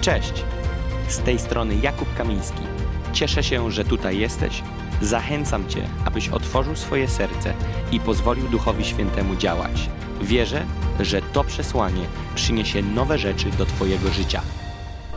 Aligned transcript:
Cześć! 0.00 0.32
Z 1.08 1.18
tej 1.18 1.38
strony 1.38 1.74
Jakub 1.74 2.14
Kamiński. 2.14 2.62
Cieszę 3.12 3.42
się, 3.42 3.70
że 3.70 3.84
tutaj 3.84 4.18
jesteś. 4.18 4.62
Zachęcam 5.02 5.68
Cię, 5.68 5.88
abyś 6.04 6.28
otworzył 6.28 6.76
swoje 6.76 7.08
serce 7.08 7.54
i 7.92 8.00
pozwolił 8.00 8.48
Duchowi 8.48 8.84
Świętemu 8.84 9.36
działać. 9.36 9.90
Wierzę, 10.22 10.66
że 11.00 11.22
to 11.22 11.44
przesłanie 11.44 12.04
przyniesie 12.34 12.82
nowe 12.82 13.18
rzeczy 13.18 13.50
do 13.50 13.66
Twojego 13.66 14.08
życia. 14.10 14.42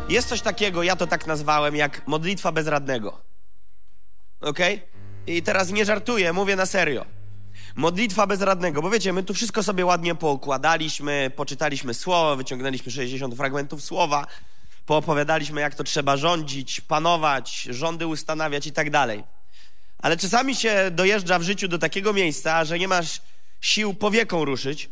Jest 0.10 0.30
coś 0.30 0.42
takiego, 0.42 0.84
ja 0.84 0.96
to 0.96 1.08
tak 1.08 1.28
nazwałem, 1.28 1.76
jak 1.76 2.08
modlitwa 2.08 2.52
bezradnego. 2.52 3.22
Ok? 4.42 4.60
I 5.28 5.44
teraz 5.44 5.72
nie 5.72 5.86
żartuję, 5.86 6.34
mówię 6.34 6.56
na 6.56 6.66
serio. 6.66 7.06
Modlitwa 7.76 8.28
bezradnego, 8.28 8.82
bo 8.82 8.90
wiecie, 8.90 9.14
my 9.14 9.24
tu 9.24 9.34
wszystko 9.34 9.64
sobie 9.64 9.86
ładnie 9.86 10.16
poukładaliśmy, 10.16 11.32
poczytaliśmy 11.36 11.94
słowo, 11.94 12.36
wyciągnęliśmy 12.36 12.92
60 12.92 13.36
fragmentów 13.36 13.84
słowa, 13.84 14.28
poopowiadaliśmy, 14.86 15.62
jak 15.62 15.76
to 15.76 15.84
trzeba 15.84 16.18
rządzić, 16.18 16.82
panować, 16.82 17.62
rządy 17.62 18.08
ustanawiać 18.08 18.68
i 18.68 18.72
tak 18.72 18.90
dalej. 18.90 19.24
Ale 20.00 20.18
czasami 20.18 20.56
się 20.56 20.92
dojeżdża 20.92 21.40
w 21.40 21.44
życiu 21.44 21.68
do 21.68 21.80
takiego 21.80 22.14
miejsca, 22.14 22.66
że 22.66 22.80
nie 22.80 22.88
masz 22.88 23.22
sił 23.62 23.94
powieką 23.94 24.46
ruszyć, 24.46 24.90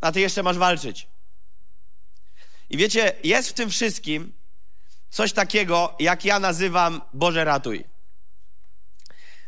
a 0.00 0.12
ty 0.12 0.20
jeszcze 0.20 0.42
masz 0.42 0.58
walczyć. 0.58 1.06
I 2.70 2.76
wiecie, 2.76 3.12
jest 3.24 3.48
w 3.50 3.52
tym 3.52 3.70
wszystkim 3.70 4.32
coś 5.10 5.32
takiego, 5.32 5.96
jak 5.98 6.24
ja 6.24 6.40
nazywam 6.40 7.00
Boże 7.14 7.44
ratuj. 7.44 7.84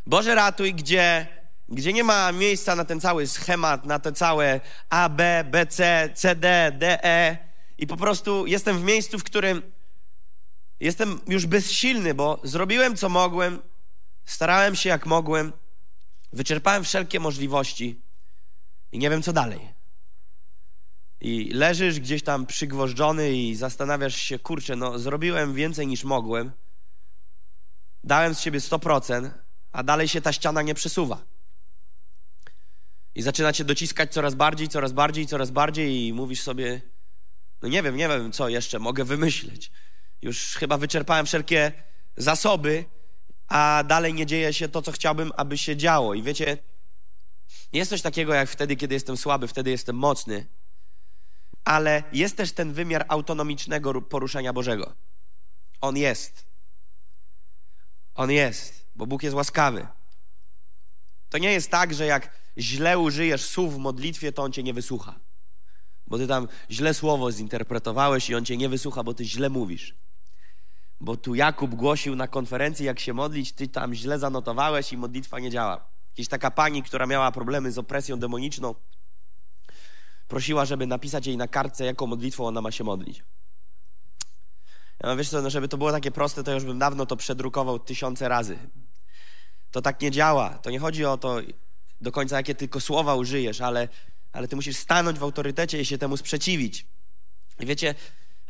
Boże 0.06 0.34
ratuj, 0.34 0.74
gdzie, 0.74 1.26
gdzie 1.68 1.92
nie 1.92 2.04
ma 2.04 2.32
miejsca 2.32 2.76
na 2.76 2.84
ten 2.84 3.00
cały 3.00 3.26
schemat, 3.26 3.84
na 3.84 3.98
te 3.98 4.12
całe 4.12 4.60
A, 4.90 5.08
B, 5.08 5.44
B, 5.50 5.66
C, 5.66 6.08
C, 6.14 6.34
D, 6.34 6.72
D, 6.78 7.04
E. 7.04 7.51
I 7.82 7.86
po 7.86 7.96
prostu 7.96 8.46
jestem 8.46 8.78
w 8.78 8.84
miejscu, 8.84 9.18
w 9.18 9.24
którym 9.24 9.62
jestem 10.80 11.20
już 11.28 11.46
bezsilny, 11.46 12.14
bo 12.14 12.40
zrobiłem 12.44 12.96
co 12.96 13.08
mogłem, 13.08 13.62
starałem 14.24 14.76
się 14.76 14.88
jak 14.88 15.06
mogłem, 15.06 15.52
wyczerpałem 16.32 16.84
wszelkie 16.84 17.20
możliwości 17.20 18.00
i 18.92 18.98
nie 18.98 19.10
wiem 19.10 19.22
co 19.22 19.32
dalej. 19.32 19.68
I 21.20 21.50
leżysz 21.54 22.00
gdzieś 22.00 22.22
tam 22.22 22.46
przygwożdżony 22.46 23.32
i 23.32 23.54
zastanawiasz 23.54 24.16
się, 24.16 24.38
kurczę, 24.38 24.76
no 24.76 24.98
zrobiłem 24.98 25.54
więcej 25.54 25.86
niż 25.86 26.04
mogłem, 26.04 26.52
dałem 28.04 28.34
z 28.34 28.40
siebie 28.40 28.60
100%, 28.60 29.30
a 29.72 29.82
dalej 29.82 30.08
się 30.08 30.20
ta 30.20 30.32
ściana 30.32 30.62
nie 30.62 30.74
przesuwa. 30.74 31.22
I 33.14 33.22
zaczyna 33.22 33.52
cię 33.52 33.64
dociskać 33.64 34.12
coraz 34.12 34.34
bardziej, 34.34 34.68
coraz 34.68 34.92
bardziej, 34.92 35.26
coraz 35.26 35.50
bardziej 35.50 36.06
i 36.06 36.12
mówisz 36.12 36.40
sobie, 36.40 36.91
no 37.62 37.68
nie 37.68 37.82
wiem, 37.82 37.96
nie 37.96 38.08
wiem, 38.08 38.32
co 38.32 38.48
jeszcze 38.48 38.78
mogę 38.78 39.04
wymyśleć. 39.04 39.70
Już 40.22 40.54
chyba 40.54 40.78
wyczerpałem 40.78 41.26
wszelkie 41.26 41.72
zasoby, 42.16 42.84
a 43.48 43.84
dalej 43.86 44.14
nie 44.14 44.26
dzieje 44.26 44.52
się 44.52 44.68
to, 44.68 44.82
co 44.82 44.92
chciałbym, 44.92 45.32
aby 45.36 45.58
się 45.58 45.76
działo. 45.76 46.14
I 46.14 46.22
wiecie, 46.22 46.58
jest 47.72 47.90
coś 47.90 48.02
takiego 48.02 48.34
jak 48.34 48.48
wtedy, 48.48 48.76
kiedy 48.76 48.94
jestem 48.94 49.16
słaby, 49.16 49.48
wtedy 49.48 49.70
jestem 49.70 49.96
mocny, 49.96 50.46
ale 51.64 52.02
jest 52.12 52.36
też 52.36 52.52
ten 52.52 52.72
wymiar 52.72 53.04
autonomicznego 53.08 54.02
poruszenia 54.02 54.52
Bożego. 54.52 54.94
On 55.80 55.96
jest. 55.96 56.46
On 58.14 58.30
jest, 58.30 58.86
bo 58.94 59.06
Bóg 59.06 59.22
jest 59.22 59.36
łaskawy. 59.36 59.86
To 61.30 61.38
nie 61.38 61.52
jest 61.52 61.70
tak, 61.70 61.94
że 61.94 62.06
jak 62.06 62.30
źle 62.58 62.98
użyjesz 62.98 63.44
słów 63.44 63.74
w 63.74 63.78
modlitwie, 63.78 64.32
to 64.32 64.42
On 64.42 64.52
cię 64.52 64.62
nie 64.62 64.74
wysłucha. 64.74 65.14
Bo 66.12 66.18
ty 66.18 66.26
tam 66.26 66.48
źle 66.70 66.94
słowo 66.94 67.32
zinterpretowałeś 67.32 68.30
i 68.30 68.34
On 68.34 68.44
cię 68.44 68.56
nie 68.56 68.68
wysłucha, 68.68 69.02
bo 69.02 69.14
ty 69.14 69.24
źle 69.24 69.50
mówisz. 69.50 69.94
Bo 71.00 71.16
tu 71.16 71.34
Jakub 71.34 71.74
głosił 71.74 72.16
na 72.16 72.28
konferencji, 72.28 72.86
jak 72.86 73.00
się 73.00 73.12
modlić, 73.12 73.52
ty 73.52 73.68
tam 73.68 73.94
źle 73.94 74.18
zanotowałeś 74.18 74.92
i 74.92 74.96
modlitwa 74.96 75.38
nie 75.38 75.50
działa. 75.50 75.88
Jakaś 76.16 76.28
taka 76.28 76.50
pani, 76.50 76.82
która 76.82 77.06
miała 77.06 77.32
problemy 77.32 77.72
z 77.72 77.78
opresją 77.78 78.18
demoniczną, 78.18 78.74
prosiła, 80.28 80.64
żeby 80.64 80.86
napisać 80.86 81.26
jej 81.26 81.36
na 81.36 81.48
kartce, 81.48 81.84
jaką 81.84 82.06
modlitwą 82.06 82.46
ona 82.46 82.60
ma 82.60 82.70
się 82.70 82.84
modlić. 82.84 83.24
Ja 85.04 85.16
wiesz 85.16 85.28
co, 85.28 85.42
no 85.42 85.50
żeby 85.50 85.68
to 85.68 85.78
było 85.78 85.92
takie 85.92 86.10
proste, 86.10 86.44
to 86.44 86.52
już 86.52 86.64
bym 86.64 86.78
dawno 86.78 87.06
to 87.06 87.16
przedrukował 87.16 87.78
tysiące 87.78 88.28
razy. 88.28 88.58
To 89.70 89.82
tak 89.82 90.00
nie 90.00 90.10
działa. 90.10 90.50
To 90.50 90.70
nie 90.70 90.78
chodzi 90.78 91.04
o 91.04 91.18
to 91.18 91.36
do 92.00 92.12
końca, 92.12 92.36
jakie 92.36 92.54
tylko 92.54 92.80
słowa 92.80 93.14
użyjesz, 93.14 93.60
ale, 93.60 93.88
ale 94.32 94.48
ty 94.48 94.56
musisz 94.56 94.76
stanąć 94.76 95.18
w 95.18 95.22
autorytecie 95.22 95.80
i 95.80 95.84
się 95.84 95.98
temu 95.98 96.16
sprzeciwić. 96.16 96.86
I 97.60 97.66
wiecie, 97.66 97.94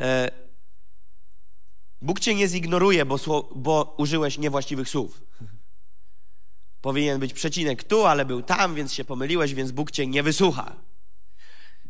e, 0.00 0.30
Bóg 2.02 2.20
cię 2.20 2.34
nie 2.34 2.48
zignoruje, 2.48 3.04
bo, 3.04 3.18
bo 3.56 3.94
użyłeś 3.98 4.38
niewłaściwych 4.38 4.88
słów. 4.88 5.22
Powinien 6.80 7.20
być 7.20 7.32
przecinek 7.32 7.84
tu, 7.84 8.06
ale 8.06 8.24
był 8.24 8.42
tam, 8.42 8.74
więc 8.74 8.92
się 8.94 9.04
pomyliłeś, 9.04 9.54
więc 9.54 9.72
Bóg 9.72 9.90
cię 9.90 10.06
nie 10.06 10.22
wysłucha. 10.22 10.76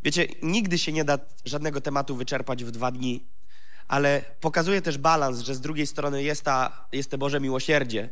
Wiecie, 0.03 0.27
nigdy 0.41 0.77
się 0.77 0.91
nie 0.91 1.03
da 1.03 1.19
żadnego 1.45 1.81
tematu 1.81 2.15
wyczerpać 2.15 2.63
w 2.63 2.71
dwa 2.71 2.91
dni, 2.91 3.25
ale 3.87 4.21
pokazuje 4.39 4.81
też 4.81 4.97
balans, 4.97 5.39
że 5.39 5.55
z 5.55 5.61
drugiej 5.61 5.87
strony 5.87 6.23
jest, 6.23 6.43
ta, 6.43 6.87
jest 6.91 7.11
te 7.11 7.17
Boże 7.17 7.39
miłosierdzie, 7.39 8.09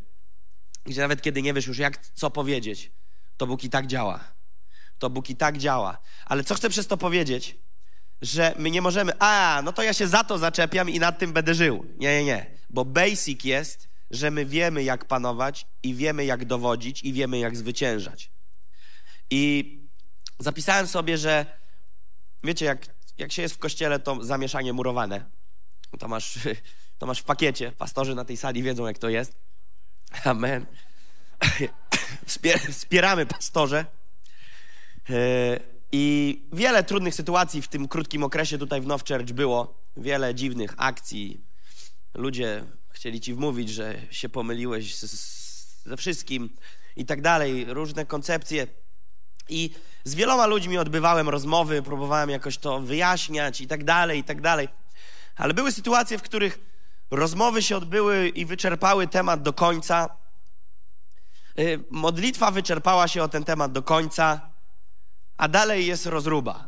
gdzie 0.85 1.01
nawet 1.01 1.21
kiedy 1.21 1.41
nie 1.41 1.53
wiesz 1.53 1.67
już 1.67 1.77
jak, 1.77 2.11
co 2.13 2.31
powiedzieć, 2.31 2.91
to 3.37 3.47
Bóg 3.47 3.63
i 3.63 3.69
tak 3.69 3.87
działa. 3.87 4.41
To 5.01 5.09
Bóg 5.09 5.29
i 5.29 5.35
tak 5.35 5.57
działa. 5.57 5.97
Ale 6.25 6.44
co 6.44 6.56
chcę 6.56 6.69
przez 6.69 6.88
to 6.88 6.97
powiedzieć? 6.97 7.57
Że 8.22 8.56
my 8.57 8.72
nie 8.72 8.81
możemy, 8.81 9.12
a, 9.19 9.62
no 9.63 9.73
to 9.73 9.84
ja 9.84 9.94
się 9.94 10.07
za 10.07 10.23
to 10.23 10.38
zaczepiam 10.38 10.89
i 10.89 11.00
nad 11.00 11.19
tym 11.19 11.34
będę 11.34 11.53
żył. 11.53 11.85
Nie, 11.97 12.19
nie, 12.19 12.23
nie. 12.23 12.45
Bo 12.69 12.85
basic 12.85 13.44
jest, 13.44 13.90
że 14.11 14.31
my 14.31 14.45
wiemy 14.45 14.84
jak 14.84 15.06
panować 15.06 15.66
i 15.84 15.95
wiemy 15.95 16.25
jak 16.25 16.45
dowodzić 16.45 17.03
i 17.03 17.13
wiemy 17.13 17.40
jak 17.40 17.57
zwyciężać. 17.57 18.31
I 19.29 19.79
zapisałem 20.40 20.88
sobie, 20.88 21.17
że 21.17 21.45
wiecie, 22.44 22.66
jak, 22.66 22.88
jak 23.17 23.31
się 23.31 23.41
jest 23.41 23.56
w 23.56 23.59
kościele, 23.59 24.00
to 24.00 24.23
zamieszanie 24.23 24.73
murowane. 24.73 25.25
To 26.00 26.07
masz, 26.07 26.40
to 27.00 27.06
masz 27.06 27.19
w 27.19 27.23
pakiecie. 27.23 27.72
Pastorzy 27.72 28.16
na 28.16 28.25
tej 28.25 28.38
sali 28.38 28.63
wiedzą, 28.63 28.88
jak 28.88 28.97
to 28.97 29.09
jest. 29.09 29.35
Amen. 30.23 30.66
Wspieramy 32.72 33.25
pastorze. 33.25 34.00
E, 35.09 35.59
I 35.91 36.45
wiele 36.53 36.84
trudnych 36.84 37.16
sytuacji 37.16 37.62
w 37.62 37.67
tym 37.67 37.88
krótkim 37.88 38.23
okresie 38.23 38.57
tutaj 38.57 38.81
w 38.81 38.88
Now 38.88 39.03
Church 39.07 39.31
było. 39.31 39.81
Wiele 39.97 40.35
dziwnych 40.35 40.73
akcji. 40.78 41.41
Ludzie 42.13 42.63
chcieli 42.89 43.22
ci 43.22 43.34
wmówić, 43.34 43.69
że 43.69 43.95
się 44.11 44.29
pomyliłeś 44.29 44.97
ze 45.85 45.97
wszystkim 45.97 46.50
i 46.95 47.06
tak 47.06 47.22
dalej. 47.22 47.66
Różne 47.67 48.06
koncepcje. 48.06 48.67
I 49.50 49.69
z 50.03 50.16
wieloma 50.16 50.45
ludźmi 50.45 50.78
odbywałem 50.78 51.29
rozmowy, 51.29 51.81
próbowałem 51.81 52.29
jakoś 52.29 52.57
to 52.57 52.79
wyjaśniać 52.79 53.61
i 53.61 53.67
tak 53.67 53.84
dalej, 53.84 54.19
i 54.19 54.23
tak 54.23 54.41
dalej. 54.41 54.67
Ale 55.35 55.53
były 55.53 55.72
sytuacje, 55.72 56.17
w 56.17 56.22
których 56.22 56.59
rozmowy 57.11 57.61
się 57.61 57.78
odbyły 57.78 58.29
i 58.29 58.45
wyczerpały 58.45 59.07
temat 59.07 59.41
do 59.41 59.53
końca. 59.53 60.09
Y, 61.59 61.84
modlitwa 61.90 62.51
wyczerpała 62.51 63.07
się 63.07 63.23
o 63.23 63.28
ten 63.28 63.44
temat 63.44 63.72
do 63.72 63.84
końca, 63.84 64.50
a 65.37 65.47
dalej 65.47 65.87
jest 65.87 66.05
rozruba. 66.05 66.67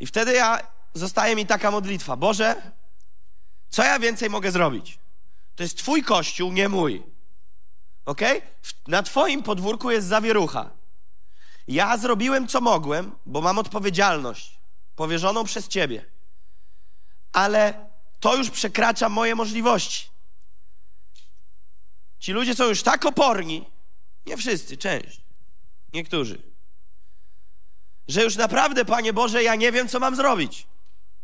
I 0.00 0.06
wtedy 0.06 0.32
ja 0.32 0.58
zostaje 0.94 1.36
mi 1.36 1.46
taka 1.46 1.70
modlitwa: 1.70 2.16
Boże, 2.16 2.72
co 3.68 3.84
ja 3.84 3.98
więcej 3.98 4.30
mogę 4.30 4.52
zrobić? 4.52 4.98
To 5.56 5.62
jest 5.62 5.78
Twój 5.78 6.02
kościół, 6.02 6.52
nie 6.52 6.68
mój. 6.68 7.02
Ok? 8.06 8.20
Na 8.86 9.02
Twoim 9.02 9.42
podwórku 9.42 9.90
jest 9.90 10.06
zawierucha. 10.06 10.70
Ja 11.68 11.96
zrobiłem 11.96 12.48
co 12.48 12.60
mogłem, 12.60 13.12
bo 13.26 13.40
mam 13.40 13.58
odpowiedzialność 13.58 14.58
powierzoną 14.96 15.44
przez 15.44 15.68
Ciebie. 15.68 16.04
Ale 17.32 17.90
to 18.20 18.36
już 18.36 18.50
przekracza 18.50 19.08
moje 19.08 19.34
możliwości. 19.34 20.08
Ci 22.18 22.32
ludzie 22.32 22.54
są 22.54 22.68
już 22.68 22.82
tak 22.82 23.06
oporni, 23.06 23.66
nie 24.26 24.36
wszyscy, 24.36 24.76
część, 24.76 25.20
niektórzy, 25.92 26.42
że 28.08 28.24
już 28.24 28.36
naprawdę, 28.36 28.84
Panie 28.84 29.12
Boże, 29.12 29.42
ja 29.42 29.54
nie 29.54 29.72
wiem, 29.72 29.88
co 29.88 30.00
mam 30.00 30.16
zrobić. 30.16 30.66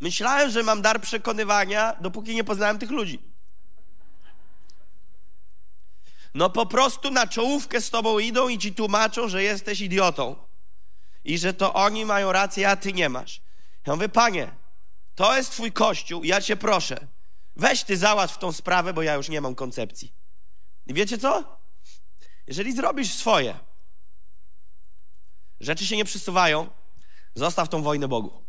Myślałem, 0.00 0.50
że 0.50 0.62
mam 0.62 0.82
dar 0.82 1.00
przekonywania, 1.00 1.96
dopóki 2.00 2.34
nie 2.34 2.44
poznałem 2.44 2.78
tych 2.78 2.90
ludzi. 2.90 3.18
No 6.34 6.50
po 6.50 6.66
prostu 6.66 7.10
na 7.10 7.26
czołówkę 7.26 7.80
z 7.80 7.90
tobą 7.90 8.18
idą 8.18 8.48
i 8.48 8.58
ci 8.58 8.74
tłumaczą, 8.74 9.28
że 9.28 9.42
jesteś 9.42 9.80
idiotą. 9.80 10.36
I 11.24 11.38
że 11.38 11.54
to 11.54 11.74
oni 11.74 12.04
mają 12.04 12.32
rację, 12.32 12.70
a 12.70 12.76
ty 12.76 12.92
nie 12.92 13.08
masz. 13.08 13.40
Ja 13.86 13.94
mówię, 13.94 14.08
panie, 14.08 14.50
to 15.14 15.36
jest 15.36 15.50
twój 15.50 15.72
kościół, 15.72 16.24
ja 16.24 16.40
cię 16.40 16.56
proszę. 16.56 17.06
Weź 17.56 17.84
ty 17.84 17.96
załatw 17.96 18.38
tą 18.38 18.52
sprawę, 18.52 18.92
bo 18.92 19.02
ja 19.02 19.14
już 19.14 19.28
nie 19.28 19.40
mam 19.40 19.54
koncepcji. 19.54 20.12
I 20.86 20.94
wiecie 20.94 21.18
co? 21.18 21.58
Jeżeli 22.46 22.76
zrobisz 22.76 23.12
swoje, 23.12 23.58
rzeczy 25.60 25.86
się 25.86 25.96
nie 25.96 26.04
przesuwają, 26.04 26.68
zostaw 27.34 27.68
tą 27.68 27.82
wojnę 27.82 28.08
Bogu. 28.08 28.42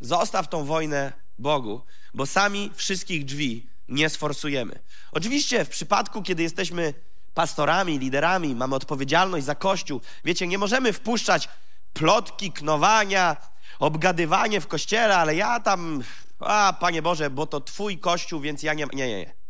Zostaw 0.00 0.48
tą 0.48 0.64
wojnę 0.64 1.12
Bogu, 1.38 1.80
bo 2.14 2.26
sami 2.26 2.70
wszystkich 2.74 3.24
drzwi 3.24 3.66
nie 3.88 4.08
sforsujemy. 4.08 4.78
Oczywiście 5.12 5.64
w 5.64 5.68
przypadku, 5.68 6.22
kiedy 6.22 6.42
jesteśmy 6.42 6.94
pastorami, 7.34 7.98
liderami, 7.98 8.54
mamy 8.54 8.74
odpowiedzialność 8.74 9.46
za 9.46 9.54
Kościół, 9.54 10.00
wiecie, 10.24 10.46
nie 10.46 10.58
możemy 10.58 10.92
wpuszczać 10.92 11.48
plotki, 11.92 12.52
knowania, 12.52 13.36
obgadywanie 13.78 14.60
w 14.60 14.66
kościele, 14.66 15.16
ale 15.16 15.34
ja 15.34 15.60
tam, 15.60 16.02
a 16.38 16.76
Panie 16.80 17.02
Boże, 17.02 17.30
bo 17.30 17.46
to 17.46 17.60
Twój 17.60 17.98
Kościół, 17.98 18.40
więc 18.40 18.62
ja 18.62 18.74
nie, 18.74 18.86
nie, 18.92 19.06
nie. 19.06 19.43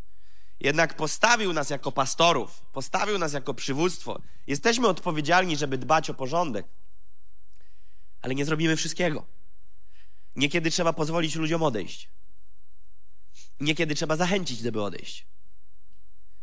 Jednak 0.65 0.97
postawił 0.97 1.53
nas 1.53 1.71
jako 1.71 1.93
pastorów, 1.93 2.61
postawił 2.73 3.19
nas 3.19 3.33
jako 3.33 3.55
przywództwo. 3.55 4.21
Jesteśmy 4.47 4.89
odpowiedzialni, 4.89 5.57
żeby 5.57 5.79
dbać 5.79 6.11
o 6.11 6.15
porządek, 6.15 6.67
ale 8.23 8.35
nie 8.35 8.45
zrobimy 8.45 8.77
wszystkiego. 8.77 9.27
Niekiedy 10.37 10.71
trzeba 10.71 10.93
pozwolić 10.93 11.35
ludziom 11.35 11.63
odejść. 11.63 12.09
Niekiedy 13.61 13.95
trzeba 13.95 14.17
zachęcić, 14.17 14.59
żeby 14.59 14.83
odejść. 14.83 15.27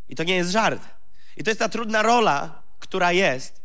I 0.10 0.16
to 0.16 0.24
nie 0.24 0.36
jest 0.36 0.52
żart. 0.52 0.84
I 1.38 1.44
to 1.44 1.50
jest 1.50 1.60
ta 1.60 1.70
trudna 1.70 2.02
rola, 2.02 2.64
która 2.80 3.12
jest, 3.12 3.62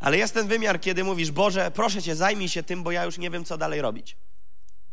ale 0.00 0.18
jest 0.18 0.34
ten 0.34 0.48
wymiar, 0.48 0.80
kiedy 0.80 1.04
mówisz, 1.04 1.30
Boże, 1.30 1.70
proszę 1.70 2.02
Cię, 2.02 2.16
zajmij 2.16 2.48
się 2.48 2.62
tym, 2.62 2.82
bo 2.82 2.90
ja 2.90 3.04
już 3.04 3.18
nie 3.18 3.30
wiem, 3.30 3.44
co 3.44 3.58
dalej 3.58 3.80
robić. 3.80 4.16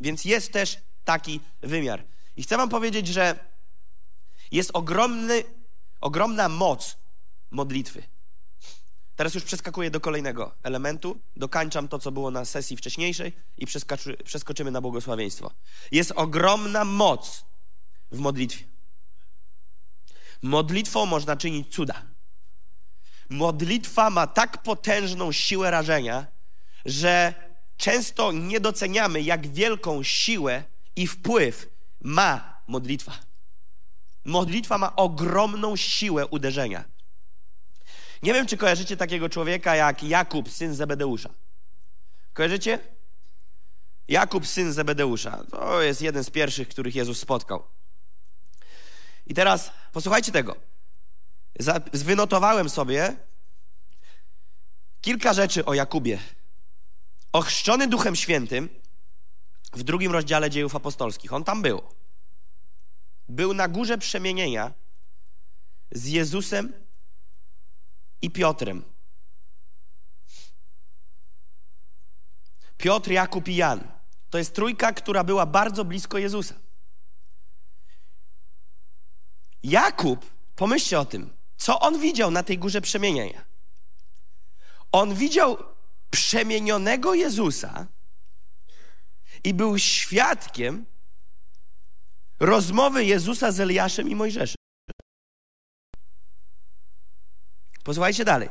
Więc 0.02 0.25
jest 0.25 0.52
też 0.54 0.78
taki 1.04 1.40
wymiar. 1.62 2.04
I 2.36 2.44
chcę 2.44 2.57
Wam 2.57 2.69
powiedzieć, 2.69 3.07
że 3.07 3.55
jest 4.51 4.71
ogromny, 4.74 5.44
ogromna 6.01 6.50
moc 6.50 6.97
modlitwy. 7.51 8.03
Teraz 9.15 9.33
już 9.33 9.44
przeskakuję 9.44 9.92
do 9.92 10.00
kolejnego 10.00 10.56
elementu, 10.63 11.19
dokańczam 11.36 11.88
to, 11.88 12.00
co 12.00 12.12
było 12.12 12.31
na 12.31 12.45
sesji 12.45 12.77
wcześniejszej 12.77 13.33
i 13.57 13.65
przeskoczymy 14.24 14.71
na 14.71 14.81
błogosławieństwo. 14.81 15.51
Jest 15.92 16.12
ogromna 16.15 16.86
moc 16.86 17.45
w 18.12 18.19
modlitwie. 18.19 18.65
Modlitwą 20.42 21.06
można 21.06 21.38
czynić 21.38 21.75
cuda. 21.75 22.01
Modlitwa 23.30 24.09
ma 24.09 24.27
tak 24.27 24.63
potężną 24.63 25.31
siłę 25.31 25.71
rażenia, 25.71 26.27
że 26.86 27.33
często 27.77 28.31
nie 28.31 28.59
doceniamy, 28.59 29.21
jak 29.21 29.47
wielką 29.47 30.03
siłę 30.03 30.63
i 30.95 31.07
wpływ 31.07 31.69
ma 32.01 32.62
modlitwa. 32.68 33.25
Modlitwa 34.25 34.77
ma 34.77 34.95
ogromną 34.95 35.75
siłę 35.75 36.27
uderzenia. 36.27 36.83
Nie 38.24 38.33
wiem, 38.33 38.48
czy 38.48 38.57
kojarzycie 38.57 38.98
takiego 38.98 39.30
człowieka 39.30 39.75
jak 39.75 40.04
Jakub, 40.04 40.51
syn 40.51 40.75
Zebedeusza. 40.75 41.30
Kojarzycie? 42.33 42.80
Jakub, 44.07 44.48
syn 44.48 44.74
Zebedeusza. 44.74 45.44
To 45.51 45.81
jest 45.81 46.01
jeden 46.01 46.24
z 46.24 46.30
pierwszych, 46.30 46.68
których 46.68 46.95
Jezus 46.95 47.19
spotkał. 47.19 47.63
I 49.27 49.33
teraz 49.33 49.72
posłuchajcie 49.92 50.31
tego. 50.31 50.56
Wynotowałem 51.94 52.69
sobie 52.69 53.16
kilka 55.01 55.33
rzeczy 55.33 55.66
o 55.66 55.74
Jakubie. 55.74 56.19
Ochrzczony 57.31 57.88
Duchem 57.88 58.16
Świętym 58.16 58.69
w 59.74 59.83
drugim 59.83 60.12
rozdziale 60.12 60.50
dziejów 60.50 60.75
apostolskich. 60.75 61.33
On 61.33 61.44
tam 61.44 61.62
był. 61.62 61.94
Był 63.30 63.54
na 63.54 63.68
górze 63.68 63.98
przemienienia 63.98 64.74
z 65.92 66.06
Jezusem 66.06 66.74
i 68.22 68.31
Piotrem. 68.31 68.83
Piotr, 72.77 73.12
Jakub 73.12 73.48
i 73.48 73.56
Jan. 73.56 73.88
To 74.30 74.38
jest 74.38 74.56
trójka, 74.56 74.94
która 74.94 75.24
była 75.24 75.45
bardzo 75.45 75.86
blisko 75.86 76.18
Jezusa. 76.18 76.56
Jakub, 79.63 80.25
pomyślcie 80.56 81.00
o 81.00 81.06
tym, 81.06 81.33
co 81.57 81.80
on 81.80 82.00
widział 82.00 82.31
na 82.31 82.44
tej 82.44 82.57
górze 82.57 82.81
przemienienia. 82.81 83.45
On 84.92 85.16
widział 85.16 85.57
przemienionego 86.12 87.13
Jezusa 87.13 87.88
i 89.44 89.54
był 89.54 89.80
świadkiem 89.80 90.86
rozmowy 92.40 93.06
Jezusa 93.06 93.52
z 93.52 93.60
Eliaszem 93.60 94.10
i 94.10 94.16
Mojżeszem. 94.16 94.56
Posłuchajcie 97.84 98.26
dalej. 98.26 98.50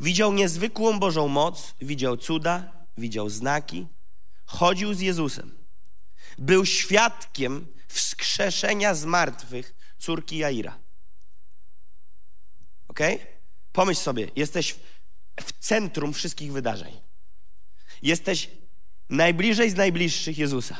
Widział 0.00 0.32
niezwykłą 0.32 0.98
Bożą 0.98 1.28
moc, 1.28 1.74
widział 1.80 2.16
cuda, 2.16 2.72
widział 2.98 3.28
znaki, 3.28 3.86
chodził 4.46 4.94
z 4.94 5.00
Jezusem. 5.00 5.58
Był 6.38 6.66
świadkiem 6.66 7.66
wskrzeszenia 7.88 8.94
z 8.94 9.04
martwych 9.04 9.74
córki 9.98 10.38
Jaira. 10.38 10.78
Ok? 12.88 13.00
Pomyśl 13.72 14.00
sobie, 14.00 14.30
jesteś 14.36 14.76
w 15.40 15.52
centrum 15.58 16.12
wszystkich 16.12 16.52
wydarzeń. 16.52 17.00
Jesteś 18.02 18.50
najbliżej 19.08 19.70
z 19.70 19.74
najbliższych 19.74 20.38
Jezusa. 20.38 20.76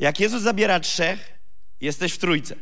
Jak 0.00 0.20
Jezus 0.20 0.42
zabiera 0.42 0.80
trzech, 0.80 1.38
jesteś 1.80 2.12
w 2.12 2.18
trójce. 2.18 2.56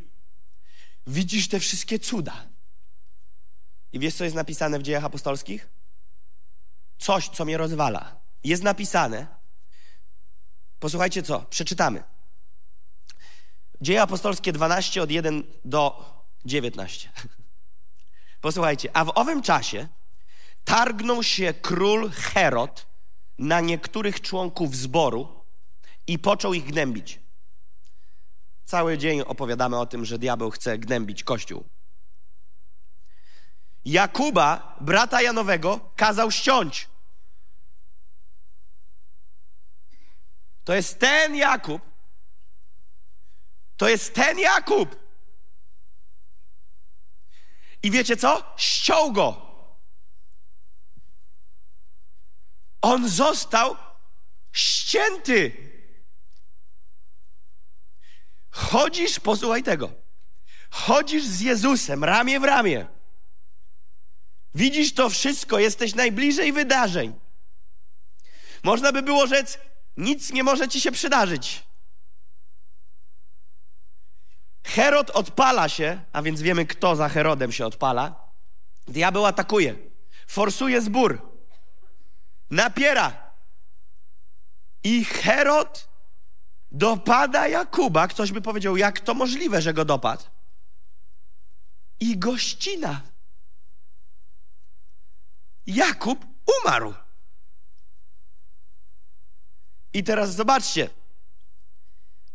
Widzisz 1.06 1.48
te 1.48 1.60
wszystkie 1.60 1.98
cuda. 1.98 2.46
I 3.92 3.98
wiesz, 3.98 4.14
co 4.14 4.24
jest 4.24 4.36
napisane 4.36 4.78
w 4.78 4.82
dziejach 4.82 5.04
apostolskich? 5.04 5.68
Coś, 6.98 7.28
co 7.28 7.44
mnie 7.44 7.56
rozwala. 7.56 8.20
Jest 8.44 8.62
napisane. 8.62 9.26
Posłuchajcie 10.80 11.22
co, 11.22 11.40
przeczytamy. 11.40 12.02
Dzieje 13.80 14.02
apostolskie 14.02 14.52
12 14.52 15.02
od 15.02 15.10
1 15.10 15.44
do 15.64 16.12
19. 16.44 17.10
Posłuchajcie, 18.40 18.96
a 18.96 19.04
w 19.04 19.12
owym 19.14 19.42
czasie 19.42 19.88
targnął 20.64 21.22
się 21.22 21.54
król 21.62 22.10
Herod 22.10 22.86
na 23.38 23.60
niektórych 23.60 24.20
członków 24.20 24.76
zboru 24.76 25.44
i 26.06 26.18
począł 26.18 26.54
ich 26.54 26.64
gnębić. 26.64 27.20
Cały 28.68 28.98
dzień 28.98 29.20
opowiadamy 29.20 29.78
o 29.78 29.86
tym, 29.86 30.04
że 30.04 30.18
diabeł 30.18 30.50
chce 30.50 30.78
gnębić 30.78 31.24
Kościół. 31.24 31.64
Jakuba, 33.84 34.76
brata 34.80 35.22
Janowego, 35.22 35.92
kazał 35.96 36.30
ściąć. 36.30 36.88
To 40.64 40.74
jest 40.74 40.98
ten 40.98 41.36
Jakub. 41.36 41.82
To 43.76 43.88
jest 43.88 44.14
ten 44.14 44.38
Jakub. 44.38 44.96
I 47.82 47.90
wiecie 47.90 48.16
co? 48.16 48.54
Ściął 48.56 49.12
go. 49.12 49.42
On 52.82 53.08
został 53.08 53.76
ścięty. 54.52 55.67
Chodzisz, 58.50 59.20
posłuchaj 59.20 59.62
tego. 59.62 59.92
Chodzisz 60.70 61.24
z 61.24 61.40
Jezusem 61.40 62.04
ramię 62.04 62.40
w 62.40 62.44
ramię. 62.44 62.86
Widzisz 64.54 64.94
to 64.94 65.10
wszystko, 65.10 65.58
jesteś 65.58 65.94
najbliżej 65.94 66.52
wydarzeń. 66.52 67.14
Można 68.62 68.92
by 68.92 69.02
było 69.02 69.26
rzec, 69.26 69.58
nic 69.96 70.32
nie 70.32 70.44
może 70.44 70.68
ci 70.68 70.80
się 70.80 70.92
przydarzyć. 70.92 71.68
Herod 74.64 75.10
odpala 75.10 75.68
się, 75.68 76.00
a 76.12 76.22
więc 76.22 76.42
wiemy, 76.42 76.66
kto 76.66 76.96
za 76.96 77.08
Herodem 77.08 77.52
się 77.52 77.66
odpala. 77.66 78.28
Diabeł 78.88 79.26
atakuje, 79.26 79.76
forsuje 80.26 80.80
zbór, 80.80 81.22
napiera. 82.50 83.32
I 84.84 85.04
Herod 85.04 85.87
dopada 86.72 87.48
Jakuba. 87.48 88.08
Ktoś 88.08 88.32
by 88.32 88.40
powiedział, 88.40 88.76
jak 88.76 89.00
to 89.00 89.14
możliwe, 89.14 89.62
że 89.62 89.74
go 89.74 89.84
dopadł? 89.84 90.24
I 92.00 92.18
gościna. 92.18 93.00
Jakub 95.66 96.26
umarł. 96.60 96.94
I 99.92 100.04
teraz 100.04 100.34
zobaczcie. 100.34 100.90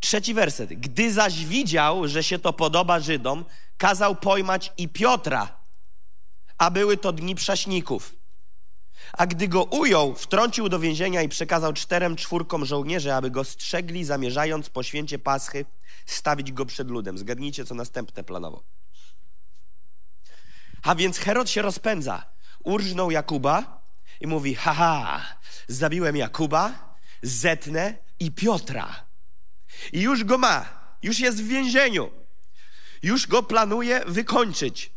Trzeci 0.00 0.34
werset. 0.34 0.72
Gdy 0.72 1.12
zaś 1.12 1.44
widział, 1.44 2.08
że 2.08 2.24
się 2.24 2.38
to 2.38 2.52
podoba 2.52 3.00
Żydom, 3.00 3.44
kazał 3.78 4.16
pojmać 4.16 4.72
i 4.76 4.88
Piotra, 4.88 5.56
a 6.58 6.70
były 6.70 6.96
to 6.96 7.12
dni 7.12 7.34
prześników. 7.34 8.23
A 9.12 9.26
gdy 9.26 9.48
go 9.48 9.64
ujął, 9.64 10.14
wtrącił 10.14 10.68
do 10.68 10.78
więzienia 10.78 11.22
i 11.22 11.28
przekazał 11.28 11.72
czterem 11.72 12.16
czwórkom 12.16 12.64
żołnierzy, 12.64 13.14
aby 13.14 13.30
go 13.30 13.44
strzegli, 13.44 14.04
zamierzając 14.04 14.70
po 14.70 14.82
święcie 14.82 15.18
Paschy 15.18 15.64
stawić 16.06 16.52
go 16.52 16.66
przed 16.66 16.88
ludem. 16.88 17.18
Zgadnijcie, 17.18 17.64
co 17.64 17.74
następne 17.74 18.24
planowo. 18.24 18.62
A 20.82 20.94
więc 20.94 21.18
Herod 21.18 21.50
się 21.50 21.62
rozpędza. 21.62 22.24
Urżnął 22.64 23.10
Jakuba 23.10 23.82
i 24.20 24.26
mówi, 24.26 24.54
haha, 24.54 25.22
zabiłem 25.68 26.16
Jakuba, 26.16 26.94
zetnę, 27.22 28.04
i 28.20 28.30
Piotra. 28.30 29.04
I 29.92 30.00
już 30.00 30.24
go 30.24 30.38
ma, 30.38 30.68
już 31.02 31.18
jest 31.18 31.42
w 31.42 31.48
więzieniu. 31.48 32.10
Już 33.02 33.26
go 33.26 33.42
planuje 33.42 34.04
wykończyć. 34.06 34.92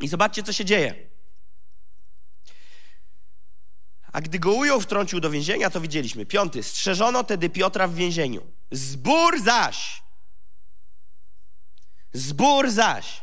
I 0.00 0.08
zobaczcie, 0.08 0.42
co 0.42 0.52
się 0.52 0.64
dzieje. 0.64 1.07
A 4.12 4.20
gdy 4.20 4.38
go 4.38 4.52
ujął, 4.52 4.80
wtrącił 4.80 5.20
do 5.20 5.30
więzienia, 5.30 5.70
to 5.70 5.80
widzieliśmy. 5.80 6.26
Piąty. 6.26 6.62
Strzeżono 6.62 7.24
tedy 7.24 7.50
Piotra 7.50 7.88
w 7.88 7.94
więzieniu. 7.94 8.46
Zbór 8.70 9.40
zaś. 9.42 10.02
Zbór 12.12 12.70
zaś. 12.70 13.22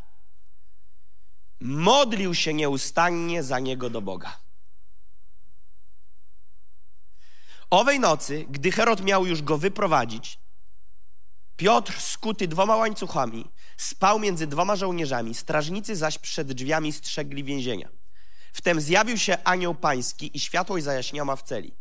Modlił 1.60 2.34
się 2.34 2.54
nieustannie 2.54 3.44
za 3.44 3.60
niego 3.60 3.90
do 3.90 4.02
Boga. 4.02 4.38
Owej 7.70 8.00
nocy, 8.00 8.46
gdy 8.50 8.72
Herod 8.72 9.02
miał 9.02 9.26
już 9.26 9.42
go 9.42 9.58
wyprowadzić, 9.58 10.40
Piotr, 11.58 12.02
skuty 12.02 12.48
dwoma 12.48 12.76
łańcuchami, 12.76 13.52
spał 13.78 14.20
między 14.20 14.48
dwoma 14.48 14.76
żołnierzami, 14.76 15.36
strażnicy 15.36 15.96
zaś 15.96 16.18
przed 16.18 16.52
drzwiami 16.52 16.94
strzegli 16.94 17.44
więzienia. 17.44 17.90
Wtem 18.56 18.82
zjawił 18.82 19.18
się 19.18 19.38
anioł 19.44 19.76
pański 19.76 20.38
i 20.38 20.40
światłość 20.40 20.86
zajaśniała 20.86 21.36
w 21.36 21.44
celi. 21.44 21.74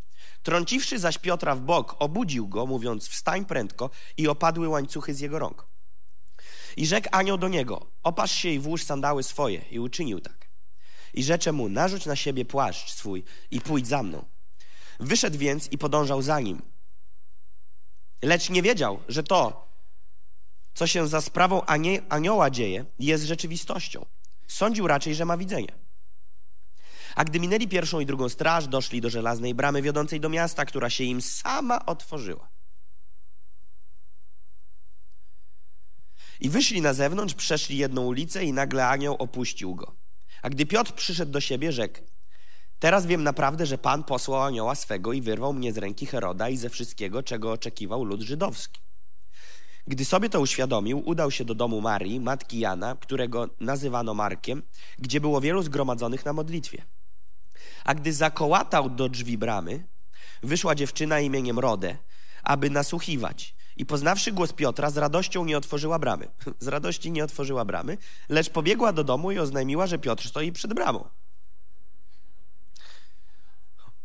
Trąciwszy 0.43 0.99
zaś 0.99 1.19
Piotra 1.19 1.55
w 1.55 1.61
bok, 1.61 1.97
obudził 1.99 2.49
go, 2.49 2.67
mówiąc, 2.67 3.09
wstań 3.09 3.45
prędko 3.45 3.91
i 4.17 4.29
opadły 4.29 4.69
łańcuchy 4.69 5.15
z 5.15 5.21
jego 5.21 5.39
rąk. 5.39 5.67
I 6.77 6.87
rzekł 6.87 7.09
anioł 7.13 7.39
do 7.39 7.49
niego, 7.49 7.87
opasz 8.03 8.33
się 8.33 8.49
i 8.49 8.59
włóż 8.59 8.85
sandały 8.85 9.23
swoje. 9.23 9.65
I 9.71 9.79
uczynił 9.79 10.21
tak. 10.21 10.49
I 11.15 11.25
rzecze 11.25 11.53
mu, 11.53 11.69
narzuć 11.69 12.07
na 12.07 12.17
siebie 12.17 12.45
płaszcz 12.45 12.95
swój 12.95 13.25
i 13.51 13.61
pójdź 13.61 13.87
za 13.87 14.03
mną. 14.03 14.25
Wyszedł 15.01 15.39
więc 15.39 15.73
i 15.73 15.79
podążał 15.79 16.23
za 16.23 16.41
nim. 16.41 16.63
Lecz 18.23 18.51
nie 18.51 18.63
wiedział, 18.63 19.01
że 19.09 19.23
to, 19.23 19.69
co 20.75 20.87
się 20.87 21.09
za 21.09 21.21
sprawą 21.21 21.63
anioła 22.09 22.51
dzieje, 22.51 22.85
jest 22.99 23.25
rzeczywistością. 23.25 24.07
Sądził 24.47 24.87
raczej, 24.87 25.15
że 25.15 25.25
ma 25.25 25.37
widzenie. 25.37 25.84
A 27.15 27.25
gdy 27.25 27.41
minęli 27.41 27.69
pierwszą 27.69 28.01
i 28.01 28.07
drugą 28.07 28.29
straż, 28.29 28.69
doszli 28.69 29.01
do 29.01 29.11
żelaznej 29.11 29.55
bramy 29.55 29.83
wiodącej 29.83 30.21
do 30.21 30.29
miasta, 30.29 30.65
która 30.65 30.91
się 30.91 31.05
im 31.05 31.23
sama 31.23 31.87
otworzyła. 31.87 32.49
I 36.41 36.51
wyszli 36.51 36.81
na 36.81 36.93
zewnątrz, 36.93 37.35
przeszli 37.35 37.77
jedną 37.77 38.05
ulicę 38.05 38.45
i 38.45 38.53
nagle 38.53 38.89
anioł 38.89 39.17
opuścił 39.19 39.75
go. 39.75 39.97
A 40.43 40.51
gdy 40.51 40.67
Piotr 40.67 40.93
przyszedł 40.93 41.33
do 41.33 41.41
siebie, 41.41 41.73
rzekł: 41.73 42.01
Teraz 42.79 43.07
wiem 43.07 43.23
naprawdę, 43.23 43.67
że 43.67 43.79
Pan 43.79 44.05
posłał 44.05 44.43
anioła 44.43 44.75
swego 44.75 45.13
i 45.13 45.21
wyrwał 45.21 45.53
mnie 45.53 45.73
z 45.73 45.79
ręki 45.79 46.07
Heroda 46.07 46.49
i 46.49 46.57
ze 46.57 46.71
wszystkiego, 46.71 47.23
czego 47.23 47.53
oczekiwał 47.53 48.05
lud 48.05 48.21
żydowski. 48.21 48.81
Gdy 49.87 50.05
sobie 50.05 50.29
to 50.29 50.41
uświadomił, 50.41 51.03
udał 51.09 51.31
się 51.31 51.45
do 51.45 51.55
domu 51.55 51.81
Marii, 51.81 52.21
matki 52.21 52.59
Jana, 52.59 52.97
którego 53.01 53.49
nazywano 53.61 54.15
Markiem, 54.15 54.63
gdzie 54.99 55.21
było 55.21 55.41
wielu 55.41 55.63
zgromadzonych 55.63 56.25
na 56.25 56.33
modlitwie. 56.33 56.85
A 57.85 57.95
gdy 57.95 58.13
zakołatał 58.13 58.91
do 58.91 59.09
drzwi 59.09 59.39
bramy, 59.39 59.87
wyszła 60.43 60.75
dziewczyna 60.75 61.21
imieniem 61.21 61.59
Rodę, 61.59 61.97
aby 62.43 62.71
nasłuchiwać. 62.71 63.55
I 63.77 63.87
poznawszy 63.87 64.33
głos 64.33 64.53
Piotra, 64.53 64.91
z 64.91 64.97
radością 64.97 65.45
nie 65.45 65.59
otworzyła 65.59 65.99
bramy. 65.99 66.29
Z 66.59 66.69
radości 66.69 67.11
nie 67.11 67.25
otworzyła 67.25 67.65
bramy, 67.65 67.99
lecz 68.29 68.51
pobiegła 68.51 68.93
do 68.93 69.05
domu 69.05 69.33
i 69.33 69.39
oznajmiła, 69.39 69.87
że 69.87 69.99
Piotr 69.99 70.29
stoi 70.29 70.53
przed 70.53 70.75
bramą. 70.75 71.09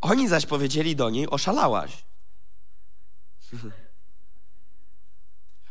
Oni 0.01 0.27
zaś 0.27 0.45
powiedzieli 0.45 0.95
do 0.95 1.09
niej: 1.09 1.29
Oszalałaś. 1.29 2.05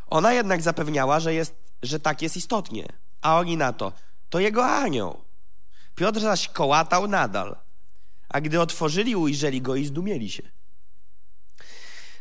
Ona 0.06 0.32
jednak 0.32 0.62
zapewniała, 0.62 1.20
że, 1.20 1.34
jest, 1.34 1.54
że 1.82 2.00
tak 2.00 2.22
jest 2.22 2.36
istotnie. 2.36 2.86
A 3.20 3.38
oni 3.38 3.56
na 3.56 3.72
to: 3.72 3.92
To 4.30 4.40
jego 4.40 4.66
anioł. 4.66 5.24
Piotr 5.94 6.20
zaś 6.20 6.48
kołatał 6.48 7.08
nadal. 7.08 7.56
A 8.28 8.40
gdy 8.40 8.60
otworzyli, 8.60 9.16
ujrzeli 9.16 9.62
go 9.62 9.76
i 9.76 9.84
zdumieli 9.84 10.30
się. 10.30 10.42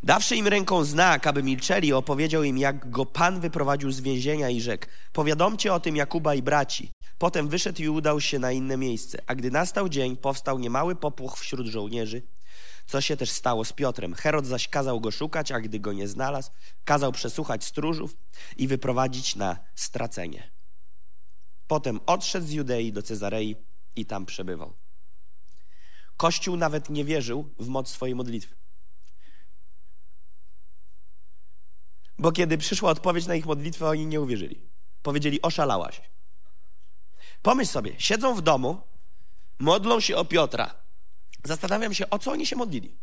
Dawszy 0.03 0.35
im 0.35 0.47
ręką 0.47 0.83
znak, 0.83 1.27
aby 1.27 1.43
milczeli, 1.43 1.93
opowiedział 1.93 2.43
im, 2.43 2.57
jak 2.57 2.89
go 2.89 3.05
Pan 3.05 3.39
wyprowadził 3.39 3.91
z 3.91 4.01
więzienia 4.01 4.49
i 4.49 4.61
rzekł: 4.61 4.87
Powiadomcie 5.13 5.73
o 5.73 5.79
tym 5.79 5.95
Jakuba 5.95 6.35
i 6.35 6.41
braci. 6.41 6.91
Potem 7.17 7.49
wyszedł 7.49 7.81
i 7.81 7.89
udał 7.89 8.21
się 8.21 8.39
na 8.39 8.51
inne 8.51 8.77
miejsce. 8.77 9.21
A 9.27 9.35
gdy 9.35 9.51
nastał 9.51 9.89
dzień, 9.89 10.17
powstał 10.17 10.59
niemały 10.59 10.95
popłoch 10.95 11.37
wśród 11.37 11.67
żołnierzy, 11.67 12.21
co 12.85 13.01
się 13.01 13.17
też 13.17 13.29
stało 13.29 13.65
z 13.65 13.73
Piotrem. 13.73 14.13
Herod 14.13 14.45
zaś 14.45 14.67
kazał 14.67 15.01
go 15.01 15.11
szukać, 15.11 15.51
a 15.51 15.59
gdy 15.59 15.79
go 15.79 15.93
nie 15.93 16.07
znalazł, 16.07 16.51
kazał 16.83 17.11
przesłuchać 17.11 17.63
stróżów 17.65 18.17
i 18.57 18.67
wyprowadzić 18.67 19.35
na 19.35 19.57
stracenie. 19.75 20.51
Potem 21.67 21.99
odszedł 22.05 22.47
z 22.47 22.51
Judei 22.51 22.91
do 22.91 23.01
Cezarei 23.01 23.55
i 23.95 24.05
tam 24.05 24.25
przebywał. 24.25 24.73
Kościół 26.17 26.57
nawet 26.57 26.89
nie 26.89 27.05
wierzył 27.05 27.49
w 27.59 27.67
moc 27.67 27.89
swojej 27.89 28.15
modlitwy. 28.15 28.55
Bo 32.19 32.31
kiedy 32.31 32.57
przyszła 32.57 32.91
odpowiedź 32.91 33.25
na 33.25 33.35
ich 33.35 33.45
modlitwę, 33.45 33.89
oni 33.89 34.05
nie 34.05 34.21
uwierzyli. 34.21 34.61
Powiedzieli, 35.03 35.41
oszalałaś. 35.41 36.01
Pomyśl 37.41 37.71
sobie, 37.71 37.95
siedzą 37.97 38.35
w 38.35 38.41
domu, 38.41 38.81
modlą 39.59 39.99
się 39.99 40.15
o 40.15 40.25
Piotra. 40.25 40.75
Zastanawiam 41.43 41.93
się, 41.93 42.09
o 42.09 42.19
co 42.19 42.31
oni 42.31 42.45
się 42.45 42.55
modlili. 42.55 42.97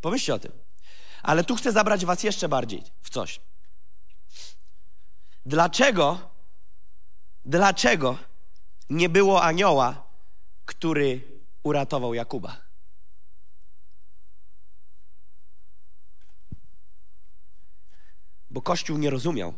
Pomyślcie 0.00 0.34
o 0.34 0.38
tym. 0.38 0.52
Ale 1.22 1.44
tu 1.44 1.56
chcę 1.56 1.72
zabrać 1.72 2.04
was 2.04 2.22
jeszcze 2.22 2.48
bardziej 2.48 2.82
w 3.02 3.10
coś. 3.10 3.40
Dlaczego, 5.46 6.30
dlaczego 7.44 8.18
nie 8.90 9.08
było 9.08 9.42
anioła, 9.42 10.11
który 10.64 11.20
uratował 11.62 12.14
Jakuba? 12.14 12.60
Bo 18.50 18.62
Kościół 18.62 18.98
nie 18.98 19.10
rozumiał, 19.10 19.54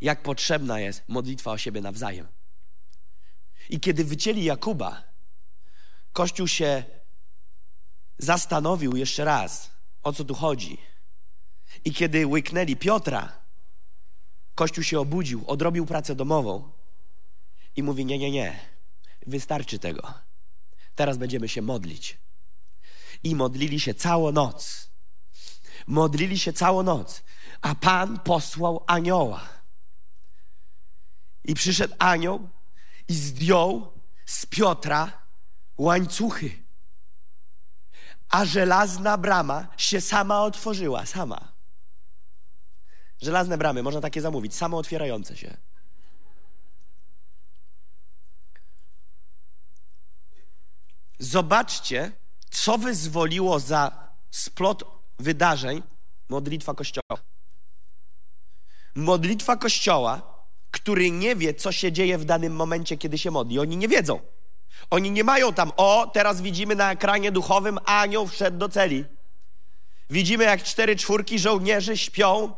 jak 0.00 0.22
potrzebna 0.22 0.80
jest 0.80 1.02
modlitwa 1.08 1.50
o 1.50 1.58
siebie 1.58 1.80
nawzajem. 1.80 2.26
I 3.68 3.80
kiedy 3.80 4.04
wycięli 4.04 4.44
Jakuba, 4.44 5.04
Kościół 6.12 6.48
się 6.48 6.84
zastanowił 8.18 8.96
jeszcze 8.96 9.24
raz, 9.24 9.70
o 10.02 10.12
co 10.12 10.24
tu 10.24 10.34
chodzi. 10.34 10.78
I 11.84 11.92
kiedy 11.92 12.26
łyknęli 12.26 12.76
Piotra, 12.76 13.32
Kościół 14.54 14.84
się 14.84 15.00
obudził, 15.00 15.44
odrobił 15.46 15.86
pracę 15.86 16.14
domową 16.14 16.72
i 17.76 17.82
mówi: 17.82 18.04
Nie, 18.04 18.18
nie, 18.18 18.30
nie, 18.30 18.69
wystarczy 19.26 19.78
tego. 19.78 20.14
Teraz 20.94 21.16
będziemy 21.16 21.48
się 21.48 21.62
modlić. 21.62 22.18
I 23.22 23.34
modlili 23.34 23.80
się 23.80 23.94
całą 23.94 24.32
noc. 24.32 24.90
Modlili 25.86 26.38
się 26.38 26.52
całą 26.52 26.82
noc, 26.82 27.22
a 27.60 27.74
Pan 27.74 28.18
posłał 28.18 28.84
anioła 28.86 29.48
i 31.44 31.54
przyszedł 31.54 31.94
anioł 31.98 32.48
i 33.08 33.14
zdjął 33.14 33.92
z 34.26 34.46
Piotra 34.46 35.12
łańcuchy. 35.78 36.50
A 38.28 38.44
żelazna 38.44 39.18
brama 39.18 39.68
się 39.76 40.00
sama 40.00 40.42
otworzyła, 40.42 41.06
sama. 41.06 41.52
Żelazne 43.22 43.58
bramy, 43.58 43.82
można 43.82 44.00
takie 44.00 44.20
zamówić, 44.20 44.54
samo 44.54 44.78
otwierające 44.78 45.36
się. 45.36 45.56
Zobaczcie, 51.20 52.12
co 52.50 52.78
wyzwoliło 52.78 53.60
za 53.60 54.08
splot 54.30 54.84
wydarzeń 55.18 55.82
modlitwa 56.28 56.74
Kościoła. 56.74 57.18
Modlitwa 58.94 59.56
Kościoła 59.56 60.30
który 60.70 61.10
nie 61.10 61.36
wie, 61.36 61.54
co 61.54 61.72
się 61.72 61.92
dzieje 61.92 62.18
w 62.18 62.24
danym 62.24 62.56
momencie, 62.56 62.96
kiedy 62.96 63.18
się 63.18 63.30
modli. 63.30 63.58
Oni 63.58 63.76
nie 63.76 63.88
wiedzą. 63.88 64.20
Oni 64.90 65.10
nie 65.10 65.24
mają 65.24 65.52
tam, 65.52 65.72
o, 65.76 66.10
teraz 66.12 66.40
widzimy 66.40 66.74
na 66.74 66.92
ekranie 66.92 67.32
duchowym, 67.32 67.78
anioł 67.84 68.26
wszedł 68.26 68.58
do 68.58 68.68
celi. 68.68 69.04
Widzimy, 70.10 70.44
jak 70.44 70.62
cztery 70.62 70.96
czwórki 70.96 71.38
żołnierzy 71.38 71.96
śpią 71.96 72.52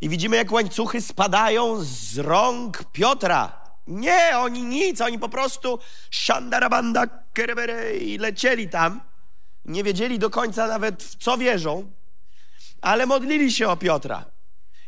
i 0.00 0.08
widzimy, 0.08 0.36
jak 0.36 0.52
łańcuchy 0.52 1.00
spadają 1.00 1.76
z 1.80 2.18
rąk 2.18 2.84
Piotra. 2.92 3.67
Nie, 3.88 4.30
oni 4.38 4.62
nic, 4.62 5.00
oni 5.00 5.18
po 5.18 5.28
prostu 5.28 5.78
shandarabanda 6.10 7.06
kerebere 7.32 7.96
i 7.96 8.18
lecieli 8.18 8.68
tam. 8.68 9.00
Nie 9.64 9.84
wiedzieli 9.84 10.18
do 10.18 10.30
końca 10.30 10.66
nawet 10.66 11.02
w 11.02 11.16
co 11.16 11.38
wierzą, 11.38 11.90
ale 12.80 13.06
modlili 13.06 13.52
się 13.52 13.68
o 13.68 13.76
Piotra. 13.76 14.24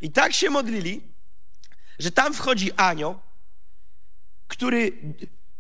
I 0.01 0.11
tak 0.13 0.33
się 0.33 0.51
modlili, 0.51 1.01
że 1.99 2.11
tam 2.11 2.35
wchodzi 2.35 2.73
anioł, 2.73 3.19
który 4.49 4.93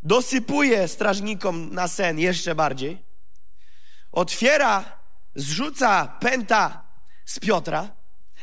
dosypuje 0.02 0.88
strażnikom 0.88 1.74
na 1.74 1.88
sen 1.88 2.18
jeszcze 2.18 2.54
bardziej, 2.54 3.02
otwiera 4.12 4.98
zrzuca 5.34 6.06
pęta 6.06 6.84
z 7.24 7.38
Piotra, 7.38 7.88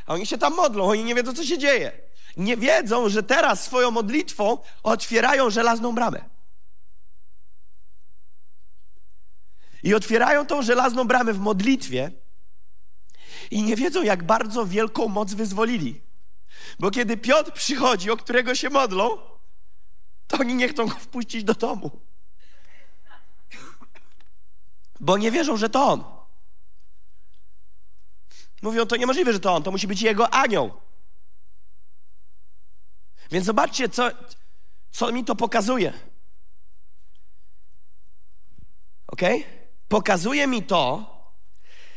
a 0.05 0.13
oni 0.13 0.25
się 0.25 0.37
tam 0.37 0.55
modlą, 0.55 0.85
oni 0.85 1.03
nie 1.03 1.15
wiedzą, 1.15 1.33
co 1.33 1.43
się 1.43 1.57
dzieje. 1.57 2.06
Nie 2.37 2.57
wiedzą, 2.57 3.09
że 3.09 3.23
teraz 3.23 3.63
swoją 3.63 3.91
modlitwą 3.91 4.57
otwierają 4.83 5.49
żelazną 5.49 5.95
bramę. 5.95 6.25
I 9.83 9.93
otwierają 9.93 10.45
tą 10.45 10.61
żelazną 10.61 11.03
bramę 11.03 11.33
w 11.33 11.39
modlitwie 11.39 12.11
i 13.51 13.63
nie 13.63 13.75
wiedzą, 13.75 14.03
jak 14.03 14.23
bardzo 14.23 14.65
wielką 14.65 15.07
moc 15.07 15.33
wyzwolili. 15.33 16.01
Bo 16.79 16.91
kiedy 16.91 17.17
Piotr 17.17 17.51
przychodzi, 17.51 18.11
o 18.11 18.17
którego 18.17 18.55
się 18.55 18.69
modlą, 18.69 19.17
to 20.27 20.37
oni 20.37 20.55
nie 20.55 20.67
chcą 20.67 20.87
go 20.87 20.95
wpuścić 20.95 21.43
do 21.43 21.53
domu. 21.53 21.91
Bo 24.99 25.17
nie 25.17 25.31
wierzą, 25.31 25.57
że 25.57 25.69
to 25.69 25.87
on. 25.87 26.03
Mówią, 28.61 28.85
to 28.85 28.95
niemożliwe, 28.95 29.33
że 29.33 29.39
to 29.39 29.55
on, 29.55 29.63
to 29.63 29.71
musi 29.71 29.87
być 29.87 30.01
jego 30.01 30.33
anioł. 30.33 30.86
Więc 33.31 33.45
zobaczcie, 33.45 33.89
co, 33.89 34.09
co 34.91 35.11
mi 35.11 35.25
to 35.25 35.35
pokazuje. 35.35 35.93
Ok? 39.07 39.21
Pokazuje 39.87 40.47
mi 40.47 40.63
to, 40.63 41.13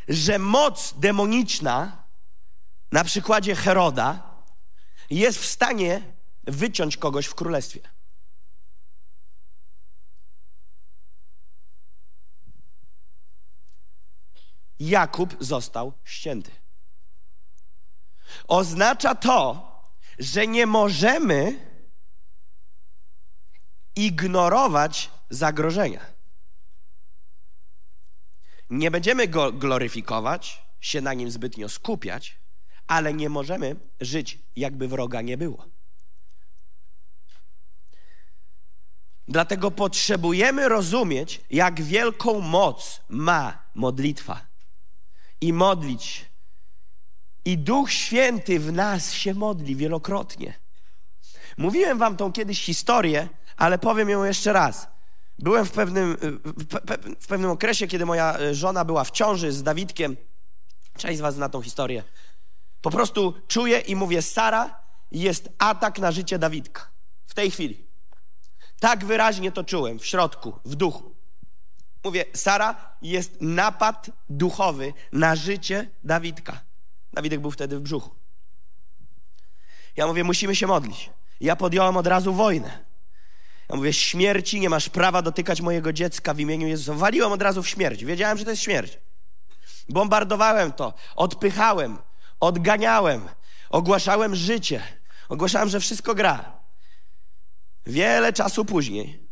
że 0.08 0.38
moc 0.38 0.94
demoniczna, 0.96 2.04
na 2.92 3.04
przykładzie 3.04 3.54
Heroda, 3.54 4.30
jest 5.10 5.38
w 5.38 5.46
stanie 5.46 6.02
wyciąć 6.44 6.96
kogoś 6.96 7.26
w 7.26 7.34
królestwie. 7.34 7.80
Jakub 14.80 15.36
został 15.40 15.92
ścięty. 16.04 16.50
Oznacza 18.48 19.14
to, 19.14 19.69
że 20.20 20.46
nie 20.46 20.66
możemy 20.66 21.66
ignorować 23.96 25.10
zagrożenia. 25.30 26.00
Nie 28.70 28.90
będziemy 28.90 29.28
go 29.28 29.52
gloryfikować, 29.52 30.62
się 30.80 31.00
na 31.00 31.14
nim 31.14 31.30
zbytnio 31.30 31.68
skupiać, 31.68 32.38
ale 32.86 33.14
nie 33.14 33.28
możemy 33.28 33.76
żyć, 34.00 34.38
jakby 34.56 34.88
wroga 34.88 35.20
nie 35.20 35.36
było. 35.36 35.66
Dlatego 39.28 39.70
potrzebujemy 39.70 40.68
rozumieć, 40.68 41.40
jak 41.50 41.82
wielką 41.82 42.40
moc 42.40 43.00
ma 43.08 43.62
modlitwa 43.74 44.46
i 45.40 45.52
modlić. 45.52 46.29
I 47.50 47.58
Duch 47.58 47.92
Święty 47.92 48.60
w 48.60 48.72
nas 48.72 49.12
się 49.12 49.34
modli 49.34 49.76
wielokrotnie. 49.76 50.54
Mówiłem 51.58 51.98
wam 51.98 52.16
tą 52.16 52.32
kiedyś 52.32 52.64
historię, 52.64 53.28
ale 53.56 53.78
powiem 53.78 54.08
ją 54.08 54.24
jeszcze 54.24 54.52
raz. 54.52 54.88
Byłem 55.38 55.66
w 55.66 55.70
pewnym, 55.70 56.16
w 57.20 57.26
pewnym 57.26 57.50
okresie, 57.50 57.86
kiedy 57.86 58.06
moja 58.06 58.38
e, 58.38 58.54
żona 58.54 58.84
była 58.84 59.04
w 59.04 59.10
ciąży 59.10 59.52
z 59.52 59.62
Dawidkiem. 59.62 60.16
Część 60.96 61.18
z 61.18 61.20
was 61.20 61.34
zna 61.34 61.48
tą 61.48 61.62
historię. 61.62 62.02
Po 62.80 62.90
prostu 62.90 63.34
czuję 63.48 63.78
i 63.78 63.96
mówię, 63.96 64.22
Sara, 64.22 64.82
jest 65.12 65.48
atak 65.58 65.98
na 65.98 66.12
życie 66.12 66.38
Dawidka. 66.38 66.90
W 67.26 67.34
tej 67.34 67.50
chwili. 67.50 67.86
Tak 68.80 69.04
wyraźnie 69.04 69.52
to 69.52 69.64
czułem 69.64 69.98
w 69.98 70.06
środku, 70.06 70.58
w 70.64 70.74
duchu. 70.74 71.14
Mówię, 72.04 72.24
Sara, 72.34 72.96
jest 73.02 73.36
napad 73.40 74.10
duchowy 74.28 74.92
na 75.12 75.36
życie 75.36 75.90
Dawidka. 76.04 76.69
Dawidek 77.12 77.40
był 77.40 77.50
wtedy 77.50 77.78
w 77.78 77.80
brzuchu. 77.80 78.10
Ja 79.96 80.06
mówię, 80.06 80.24
musimy 80.24 80.56
się 80.56 80.66
modlić. 80.66 81.10
Ja 81.40 81.56
podjąłem 81.56 81.96
od 81.96 82.06
razu 82.06 82.34
wojnę. 82.34 82.84
Ja 83.68 83.76
mówię, 83.76 83.92
śmierci, 83.92 84.60
nie 84.60 84.70
masz 84.70 84.88
prawa 84.88 85.22
dotykać 85.22 85.60
mojego 85.60 85.92
dziecka 85.92 86.34
w 86.34 86.40
imieniu 86.40 86.68
Jezusa. 86.68 86.94
Waliłem 86.94 87.32
od 87.32 87.42
razu 87.42 87.62
w 87.62 87.68
śmierć. 87.68 88.04
Wiedziałem, 88.04 88.38
że 88.38 88.44
to 88.44 88.50
jest 88.50 88.62
śmierć. 88.62 88.98
Bombardowałem 89.88 90.72
to, 90.72 90.94
odpychałem, 91.16 91.98
odganiałem, 92.40 93.28
ogłaszałem 93.70 94.36
życie, 94.36 94.82
ogłaszałem, 95.28 95.68
że 95.68 95.80
wszystko 95.80 96.14
gra. 96.14 96.60
Wiele 97.86 98.32
czasu 98.32 98.64
później 98.64 99.30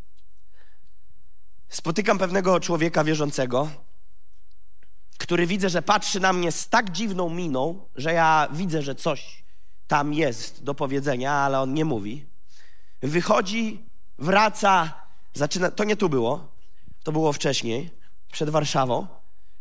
spotykam 1.69 2.19
pewnego 2.19 2.61
człowieka 2.61 3.05
wierzącego, 3.05 3.69
który 5.18 5.46
widzę, 5.46 5.68
że 5.68 5.83
patrzy 5.83 6.20
na 6.20 6.33
mnie 6.33 6.52
z 6.52 6.68
tak 6.68 6.90
dziwną 6.90 7.31
miną, 7.31 7.88
że 7.96 8.12
ja 8.12 8.48
widzę, 8.52 8.83
że 8.83 8.94
coś 8.94 9.44
tam 9.87 10.14
jest 10.14 10.64
do 10.64 10.74
powiedzenia, 10.74 11.33
ale 11.33 11.61
on 11.61 11.74
nie 11.74 11.85
mówi. 11.85 12.26
Wychodzi, 13.02 13.85
wraca, 14.18 14.92
zaczyna. 15.35 15.70
To 15.70 15.85
nie 15.85 15.96
tu 15.96 16.09
było, 16.09 16.48
to 17.02 17.12
było 17.12 17.33
wcześniej, 17.33 17.90
przed 18.33 18.50
Warszawą. 18.50 19.07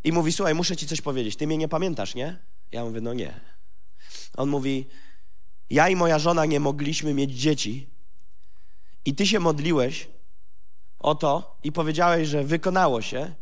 I 0.03 0.11
mówi: 0.11 0.31
Słuchaj, 0.31 0.55
muszę 0.55 0.77
ci 0.77 0.87
coś 0.87 1.01
powiedzieć. 1.01 1.35
Ty 1.35 1.47
mnie 1.47 1.57
nie 1.57 1.67
pamiętasz, 1.67 2.15
nie? 2.15 2.39
Ja 2.71 2.83
mówię: 2.83 3.01
No 3.01 3.13
nie. 3.13 3.39
On 4.37 4.49
mówi: 4.49 4.87
Ja 5.69 5.89
i 5.89 5.95
moja 5.95 6.19
żona 6.19 6.45
nie 6.45 6.59
mogliśmy 6.59 7.13
mieć 7.13 7.31
dzieci. 7.31 7.89
I 9.05 9.15
ty 9.15 9.27
się 9.27 9.39
modliłeś 9.39 10.07
o 10.99 11.15
to 11.15 11.57
i 11.63 11.71
powiedziałeś, 11.71 12.27
że 12.27 12.43
wykonało 12.43 13.01
się. 13.01 13.33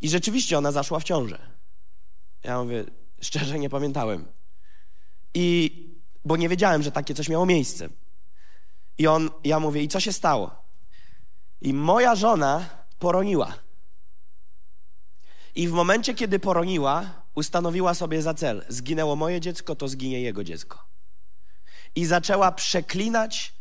I 0.00 0.08
rzeczywiście 0.08 0.58
ona 0.58 0.72
zaszła 0.72 1.00
w 1.00 1.04
ciążę. 1.04 1.38
Ja 2.42 2.62
mówię, 2.62 2.84
szczerze 3.20 3.58
nie 3.58 3.70
pamiętałem. 3.70 4.24
I 5.34 5.70
bo 6.24 6.36
nie 6.36 6.48
wiedziałem, 6.48 6.82
że 6.82 6.92
takie 6.92 7.14
coś 7.14 7.28
miało 7.28 7.46
miejsce. 7.46 7.88
I 8.98 9.06
on, 9.06 9.30
ja 9.44 9.60
mówię, 9.60 9.82
i 9.82 9.88
co 9.88 10.00
się 10.00 10.12
stało? 10.12 10.50
I 11.60 11.74
moja 11.74 12.14
żona 12.14 12.68
poroniła. 12.98 13.54
I 15.54 15.68
w 15.68 15.72
momencie, 15.72 16.14
kiedy 16.14 16.38
poroniła, 16.38 17.22
ustanowiła 17.34 17.94
sobie 17.94 18.22
za 18.22 18.34
cel: 18.34 18.64
zginęło 18.68 19.16
moje 19.16 19.40
dziecko, 19.40 19.76
to 19.76 19.88
zginie 19.88 20.20
jego 20.20 20.44
dziecko. 20.44 20.84
I 21.94 22.04
zaczęła 22.04 22.52
przeklinać 22.52 23.54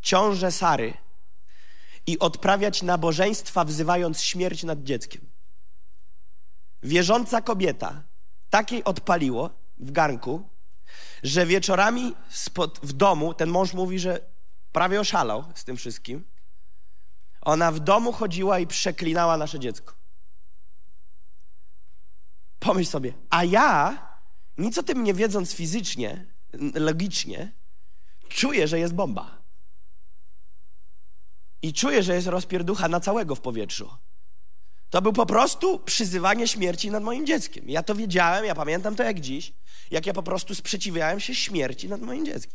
ciążę 0.00 0.52
Sary 0.52 0.94
i 2.06 2.18
odprawiać 2.18 2.82
nabożeństwa, 2.82 3.64
wzywając 3.64 4.22
śmierć 4.22 4.64
nad 4.64 4.82
dzieckiem. 4.82 5.35
Wierząca 6.82 7.42
kobieta 7.42 8.02
takiej 8.50 8.84
odpaliło 8.84 9.50
w 9.78 9.90
garnku, 9.90 10.48
że 11.22 11.46
wieczorami 11.46 12.14
spod, 12.28 12.80
w 12.82 12.92
domu, 12.92 13.34
ten 13.34 13.48
mąż 13.48 13.72
mówi, 13.72 13.98
że 13.98 14.20
prawie 14.72 15.00
oszalał 15.00 15.44
z 15.54 15.64
tym 15.64 15.76
wszystkim. 15.76 16.24
Ona 17.40 17.72
w 17.72 17.80
domu 17.80 18.12
chodziła 18.12 18.58
i 18.58 18.66
przeklinała 18.66 19.36
nasze 19.36 19.58
dziecko. 19.58 19.94
Pomyśl 22.58 22.90
sobie, 22.90 23.12
a 23.30 23.44
ja, 23.44 23.98
nic 24.58 24.78
o 24.78 24.82
tym 24.82 25.04
nie 25.04 25.14
wiedząc 25.14 25.52
fizycznie, 25.52 26.26
logicznie, 26.74 27.52
czuję, 28.28 28.68
że 28.68 28.78
jest 28.78 28.94
bomba. 28.94 29.38
I 31.62 31.72
czuję, 31.72 32.02
że 32.02 32.14
jest 32.14 32.26
rozpierducha 32.26 32.88
na 32.88 33.00
całego 33.00 33.34
w 33.34 33.40
powietrzu. 33.40 33.90
To 34.90 35.02
był 35.02 35.12
po 35.12 35.26
prostu 35.26 35.78
przyzywanie 35.78 36.48
śmierci 36.48 36.90
nad 36.90 37.02
moim 37.02 37.26
dzieckiem. 37.26 37.64
Ja 37.70 37.82
to 37.82 37.94
wiedziałem, 37.94 38.44
ja 38.44 38.54
pamiętam 38.54 38.96
to 38.96 39.02
jak 39.02 39.20
dziś, 39.20 39.52
jak 39.90 40.06
ja 40.06 40.12
po 40.12 40.22
prostu 40.22 40.54
sprzeciwiałem 40.54 41.20
się 41.20 41.34
śmierci 41.34 41.88
nad 41.88 42.00
moim 42.00 42.26
dzieckiem. 42.26 42.52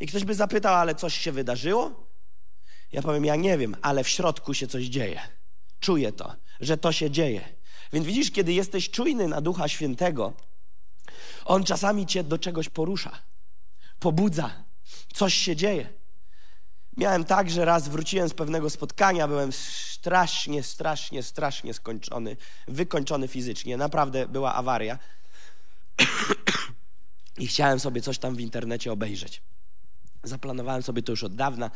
I 0.00 0.06
ktoś 0.06 0.24
by 0.24 0.34
zapytał, 0.34 0.74
ale 0.74 0.94
coś 0.94 1.18
się 1.18 1.32
wydarzyło? 1.32 2.06
Ja 2.92 3.02
powiem, 3.02 3.24
ja 3.24 3.36
nie 3.36 3.58
wiem, 3.58 3.76
ale 3.82 4.04
w 4.04 4.08
środku 4.08 4.54
się 4.54 4.66
coś 4.66 4.84
dzieje. 4.84 5.20
Czuję 5.80 6.12
to, 6.12 6.36
że 6.60 6.76
to 6.76 6.92
się 6.92 7.10
dzieje. 7.10 7.48
Więc 7.92 8.06
widzisz, 8.06 8.30
kiedy 8.30 8.52
jesteś 8.52 8.90
czujny 8.90 9.28
na 9.28 9.40
Ducha 9.40 9.68
Świętego, 9.68 10.32
On 11.44 11.64
czasami 11.64 12.06
cię 12.06 12.24
do 12.24 12.38
czegoś 12.38 12.68
porusza, 12.68 13.22
pobudza, 13.98 14.64
coś 15.14 15.34
się 15.34 15.56
dzieje. 15.56 15.99
Miałem 17.00 17.24
tak, 17.24 17.50
że 17.50 17.64
raz 17.64 17.88
wróciłem 17.88 18.28
z 18.28 18.34
pewnego 18.34 18.70
spotkania, 18.70 19.28
byłem 19.28 19.52
strasznie, 19.52 20.62
strasznie, 20.62 21.22
strasznie 21.22 21.74
skończony, 21.74 22.36
wykończony 22.68 23.28
fizycznie. 23.28 23.76
Naprawdę 23.76 24.28
była 24.28 24.54
awaria. 24.54 24.98
I 27.38 27.46
chciałem 27.46 27.80
sobie 27.80 28.00
coś 28.00 28.18
tam 28.18 28.36
w 28.36 28.40
internecie 28.40 28.92
obejrzeć. 28.92 29.42
Zaplanowałem 30.22 30.82
sobie 30.82 31.02
to 31.02 31.12
już 31.12 31.24
od 31.24 31.34
dawna. 31.34 31.70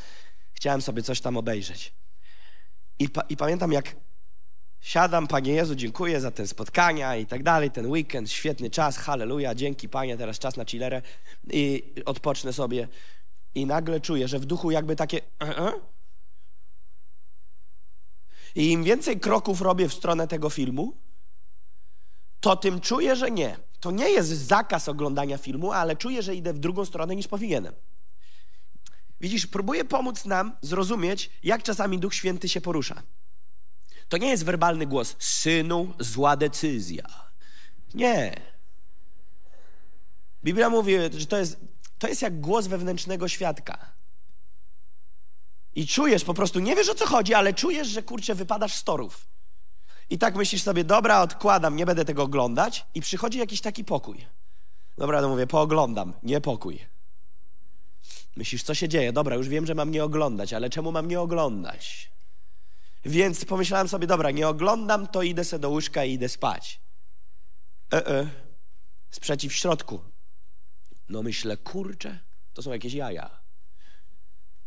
Chciałem 0.55 0.83
sobie 0.83 1.03
coś 1.03 1.21
tam 1.21 1.37
obejrzeć. 1.37 1.93
I, 2.99 3.09
pa 3.09 3.21
i 3.29 3.37
pamiętam, 3.37 3.73
jak 3.73 3.97
siadam, 4.81 5.27
Panie 5.27 5.53
Jezu, 5.53 5.75
dziękuję 5.75 6.21
za 6.21 6.31
te 6.31 6.47
spotkania 6.47 7.17
i 7.17 7.27
tak 7.27 7.43
dalej, 7.43 7.71
ten 7.71 7.87
weekend, 7.87 8.31
świetny 8.31 8.71
czas, 8.71 8.97
halleluja, 8.99 9.55
dzięki 9.55 9.89
Panie, 9.89 10.17
teraz 10.17 10.39
czas 10.39 10.57
na 10.57 10.65
chillerę 10.65 11.03
i 11.51 11.93
odpocznę 12.05 12.53
sobie. 12.53 12.89
I 13.55 13.67
nagle 13.67 14.01
czuję, 14.01 14.29
że 14.29 14.38
w 14.38 14.45
duchu 14.45 14.71
jakby 14.71 14.97
takie... 14.97 15.21
I 18.55 18.71
im 18.71 18.85
więcej 18.85 19.21
kroków 19.21 19.61
robię 19.61 19.88
w 19.88 19.95
stronę 19.95 20.29
tego 20.29 20.51
filmu, 20.51 20.97
to 22.40 22.57
tym 22.57 22.81
czuję, 22.81 23.17
że 23.17 23.31
nie. 23.31 23.57
To 23.81 23.90
nie 23.90 24.11
jest 24.11 24.31
zakaz 24.31 24.88
oglądania 24.88 25.38
filmu, 25.38 25.73
ale 25.73 25.97
czuję, 25.97 26.23
że 26.23 26.35
idę 26.35 26.53
w 26.53 26.59
drugą 26.59 26.85
stronę 26.85 27.17
niż 27.17 27.29
powinienem. 27.29 27.75
Widzisz, 29.21 29.47
próbuję 29.47 29.85
pomóc 29.85 30.25
nam 30.25 30.57
zrozumieć, 30.62 31.31
jak 31.43 31.62
czasami 31.62 31.99
Duch 31.99 32.14
Święty 32.14 32.49
się 32.49 32.61
porusza. 32.61 33.03
To 34.09 34.17
nie 34.17 34.29
jest 34.29 34.45
werbalny 34.45 34.87
głos, 34.87 35.17
synu, 35.19 35.95
zła 35.99 36.37
decyzja. 36.37 37.05
Nie. 37.95 38.40
Biblia 40.45 40.71
mówi, 40.71 40.95
że 41.12 41.27
to 41.27 41.37
jest, 41.37 41.61
to 42.05 42.09
jest 42.09 42.23
jak 42.23 42.40
głos 42.40 42.67
wewnętrznego 42.67 43.29
świadka. 43.29 43.79
I 45.75 45.87
czujesz 45.87 46.25
po 46.25 46.35
prostu, 46.35 46.61
nie 46.61 46.77
wiesz 46.77 46.88
o 46.88 46.95
co 46.95 47.07
chodzi, 47.07 47.35
ale 47.35 47.55
czujesz, 47.55 47.88
że 47.88 48.03
kurczę, 48.03 48.35
wypadasz 48.35 48.75
z 48.75 48.85
torów. 48.85 49.27
I 50.11 50.19
tak 50.19 50.37
myślisz 50.37 50.62
sobie, 50.62 50.85
dobra, 50.85 51.21
odkładam, 51.21 51.77
nie 51.77 51.87
będę 51.87 52.05
tego 52.05 52.23
oglądać. 52.23 52.87
I 52.95 53.01
przychodzi 53.01 53.38
jakiś 53.38 53.61
taki 53.61 53.85
pokój. 53.85 54.27
Dobra, 54.99 55.21
no 55.21 55.29
mówię, 55.29 55.47
pooglądam, 55.47 56.12
nie 56.23 56.40
pokój. 56.40 56.81
Myślisz, 58.37 58.62
co 58.62 58.75
się 58.75 58.88
dzieje? 58.88 59.12
Dobra, 59.12 59.37
już 59.37 59.49
wiem, 59.49 59.67
że 59.67 59.75
mam 59.75 59.90
nie 59.90 60.05
oglądać, 60.05 60.53
ale 60.53 60.71
czemu 60.71 60.93
mam 60.93 61.09
nie 61.09 61.21
oglądać? 61.21 62.11
Więc 63.05 63.45
pomyślałem 63.45 63.88
sobie, 63.88 64.07
dobra, 64.07 64.31
nie 64.31 64.49
oglądam, 64.49 65.07
to 65.07 65.23
idę 65.23 65.45
sobie 65.45 65.61
do 65.61 65.71
łóżka 65.71 66.05
i 66.05 66.12
idę 66.12 66.29
spać. 66.29 66.81
E, 67.93 68.07
e. 68.07 68.29
Sprzeciw 69.11 69.53
w 69.53 69.57
środku. 69.57 70.13
No 71.09 71.23
myślę, 71.23 71.57
kurczę, 71.57 72.19
to 72.53 72.62
są 72.62 72.73
jakieś 72.73 72.95
jaja. 72.95 73.31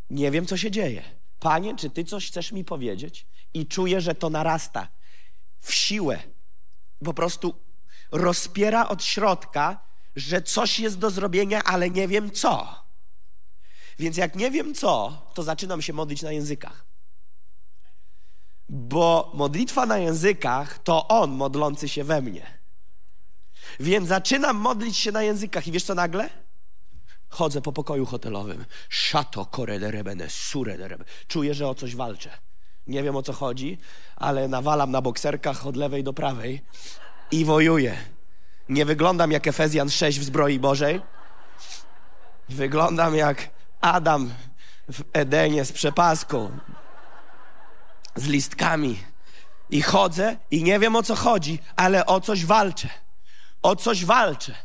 Nie 0.10 0.32
wiem, 0.32 0.46
co 0.46 0.58
się 0.58 0.72
dzieje. 0.72 1.04
Panie, 1.40 1.76
czy 1.76 1.90
ty 1.90 2.04
coś 2.04 2.28
chcesz 2.28 2.52
mi 2.52 2.66
powiedzieć? 2.66 3.28
I 3.54 3.68
czuję, 3.68 4.02
że 4.02 4.16
to 4.16 4.30
narasta 4.30 4.88
w 5.60 5.74
siłę. 5.74 6.20
Po 7.06 7.14
prostu 7.14 7.54
rozpiera 8.12 8.88
od 8.88 9.04
środka, 9.04 9.82
że 10.16 10.42
coś 10.42 10.80
jest 10.80 11.00
do 11.00 11.10
zrobienia, 11.10 11.64
ale 11.64 11.90
nie 11.90 12.08
wiem 12.08 12.32
co. 12.32 12.76
Więc 14.00 14.18
jak 14.18 14.36
nie 14.36 14.52
wiem 14.52 14.76
co, 14.76 15.22
to 15.34 15.44
zaczynam 15.44 15.82
się 15.82 15.94
modlić 15.94 16.22
na 16.22 16.32
językach. 16.32 16.86
Bo 18.70 19.32
modlitwa 19.34 19.86
na 19.86 19.98
językach 19.98 20.80
to 20.80 21.08
On 21.08 21.32
modlący 21.32 21.90
się 21.90 22.04
we 22.04 22.22
mnie. 22.22 22.60
Więc 23.80 24.08
zaczynam 24.08 24.58
modlić 24.58 24.98
się 24.98 25.12
na 25.12 25.24
językach 25.24 25.68
i 25.68 25.72
wiesz 25.72 25.84
co 25.84 25.96
nagle? 25.96 26.30
Chodzę 27.30 27.62
po 27.62 27.74
pokoju 27.74 28.06
hotelowym. 28.06 28.66
Szato 28.90 29.46
korederebene, 29.46 30.30
surederebene. 30.30 31.10
Czuję, 31.28 31.54
że 31.54 31.68
o 31.68 31.76
coś 31.76 31.96
walczę. 31.96 32.30
Nie 32.88 33.04
wiem 33.04 33.16
o 33.16 33.24
co 33.24 33.34
chodzi, 33.34 33.78
ale 34.16 34.48
nawalam 34.48 34.92
na 34.92 35.02
bokserkach 35.02 35.68
od 35.68 35.76
lewej 35.76 36.04
do 36.04 36.14
prawej 36.14 36.62
i 37.32 37.46
wojuję. 37.46 37.98
Nie 38.70 38.86
wyglądam 38.86 39.32
jak 39.32 39.48
Efezjan 39.48 39.90
6 39.90 40.20
w 40.20 40.24
zbroi 40.24 40.60
Bożej. 40.60 41.02
Wyglądam 42.50 43.16
jak 43.16 43.50
Adam 43.82 44.34
w 44.90 45.04
Edenie 45.14 45.66
z 45.66 45.72
przepaską, 45.72 46.60
z 48.16 48.28
listkami. 48.28 49.00
I 49.70 49.82
chodzę 49.82 50.38
i 50.52 50.64
nie 50.64 50.80
wiem 50.80 50.96
o 50.96 51.04
co 51.04 51.16
chodzi, 51.16 51.60
ale 51.76 52.06
o 52.06 52.22
coś 52.22 52.46
walczę. 52.46 52.90
O 53.68 53.76
coś 53.76 54.06
walczę. 54.06 54.56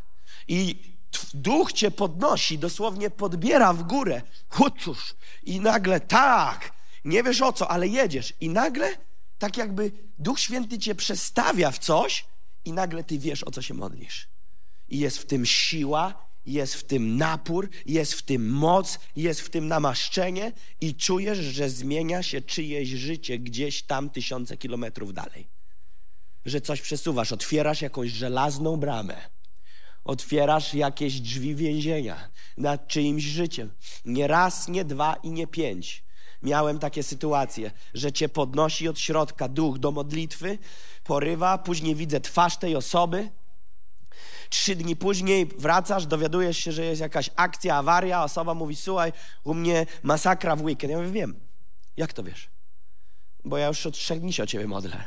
I 0.48 0.76
duch 1.34 1.72
cię 1.72 1.90
podnosi, 1.90 2.58
dosłownie 2.58 3.10
podbiera 3.10 3.72
w 3.72 3.82
górę. 3.82 4.22
Chociuż. 4.48 5.14
I 5.42 5.60
nagle 5.60 6.00
tak, 6.00 6.72
nie 7.04 7.22
wiesz 7.22 7.42
o 7.42 7.52
co, 7.52 7.70
ale 7.70 7.88
jedziesz. 7.88 8.32
I 8.40 8.48
nagle 8.48 8.96
tak 9.38 9.56
jakby 9.56 9.92
Duch 10.18 10.40
Święty 10.40 10.78
cię 10.78 10.94
przestawia 10.94 11.70
w 11.70 11.78
coś 11.78 12.24
i 12.64 12.72
nagle 12.72 13.04
ty 13.04 13.18
wiesz, 13.18 13.44
o 13.44 13.50
co 13.50 13.62
się 13.62 13.74
modlisz. 13.74 14.28
I 14.88 14.98
jest 14.98 15.18
w 15.18 15.26
tym 15.26 15.46
siła, 15.46 16.28
jest 16.46 16.74
w 16.74 16.84
tym 16.84 17.16
napór, 17.16 17.68
jest 17.86 18.14
w 18.14 18.22
tym 18.22 18.50
moc, 18.50 18.98
jest 19.16 19.40
w 19.40 19.50
tym 19.50 19.68
namaszczenie 19.68 20.52
i 20.80 20.94
czujesz, 20.94 21.38
że 21.38 21.70
zmienia 21.70 22.22
się 22.22 22.40
czyjeś 22.40 22.88
życie 22.88 23.38
gdzieś 23.38 23.82
tam 23.82 24.10
tysiące 24.10 24.56
kilometrów 24.56 25.12
dalej. 25.12 25.51
Że 26.44 26.60
coś 26.60 26.80
przesuwasz, 26.80 27.32
otwierasz 27.32 27.82
jakąś 27.82 28.10
żelazną 28.10 28.76
bramę. 28.76 29.16
Otwierasz 30.04 30.74
jakieś 30.74 31.20
drzwi 31.20 31.54
więzienia 31.54 32.28
nad 32.56 32.88
czyimś 32.88 33.22
życiem. 33.22 33.70
Nie 34.04 34.26
raz, 34.26 34.68
nie 34.68 34.84
dwa 34.84 35.14
i 35.14 35.30
nie 35.30 35.46
pięć. 35.46 36.04
Miałem 36.42 36.78
takie 36.78 37.02
sytuacje, 37.02 37.70
że 37.94 38.12
cię 38.12 38.28
podnosi 38.28 38.88
od 38.88 38.98
środka 38.98 39.48
duch 39.48 39.78
do 39.78 39.90
modlitwy, 39.90 40.58
porywa, 41.04 41.58
później 41.58 41.94
widzę 41.94 42.20
twarz 42.20 42.56
tej 42.56 42.76
osoby, 42.76 43.30
Trzy 44.52 44.76
dni 44.76 44.96
później 44.96 45.46
wracasz, 45.46 46.06
dowiadujesz 46.06 46.58
się, 46.58 46.72
że 46.72 46.84
jest 46.84 47.00
jakaś 47.00 47.30
akcja, 47.36 47.76
awaria, 47.76 48.24
osoba 48.24 48.54
mówi, 48.54 48.76
słuchaj, 48.76 49.12
u 49.44 49.54
mnie 49.54 49.86
masakra 50.02 50.56
w 50.56 50.62
weekend. 50.62 50.90
Ja 50.90 50.98
mówię, 50.98 51.10
wiem. 51.10 51.40
Jak 51.96 52.12
to 52.12 52.22
wiesz? 52.22 52.50
Bo 53.44 53.58
ja 53.58 53.66
już 53.66 53.86
od 53.86 53.94
trzech 53.94 54.20
dni 54.20 54.32
się 54.32 54.42
o 54.42 54.46
ciebie 54.46 54.66
modlę. 54.66 55.04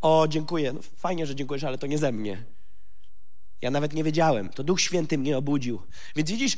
O, 0.00 0.26
dziękuję. 0.28 0.72
No, 0.72 0.80
fajnie, 0.96 1.26
że 1.26 1.34
dziękujesz, 1.34 1.64
ale 1.64 1.78
to 1.78 1.86
nie 1.86 1.98
ze 1.98 2.12
mnie. 2.12 2.44
Ja 3.62 3.70
nawet 3.70 3.92
nie 3.92 4.04
wiedziałem. 4.04 4.48
To 4.48 4.64
Duch 4.64 4.80
Święty 4.80 5.18
mnie 5.18 5.38
obudził. 5.38 5.82
Więc 6.16 6.30
widzisz, 6.30 6.56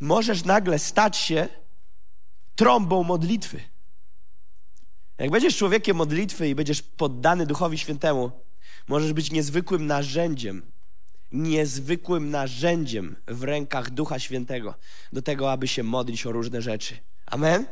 możesz 0.00 0.44
nagle 0.44 0.78
stać 0.78 1.16
się 1.16 1.48
trąbą 2.56 3.02
modlitwy. 3.02 3.60
Jak 5.18 5.30
będziesz 5.30 5.56
człowiekiem 5.56 5.96
modlitwy 5.96 6.48
i 6.48 6.54
będziesz 6.54 6.82
poddany 6.82 7.46
Duchowi 7.46 7.78
Świętemu, 7.78 8.32
Możesz 8.88 9.12
być 9.12 9.30
niezwykłym 9.30 9.86
narzędziem, 9.86 10.62
niezwykłym 11.32 12.30
narzędziem 12.30 13.16
w 13.26 13.42
rękach 13.42 13.90
Ducha 13.90 14.18
Świętego 14.18 14.74
do 15.12 15.22
tego, 15.22 15.52
aby 15.52 15.68
się 15.68 15.82
modlić 15.82 16.26
o 16.26 16.32
różne 16.32 16.62
rzeczy. 16.62 16.96
Amen? 17.26 17.66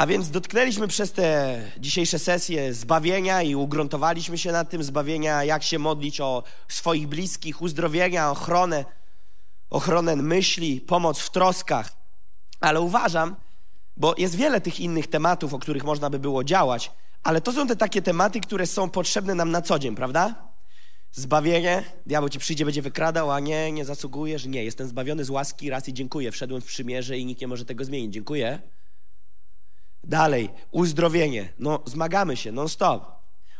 A 0.00 0.06
więc 0.06 0.30
dotknęliśmy 0.30 0.88
przez 0.88 1.12
te 1.12 1.60
dzisiejsze 1.78 2.18
sesje 2.18 2.74
zbawienia 2.74 3.42
i 3.42 3.54
ugruntowaliśmy 3.54 4.38
się 4.38 4.52
na 4.52 4.64
tym 4.64 4.82
zbawienia, 4.82 5.44
jak 5.44 5.62
się 5.62 5.78
modlić 5.78 6.20
o 6.20 6.42
swoich 6.68 7.08
bliskich, 7.08 7.62
uzdrowienia, 7.62 8.30
ochronę, 8.30 8.84
ochronę 9.70 10.16
myśli, 10.16 10.80
pomoc 10.80 11.18
w 11.18 11.30
troskach. 11.30 11.92
Ale 12.60 12.80
uważam, 12.80 13.36
bo 13.96 14.14
jest 14.18 14.34
wiele 14.34 14.60
tych 14.60 14.80
innych 14.80 15.06
tematów, 15.06 15.54
o 15.54 15.58
których 15.58 15.84
można 15.84 16.10
by 16.10 16.18
było 16.18 16.44
działać, 16.44 16.92
ale 17.22 17.40
to 17.40 17.52
są 17.52 17.66
te 17.66 17.76
takie 17.76 18.02
tematy, 18.02 18.40
które 18.40 18.66
są 18.66 18.90
potrzebne 18.90 19.34
nam 19.34 19.50
na 19.50 19.62
co 19.62 19.78
dzień, 19.78 19.96
prawda? 19.96 20.34
Zbawienie, 21.12 21.84
diabeł 22.06 22.28
ci 22.28 22.38
przyjdzie, 22.38 22.64
będzie 22.64 22.82
wykradał, 22.82 23.30
a 23.30 23.40
nie, 23.40 23.72
nie 23.72 23.84
zasługujesz. 23.84 24.46
Nie, 24.46 24.64
jestem 24.64 24.88
zbawiony 24.88 25.24
z 25.24 25.30
łaski 25.30 25.70
raz 25.70 25.88
i 25.88 25.94
dziękuję. 25.94 26.32
Wszedłem 26.32 26.62
w 26.62 26.66
przymierze 26.66 27.18
i 27.18 27.26
nikt 27.26 27.40
nie 27.40 27.48
może 27.48 27.64
tego 27.64 27.84
zmienić. 27.84 28.14
Dziękuję. 28.14 28.58
Dalej, 30.04 30.50
uzdrowienie. 30.70 31.52
No, 31.58 31.80
zmagamy 31.86 32.36
się 32.36 32.52
non-stop. 32.52 33.04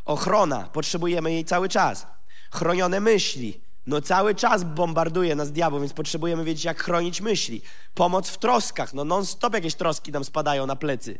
Ochrona, 0.05 0.69
potrzebujemy 0.73 1.33
jej 1.33 1.45
cały 1.45 1.69
czas. 1.69 2.07
Chronione 2.51 3.01
myśli. 3.01 3.61
No 3.87 4.01
cały 4.01 4.35
czas 4.35 4.65
bombarduje 4.65 5.35
nas 5.35 5.53
diabeł, 5.53 5.81
więc 5.81 5.93
potrzebujemy 5.93 6.45
wiedzieć, 6.45 6.65
jak 6.65 6.83
chronić 6.83 7.21
myśli. 7.21 7.63
Pomoc 7.95 8.29
w 8.29 8.39
troskach. 8.39 8.95
No 8.95 9.05
non-stop 9.05 9.55
jakieś 9.55 9.75
troski 9.75 10.13
nam 10.13 10.25
spadają 10.25 10.67
na 10.67 10.77
plecy. 10.77 11.19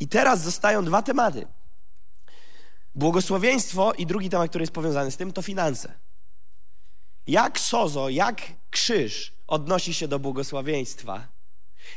I 0.00 0.08
teraz 0.08 0.42
zostają 0.42 0.84
dwa 0.84 1.02
tematy. 1.02 1.46
Błogosławieństwo 2.94 3.92
i 3.92 4.06
drugi 4.06 4.30
temat, 4.30 4.48
który 4.48 4.62
jest 4.62 4.72
powiązany 4.72 5.10
z 5.10 5.16
tym, 5.16 5.32
to 5.32 5.42
finanse. 5.42 5.92
Jak 7.26 7.60
sozo, 7.60 8.08
jak 8.08 8.42
krzyż 8.70 9.34
odnosi 9.46 9.94
się 9.94 10.08
do 10.08 10.18
błogosławieństwa? 10.18 11.33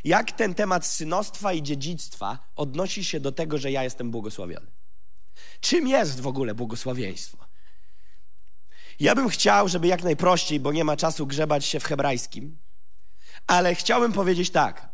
Jak 0.03 0.31
ten 0.31 0.53
temat 0.53 0.85
synostwa 0.85 1.53
i 1.53 1.63
dziedzictwa 1.63 2.39
odnosi 2.55 3.03
się 3.03 3.19
do 3.19 3.31
tego, 3.31 3.57
że 3.57 3.71
ja 3.71 3.83
jestem 3.83 4.11
błogosławiony? 4.11 4.67
Czym 5.59 5.87
jest 5.87 6.21
w 6.21 6.27
ogóle 6.27 6.55
błogosławieństwo? 6.55 7.37
Ja 8.99 9.15
bym 9.15 9.29
chciał, 9.29 9.67
żeby 9.67 9.87
jak 9.87 10.03
najprościej, 10.03 10.59
bo 10.59 10.71
nie 10.71 10.83
ma 10.83 10.97
czasu 10.97 11.27
grzebać 11.27 11.65
się 11.65 11.79
w 11.79 11.83
hebrajskim, 11.83 12.57
ale 13.47 13.75
chciałbym 13.75 14.13
powiedzieć 14.13 14.49
tak. 14.49 14.89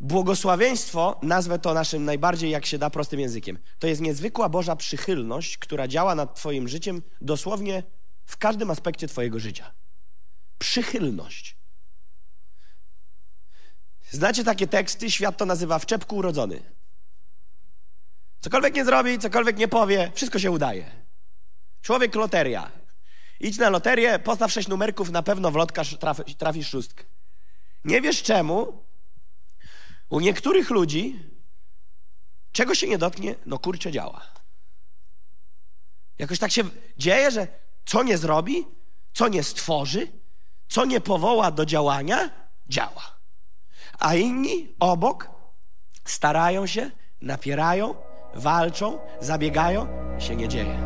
Błogosławieństwo, 0.00 1.20
nazwę 1.22 1.58
to 1.58 1.74
naszym 1.74 2.04
najbardziej, 2.04 2.50
jak 2.50 2.66
się 2.66 2.78
da, 2.78 2.90
prostym 2.90 3.20
językiem. 3.20 3.58
To 3.78 3.86
jest 3.86 4.00
niezwykła 4.00 4.48
Boża 4.48 4.76
przychylność, 4.76 5.58
która 5.58 5.88
działa 5.88 6.14
nad 6.14 6.34
Twoim 6.34 6.68
życiem 6.68 7.02
dosłownie 7.20 7.82
w 8.24 8.36
każdym 8.36 8.70
aspekcie 8.70 9.08
Twojego 9.08 9.40
życia. 9.40 9.72
Przychylność. 10.58 11.56
Znacie 14.14 14.44
takie 14.44 14.66
teksty? 14.66 15.10
Świat 15.10 15.36
to 15.36 15.46
nazywa 15.46 15.78
w 15.78 15.86
czepku 15.86 16.16
urodzony. 16.16 16.62
Cokolwiek 18.40 18.74
nie 18.74 18.84
zrobi, 18.84 19.18
cokolwiek 19.18 19.56
nie 19.56 19.68
powie, 19.68 20.12
wszystko 20.14 20.38
się 20.38 20.50
udaje. 20.50 20.90
Człowiek 21.82 22.14
loteria. 22.14 22.72
Idź 23.40 23.58
na 23.58 23.70
loterię, 23.70 24.18
postaw 24.18 24.52
sześć 24.52 24.68
numerków, 24.68 25.10
na 25.10 25.22
pewno 25.22 25.50
w 25.50 25.56
lotka 25.56 25.82
trafisz 26.38 26.68
szóstkę. 26.68 27.04
Nie 27.84 28.00
wiesz 28.00 28.22
czemu, 28.22 28.84
u 30.08 30.20
niektórych 30.20 30.70
ludzi 30.70 31.34
Czego 32.54 32.74
się 32.74 32.88
nie 32.88 32.98
dotknie? 32.98 33.34
No 33.46 33.58
kurczę 33.58 33.92
działa. 33.92 34.22
Jakoś 36.18 36.38
tak 36.38 36.50
się 36.50 36.62
dzieje, 36.98 37.30
że 37.30 37.46
co 37.84 38.02
nie 38.02 38.18
zrobi, 38.18 38.64
co 39.12 39.28
nie 39.28 39.42
stworzy, 39.42 40.08
co 40.68 40.84
nie 40.84 41.00
powoła 41.00 41.50
do 41.50 41.66
działania, 41.66 42.30
działa. 42.68 43.13
A 44.04 44.14
inni 44.14 44.74
obok 44.80 45.30
starają 46.04 46.66
się, 46.66 46.90
napierają, 47.20 47.94
walczą, 48.34 48.98
zabiegają, 49.20 49.88
się 50.18 50.36
nie 50.36 50.48
dzieje. 50.48 50.78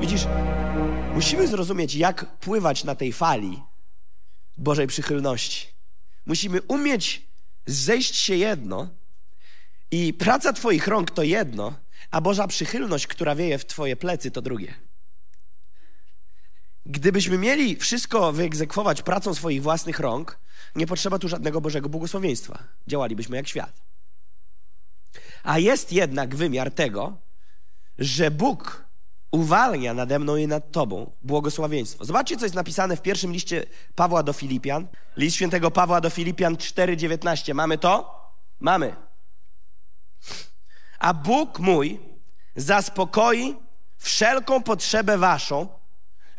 Widzisz, 0.00 0.26
musimy 1.14 1.46
zrozumieć, 1.46 1.94
jak 1.94 2.38
pływać 2.38 2.84
na 2.84 2.94
tej 2.94 3.12
fali 3.12 3.62
Bożej 4.58 4.86
przychylności. 4.86 5.66
Musimy 6.26 6.62
umieć 6.62 7.26
zejść 7.66 8.16
się 8.16 8.36
jedno 8.36 8.88
i 9.90 10.14
praca 10.14 10.52
Twoich 10.52 10.86
rąk 10.86 11.10
to 11.10 11.22
jedno, 11.22 11.74
a 12.10 12.20
Boża 12.20 12.46
przychylność, 12.46 13.06
która 13.06 13.34
wieje 13.34 13.58
w 13.58 13.66
Twoje 13.66 13.96
plecy, 13.96 14.30
to 14.30 14.42
drugie. 14.42 14.74
Gdybyśmy 16.86 17.38
mieli 17.38 17.76
wszystko 17.76 18.32
wyegzekwować 18.32 19.02
pracą 19.02 19.34
swoich 19.34 19.62
własnych 19.62 20.00
rąk, 20.00 20.38
nie 20.74 20.86
potrzeba 20.86 21.18
tu 21.18 21.28
żadnego 21.28 21.60
Bożego 21.60 21.88
błogosławieństwa. 21.88 22.58
Działalibyśmy 22.86 23.36
jak 23.36 23.48
świat. 23.48 23.82
A 25.42 25.58
jest 25.58 25.92
jednak 25.92 26.34
wymiar 26.34 26.70
tego, 26.70 27.16
że 27.98 28.30
Bóg 28.30 28.84
uwalnia 29.30 29.94
nade 29.94 30.18
mną 30.18 30.36
i 30.36 30.46
nad 30.46 30.72
Tobą 30.72 31.12
błogosławieństwo. 31.22 32.04
Zobaczcie, 32.04 32.36
co 32.36 32.44
jest 32.44 32.54
napisane 32.54 32.96
w 32.96 33.02
pierwszym 33.02 33.32
liście 33.32 33.64
Pawła 33.94 34.22
do 34.22 34.32
Filipian. 34.32 34.86
List 35.16 35.36
świętego 35.36 35.70
Pawła 35.70 36.00
do 36.00 36.10
Filipian 36.10 36.56
4,19. 36.56 37.54
Mamy 37.54 37.78
to? 37.78 38.20
Mamy. 38.60 38.96
A 40.98 41.14
Bóg 41.14 41.58
mój 41.58 42.00
zaspokoi 42.56 43.56
wszelką 43.98 44.62
potrzebę 44.62 45.18
Waszą 45.18 45.79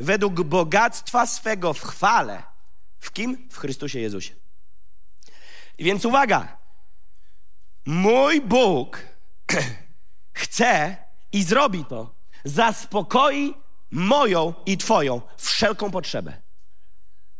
według 0.00 0.42
bogactwa 0.42 1.26
swego 1.26 1.74
w 1.74 1.80
chwale. 1.80 2.42
W 2.98 3.12
kim? 3.12 3.48
W 3.50 3.58
Chrystusie 3.58 4.00
Jezusie. 4.00 4.34
Więc 5.78 6.04
uwaga, 6.04 6.58
mój 7.86 8.40
Bóg 8.40 9.02
chce 10.32 10.96
i 11.32 11.42
zrobi 11.42 11.84
to, 11.84 12.14
zaspokoi 12.44 13.54
moją 13.90 14.54
i 14.66 14.76
Twoją 14.78 15.20
wszelką 15.36 15.90
potrzebę. 15.90 16.42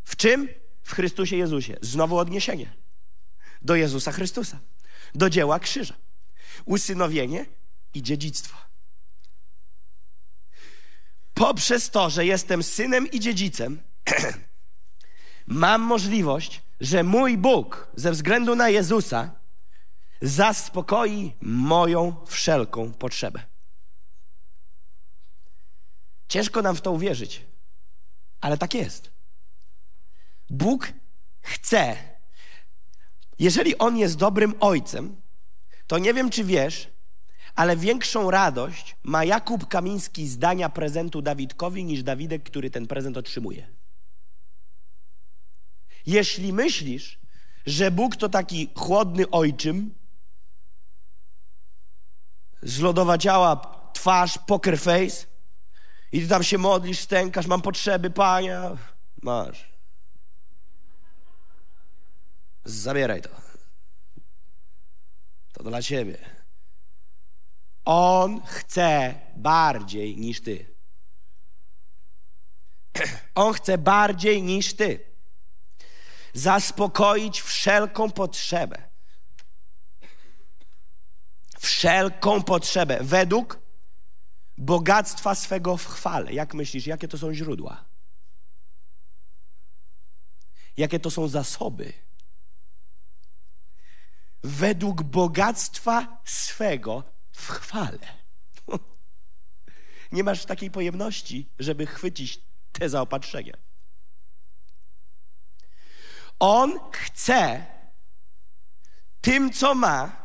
W 0.04 0.16
czym? 0.16 0.48
W 0.82 0.94
Chrystusie 0.94 1.36
Jezusie. 1.36 1.76
Znowu 1.80 2.18
odniesienie 2.18 2.72
do 3.62 3.74
Jezusa 3.76 4.12
Chrystusa, 4.12 4.58
do 5.14 5.30
dzieła 5.30 5.58
krzyża, 5.58 5.94
usynowienie 6.64 7.46
i 7.94 8.02
dziedzictwo. 8.02 8.56
Poprzez 11.42 11.90
to, 11.90 12.11
że 12.11 12.26
jestem 12.26 12.62
synem 12.62 13.11
i 13.11 13.20
dziedzicem, 13.20 13.81
mam 15.46 15.81
możliwość, 15.83 16.62
że 16.81 17.02
mój 17.02 17.38
Bóg 17.38 17.88
ze 17.94 18.12
względu 18.12 18.55
na 18.55 18.68
Jezusa 18.68 19.31
zaspokoi 20.20 21.33
moją 21.40 22.16
wszelką 22.26 22.92
potrzebę. 22.92 23.42
Ciężko 26.28 26.62
nam 26.62 26.76
w 26.76 26.81
to 26.81 26.92
uwierzyć, 26.92 27.46
ale 28.40 28.59
tak 28.59 28.74
jest. 28.74 29.11
Bóg 30.50 30.92
chce, 31.40 31.96
jeżeli 33.38 33.78
On 33.78 33.96
jest 33.96 34.16
dobrym 34.16 34.55
ojcem, 34.61 35.16
to 35.87 35.98
nie 35.98 36.14
wiem, 36.14 36.31
czy 36.31 36.44
wiesz, 36.44 36.91
ale 37.54 37.76
większą 37.76 38.30
radość 38.30 38.96
ma 39.02 39.24
Jakub 39.24 39.68
Kamiński 39.68 40.28
z 40.28 40.38
dania 40.38 40.68
prezentu 40.68 41.22
Dawidkowi 41.22 41.84
niż 41.84 42.02
Dawidek, 42.02 42.42
który 42.42 42.70
ten 42.70 42.86
prezent 42.86 43.16
otrzymuje. 43.16 43.68
Jeśli 46.06 46.52
myślisz, 46.52 47.18
że 47.66 47.90
Bóg 47.90 48.16
to 48.16 48.28
taki 48.28 48.70
chłodny 48.74 49.30
ojczym, 49.30 49.94
zlodowaciała 52.62 53.56
twarz, 53.92 54.38
poker 54.46 54.78
face 54.78 55.26
i 56.12 56.20
ty 56.20 56.28
tam 56.28 56.42
się 56.42 56.58
modlisz, 56.58 56.98
stękasz, 56.98 57.46
mam 57.46 57.62
potrzeby, 57.62 58.10
Panie, 58.10 58.60
masz. 59.22 59.72
Zabieraj 62.64 63.22
to. 63.22 63.30
To 65.52 65.62
dla 65.62 65.82
ciebie. 65.82 66.41
On 67.84 68.42
chce 68.46 69.14
bardziej 69.36 70.16
niż 70.16 70.40
ty. 70.40 70.66
On 73.34 73.52
chce 73.52 73.78
bardziej 73.78 74.42
niż 74.42 74.74
ty. 74.74 75.00
Zaspokoić 76.34 77.40
wszelką 77.40 78.10
potrzebę. 78.10 78.82
Wszelką 81.58 82.42
potrzebę 82.42 82.98
według 83.00 83.58
bogactwa 84.58 85.34
swego 85.34 85.76
w 85.76 85.86
chwale. 85.86 86.32
Jak 86.32 86.54
myślisz, 86.54 86.86
jakie 86.86 87.08
to 87.08 87.18
są 87.18 87.34
źródła? 87.34 87.84
Jakie 90.76 91.00
to 91.00 91.10
są 91.10 91.28
zasoby? 91.28 91.92
Według 94.42 95.02
bogactwa 95.02 96.20
swego 96.24 97.12
w 97.32 97.48
chwale. 97.48 97.98
Nie 100.12 100.24
masz 100.24 100.44
takiej 100.44 100.70
pojemności, 100.70 101.48
żeby 101.58 101.86
chwycić 101.86 102.40
te 102.72 102.88
zaopatrzenia. 102.88 103.56
On 106.38 106.78
chce 106.92 107.66
tym, 109.20 109.52
co 109.52 109.74
ma, 109.74 110.22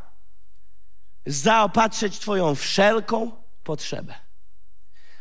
zaopatrzyć 1.25 2.19
Twoją 2.19 2.55
wszelką 2.55 3.31
potrzebę. 3.63 4.15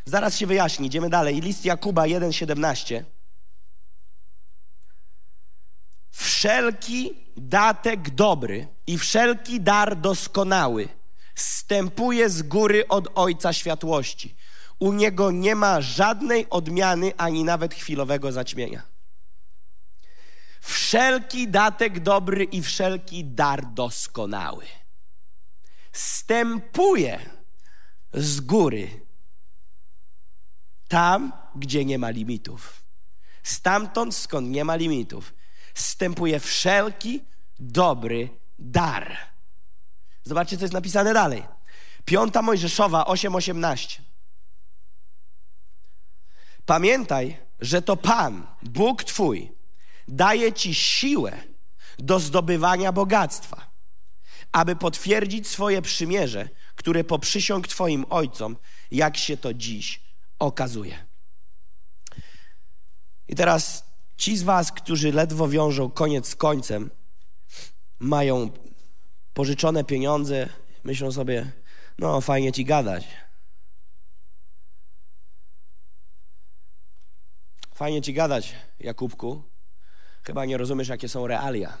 Zaraz 0.05 0.37
się 0.37 0.47
wyjaśni, 0.47 0.87
idziemy 0.87 1.09
dalej. 1.09 1.41
List 1.41 1.65
Jakuba 1.65 2.03
1,17. 2.03 3.03
Wszelki 6.11 7.13
datek 7.37 8.09
dobry 8.09 8.67
i 8.87 8.97
wszelki 8.97 9.61
dar 9.61 9.97
doskonały 10.01 10.89
stępuje 11.37 12.29
z 12.29 12.41
góry 12.41 12.87
od 12.87 13.07
Ojca 13.15 13.53
Światłości. 13.53 14.35
U 14.79 14.93
Niego 14.93 15.31
nie 15.31 15.55
ma 15.55 15.81
żadnej 15.81 16.49
odmiany 16.49 17.13
ani 17.17 17.43
nawet 17.43 17.73
chwilowego 17.73 18.31
zaćmienia. 18.31 18.83
Wszelki 20.61 21.47
datek 21.47 21.99
dobry 21.99 22.43
i 22.43 22.61
wszelki 22.61 23.25
dar 23.25 23.73
doskonały 23.73 24.65
stępuje 25.97 27.29
z 28.13 28.39
góry 28.39 29.01
tam, 30.87 31.33
gdzie 31.55 31.85
nie 31.85 31.97
ma 31.97 32.09
limitów. 32.09 32.83
Stamtąd, 33.43 34.15
skąd 34.15 34.49
nie 34.49 34.65
ma 34.65 34.75
limitów, 34.75 35.33
stępuje 35.73 36.39
wszelki 36.39 37.21
dobry 37.59 38.29
dar. 38.59 39.17
Zobaczcie, 40.27 40.57
co 40.57 40.63
jest 40.63 40.73
napisane 40.73 41.13
dalej. 41.13 41.43
Piąta 42.05 42.41
Mojżeszowa 42.41 43.03
8:18. 43.03 44.01
Pamiętaj, 46.65 47.37
że 47.59 47.81
to 47.81 47.97
Pan, 47.97 48.47
Bóg 48.63 49.03
Twój, 49.03 49.51
daje 50.07 50.53
Ci 50.53 50.73
siłę 50.73 51.37
do 51.99 52.19
zdobywania 52.19 52.91
bogactwa, 52.91 53.71
aby 54.51 54.75
potwierdzić 54.75 55.47
swoje 55.47 55.81
przymierze, 55.81 56.49
które 56.75 57.03
poprzysiąg 57.03 57.67
Twoim 57.67 58.05
ojcom, 58.09 58.57
jak 58.91 59.17
się 59.17 59.37
to 59.37 59.53
dziś 59.53 60.01
okazuje. 60.39 61.05
I 63.27 63.35
teraz 63.35 63.85
ci 64.17 64.37
z 64.37 64.43
Was, 64.43 64.71
którzy 64.71 65.11
ledwo 65.11 65.47
wiążą 65.47 65.91
koniec 65.91 66.29
z 66.29 66.35
końcem, 66.35 66.89
mają 67.99 68.49
pożyczone 69.37 69.83
pieniądze, 69.83 70.49
myślą 70.83 71.11
sobie, 71.11 71.51
no 71.97 72.21
fajnie 72.21 72.51
ci 72.51 72.65
gadać. 72.65 73.07
Fajnie 77.75 78.01
ci 78.01 78.13
gadać, 78.13 78.55
Jakubku. 78.79 79.43
Chyba 80.23 80.45
nie 80.45 80.57
rozumiesz, 80.57 80.87
jakie 80.87 81.09
są 81.09 81.27
realia. 81.27 81.77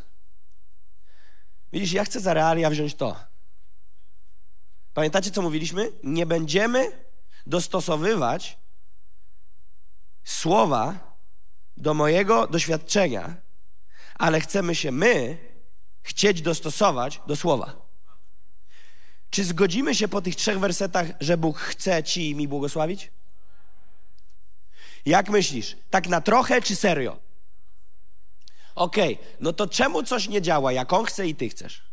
Widzisz, 1.73 1.91
ja 1.91 2.05
chcę 2.05 2.19
za 2.19 2.33
realia 2.33 2.69
wziąć 2.69 2.95
to. 2.95 3.15
Pamiętacie, 4.93 5.31
co 5.31 5.41
mówiliśmy? 5.41 5.91
Nie 6.03 6.25
będziemy 6.25 6.91
dostosowywać 7.45 8.57
słowa 10.23 11.15
do 11.77 11.93
mojego 11.93 12.47
doświadczenia, 12.47 13.35
ale 14.15 14.41
chcemy 14.41 14.75
się 14.75 14.91
my 14.91 15.46
chcieć 16.07 16.41
dostosować 16.41 17.21
do 17.27 17.35
słowa. 17.35 17.75
Czy 19.29 19.43
zgodzimy 19.43 19.95
się 19.95 20.07
po 20.07 20.21
tych 20.21 20.35
trzech 20.35 20.59
wersetach, 20.59 21.07
że 21.19 21.37
Bóg 21.37 21.57
chce 21.57 22.03
ci 22.03 22.35
mi 22.35 22.47
błogosławić? 22.47 23.11
Jak 25.05 25.29
myślisz? 25.29 25.77
Tak 25.89 26.07
na 26.07 26.21
trochę 26.21 26.61
czy 26.61 26.75
serio? 26.75 27.19
Okej, 28.75 29.13
okay, 29.13 29.27
no 29.39 29.53
to 29.53 29.67
czemu 29.67 30.03
coś 30.03 30.27
nie 30.27 30.41
działa, 30.41 30.71
jak 30.73 30.93
On 30.93 31.05
chce 31.05 31.27
i 31.27 31.35
ty 31.35 31.49
chcesz? 31.49 31.83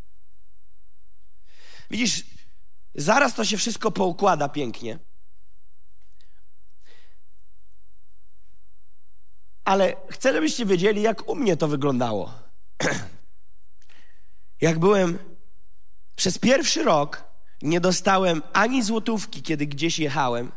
Widzisz, 1.91 2.25
zaraz 2.95 3.35
to 3.35 3.45
się 3.45 3.57
wszystko 3.57 3.91
poukłada 3.91 4.49
pięknie. 4.49 4.99
Ale 9.65 9.97
chcę, 10.11 10.33
żebyście 10.33 10.67
wiedzieli, 10.67 11.03
jak 11.03 11.29
u 11.29 11.35
mnie 11.35 11.57
to 11.57 11.69
wyglądało. 11.69 12.33
jak 14.65 14.79
byłem 14.79 15.19
przez 16.17 16.39
pierwszy 16.39 16.83
rok, 16.83 17.25
nie 17.63 17.81
dostałem 17.81 18.43
ani 18.53 18.83
złotówki, 18.83 19.43
kiedy 19.43 19.67
gdzieś 19.67 19.99
jechałem. 19.99 20.53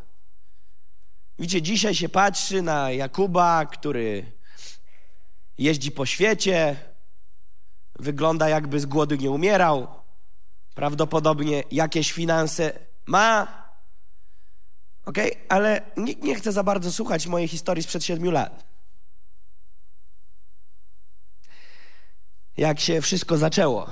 Widzicie, 1.39 1.61
dzisiaj 1.61 1.95
się 1.95 2.09
patrzy 2.09 2.61
na 2.61 2.91
Jakuba, 2.91 3.65
który 3.65 4.31
jeździ 5.57 5.91
po 5.91 6.05
świecie, 6.05 6.75
wygląda 7.99 8.49
jakby 8.49 8.79
z 8.79 8.85
głodu 8.85 9.15
nie 9.15 9.31
umierał, 9.31 9.87
prawdopodobnie 10.75 11.63
jakieś 11.71 12.11
finanse 12.11 12.79
ma. 13.05 13.47
Ok, 15.05 15.17
ale 15.49 15.81
nikt 15.97 16.23
nie 16.23 16.35
chce 16.35 16.51
za 16.51 16.63
bardzo 16.63 16.91
słuchać 16.91 17.27
mojej 17.27 17.47
historii 17.47 17.83
sprzed 17.83 18.05
siedmiu 18.05 18.31
lat. 18.31 18.65
Jak 22.57 22.79
się 22.79 23.01
wszystko 23.01 23.37
zaczęło. 23.37 23.89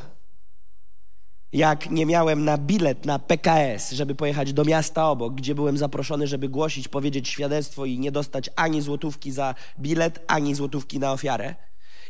Jak 1.53 1.89
nie 1.89 2.05
miałem 2.05 2.45
na 2.45 2.57
bilet 2.57 3.05
na 3.05 3.19
PKS, 3.19 3.91
żeby 3.91 4.15
pojechać 4.15 4.53
do 4.53 4.65
miasta 4.65 5.09
obok, 5.09 5.35
gdzie 5.35 5.55
byłem 5.55 5.77
zaproszony, 5.77 6.27
żeby 6.27 6.49
głosić, 6.49 6.87
powiedzieć 6.87 7.29
świadectwo 7.29 7.85
i 7.85 7.99
nie 7.99 8.11
dostać 8.11 8.49
ani 8.55 8.81
złotówki 8.81 9.31
za 9.31 9.55
bilet, 9.79 10.23
ani 10.27 10.55
złotówki 10.55 10.99
na 10.99 11.11
ofiarę. 11.11 11.55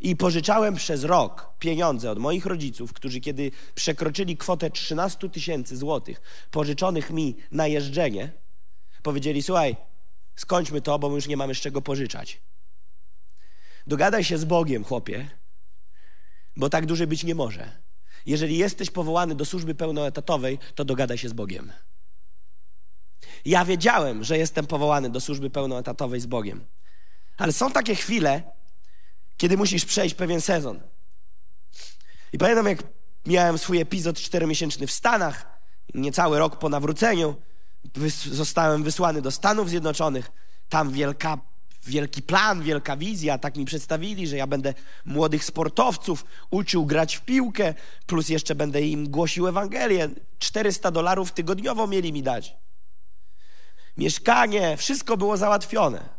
I 0.01 0.15
pożyczałem 0.15 0.75
przez 0.75 1.03
rok 1.03 1.53
pieniądze 1.59 2.11
od 2.11 2.19
moich 2.19 2.45
rodziców, 2.45 2.93
którzy 2.93 3.19
kiedy 3.19 3.51
przekroczyli 3.75 4.37
kwotę 4.37 4.69
13 4.69 5.29
tysięcy 5.29 5.77
złotych 5.77 6.21
pożyczonych 6.51 7.09
mi 7.09 7.37
na 7.51 7.67
jeżdżenie, 7.67 8.31
powiedzieli: 9.03 9.43
Słuchaj, 9.43 9.75
skończmy 10.35 10.81
to, 10.81 10.99
bo 10.99 11.09
my 11.09 11.15
już 11.15 11.27
nie 11.27 11.37
mamy 11.37 11.55
z 11.55 11.57
czego 11.57 11.81
pożyczać. 11.81 12.41
Dogadaj 13.87 14.23
się 14.23 14.37
z 14.37 14.45
Bogiem, 14.45 14.83
chłopie, 14.83 15.29
bo 16.57 16.69
tak 16.69 16.85
duży 16.85 17.07
być 17.07 17.23
nie 17.23 17.35
może. 17.35 17.71
Jeżeli 18.25 18.57
jesteś 18.57 18.91
powołany 18.91 19.35
do 19.35 19.45
służby 19.45 19.75
pełnoetatowej, 19.75 20.59
to 20.75 20.85
dogadaj 20.85 21.17
się 21.17 21.29
z 21.29 21.33
Bogiem. 21.33 21.71
Ja 23.45 23.65
wiedziałem, 23.65 24.23
że 24.23 24.37
jestem 24.37 24.67
powołany 24.67 25.09
do 25.09 25.21
służby 25.21 25.49
pełnoetatowej 25.49 26.19
z 26.19 26.25
Bogiem. 26.25 26.65
Ale 27.37 27.51
są 27.51 27.71
takie 27.71 27.95
chwile, 27.95 28.43
kiedy 29.37 29.57
musisz 29.57 29.85
przejść 29.85 30.15
pewien 30.15 30.41
sezon. 30.41 30.79
I 32.33 32.37
pamiętam, 32.37 32.67
jak 32.67 32.83
miałem 33.25 33.57
swój 33.57 33.81
epizod 33.81 34.19
czteromiesięczny 34.19 34.87
w 34.87 34.91
Stanach, 34.91 35.59
niecały 35.93 36.39
rok 36.39 36.59
po 36.59 36.69
nawróceniu, 36.69 37.35
zostałem 38.31 38.83
wysłany 38.83 39.21
do 39.21 39.31
Stanów 39.31 39.69
Zjednoczonych. 39.69 40.31
Tam 40.69 40.91
wielka, 40.91 41.37
wielki 41.85 42.21
plan, 42.21 42.63
wielka 42.63 42.97
wizja. 42.97 43.37
Tak 43.37 43.55
mi 43.55 43.65
przedstawili, 43.65 44.27
że 44.27 44.37
ja 44.37 44.47
będę 44.47 44.73
młodych 45.05 45.43
sportowców 45.43 46.25
uczył 46.51 46.85
grać 46.85 47.15
w 47.15 47.21
piłkę, 47.21 47.73
plus 48.05 48.29
jeszcze 48.29 48.55
będę 48.55 48.81
im 48.81 49.09
głosił 49.09 49.47
Ewangelię. 49.47 50.09
400 50.39 50.91
dolarów 50.91 51.31
tygodniowo 51.31 51.87
mieli 51.87 52.13
mi 52.13 52.23
dać. 52.23 52.55
Mieszkanie, 53.97 54.77
wszystko 54.77 55.17
było 55.17 55.37
załatwione. 55.37 56.09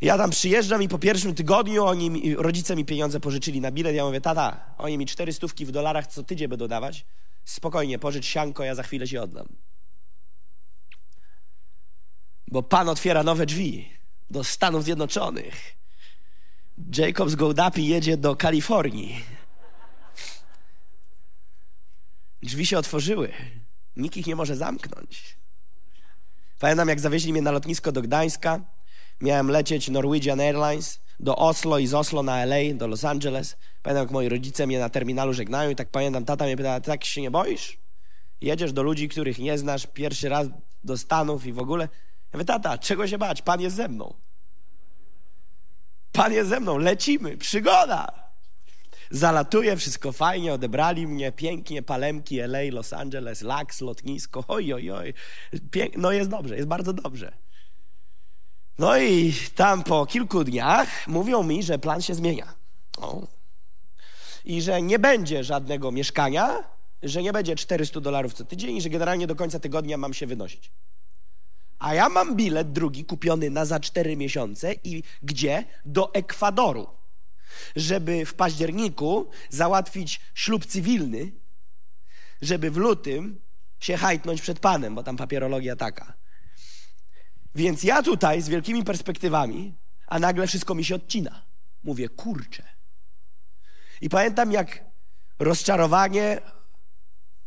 Ja 0.00 0.18
tam 0.18 0.30
przyjeżdżam 0.30 0.82
i 0.82 0.88
po 0.88 0.98
pierwszym 0.98 1.34
tygodniu 1.34 1.84
oni, 1.84 2.34
rodzice 2.36 2.76
mi 2.76 2.84
pieniądze 2.84 3.20
pożyczyli 3.20 3.60
na 3.60 3.70
bilet. 3.70 3.94
Ja 3.94 4.04
mówię, 4.04 4.20
tata, 4.20 4.74
oni 4.78 4.98
mi 4.98 5.06
cztery 5.06 5.32
stówki 5.32 5.66
w 5.66 5.70
dolarach 5.70 6.06
co 6.06 6.22
tydzień 6.22 6.48
będą 6.48 6.68
dawać. 6.68 7.04
Spokojnie, 7.44 7.98
pożycz 7.98 8.26
sianko, 8.26 8.64
ja 8.64 8.74
za 8.74 8.82
chwilę 8.82 9.06
się 9.06 9.22
oddam. 9.22 9.46
Bo 12.48 12.62
Pan 12.62 12.88
otwiera 12.88 13.22
nowe 13.22 13.46
drzwi 13.46 13.92
do 14.30 14.44
Stanów 14.44 14.84
Zjednoczonych. 14.84 15.76
Jacob 16.96 17.30
z 17.30 17.34
Gołdapi 17.34 17.86
jedzie 17.86 18.16
do 18.16 18.36
Kalifornii. 18.36 19.24
Drzwi 22.42 22.66
się 22.66 22.78
otworzyły. 22.78 23.32
Nikt 23.96 24.16
ich 24.16 24.26
nie 24.26 24.36
może 24.36 24.56
zamknąć. 24.56 25.36
Pamiętam, 26.58 26.88
jak 26.88 27.00
zawieźli 27.00 27.32
mnie 27.32 27.42
na 27.42 27.50
lotnisko 27.50 27.92
do 27.92 28.02
Gdańska. 28.02 28.60
Miałem 29.20 29.50
lecieć 29.50 29.88
Norwegian 29.88 30.40
Airlines 30.40 31.00
do 31.20 31.36
Oslo 31.36 31.78
i 31.78 31.86
z 31.86 31.94
Oslo 31.94 32.22
na 32.22 32.44
LA, 32.46 32.74
do 32.74 32.86
Los 32.86 33.04
Angeles. 33.04 33.56
Pamiętam, 33.82 34.04
jak 34.04 34.10
moi 34.10 34.28
rodzice 34.28 34.66
mnie 34.66 34.78
na 34.78 34.88
terminalu 34.88 35.32
żegnają 35.32 35.70
i 35.70 35.76
tak 35.76 35.90
pamiętam, 35.90 36.24
tata 36.24 36.44
mnie 36.44 36.56
pyta, 36.56 36.80
tak 36.80 37.04
się 37.04 37.22
nie 37.22 37.30
boisz? 37.30 37.78
Jedziesz 38.40 38.72
do 38.72 38.82
ludzi, 38.82 39.08
których 39.08 39.38
nie 39.38 39.58
znasz, 39.58 39.86
pierwszy 39.86 40.28
raz 40.28 40.48
do 40.84 40.96
Stanów 40.96 41.46
i 41.46 41.52
w 41.52 41.58
ogóle. 41.58 41.88
Ja 42.32 42.36
mówię, 42.36 42.44
tata, 42.44 42.78
czego 42.78 43.08
się 43.08 43.18
bać? 43.18 43.42
Pan 43.42 43.60
jest 43.60 43.76
ze 43.76 43.88
mną. 43.88 44.14
Pan 46.12 46.32
jest 46.32 46.48
ze 46.48 46.60
mną, 46.60 46.78
lecimy, 46.78 47.36
przygoda. 47.36 48.26
Zalatuję, 49.10 49.76
wszystko 49.76 50.12
fajnie, 50.12 50.52
odebrali 50.52 51.06
mnie, 51.06 51.32
pięknie, 51.32 51.82
Palemki, 51.82 52.40
LA, 52.40 52.58
Los 52.72 52.92
Angeles, 52.92 53.42
Lax, 53.42 53.80
lotnisko, 53.80 54.44
oj, 54.48 54.72
oj, 54.72 54.90
oj. 54.90 55.14
Pięk... 55.70 55.96
No 55.96 56.12
jest 56.12 56.30
dobrze, 56.30 56.56
jest 56.56 56.68
bardzo 56.68 56.92
dobrze. 56.92 57.32
No 58.78 58.98
i 58.98 59.34
tam 59.54 59.82
po 59.82 60.06
kilku 60.06 60.44
dniach 60.44 61.06
mówią 61.06 61.42
mi, 61.42 61.62
że 61.62 61.78
plan 61.78 62.02
się 62.02 62.14
zmienia. 62.14 62.54
O. 62.98 63.26
I 64.44 64.62
że 64.62 64.82
nie 64.82 64.98
będzie 64.98 65.44
żadnego 65.44 65.92
mieszkania, 65.92 66.64
że 67.02 67.22
nie 67.22 67.32
będzie 67.32 67.56
400 67.56 68.00
dolarów 68.00 68.34
co 68.34 68.44
tydzień 68.44 68.76
i 68.76 68.80
że 68.80 68.90
generalnie 68.90 69.26
do 69.26 69.36
końca 69.36 69.58
tygodnia 69.58 69.96
mam 69.96 70.14
się 70.14 70.26
wynosić. 70.26 70.70
A 71.78 71.94
ja 71.94 72.08
mam 72.08 72.36
bilet 72.36 72.72
drugi 72.72 73.04
kupiony 73.04 73.50
na 73.50 73.64
za 73.64 73.80
4 73.80 74.16
miesiące 74.16 74.74
i 74.84 75.02
gdzie? 75.22 75.64
Do 75.84 76.14
Ekwadoru. 76.14 76.86
Żeby 77.76 78.26
w 78.26 78.34
październiku 78.34 79.30
załatwić 79.50 80.20
ślub 80.34 80.66
cywilny, 80.66 81.32
żeby 82.42 82.70
w 82.70 82.76
lutym 82.76 83.40
się 83.80 83.96
hajtnąć 83.96 84.42
przed 84.42 84.60
Panem, 84.60 84.94
bo 84.94 85.02
tam 85.02 85.16
papierologia 85.16 85.76
taka. 85.76 86.14
Więc 87.54 87.82
ja 87.82 88.02
tutaj 88.02 88.42
z 88.42 88.48
wielkimi 88.48 88.84
perspektywami, 88.84 89.74
a 90.06 90.18
nagle 90.18 90.46
wszystko 90.46 90.74
mi 90.74 90.84
się 90.84 90.94
odcina. 90.94 91.42
Mówię, 91.84 92.08
kurczę. 92.08 92.62
I 94.00 94.08
pamiętam, 94.08 94.52
jak 94.52 94.84
rozczarowanie, 95.38 96.40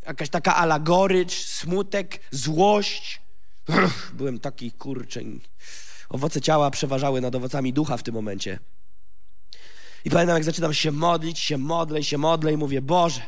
jakaś 0.05 0.29
taka 0.29 0.55
alagorycz, 0.55 1.45
smutek, 1.45 2.19
złość. 2.31 3.21
Byłem 4.13 4.39
taki 4.39 4.71
kurczę. 4.71 5.21
Owoce 6.09 6.41
ciała 6.41 6.71
przeważały 6.71 7.21
nad 7.21 7.35
owocami 7.35 7.73
ducha 7.73 7.97
w 7.97 8.03
tym 8.03 8.13
momencie. 8.13 8.59
I 10.05 10.09
pamiętam, 10.09 10.35
jak 10.35 10.43
zaczynam 10.43 10.73
się 10.73 10.91
modlić, 10.91 11.39
się 11.39 11.57
modlę, 11.57 12.03
się 12.03 12.17
modlę 12.17 12.53
i 12.53 12.57
mówię, 12.57 12.81
Boże. 12.81 13.21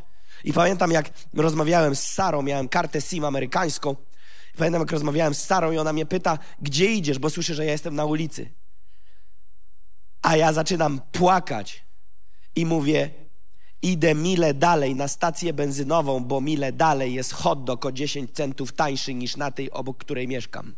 I 0.44 0.54
pamiętam, 0.54 0.92
jak 0.92 1.10
rozmawiałem 1.34 1.96
z 1.96 2.04
Sarą, 2.04 2.42
miałem 2.42 2.70
kartę 2.70 3.02
SIM 3.02 3.26
amerykańską 3.26 3.96
Pamiętam, 4.58 4.82
jak 4.82 4.92
rozmawiałem 4.92 5.34
z 5.34 5.44
Sarą 5.44 5.72
i 5.72 5.78
ona 5.78 5.94
mnie 5.94 6.06
pyta, 6.06 6.40
gdzie 6.62 6.86
idziesz, 6.86 7.20
bo 7.20 7.30
słyszę, 7.30 7.56
że 7.56 7.66
ja 7.66 7.72
jestem 7.72 7.96
na 7.96 8.06
ulicy. 8.06 8.52
A 10.22 10.38
ja 10.38 10.54
zaczynam 10.54 11.02
płakać 11.12 11.86
i 12.56 12.66
mówię, 12.66 13.10
idę 13.82 14.16
mile 14.16 14.54
dalej 14.54 14.96
na 14.96 15.08
stację 15.08 15.54
benzynową, 15.54 16.24
bo 16.24 16.42
mile 16.42 16.74
dalej 16.74 17.14
jest 17.14 17.34
hot 17.34 17.64
dog 17.64 17.86
o 17.86 17.92
10 17.92 18.32
centów 18.32 18.74
tańszy 18.74 19.14
niż 19.14 19.38
na 19.38 19.52
tej, 19.52 19.72
obok 19.72 19.98
której 19.98 20.28
mieszkam. 20.28 20.76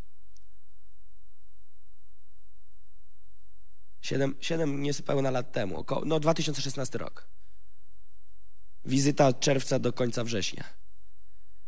Siedem, 4.01 4.36
siedem 4.39 4.82
niespełna 4.82 5.32
lat 5.32 5.51
temu, 5.51 5.78
około, 5.78 6.06
no 6.06 6.20
2016 6.20 6.97
rok. 6.97 7.28
Wizyta 8.86 9.28
od 9.28 9.39
czerwca 9.39 9.80
do 9.80 9.93
końca 9.93 10.24
września. 10.24 10.64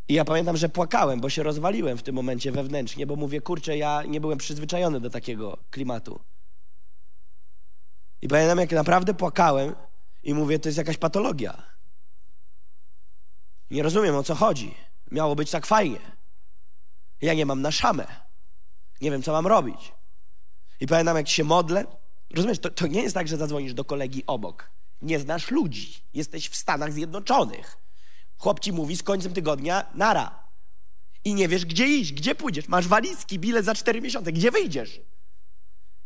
I 0.08 0.14
ja 0.14 0.24
pamiętam, 0.24 0.56
że 0.56 0.68
płakałem, 0.68 1.20
bo 1.20 1.30
się 1.30 1.42
rozwaliłem 1.42 1.98
w 1.98 2.02
tym 2.02 2.14
momencie 2.14 2.52
wewnętrznie, 2.52 3.06
bo 3.06 3.16
mówię, 3.16 3.40
kurczę, 3.40 3.76
ja 3.76 4.02
nie 4.02 4.20
byłem 4.20 4.38
przyzwyczajony 4.38 5.00
do 5.00 5.10
takiego 5.10 5.58
klimatu. 5.70 6.20
I 8.22 8.28
pamiętam, 8.28 8.58
jak 8.58 8.72
naprawdę 8.72 9.14
płakałem 9.14 9.74
i 10.26 10.34
mówię, 10.34 10.58
to 10.58 10.68
jest 10.68 10.78
jakaś 10.78 10.96
patologia. 10.96 11.62
Nie 13.70 13.82
rozumiem, 13.82 14.14
o 14.14 14.22
co 14.22 14.34
chodzi. 14.34 14.74
Miało 15.10 15.36
być 15.36 15.50
tak 15.50 15.66
fajnie. 15.66 16.00
Ja 17.20 17.34
nie 17.34 17.46
mam 17.46 17.62
na 17.62 17.70
szamę. 17.70 18.06
Nie 19.00 19.10
wiem, 19.10 19.22
co 19.22 19.32
mam 19.32 19.46
robić. 19.46 19.92
I 20.80 20.86
pamiętam, 20.86 21.16
jak 21.16 21.28
się 21.28 21.44
modlę. 21.44 21.84
Rozumiesz, 22.34 22.58
to, 22.58 22.70
to 22.70 22.86
nie 22.86 23.02
jest 23.02 23.14
tak, 23.14 23.28
że 23.28 23.36
zadzwonisz 23.36 23.74
do 23.74 23.84
kolegi 23.84 24.24
obok. 24.26 24.70
Nie 25.02 25.20
znasz 25.20 25.50
ludzi. 25.50 26.02
Jesteś 26.14 26.48
w 26.48 26.56
Stanach 26.56 26.92
Zjednoczonych 26.92 27.76
Chłop 28.38 28.60
ci 28.60 28.72
mówi 28.72 28.96
z 28.96 29.02
końcem 29.02 29.32
tygodnia, 29.32 29.90
nara. 29.94 30.46
I 31.24 31.34
nie 31.34 31.48
wiesz, 31.48 31.66
gdzie 31.66 31.86
iść, 31.86 32.12
gdzie 32.12 32.34
pójdziesz. 32.34 32.68
Masz 32.68 32.88
walizki, 32.88 33.38
bilet 33.38 33.64
za 33.64 33.74
cztery 33.74 34.00
miesiące. 34.00 34.32
Gdzie 34.32 34.50
wyjdziesz? 34.50 35.00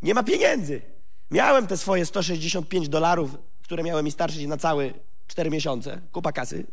Nie 0.03 0.14
ma 0.14 0.23
pieniędzy. 0.23 0.83
Miałem 1.31 1.66
te 1.66 1.77
swoje 1.77 2.07
165 2.07 2.89
dolarów, 2.89 3.37
które 3.71 3.83
miały 3.83 4.03
mi 4.03 4.11
starczyć 4.11 4.47
na 4.47 4.57
całe 4.57 4.91
cztery 5.27 5.51
miesiące. 5.51 6.01
Kupa 6.12 6.33
kasy. 6.33 6.66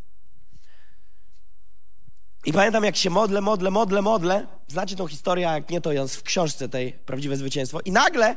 I 2.45 2.53
pamiętam, 2.53 2.83
jak 2.83 2.95
się 2.95 3.09
modlę, 3.09 3.41
modlę, 3.41 3.71
modlę, 3.71 4.01
modlę. 4.01 4.47
Znacie 4.67 4.95
tą 4.95 5.07
historię, 5.07 5.49
a 5.49 5.53
jak 5.53 5.69
nie, 5.69 5.81
to 5.81 5.91
jest 5.91 6.15
w 6.15 6.23
książce 6.23 6.69
tej 6.69 6.93
Prawdziwe 6.93 7.37
Zwycięstwo. 7.37 7.79
I 7.85 7.91
nagle 7.91 8.35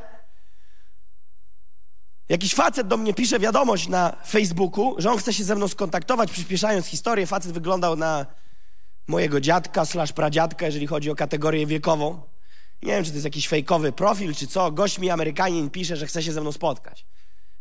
jakiś 2.29 2.53
facet 2.53 2.87
do 2.87 2.97
mnie 2.97 3.13
pisze 3.13 3.39
wiadomość 3.39 3.87
na 3.87 4.15
Facebooku, 4.27 4.95
że 4.97 5.11
on 5.11 5.17
chce 5.17 5.33
się 5.33 5.43
ze 5.43 5.55
mną 5.55 5.67
skontaktować, 5.67 6.31
przyspieszając 6.31 6.85
historię. 6.85 7.27
Facet 7.27 7.51
wyglądał 7.51 7.95
na 7.95 8.25
mojego 9.07 9.41
dziadka 9.41 9.85
slash 9.85 10.13
pradziadka, 10.13 10.65
jeżeli 10.65 10.87
chodzi 10.87 11.09
o 11.09 11.15
kategorię 11.15 11.65
wiekową. 11.65 12.21
Nie 12.83 12.91
wiem, 12.91 13.03
czy 13.03 13.09
to 13.09 13.15
jest 13.15 13.25
jakiś 13.25 13.47
fejkowy 13.47 13.91
profil, 13.91 14.35
czy 14.35 14.47
co. 14.47 14.71
Gość 14.71 14.99
mi 14.99 15.09
Amerykanin 15.09 15.69
pisze, 15.69 15.97
że 15.97 16.07
chce 16.07 16.23
się 16.23 16.31
ze 16.31 16.41
mną 16.41 16.51
spotkać 16.51 17.05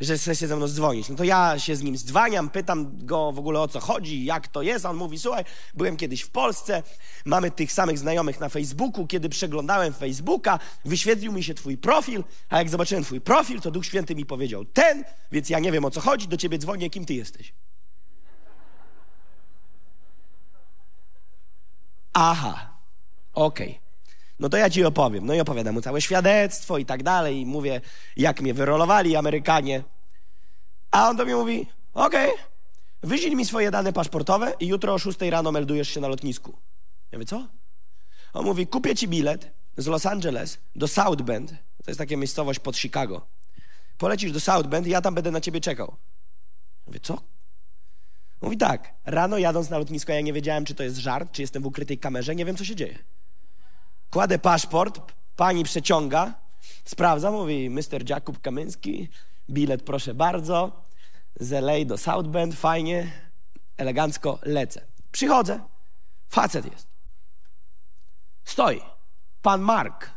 że 0.00 0.18
chce 0.18 0.36
się 0.36 0.46
ze 0.46 0.56
mną 0.56 0.68
dzwonić. 0.68 1.08
No 1.08 1.16
to 1.16 1.24
ja 1.24 1.58
się 1.58 1.76
z 1.76 1.82
nim 1.82 1.96
zdwaniam, 1.96 2.50
pytam 2.50 3.06
go 3.06 3.32
w 3.32 3.38
ogóle 3.38 3.60
o 3.60 3.68
co 3.68 3.80
chodzi, 3.80 4.24
jak 4.24 4.48
to 4.48 4.62
jest. 4.62 4.86
On 4.86 4.96
mówi, 4.96 5.18
słuchaj, 5.18 5.44
byłem 5.74 5.96
kiedyś 5.96 6.22
w 6.22 6.30
Polsce, 6.30 6.82
mamy 7.24 7.50
tych 7.50 7.72
samych 7.72 7.98
znajomych 7.98 8.40
na 8.40 8.48
Facebooku. 8.48 9.06
Kiedy 9.06 9.28
przeglądałem 9.28 9.92
Facebooka, 9.92 10.58
wyświetlił 10.84 11.32
mi 11.32 11.44
się 11.44 11.54
twój 11.54 11.78
profil, 11.78 12.24
a 12.48 12.58
jak 12.58 12.68
zobaczyłem 12.68 13.04
twój 13.04 13.20
profil, 13.20 13.60
to 13.60 13.70
Duch 13.70 13.86
Święty 13.86 14.14
mi 14.14 14.26
powiedział 14.26 14.64
ten, 14.64 15.04
więc 15.32 15.50
ja 15.50 15.58
nie 15.58 15.72
wiem 15.72 15.84
o 15.84 15.90
co 15.90 16.00
chodzi, 16.00 16.28
do 16.28 16.36
ciebie 16.36 16.58
dzwonię, 16.58 16.90
kim 16.90 17.04
ty 17.04 17.14
jesteś. 17.14 17.54
Aha, 22.12 22.76
okej. 23.34 23.68
Okay. 23.68 23.89
No 24.40 24.48
to 24.48 24.56
ja 24.56 24.70
ci 24.70 24.84
opowiem. 24.84 25.26
No 25.26 25.34
i 25.34 25.40
opowiadam 25.40 25.74
mu 25.74 25.80
całe 25.80 26.00
świadectwo 26.00 26.78
i 26.78 26.84
tak 26.84 27.02
dalej. 27.02 27.40
I 27.40 27.46
mówię, 27.46 27.80
jak 28.16 28.40
mnie 28.40 28.54
wyrolowali 28.54 29.16
Amerykanie. 29.16 29.82
A 30.90 31.08
on 31.08 31.16
do 31.16 31.24
mnie 31.24 31.34
mówi, 31.34 31.66
okej, 31.94 32.30
okay, 32.30 32.44
wyślij 33.02 33.36
mi 33.36 33.44
swoje 33.44 33.70
dane 33.70 33.92
paszportowe 33.92 34.52
i 34.60 34.66
jutro 34.66 34.94
o 34.94 34.98
6 34.98 35.20
rano 35.20 35.52
meldujesz 35.52 35.88
się 35.88 36.00
na 36.00 36.08
lotnisku. 36.08 36.56
Ja 37.12 37.18
mówię, 37.18 37.26
co? 37.26 37.48
On 38.32 38.44
mówi, 38.44 38.66
kupię 38.66 38.94
ci 38.94 39.08
bilet 39.08 39.50
z 39.76 39.86
Los 39.86 40.06
Angeles 40.06 40.58
do 40.76 40.88
South 40.88 41.22
Bend. 41.22 41.50
To 41.84 41.90
jest 41.90 41.98
taka 41.98 42.16
miejscowość 42.16 42.60
pod 42.60 42.76
Chicago. 42.76 43.26
Polecisz 43.98 44.32
do 44.32 44.40
South 44.40 44.66
Bend 44.66 44.86
i 44.86 44.90
ja 44.90 45.00
tam 45.00 45.14
będę 45.14 45.30
na 45.30 45.40
ciebie 45.40 45.60
czekał. 45.60 45.96
Mówię, 46.86 47.00
co? 47.00 47.22
Mówi 48.40 48.56
tak, 48.56 48.94
rano 49.04 49.38
jadąc 49.38 49.70
na 49.70 49.78
lotnisko, 49.78 50.12
ja 50.12 50.20
nie 50.20 50.32
wiedziałem, 50.32 50.64
czy 50.64 50.74
to 50.74 50.82
jest 50.82 50.96
żart, 50.96 51.32
czy 51.32 51.42
jestem 51.42 51.62
w 51.62 51.66
ukrytej 51.66 51.98
kamerze, 51.98 52.34
nie 52.34 52.44
wiem, 52.44 52.56
co 52.56 52.64
się 52.64 52.76
dzieje. 52.76 52.98
Kładę 54.10 54.38
paszport, 54.38 55.12
pani 55.36 55.64
przeciąga, 55.64 56.34
sprawdza, 56.84 57.30
mówi 57.30 57.70
Mr. 57.70 58.08
Jakub 58.10 58.40
Kamyński, 58.40 59.08
bilet 59.50 59.82
proszę 59.82 60.14
bardzo, 60.14 60.84
z 61.40 61.52
LA 61.52 61.84
do 61.84 61.98
South 61.98 62.28
Bend, 62.28 62.54
fajnie, 62.54 63.12
elegancko 63.76 64.38
lecę. 64.42 64.86
Przychodzę, 65.12 65.60
facet 66.28 66.72
jest. 66.72 66.88
Stoi, 68.44 68.80
pan 69.42 69.60
Mark. 69.60 70.10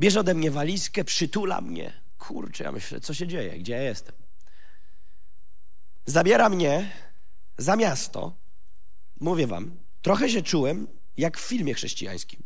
Bierze 0.00 0.20
ode 0.20 0.34
mnie 0.34 0.50
walizkę, 0.50 1.04
przytula 1.04 1.60
mnie. 1.60 1.92
Kurczę, 2.18 2.64
ja 2.64 2.72
myślę, 2.72 3.00
co 3.00 3.14
się 3.14 3.26
dzieje, 3.26 3.58
gdzie 3.58 3.72
ja 3.72 3.82
jestem. 3.82 4.14
Zabiera 6.06 6.48
mnie 6.48 6.90
za 7.58 7.76
miasto. 7.76 8.32
Mówię 9.20 9.46
wam, 9.46 9.76
trochę 10.02 10.28
się 10.30 10.42
czułem 10.42 10.95
jak 11.16 11.38
w 11.38 11.40
filmie 11.40 11.74
chrześcijańskim. 11.74 12.42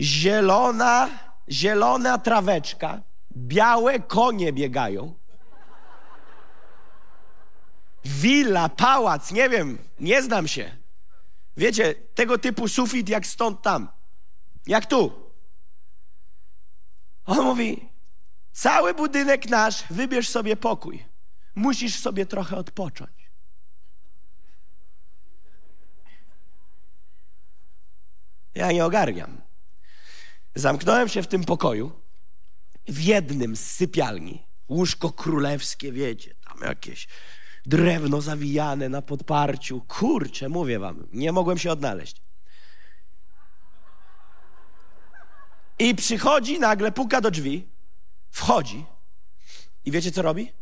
Zielona, 0.00 1.08
zielona 1.50 2.18
traweczka, 2.18 3.02
białe 3.36 4.00
konie 4.00 4.52
biegają. 4.52 5.14
Willa, 8.04 8.68
pałac, 8.68 9.32
nie 9.32 9.48
wiem, 9.48 9.78
nie 10.00 10.22
znam 10.22 10.48
się. 10.48 10.76
Wiecie, 11.56 11.94
tego 12.14 12.38
typu 12.38 12.68
sufit 12.68 13.08
jak 13.08 13.26
stąd 13.26 13.62
tam. 13.62 13.88
Jak 14.66 14.86
tu. 14.86 15.12
On 17.24 17.44
mówi, 17.44 17.88
cały 18.52 18.94
budynek 18.94 19.48
nasz, 19.48 19.84
wybierz 19.90 20.28
sobie 20.28 20.56
pokój. 20.56 21.04
Musisz 21.54 22.00
sobie 22.00 22.26
trochę 22.26 22.56
odpocząć. 22.56 23.23
Ja 28.54 28.72
nie 28.72 28.84
ogarniam. 28.84 29.40
Zamknąłem 30.54 31.08
się 31.08 31.22
w 31.22 31.26
tym 31.26 31.44
pokoju, 31.44 31.92
w 32.88 33.00
jednym 33.00 33.56
z 33.56 33.60
sypialni. 33.60 34.46
Łóżko 34.68 35.12
królewskie, 35.12 35.92
wiecie, 35.92 36.34
tam 36.34 36.68
jakieś 36.68 37.08
drewno 37.66 38.20
zawijane 38.20 38.88
na 38.88 39.02
podparciu. 39.02 39.80
Kurczę, 39.80 40.48
mówię 40.48 40.78
wam, 40.78 41.06
nie 41.12 41.32
mogłem 41.32 41.58
się 41.58 41.72
odnaleźć. 41.72 42.22
I 45.78 45.94
przychodzi 45.94 46.58
nagle, 46.58 46.92
puka 46.92 47.20
do 47.20 47.30
drzwi, 47.30 47.68
wchodzi 48.30 48.84
i 49.84 49.90
wiecie 49.90 50.12
co 50.12 50.22
robi? 50.22 50.52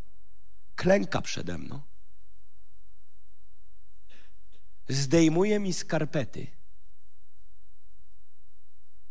Klęka 0.76 1.22
przede 1.22 1.58
mną. 1.58 1.80
Zdejmuje 4.88 5.58
mi 5.58 5.72
skarpety 5.72 6.61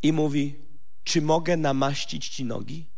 i 0.02 0.12
mówi: 0.12 0.60
Czy 1.04 1.22
mogę 1.22 1.56
namaścić 1.56 2.28
ci 2.28 2.44
nogi? 2.44 2.90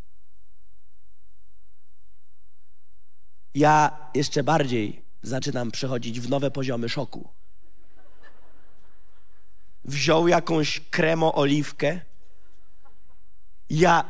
Ja 3.54 3.98
jeszcze 4.14 4.42
bardziej 4.42 5.04
zaczynam 5.22 5.70
przechodzić 5.70 6.20
w 6.20 6.28
nowe 6.28 6.50
poziomy 6.50 6.88
szoku. 6.88 7.28
Wziął 9.84 10.28
jakąś 10.28 10.80
kremo 10.90 11.34
oliwkę. 11.34 12.00
Ja 13.70 14.04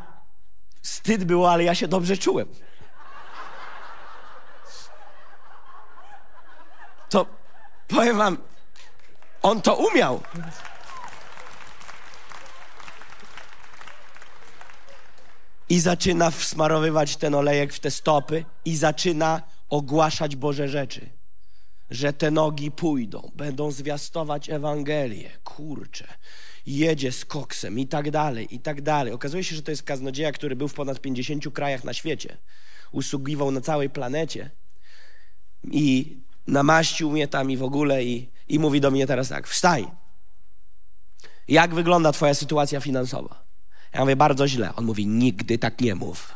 wstyd 0.82 1.24
było, 1.24 1.52
ale 1.52 1.64
ja 1.64 1.74
się 1.74 1.88
dobrze 1.88 2.16
czułem. 2.16 2.48
To 7.08 7.26
powiem 7.88 8.18
wam, 8.18 8.38
on 9.42 9.62
to 9.62 9.76
umiał. 9.76 10.22
I 15.68 15.80
zaczyna 15.80 16.30
wsmarowywać 16.30 17.16
ten 17.16 17.34
olejek 17.34 17.72
w 17.72 17.80
te 17.80 17.90
stopy 17.90 18.44
i 18.64 18.76
zaczyna 18.76 19.42
ogłaszać 19.68 20.36
Boże 20.36 20.68
rzeczy. 20.68 21.10
Że 21.90 22.12
te 22.12 22.30
nogi 22.30 22.70
pójdą, 22.70 23.30
będą 23.34 23.70
zwiastować 23.70 24.50
Ewangelię. 24.50 25.30
Kurczę, 25.44 26.06
jedzie 26.66 27.12
z 27.12 27.24
koksem 27.24 27.78
i 27.78 27.86
tak 27.86 28.10
dalej, 28.10 28.54
i 28.54 28.60
tak 28.60 28.82
dalej. 28.82 29.12
Okazuje 29.12 29.44
się, 29.44 29.56
że 29.56 29.62
to 29.62 29.70
jest 29.70 29.82
kaznodzieja, 29.82 30.32
który 30.32 30.56
był 30.56 30.68
w 30.68 30.74
ponad 30.74 31.00
50 31.00 31.52
krajach 31.52 31.84
na 31.84 31.94
świecie. 31.94 32.36
Usługiwał 32.92 33.50
na 33.50 33.60
całej 33.60 33.90
planecie 33.90 34.50
i 35.70 36.16
namaścił 36.46 37.10
mnie 37.10 37.28
tam 37.28 37.50
i 37.50 37.56
w 37.56 37.62
ogóle 37.62 38.04
i, 38.04 38.30
i 38.48 38.58
mówi 38.58 38.80
do 38.80 38.90
mnie 38.90 39.06
teraz 39.06 39.28
tak, 39.28 39.48
wstaj. 39.48 39.86
Jak 41.48 41.74
wygląda 41.74 42.12
twoja 42.12 42.34
sytuacja 42.34 42.80
finansowa? 42.80 43.43
Ja 43.94 44.00
mówię, 44.00 44.16
bardzo 44.16 44.48
źle. 44.48 44.74
On 44.76 44.84
mówi, 44.84 45.06
nigdy 45.06 45.58
tak 45.58 45.80
nie 45.80 45.94
mów. 45.94 46.34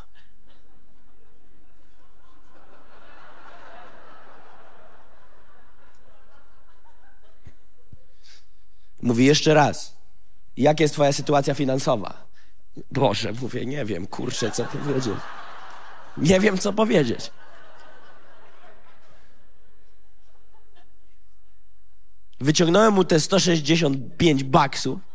Mówi 9.01 9.25
jeszcze 9.25 9.53
raz, 9.53 9.97
jak 10.57 10.79
jest 10.79 10.93
twoja 10.93 11.13
sytuacja 11.13 11.53
finansowa? 11.53 12.27
Boże, 12.91 13.33
mówię, 13.41 13.65
nie 13.65 13.85
wiem, 13.85 14.07
kurczę, 14.07 14.51
co 14.51 14.65
powiedzieć. 14.65 15.13
Nie 16.17 16.39
wiem, 16.39 16.57
co 16.57 16.73
powiedzieć. 16.73 17.31
Wyciągnąłem 22.39 22.93
mu 22.93 23.03
te 23.03 23.19
165 23.19 24.43
baksów 24.43 25.08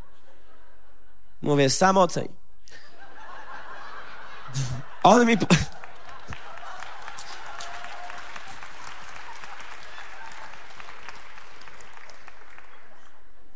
Mówię, 1.44 1.70
sam. 1.70 1.98
On 5.02 5.26
mi... 5.26 5.36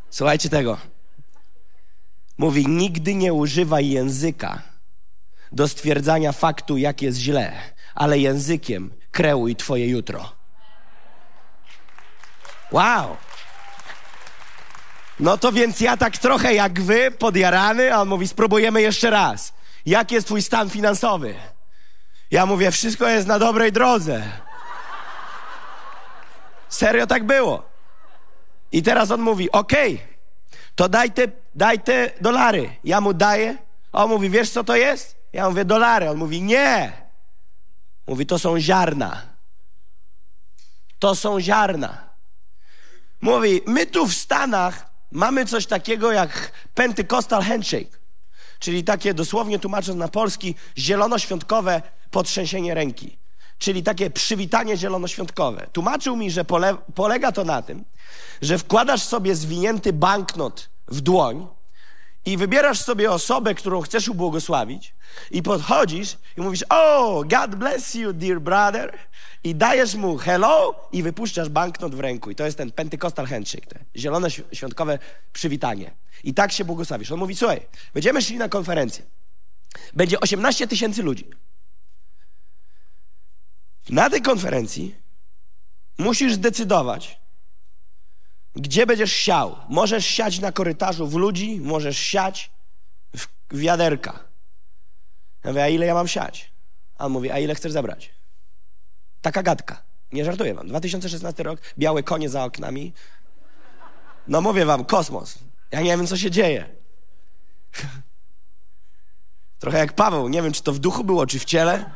Słuchajcie 0.09 0.49
tego. 0.49 0.77
Mówi, 2.37 2.67
nigdy 2.67 3.15
nie 3.15 3.33
używaj 3.33 3.89
języka 3.89 4.61
do 5.51 5.67
stwierdzania 5.67 6.31
faktu, 6.31 6.77
jak 6.77 7.01
jest 7.01 7.17
źle, 7.17 7.53
ale 7.95 8.19
językiem 8.19 8.93
kreuj 9.11 9.55
twoje 9.55 9.87
jutro. 9.87 10.31
Wow. 12.71 13.17
No 15.19 15.37
to 15.37 15.51
więc 15.51 15.79
ja 15.79 15.97
tak 15.97 16.17
trochę 16.17 16.53
jak 16.53 16.81
wy, 16.81 17.11
podjarany, 17.11 17.93
a 17.93 18.01
on 18.01 18.07
mówi, 18.07 18.27
spróbujemy 18.27 18.81
jeszcze 18.81 19.09
raz. 19.09 19.53
Jaki 19.85 20.15
jest 20.15 20.27
twój 20.27 20.41
stan 20.41 20.69
finansowy? 20.69 21.35
Ja 22.31 22.45
mówię, 22.45 22.71
wszystko 22.71 23.07
jest 23.07 23.27
na 23.27 23.39
dobrej 23.39 23.71
drodze. 23.71 24.23
Serio 26.69 27.07
tak 27.07 27.23
było. 27.23 27.69
I 28.71 28.83
teraz 28.83 29.11
on 29.11 29.21
mówi, 29.21 29.51
okej, 29.51 29.93
okay, 29.93 30.07
to 30.75 30.89
daj 30.89 31.11
te, 31.11 31.27
daj 31.55 31.79
te 31.79 32.11
dolary. 32.21 32.75
Ja 32.83 33.01
mu 33.01 33.13
daję, 33.13 33.57
a 33.91 34.03
on 34.03 34.09
mówi, 34.09 34.29
wiesz 34.29 34.49
co 34.49 34.63
to 34.63 34.75
jest? 34.75 35.15
Ja 35.33 35.49
mówię, 35.49 35.65
dolary. 35.65 36.09
On 36.09 36.17
mówi, 36.17 36.41
nie. 36.41 36.91
Mówi, 38.07 38.25
to 38.25 38.39
są 38.39 38.59
ziarna. 38.59 39.21
To 40.99 41.15
są 41.15 41.41
ziarna. 41.41 42.09
Mówi, 43.21 43.61
my 43.65 43.85
tu 43.85 44.07
w 44.07 44.13
Stanach 44.13 44.88
mamy 45.11 45.45
coś 45.45 45.65
takiego 45.65 46.11
jak 46.11 46.51
Pentecostal 46.73 47.43
Handshake, 47.43 47.97
czyli 48.59 48.83
takie 48.83 49.13
dosłownie 49.13 49.59
tłumacząc 49.59 49.97
na 49.97 50.07
polski 50.07 50.55
zielonoświątkowe 50.77 51.81
potrzęsienie 52.11 52.73
ręki, 52.73 53.17
czyli 53.57 53.83
takie 53.83 54.09
przywitanie 54.09 54.77
zielonoświątkowe. 54.77 55.67
Tłumaczył 55.71 56.15
mi, 56.15 56.31
że 56.31 56.45
pole, 56.45 56.77
polega 56.95 57.31
to 57.31 57.43
na 57.43 57.61
tym, 57.61 57.85
że 58.41 58.57
wkładasz 58.57 59.03
sobie 59.03 59.35
zwinięty 59.35 59.93
banknot 59.93 60.69
w 60.87 61.01
dłoń 61.01 61.47
i 62.25 62.37
wybierasz 62.37 62.81
sobie 62.81 63.11
osobę, 63.11 63.55
którą 63.55 63.81
chcesz 63.81 64.07
ubłogosławić 64.07 64.95
i 65.31 65.43
podchodzisz 65.43 66.17
i 66.37 66.41
mówisz, 66.41 66.63
oh, 66.69 67.23
God 67.25 67.55
bless 67.55 67.93
you, 67.95 68.13
dear 68.13 68.41
brother 68.41 68.97
i 69.43 69.55
dajesz 69.55 69.95
mu 69.95 70.17
hello 70.17 70.87
i 70.91 71.03
wypuszczasz 71.03 71.49
banknot 71.49 71.95
w 71.95 71.99
ręku. 71.99 72.31
I 72.31 72.35
to 72.35 72.45
jest 72.45 72.57
ten 72.57 72.71
Pentecostal 72.71 73.25
handshake, 73.25 73.67
te 73.67 73.79
zielone 73.95 74.31
świątkowe 74.31 74.99
przywitanie. 75.33 75.91
I 76.23 76.33
tak 76.33 76.51
się 76.51 76.65
błogosławisz. 76.65 77.11
On 77.11 77.19
mówi, 77.19 77.35
słuchaj, 77.35 77.61
będziemy 77.93 78.21
szli 78.21 78.37
na 78.37 78.49
konferencję. 78.49 79.05
Będzie 79.93 80.19
18 80.19 80.67
tysięcy 80.67 81.03
ludzi. 81.03 81.29
Na 83.89 84.09
tej 84.09 84.21
konferencji 84.21 84.95
musisz 85.97 86.33
zdecydować, 86.33 87.19
gdzie 88.55 88.85
będziesz 88.85 89.13
siał. 89.13 89.55
Możesz 89.69 90.05
siać 90.05 90.39
na 90.39 90.51
korytarzu 90.51 91.07
w 91.07 91.13
ludzi, 91.13 91.59
możesz 91.61 91.97
siać 91.97 92.51
w 93.13 93.27
wiaderka. 93.57 94.19
Ja 95.43 95.49
mówię, 95.51 95.63
a 95.63 95.67
ile 95.67 95.85
ja 95.85 95.93
mam 95.93 96.07
siać? 96.07 96.51
A 96.97 97.05
on 97.05 97.11
mówi, 97.11 97.31
a 97.31 97.39
ile 97.39 97.55
chcesz 97.55 97.71
zabrać? 97.71 98.18
Taka 99.21 99.43
gadka. 99.43 99.83
Nie 100.11 100.25
żartuję 100.25 100.53
wam. 100.53 100.67
2016 100.67 101.43
rok, 101.43 101.59
białe 101.77 102.03
konie 102.03 102.29
za 102.29 102.43
oknami. 102.43 102.93
No 104.27 104.41
mówię 104.41 104.65
wam, 104.65 104.85
kosmos. 104.85 105.39
Ja 105.71 105.81
nie 105.81 105.97
wiem, 105.97 106.07
co 106.07 106.17
się 106.17 106.31
dzieje. 106.31 106.69
Trochę 109.59 109.77
jak 109.77 109.93
Paweł. 109.93 110.29
Nie 110.29 110.41
wiem, 110.41 110.51
czy 110.51 110.63
to 110.63 110.73
w 110.73 110.79
duchu 110.79 111.03
było, 111.03 111.27
czy 111.27 111.39
w 111.39 111.45
ciele. 111.45 111.91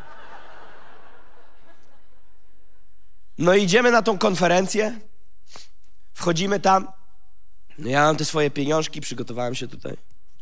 No 3.38 3.56
idziemy 3.56 3.92
na 3.92 4.02
tą 4.02 4.18
konferencję. 4.18 5.00
Wchodzimy 6.14 6.60
tam. 6.60 6.88
No 7.78 7.90
ja 7.90 8.02
mam 8.02 8.16
te 8.16 8.26
swoje 8.26 8.52
pieniążki, 8.52 9.02
przygotowałem 9.02 9.56
się 9.56 9.68
tutaj. 9.68 9.98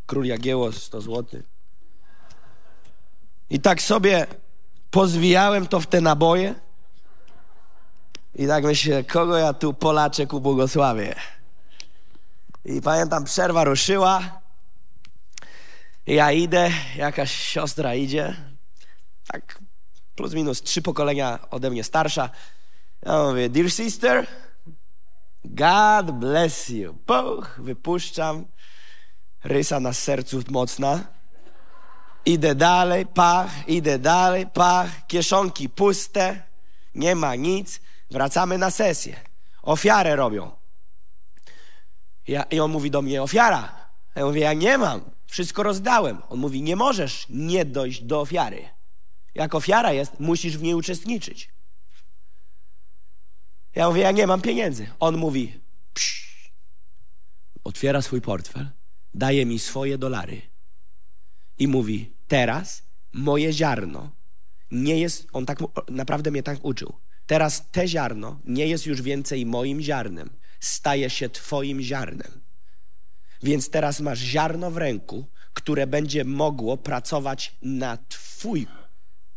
Król 0.06 0.26
Jagiełło, 0.26 0.72
100 0.72 1.02
zł. 1.02 1.42
I 3.50 3.60
tak 3.60 3.82
sobie 3.82 4.28
pozwijałem 4.92 5.68
to 5.68 5.80
w 5.80 5.88
te 5.88 6.02
naboje. 6.02 6.56
I 8.36 8.48
tak 8.48 8.64
myślę, 8.64 9.04
kogo 9.04 9.38
ja 9.38 9.54
tu 9.54 9.74
Polaczek 9.74 10.34
ubłogosławię. 10.34 11.16
I 12.66 12.82
pamiętam, 12.82 13.24
przerwa 13.24 13.64
ruszyła. 13.64 14.42
Ja 16.08 16.32
idę, 16.32 16.72
jakaś 16.96 17.32
siostra 17.32 17.96
idzie. 17.96 18.36
Tak 19.28 19.60
plus 20.16 20.34
minus 20.34 20.62
trzy 20.62 20.82
pokolenia 20.82 21.40
ode 21.52 21.70
mnie 21.70 21.84
starsza. 21.84 22.30
Ja 23.06 23.24
mówię, 23.24 23.50
dear 23.50 23.72
sister, 23.72 24.28
God 25.46 26.12
bless 26.12 26.70
you. 26.70 26.94
Poch, 27.06 27.60
wypuszczam. 27.60 28.46
Rysa 29.44 29.80
na 29.80 29.94
sercu 29.94 30.42
mocna. 30.50 31.00
Idę 32.26 32.56
dalej, 32.56 33.06
pach, 33.06 33.70
idę 33.70 34.00
dalej, 34.00 34.48
pach. 34.48 35.08
Kieszonki 35.08 35.70
puste, 35.70 36.44
nie 36.96 37.16
ma 37.16 37.36
nic. 37.36 37.82
Wracamy 38.12 38.58
na 38.58 38.72
sesję. 38.72 39.20
Ofiarę 39.62 40.16
robią. 40.16 40.52
Ja, 42.28 42.44
I 42.44 42.60
on 42.60 42.72
mówi 42.72 42.92
do 42.92 43.02
mnie, 43.02 43.22
ofiara. 43.22 43.90
Ja 44.16 44.26
mówię, 44.26 44.42
ja 44.42 44.54
nie 44.54 44.78
mam, 44.78 45.02
wszystko 45.26 45.64
rozdałem. 45.64 46.22
On 46.30 46.40
mówi, 46.40 46.62
nie 46.62 46.76
możesz 46.76 47.26
nie 47.30 47.66
dojść 47.66 48.02
do 48.02 48.22
ofiary. 48.22 48.70
Jak 49.36 49.56
ofiara 49.56 49.94
jest, 49.94 50.20
musisz 50.20 50.58
w 50.58 50.62
niej 50.62 50.74
uczestniczyć. 50.74 51.50
Ja 53.76 53.88
mówię, 53.88 54.02
ja 54.02 54.12
nie 54.12 54.28
mam 54.28 54.42
pieniędzy. 54.42 54.88
On 55.00 55.18
mówi, 55.18 55.60
psz, 55.94 56.52
otwiera 57.64 58.02
swój 58.02 58.22
portfel, 58.22 58.70
daje 59.14 59.46
mi 59.46 59.60
swoje 59.60 59.98
dolary 59.98 60.42
i 61.58 61.68
mówi, 61.68 62.14
teraz 62.28 62.84
moje 63.14 63.54
ziarno 63.54 64.12
nie 64.72 65.00
jest, 65.00 65.28
on 65.34 65.46
tak 65.46 65.60
naprawdę 65.90 66.32
mnie 66.32 66.44
tak 66.44 66.66
uczył. 66.66 66.94
Teraz 67.32 67.72
te 67.72 67.88
ziarno 67.88 68.40
nie 68.46 68.68
jest 68.68 68.86
już 68.86 69.02
więcej 69.02 69.46
moim 69.46 69.82
ziarnem, 69.82 70.30
staje 70.60 71.10
się 71.10 71.30
Twoim 71.30 71.82
ziarnem. 71.82 72.42
Więc 73.44 73.70
teraz 73.70 74.00
masz 74.00 74.20
ziarno 74.20 74.72
w 74.72 74.78
ręku, 74.78 75.26
które 75.54 75.88
będzie 75.88 76.26
mogło 76.26 76.78
pracować 76.78 77.56
na 77.62 77.98
Twój 78.10 78.68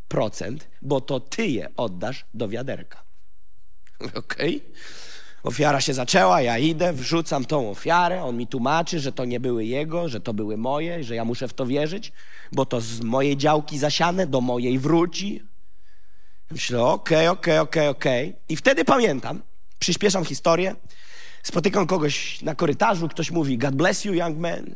procent, 0.09 0.69
bo 0.83 1.01
to 1.01 1.21
Ty 1.21 1.47
je 1.47 1.69
oddasz 1.77 2.27
do 2.35 2.49
wiaderka. 2.49 3.05
Okej? 4.01 4.57
Okay? 4.57 4.61
Ofiara 5.43 5.81
się 5.81 5.95
zaczęła, 5.95 6.43
ja 6.43 6.59
idę, 6.59 6.93
wrzucam 6.93 7.45
tą 7.45 7.71
ofiarę, 7.71 8.23
on 8.25 8.37
mi 8.37 8.47
tłumaczy, 8.47 9.01
że 9.01 9.13
to 9.13 9.25
nie 9.25 9.41
były 9.41 9.65
jego, 9.65 10.09
że 10.09 10.21
to 10.21 10.35
były 10.35 10.57
moje, 10.57 11.05
że 11.05 11.15
ja 11.15 11.25
muszę 11.25 11.49
w 11.49 11.55
to 11.55 11.67
wierzyć, 11.67 12.13
bo 12.53 12.67
to 12.67 12.81
z 12.81 13.01
mojej 13.01 13.37
działki 13.37 13.79
zasiane 13.79 14.27
do 14.27 14.41
mojej 14.41 14.79
wróci. 14.79 15.54
Myślę, 16.55 16.83
okej, 16.83 17.29
okej, 17.29 17.59
okej, 17.59 17.89
okej. 17.89 18.37
I 18.49 18.57
wtedy 18.57 18.85
pamiętam, 18.85 19.43
przyspieszam 19.79 20.25
historię, 20.25 20.77
spotykam 21.43 21.87
kogoś 21.87 22.43
na 22.43 22.55
korytarzu, 22.55 23.09
ktoś 23.09 23.31
mówi, 23.31 23.59
God 23.59 23.75
bless 23.75 24.05
you, 24.05 24.15
young 24.15 24.39
man. 24.39 24.75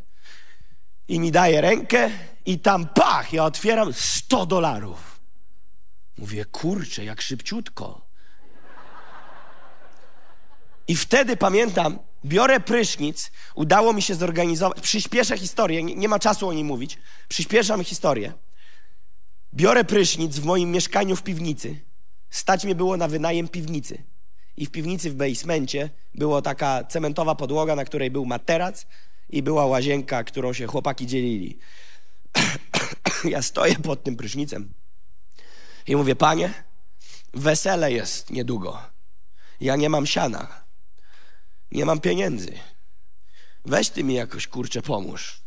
I 1.09 1.21
mi 1.21 1.33
daje 1.33 1.61
rękę 1.61 2.11
i 2.47 2.59
tam 2.59 2.89
pach, 2.89 3.33
ja 3.33 3.45
otwieram 3.45 3.93
100 3.93 4.47
dolarów. 4.47 5.21
Mówię, 6.19 6.45
kurczę, 6.45 7.05
jak 7.05 7.23
szybciutko. 7.23 8.07
I 10.89 10.97
wtedy 10.97 11.37
pamiętam, 11.37 11.99
biorę 12.25 12.61
prysznic, 12.61 13.31
udało 13.55 13.93
mi 13.93 14.03
się 14.03 14.15
zorganizować, 14.15 14.81
przyspieszę 14.81 15.39
historię, 15.39 15.83
nie, 15.83 15.95
nie 15.95 16.09
ma 16.09 16.19
czasu 16.19 16.49
o 16.49 16.53
niej 16.53 16.65
mówić, 16.65 16.99
przyspieszam 17.29 17.85
historię. 17.85 18.33
Biorę 19.55 19.85
prysznic 19.85 20.39
w 20.39 20.45
moim 20.45 20.71
mieszkaniu 20.71 21.17
w 21.17 21.23
piwnicy. 21.23 21.81
Stać 22.31 22.65
mnie 22.65 22.75
było 22.75 22.97
na 22.97 23.09
wynajem 23.09 23.49
piwnicy. 23.49 24.03
I 24.57 24.67
w 24.67 24.71
piwnicy 24.71 25.11
w 25.11 25.15
basemencie 25.15 25.91
była 26.15 26.43
taka 26.43 26.85
cementowa 26.85 27.35
podłoga, 27.35 27.77
na 27.77 27.85
której 27.85 28.11
był 28.11 28.27
materac 28.27 28.87
i 29.31 29.43
była 29.43 29.67
łazienka, 29.67 30.25
którą 30.25 30.53
się 30.53 30.67
chłopaki 30.67 31.07
dzielili. 31.07 31.59
ja 33.25 33.43
stoję 33.43 33.75
pod 33.75 34.05
tym 34.05 34.17
prysznicem 34.17 34.73
i 35.89 35.97
mówię, 35.97 36.17
panie, 36.17 36.65
wesele 37.35 37.93
jest 37.93 38.31
niedługo. 38.31 38.83
Ja 39.61 39.77
nie 39.77 39.89
mam 39.89 40.07
siana. 40.07 40.65
Nie 41.73 41.85
mam 41.85 42.01
pieniędzy. 42.01 42.53
Weź 43.65 43.91
ty 43.91 44.05
mi 44.05 44.15
jakoś, 44.15 44.47
kurczę, 44.47 44.83
pomóż. 44.83 45.41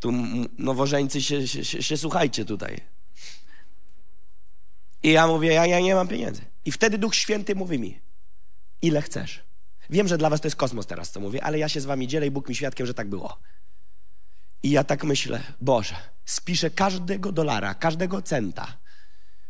Tu 0.00 0.12
nowożeńcy 0.58 1.22
się, 1.22 1.48
się, 1.48 1.64
się, 1.64 1.82
się 1.82 1.96
słuchajcie 1.96 2.44
tutaj. 2.44 2.80
I 5.02 5.12
ja 5.12 5.26
mówię, 5.26 5.52
ja, 5.52 5.66
ja 5.66 5.80
nie 5.80 5.94
mam 5.94 6.08
pieniędzy. 6.08 6.42
I 6.64 6.72
wtedy 6.72 6.98
Duch 6.98 7.14
Święty 7.14 7.54
mówi 7.54 7.78
mi, 7.78 8.00
ile 8.82 9.02
chcesz. 9.02 9.42
Wiem, 9.90 10.08
że 10.08 10.18
dla 10.18 10.30
was 10.30 10.40
to 10.40 10.46
jest 10.46 10.56
kosmos 10.56 10.86
teraz, 10.86 11.10
co 11.10 11.20
mówię, 11.20 11.44
ale 11.44 11.58
ja 11.58 11.68
się 11.68 11.80
z 11.80 11.84
wami 11.84 12.08
dzielę 12.08 12.26
i 12.26 12.30
Bóg 12.30 12.48
mi 12.48 12.54
świadkiem, 12.54 12.86
że 12.86 12.94
tak 12.94 13.08
było. 13.08 13.38
I 14.62 14.70
ja 14.70 14.84
tak 14.84 15.04
myślę, 15.04 15.42
Boże, 15.60 15.94
spiszę 16.24 16.70
każdego 16.70 17.32
dolara, 17.32 17.74
każdego 17.74 18.22
centa 18.22 18.76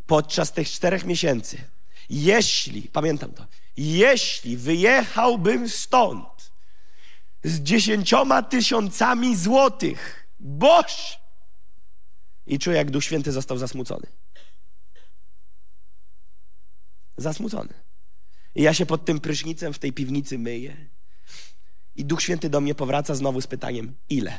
podczas 0.07 0.53
tych 0.53 0.70
czterech 0.70 1.05
miesięcy. 1.05 1.59
Jeśli, 2.11 2.82
pamiętam 2.82 3.32
to, 3.32 3.47
jeśli 3.76 4.57
wyjechałbym 4.57 5.68
stąd 5.68 6.53
z 7.44 7.61
dziesięcioma 7.61 8.42
tysiącami 8.42 9.36
złotych, 9.36 10.26
boż! 10.47 11.20
I 12.47 12.59
czuję, 12.59 12.76
jak 12.76 12.90
Duch 12.90 13.05
Święty 13.05 13.32
został 13.32 13.59
zasmucony. 13.59 14.07
Zasmucony. 17.16 17.74
I 18.55 18.62
ja 18.62 18.74
się 18.74 18.86
pod 18.86 19.05
tym 19.05 19.20
prysznicem 19.20 19.72
w 19.72 19.78
tej 19.78 19.92
piwnicy 19.92 20.38
myję. 20.38 20.76
I 21.97 22.05
Duch 22.05 22.22
Święty 22.22 22.51
do 22.51 22.61
mnie 22.61 22.74
powraca 22.74 23.14
znowu 23.14 23.40
z 23.40 23.47
pytaniem: 23.47 23.94
ile? 24.09 24.38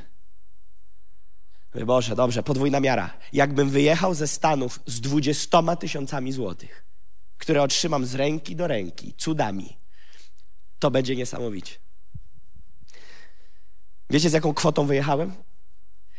Mówię, 1.73 1.85
Boże, 1.85 2.15
dobrze, 2.15 2.43
podwójna 2.43 2.79
miara. 2.79 3.17
Jakbym 3.33 3.69
wyjechał 3.69 4.13
ze 4.13 4.27
Stanów 4.27 4.79
z 4.85 5.01
dwudziestoma 5.01 5.75
tysiącami 5.75 6.31
złotych, 6.31 6.85
które 7.37 7.63
otrzymam 7.63 8.05
z 8.05 8.15
ręki 8.15 8.55
do 8.55 8.67
ręki, 8.67 9.13
cudami, 9.17 9.77
to 10.79 10.91
będzie 10.91 11.15
niesamowicie. 11.15 11.75
Wiecie, 14.09 14.29
z 14.29 14.33
jaką 14.33 14.53
kwotą 14.53 14.85
wyjechałem? 14.85 15.33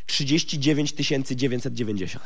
39 0.09 0.93
990. 0.93 2.25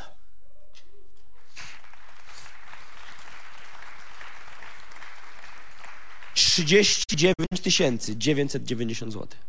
Trzydzieści 6.33 7.15
dziewięć 7.15 7.61
tysięcy 7.63 8.17
dziewięćset 8.17 8.63
dziewięćdziesiąt 8.63 9.13
złotych. 9.13 9.39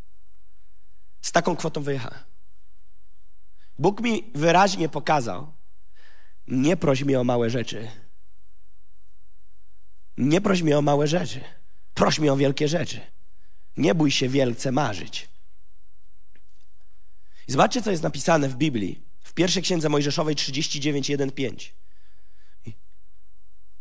Z 1.23 1.33
taką 1.33 1.57
kwotą 1.57 1.83
wyjechałem. 1.83 2.21
Bóg 3.79 4.01
mi 4.01 4.31
wyraźnie 4.35 4.89
pokazał, 4.89 5.53
nie 6.49 6.77
proś 6.77 7.03
mnie 7.05 7.21
o 7.21 7.25
małe 7.25 7.51
rzeczy. 7.51 7.91
Nie 10.17 10.41
proś 10.41 10.63
mnie 10.63 10.79
o 10.79 10.83
małe 10.83 11.07
rzeczy. 11.07 11.41
Proś 11.95 12.19
mnie 12.19 12.33
o 12.33 12.37
wielkie 12.37 12.69
rzeczy. 12.69 13.01
Nie 13.77 13.95
bój 13.95 14.11
się 14.11 14.29
wielce 14.29 14.73
marzyć. 14.73 15.29
I 17.49 17.53
zobaczcie, 17.53 17.83
co 17.83 17.91
jest 17.91 18.03
napisane 18.03 18.49
w 18.49 18.57
Biblii. 18.57 19.03
W 19.21 19.33
pierwszej 19.33 19.63
księdze 19.63 19.89
Mojżeszowej 19.89 20.35
39:1-5. 20.35 21.71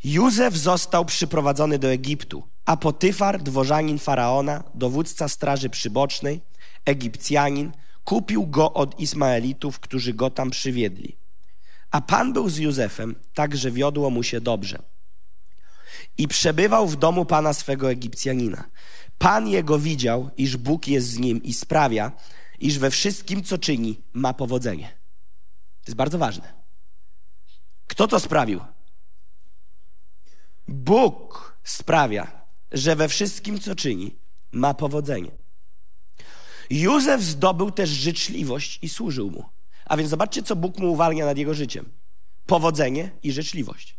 Józef 0.03 0.57
został 0.57 1.05
przyprowadzony 1.05 1.80
do 1.80 1.88
Egiptu, 1.88 2.43
a 2.66 2.78
Potyfar, 2.78 3.43
dworzanin 3.43 3.99
faraona, 3.99 4.64
dowódca 4.74 5.28
straży 5.28 5.70
przybocznej, 5.70 6.41
Egipcjanin, 6.86 7.72
kupił 8.03 8.47
go 8.47 8.74
od 8.74 8.99
Ismaelitów, 8.99 9.80
którzy 9.80 10.14
go 10.14 10.30
tam 10.30 10.49
przywiedli. 10.49 11.18
A 11.91 12.01
Pan 12.01 12.34
był 12.34 12.49
z 12.49 12.57
Józefem, 12.57 13.16
tak 13.34 13.57
że 13.57 13.72
wiodło 13.72 14.09
mu 14.09 14.24
się 14.24 14.41
dobrze. 14.41 14.84
I 16.18 16.28
przebywał 16.28 16.88
w 16.88 16.95
domu 16.95 17.26
Pana 17.26 17.53
swego 17.53 17.91
Egipcjanina. 17.91 18.64
Pan 19.18 19.47
jego 19.47 19.80
widział, 19.80 20.30
iż 20.38 20.57
Bóg 20.57 20.88
jest 20.88 21.07
z 21.07 21.20
nim 21.20 21.43
i 21.43 21.53
sprawia, 21.53 22.11
iż 22.64 22.80
we 22.80 22.91
wszystkim, 22.91 23.43
co 23.43 23.57
czyni, 23.57 24.01
ma 24.14 24.34
powodzenie. 24.34 24.88
To 25.82 25.88
jest 25.88 25.95
bardzo 25.95 26.18
ważne. 26.18 26.53
Kto 27.88 28.07
to 28.07 28.20
sprawił? 28.20 28.59
Bóg 30.68 31.57
sprawia, 31.64 32.45
że 32.72 32.95
we 32.95 33.07
wszystkim, 33.07 33.59
co 33.59 33.76
czyni, 33.76 34.16
ma 34.51 34.74
powodzenie. 34.74 35.32
Józef 36.70 37.22
zdobył 37.22 37.72
też 37.72 37.89
życzliwość 37.89 38.80
i 38.82 38.89
służył 38.89 39.32
mu. 39.32 39.45
A 39.86 39.97
więc 39.97 40.09
zobaczcie, 40.09 40.43
co 40.43 40.55
Bóg 40.55 40.78
mu 40.78 40.91
uwalnia 40.91 41.26
nad 41.26 41.38
jego 41.38 41.53
życiem: 41.53 41.91
powodzenie 42.45 43.11
i 43.24 43.32
życzliwość. 43.32 43.97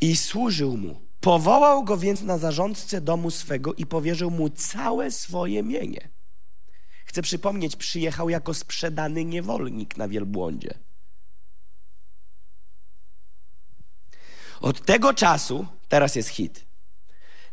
I 0.00 0.16
służył 0.16 0.76
mu. 0.76 1.09
Powołał 1.20 1.84
go 1.84 1.96
więc 1.96 2.22
na 2.22 2.38
zarządcę 2.38 3.00
domu 3.00 3.30
swego 3.30 3.74
i 3.74 3.86
powierzył 3.86 4.30
mu 4.30 4.50
całe 4.50 5.10
swoje 5.10 5.62
mienie. 5.62 6.08
Chcę 7.04 7.22
przypomnieć, 7.22 7.76
przyjechał 7.76 8.30
jako 8.30 8.54
sprzedany 8.54 9.24
niewolnik 9.24 9.96
na 9.96 10.08
wielbłądzie. 10.08 10.78
Od 14.60 14.86
tego 14.86 15.14
czasu, 15.14 15.66
teraz 15.88 16.16
jest 16.16 16.28
hit, 16.28 16.66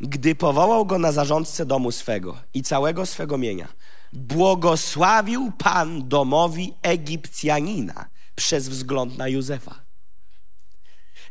gdy 0.01 0.35
powołał 0.35 0.85
go 0.85 0.99
na 0.99 1.11
zarządcę 1.11 1.65
domu 1.65 1.91
swego 1.91 2.37
i 2.53 2.63
całego 2.63 3.05
swego 3.05 3.37
mienia, 3.37 3.67
błogosławił 4.13 5.51
Pan 5.57 6.09
domowi 6.09 6.73
Egipcjanina 6.81 8.09
przez 8.35 8.69
wzgląd 8.69 9.17
na 9.17 9.27
Józefa. 9.27 9.86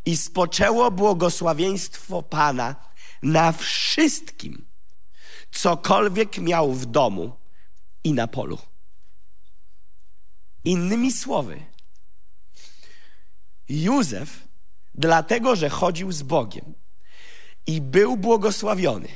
I 0.06 0.16
spoczęło 0.16 0.90
błogosławieństwo 0.90 2.22
Pana 2.22 2.76
na 3.22 3.52
wszystkim, 3.52 4.66
cokolwiek 5.50 6.38
miał 6.38 6.72
w 6.72 6.86
domu 6.86 7.36
i 8.04 8.12
na 8.12 8.26
polu. 8.26 8.58
Innymi 10.64 11.12
słowy, 11.12 11.62
Józef, 13.68 14.48
dlatego 14.94 15.56
że 15.56 15.68
chodził 15.68 16.12
z 16.12 16.22
Bogiem 16.22 16.74
i 17.66 17.80
był 17.80 18.16
błogosławiony, 18.16 19.08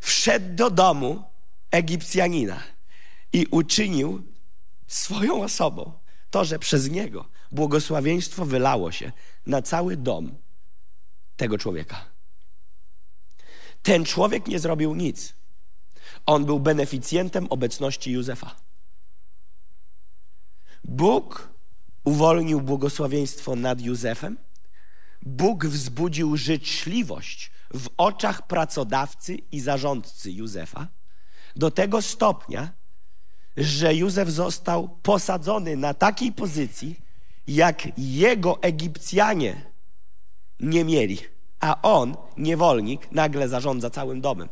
wszedł 0.00 0.54
do 0.54 0.70
domu 0.70 1.24
Egipcjanina 1.70 2.62
i 3.32 3.46
uczynił 3.50 4.22
swoją 4.86 5.42
osobą 5.42 6.01
to, 6.32 6.44
że 6.44 6.58
przez 6.58 6.90
niego 6.90 7.24
błogosławieństwo 7.50 8.44
wylało 8.44 8.92
się 8.92 9.12
na 9.46 9.62
cały 9.62 9.96
dom 9.96 10.34
tego 11.36 11.58
człowieka. 11.58 12.04
Ten 13.82 14.04
człowiek 14.04 14.46
nie 14.46 14.58
zrobił 14.58 14.94
nic. 14.94 15.34
On 16.26 16.44
był 16.44 16.60
beneficjentem 16.60 17.46
obecności 17.50 18.12
Józefa. 18.12 18.56
Bóg 20.84 21.48
uwolnił 22.04 22.60
błogosławieństwo 22.60 23.56
nad 23.56 23.80
Józefem. 23.80 24.36
Bóg 25.22 25.66
wzbudził 25.66 26.36
życzliwość 26.36 27.50
w 27.74 27.88
oczach 27.96 28.46
pracodawcy 28.46 29.34
i 29.34 29.60
zarządcy 29.60 30.32
Józefa 30.32 30.88
do 31.56 31.70
tego 31.70 32.02
stopnia, 32.02 32.72
że 33.56 33.94
Józef 33.94 34.28
został 34.28 34.88
posadzony 34.88 35.76
na 35.76 35.94
takiej 35.94 36.32
pozycji, 36.32 37.00
jak 37.46 37.98
jego 37.98 38.62
Egipcjanie 38.62 39.72
nie 40.60 40.84
mieli, 40.84 41.18
a 41.60 41.82
on, 41.82 42.16
niewolnik, 42.36 43.12
nagle 43.12 43.48
zarządza 43.48 43.90
całym 43.90 44.20
domem. 44.20 44.48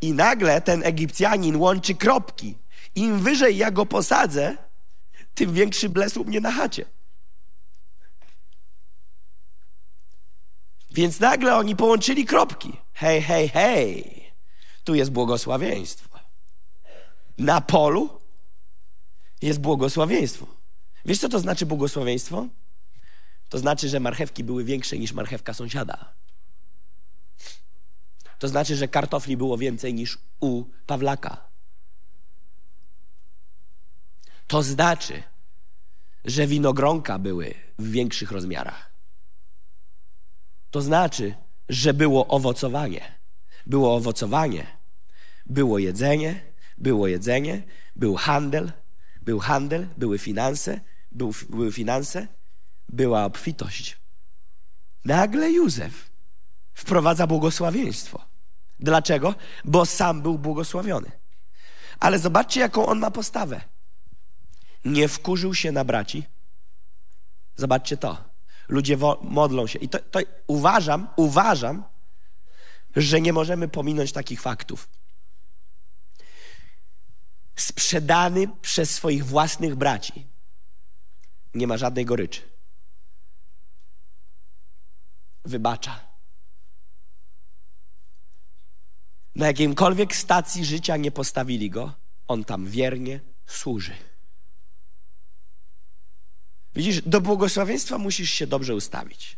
I 0.00 0.12
nagle 0.12 0.60
ten 0.60 0.82
Egipcjanin 0.82 1.56
łączy 1.56 1.94
kropki. 1.94 2.54
Im 2.94 3.18
wyżej 3.20 3.56
ja 3.56 3.70
go 3.70 3.86
posadzę, 3.86 4.56
tym 5.34 5.52
większy 5.52 5.88
bles 5.88 6.16
u 6.16 6.24
mnie 6.24 6.40
na 6.40 6.52
chacie. 6.52 6.84
Więc 10.90 11.20
nagle 11.20 11.56
oni 11.56 11.76
połączyli 11.76 12.26
kropki. 12.26 12.72
Hej, 12.92 13.22
hej, 13.22 13.48
hej, 13.48 14.24
tu 14.84 14.94
jest 14.94 15.10
błogosławieństwo. 15.10 16.18
Na 17.38 17.60
polu 17.60 18.19
jest 19.42 19.60
błogosławieństwo. 19.60 20.46
Wiesz, 21.04 21.18
co 21.18 21.28
to 21.28 21.38
znaczy 21.38 21.66
błogosławieństwo? 21.66 22.46
To 23.48 23.58
znaczy, 23.58 23.88
że 23.88 24.00
marchewki 24.00 24.44
były 24.44 24.64
większe 24.64 24.98
niż 24.98 25.12
marchewka 25.12 25.54
sąsiada. 25.54 26.14
To 28.38 28.48
znaczy, 28.48 28.76
że 28.76 28.88
kartofli 28.88 29.36
było 29.36 29.58
więcej 29.58 29.94
niż 29.94 30.18
u 30.40 30.64
Pawlaka. 30.86 31.50
To 34.46 34.62
znaczy, 34.62 35.22
że 36.24 36.46
winogronka 36.46 37.18
były 37.18 37.54
w 37.78 37.90
większych 37.90 38.30
rozmiarach. 38.30 38.92
To 40.70 40.82
znaczy, 40.82 41.34
że 41.68 41.94
było 41.94 42.26
owocowanie. 42.28 43.20
Było 43.66 43.94
owocowanie, 43.94 44.66
było 45.46 45.78
jedzenie, 45.78 46.52
było 46.78 47.08
jedzenie, 47.08 47.62
był 47.96 48.16
handel, 48.16 48.72
był 49.22 49.38
handel, 49.38 49.88
były 49.96 50.18
finanse, 50.18 50.80
był, 51.12 51.34
były 51.48 51.72
finanse, 51.72 52.26
była 52.88 53.24
obfitość. 53.24 54.00
Nagle 55.04 55.50
Józef 55.50 56.10
wprowadza 56.74 57.26
błogosławieństwo. 57.26 58.24
Dlaczego? 58.80 59.34
Bo 59.64 59.86
sam 59.86 60.22
był 60.22 60.38
błogosławiony. 60.38 61.10
Ale 62.00 62.18
zobaczcie, 62.18 62.60
jaką 62.60 62.86
on 62.86 62.98
ma 62.98 63.10
postawę. 63.10 63.60
Nie 64.84 65.08
wkurzył 65.08 65.54
się 65.54 65.72
na 65.72 65.84
braci. 65.84 66.24
Zobaczcie 67.56 67.96
to. 67.96 68.24
Ludzie 68.68 68.96
modlą 69.22 69.66
się. 69.66 69.78
I 69.78 69.88
to, 69.88 69.98
to 69.98 70.20
uważam, 70.46 71.08
uważam, 71.16 71.84
że 72.96 73.20
nie 73.20 73.32
możemy 73.32 73.68
pominąć 73.68 74.12
takich 74.12 74.40
faktów 74.40 74.88
sprzedany 77.56 78.48
przez 78.62 78.90
swoich 78.90 79.26
własnych 79.26 79.74
braci, 79.74 80.26
nie 81.54 81.66
ma 81.66 81.76
żadnej 81.76 82.04
goryczy. 82.04 82.40
Wybacza. 85.44 86.10
Na 89.34 89.46
jakimkolwiek 89.46 90.16
stacji 90.16 90.64
życia 90.64 90.96
nie 90.96 91.10
postawili 91.10 91.70
go, 91.70 91.92
on 92.28 92.44
tam 92.44 92.66
wiernie 92.66 93.20
służy. 93.46 93.94
Widzisz, 96.74 97.02
do 97.02 97.20
błogosławieństwa 97.20 97.98
musisz 97.98 98.30
się 98.30 98.46
dobrze 98.46 98.74
ustawić. 98.74 99.36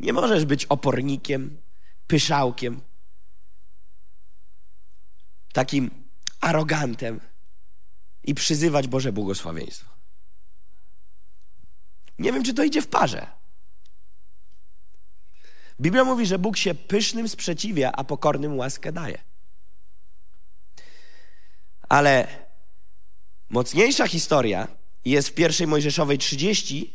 Nie 0.00 0.12
możesz 0.12 0.44
być 0.44 0.66
opornikiem, 0.66 1.60
pyszałkiem, 2.06 2.80
takim 5.52 5.90
arogantem 6.40 7.20
i 8.24 8.34
przyzywać 8.34 8.88
Boże 8.88 9.12
błogosławieństwo. 9.12 9.90
Nie 12.18 12.32
wiem, 12.32 12.42
czy 12.42 12.54
to 12.54 12.64
idzie 12.64 12.82
w 12.82 12.88
parze. 12.88 13.26
Biblia 15.80 16.04
mówi, 16.04 16.26
że 16.26 16.38
Bóg 16.38 16.56
się 16.56 16.74
pysznym 16.74 17.28
sprzeciwia, 17.28 17.92
a 17.92 18.04
pokornym 18.04 18.56
łaskę 18.56 18.92
daje. 18.92 19.18
Ale 21.88 22.28
mocniejsza 23.48 24.08
historia 24.08 24.68
jest 25.04 25.28
w 25.28 25.34
pierwszej 25.34 25.66
Mojżeszowej 25.66 26.18
30. 26.18 26.94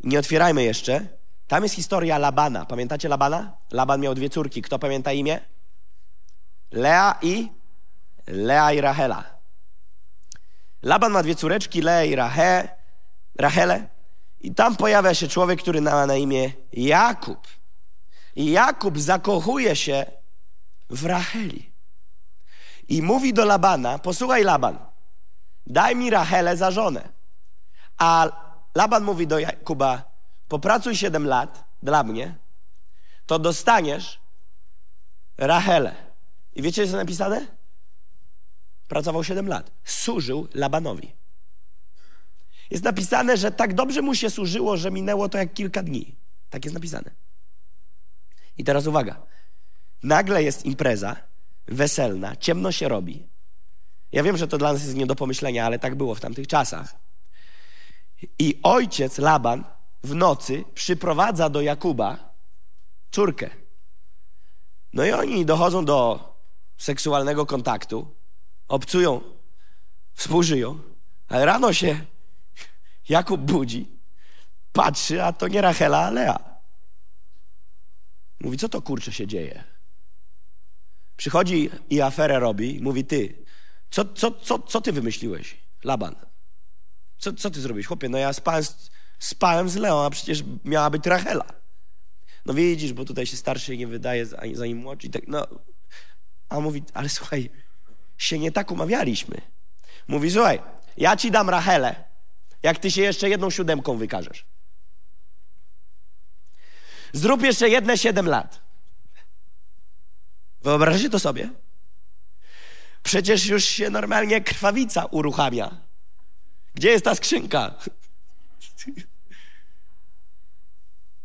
Nie 0.00 0.18
otwierajmy 0.18 0.64
jeszcze. 0.64 1.06
Tam 1.46 1.62
jest 1.62 1.74
historia 1.74 2.18
Labana. 2.18 2.66
Pamiętacie 2.66 3.08
Labana? 3.08 3.56
Laban 3.72 4.00
miał 4.00 4.14
dwie 4.14 4.30
córki. 4.30 4.62
Kto 4.62 4.78
pamięta 4.78 5.12
imię? 5.12 5.40
Lea 6.70 7.18
i 7.22 7.48
Lea 8.26 8.72
i 8.72 8.80
Rachela. 8.80 9.24
Laban 10.82 11.12
ma 11.12 11.22
dwie 11.22 11.34
córeczki, 11.34 11.82
Lea 11.82 12.04
i 12.04 12.14
Rache, 12.14 12.68
Rachele. 13.38 13.88
I 14.40 14.54
tam 14.54 14.76
pojawia 14.76 15.14
się 15.14 15.28
człowiek, 15.28 15.62
który 15.62 15.80
ma 15.80 16.06
na 16.06 16.16
imię 16.16 16.52
Jakub. 16.72 17.48
I 18.36 18.50
Jakub 18.50 18.98
zakochuje 18.98 19.76
się 19.76 20.06
w 20.90 21.06
Racheli. 21.06 21.72
I 22.88 23.02
mówi 23.02 23.34
do 23.34 23.44
Labana, 23.44 23.98
posłuchaj 23.98 24.44
Laban, 24.44 24.78
daj 25.66 25.96
mi 25.96 26.10
Rachelę 26.10 26.56
za 26.56 26.70
żonę. 26.70 27.08
A 27.98 28.28
Laban 28.74 29.04
mówi 29.04 29.26
do 29.26 29.38
Jakuba, 29.38 30.02
popracuj 30.48 30.96
7 30.96 31.26
lat 31.26 31.64
dla 31.82 32.02
mnie, 32.02 32.34
to 33.26 33.38
dostaniesz 33.38 34.20
Rachelę. 35.38 35.94
I 36.54 36.62
wiecie, 36.62 36.74
co 36.74 36.80
jest 36.80 36.94
napisane? 36.94 37.46
Pracował 38.94 39.24
7 39.24 39.48
lat. 39.48 39.70
Służył 39.84 40.48
Labanowi. 40.54 41.12
Jest 42.70 42.84
napisane, 42.84 43.36
że 43.36 43.50
tak 43.50 43.74
dobrze 43.74 44.02
mu 44.02 44.14
się 44.14 44.30
służyło, 44.30 44.76
że 44.76 44.90
minęło 44.90 45.28
to 45.28 45.38
jak 45.38 45.54
kilka 45.54 45.82
dni. 45.82 46.14
Tak 46.50 46.64
jest 46.64 46.74
napisane. 46.74 47.10
I 48.58 48.64
teraz 48.64 48.86
uwaga. 48.86 49.22
Nagle 50.02 50.42
jest 50.42 50.66
impreza 50.66 51.16
weselna, 51.66 52.36
ciemno 52.36 52.72
się 52.72 52.88
robi. 52.88 53.26
Ja 54.12 54.22
wiem, 54.22 54.36
że 54.36 54.48
to 54.48 54.58
dla 54.58 54.72
nas 54.72 54.82
jest 54.82 54.94
nie 54.94 55.06
do 55.06 55.16
pomyślenia, 55.16 55.66
ale 55.66 55.78
tak 55.78 55.94
było 55.94 56.14
w 56.14 56.20
tamtych 56.20 56.46
czasach. 56.46 56.94
I 58.38 58.60
ojciec 58.62 59.18
Laban 59.18 59.64
w 60.04 60.14
nocy 60.14 60.64
przyprowadza 60.74 61.50
do 61.50 61.60
Jakuba 61.60 62.34
córkę. 63.10 63.50
No 64.92 65.04
i 65.04 65.12
oni 65.12 65.46
dochodzą 65.46 65.84
do 65.84 66.28
seksualnego 66.76 67.46
kontaktu, 67.46 68.14
obcują, 68.68 69.20
współżyją, 70.12 70.78
ale 71.28 71.46
rano 71.46 71.72
się 71.72 72.04
Jakub 73.08 73.40
budzi, 73.40 73.98
patrzy, 74.72 75.22
a 75.22 75.32
to 75.32 75.48
nie 75.48 75.60
Rachela, 75.60 75.98
a 75.98 76.10
Lea. 76.10 76.38
Mówi, 78.40 78.58
co 78.58 78.68
to 78.68 78.82
kurczę 78.82 79.12
się 79.12 79.26
dzieje? 79.26 79.64
Przychodzi 81.16 81.70
i 81.90 82.00
aferę 82.00 82.40
robi, 82.40 82.80
mówi, 82.82 83.04
ty, 83.04 83.44
co, 83.90 84.04
co, 84.04 84.30
co, 84.30 84.58
co 84.58 84.80
ty 84.80 84.92
wymyśliłeś, 84.92 85.56
Laban? 85.84 86.14
Co, 87.18 87.32
co 87.32 87.50
ty 87.50 87.60
zrobiłeś? 87.60 87.86
Chłopie, 87.86 88.08
no 88.08 88.18
ja 88.18 88.32
spałem, 88.32 88.64
spałem 89.18 89.68
z 89.68 89.76
Leą, 89.76 90.04
a 90.04 90.10
przecież 90.10 90.44
miała 90.64 90.90
być 90.90 91.06
Rachela. 91.06 91.44
No 92.46 92.54
widzisz, 92.54 92.92
bo 92.92 93.04
tutaj 93.04 93.26
się 93.26 93.36
starszy 93.36 93.76
nie 93.76 93.86
wydaje, 93.86 94.26
zanim 94.52 94.78
młodszy. 94.78 95.08
Tak, 95.08 95.28
no. 95.28 95.46
A 96.48 96.60
mówi, 96.60 96.82
ale 96.94 97.08
słuchaj, 97.08 97.50
się 98.24 98.38
nie 98.38 98.52
tak 98.52 98.70
umawialiśmy. 98.70 99.40
Mówi, 100.08 100.30
słuchaj, 100.30 100.60
ja 100.96 101.16
ci 101.16 101.30
dam 101.30 101.50
Rachelę, 101.50 102.04
jak 102.62 102.78
ty 102.78 102.90
się 102.90 103.02
jeszcze 103.02 103.28
jedną 103.28 103.50
siódemką 103.50 103.96
wykażesz. 103.96 104.46
Zrób 107.12 107.42
jeszcze 107.42 107.68
jedne 107.68 107.98
siedem 107.98 108.26
lat. 108.26 108.60
Wyobraźcie 110.62 111.10
to 111.10 111.18
sobie? 111.18 111.50
Przecież 113.02 113.46
już 113.46 113.64
się 113.64 113.90
normalnie 113.90 114.40
krwawica 114.40 115.04
uruchamia. 115.04 115.80
Gdzie 116.74 116.90
jest 116.90 117.04
ta 117.04 117.14
skrzynka? 117.14 117.74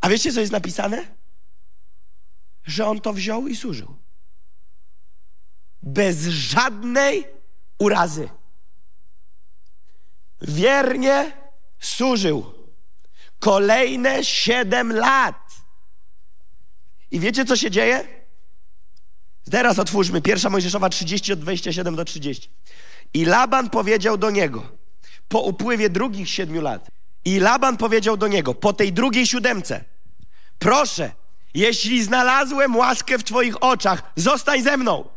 A 0.01 0.09
wiecie, 0.09 0.33
co 0.33 0.39
jest 0.39 0.51
napisane? 0.51 1.07
Że 2.63 2.85
on 2.87 3.01
to 3.01 3.13
wziął 3.13 3.47
i 3.47 3.55
służył. 3.55 3.95
Bez 5.83 6.17
żadnej 6.27 7.27
urazy. 7.79 8.29
Wiernie 10.41 11.31
służył. 11.79 12.53
Kolejne 13.39 14.23
siedem 14.23 14.93
lat. 14.93 15.35
I 17.11 17.19
wiecie, 17.19 17.45
co 17.45 17.55
się 17.55 17.71
dzieje? 17.71 18.07
Teraz 19.51 19.79
otwórzmy. 19.79 20.21
Pierwsza 20.21 20.49
Mojżeszowa 20.49 20.89
30 20.89 21.33
od 21.33 21.39
27 21.39 21.95
do 21.95 22.05
30. 22.05 22.49
I 23.13 23.25
Laban 23.25 23.69
powiedział 23.69 24.17
do 24.17 24.29
niego, 24.29 24.71
po 25.27 25.39
upływie 25.41 25.89
drugich 25.89 26.29
siedmiu 26.29 26.61
lat, 26.61 26.87
i 27.25 27.39
Laban 27.39 27.77
powiedział 27.77 28.17
do 28.17 28.27
niego, 28.27 28.55
po 28.55 28.73
tej 28.73 28.93
drugiej 28.93 29.27
siódemce, 29.27 29.83
proszę, 30.59 31.11
jeśli 31.53 32.03
znalazłem 32.03 32.75
łaskę 32.75 33.17
w 33.17 33.23
Twoich 33.23 33.63
oczach, 33.63 34.11
zostań 34.15 34.63
ze 34.63 34.77
mną. 34.77 35.09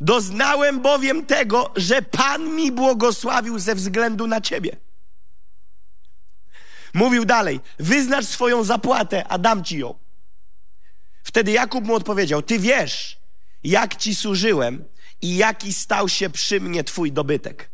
Doznałem 0.00 0.80
bowiem 0.80 1.26
tego, 1.26 1.72
że 1.76 2.02
Pan 2.02 2.54
mi 2.54 2.72
błogosławił 2.72 3.58
ze 3.58 3.74
względu 3.74 4.26
na 4.26 4.40
Ciebie. 4.40 4.76
Mówił 6.94 7.24
dalej, 7.24 7.60
wyznacz 7.78 8.24
swoją 8.24 8.64
zapłatę, 8.64 9.24
a 9.28 9.38
dam 9.38 9.64
Ci 9.64 9.78
ją. 9.78 9.94
Wtedy 11.22 11.52
Jakub 11.52 11.84
mu 11.84 11.94
odpowiedział, 11.94 12.42
Ty 12.42 12.58
wiesz, 12.58 13.18
jak 13.64 13.96
Ci 13.96 14.14
służyłem 14.14 14.84
i 15.22 15.36
jaki 15.36 15.72
stał 15.72 16.08
się 16.08 16.30
przy 16.30 16.60
mnie 16.60 16.84
Twój 16.84 17.12
dobytek. 17.12 17.70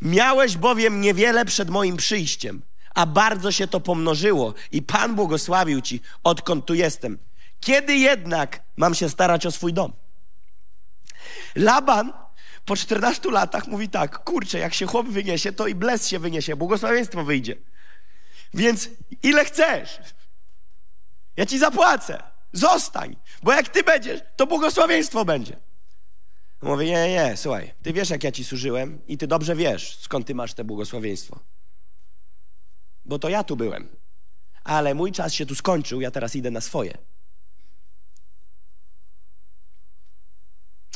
Miałeś 0.00 0.56
bowiem 0.56 1.00
niewiele 1.00 1.44
przed 1.44 1.70
moim 1.70 1.96
przyjściem, 1.96 2.62
a 2.94 3.06
bardzo 3.06 3.52
się 3.52 3.68
to 3.68 3.80
pomnożyło 3.80 4.54
i 4.72 4.82
Pan 4.82 5.14
błogosławił 5.14 5.80
Ci, 5.80 6.00
odkąd 6.24 6.66
tu 6.66 6.74
jestem. 6.74 7.18
Kiedy 7.60 7.94
jednak 7.94 8.62
mam 8.76 8.94
się 8.94 9.08
starać 9.08 9.46
o 9.46 9.50
swój 9.50 9.72
dom? 9.72 9.92
Laban 11.56 12.12
po 12.64 12.76
14 12.76 13.30
latach 13.30 13.66
mówi 13.66 13.88
tak, 13.88 14.24
kurczę, 14.24 14.58
jak 14.58 14.74
się 14.74 14.86
chłop 14.86 15.06
wyniesie, 15.06 15.52
to 15.52 15.66
i 15.66 15.74
bles 15.74 16.08
się 16.08 16.18
wyniesie, 16.18 16.56
błogosławieństwo 16.56 17.24
wyjdzie. 17.24 17.56
Więc 18.54 18.88
ile 19.22 19.44
chcesz? 19.44 19.98
Ja 21.36 21.46
ci 21.46 21.58
zapłacę. 21.58 22.22
Zostań, 22.52 23.16
bo 23.42 23.52
jak 23.52 23.68
ty 23.68 23.82
będziesz, 23.82 24.20
to 24.36 24.46
błogosławieństwo 24.46 25.24
będzie. 25.24 25.56
Mówię, 26.62 26.86
nie, 26.86 26.92
nie, 26.92 27.14
nie, 27.14 27.36
słuchaj, 27.36 27.74
ty 27.82 27.92
wiesz, 27.92 28.10
jak 28.10 28.24
ja 28.24 28.32
ci 28.32 28.44
służyłem 28.44 29.06
i 29.06 29.18
ty 29.18 29.26
dobrze 29.26 29.56
wiesz, 29.56 29.98
skąd 30.00 30.26
ty 30.26 30.34
masz 30.34 30.54
te 30.54 30.64
błogosławieństwo. 30.64 31.40
Bo 33.04 33.18
to 33.18 33.28
ja 33.28 33.44
tu 33.44 33.56
byłem. 33.56 33.88
Ale 34.64 34.94
mój 34.94 35.12
czas 35.12 35.34
się 35.34 35.46
tu 35.46 35.54
skończył, 35.54 36.00
ja 36.00 36.10
teraz 36.10 36.36
idę 36.36 36.50
na 36.50 36.60
swoje. 36.60 36.98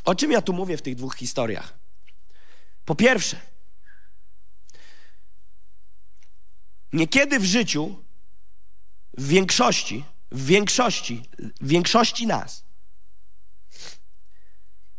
O 0.07 0.15
czym 0.15 0.33
ja 0.33 0.43
tu 0.43 0.53
mówię 0.53 0.77
w 0.77 0.83
tych 0.83 0.95
dwóch 0.95 1.17
historiach? 1.17 1.79
Po 2.85 2.95
pierwsze, 2.95 3.41
niekiedy 6.93 7.39
w 7.39 7.45
życiu, 7.45 7.97
w 9.19 9.29
większości, 9.29 10.05
w 10.33 10.47
większości, 10.47 11.23
w 11.61 11.69
większości 11.69 12.27
nas, 12.27 12.65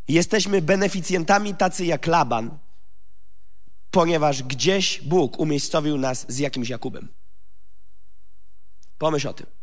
jesteśmy 0.07 0.61
beneficjentami 0.61 1.55
tacy 1.55 1.85
jak 1.85 2.07
Laban, 2.07 2.57
ponieważ 3.91 4.43
gdzieś 4.43 5.01
Bóg 5.01 5.39
umiejscowił 5.39 5.97
nas 5.97 6.25
z 6.29 6.37
jakimś 6.37 6.69
Jakubem. 6.69 7.07
Pomyśl 8.97 9.27
o 9.27 9.33
tym. 9.33 9.56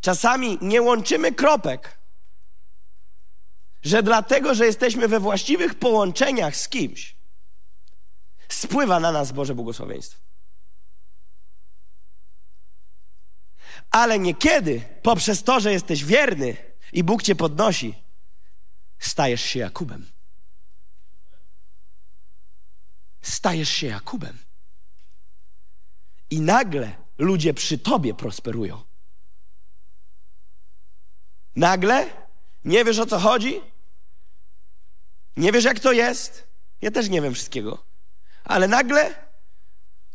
Czasami 0.00 0.58
nie 0.62 0.82
łączymy 0.82 1.32
kropek, 1.32 1.98
że 3.82 4.02
dlatego, 4.02 4.54
że 4.54 4.66
jesteśmy 4.66 5.08
we 5.08 5.20
właściwych 5.20 5.74
połączeniach 5.74 6.56
z 6.56 6.68
kimś, 6.68 7.16
spływa 8.48 9.00
na 9.00 9.12
nas 9.12 9.32
Boże 9.32 9.54
błogosławieństwo. 9.54 10.20
Ale 13.90 14.18
niekiedy 14.18 14.82
poprzez 15.02 15.42
to, 15.42 15.60
że 15.60 15.72
jesteś 15.72 16.04
wierny 16.04 16.56
i 16.92 17.04
Bóg 17.04 17.22
cię 17.22 17.34
podnosi, 17.34 17.94
stajesz 18.98 19.42
się 19.42 19.58
Jakubem. 19.58 20.10
Stajesz 23.22 23.68
się 23.68 23.86
Jakubem. 23.86 24.38
I 26.30 26.40
nagle 26.40 26.96
ludzie 27.18 27.54
przy 27.54 27.78
tobie 27.78 28.14
prosperują. 28.14 28.87
Nagle 31.58 32.06
nie 32.64 32.84
wiesz 32.84 32.98
o 32.98 33.06
co 33.06 33.18
chodzi, 33.18 33.60
nie 35.36 35.52
wiesz 35.52 35.64
jak 35.64 35.80
to 35.80 35.92
jest. 35.92 36.48
Ja 36.82 36.90
też 36.90 37.08
nie 37.08 37.22
wiem 37.22 37.34
wszystkiego, 37.34 37.84
ale 38.44 38.68
nagle 38.68 39.14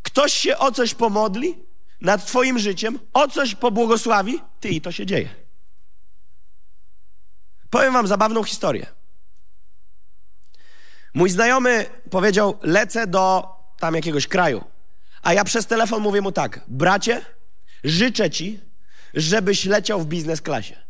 ktoś 0.02 0.32
się 0.32 0.58
o 0.58 0.72
coś 0.72 0.94
pomodli 0.94 1.58
nad 2.00 2.26
Twoim 2.26 2.58
życiem, 2.58 2.98
o 3.12 3.28
coś 3.28 3.54
pobłogosławi, 3.54 4.40
ty 4.60 4.68
i 4.68 4.80
to 4.80 4.92
się 4.92 5.06
dzieje. 5.06 5.28
Powiem 7.70 7.92
Wam 7.92 8.06
zabawną 8.06 8.44
historię. 8.44 8.86
Mój 11.14 11.30
znajomy 11.30 11.86
powiedział: 12.10 12.58
Lecę 12.62 13.06
do 13.06 13.48
tam 13.78 13.94
jakiegoś 13.94 14.26
kraju. 14.28 14.64
A 15.22 15.32
ja 15.32 15.44
przez 15.44 15.66
telefon 15.66 16.02
mówię 16.02 16.20
mu 16.20 16.32
tak: 16.32 16.60
Bracie, 16.68 17.24
życzę 17.84 18.30
ci, 18.30 18.60
żebyś 19.14 19.64
leciał 19.64 20.00
w 20.00 20.06
biznes 20.06 20.40
klasie. 20.42 20.83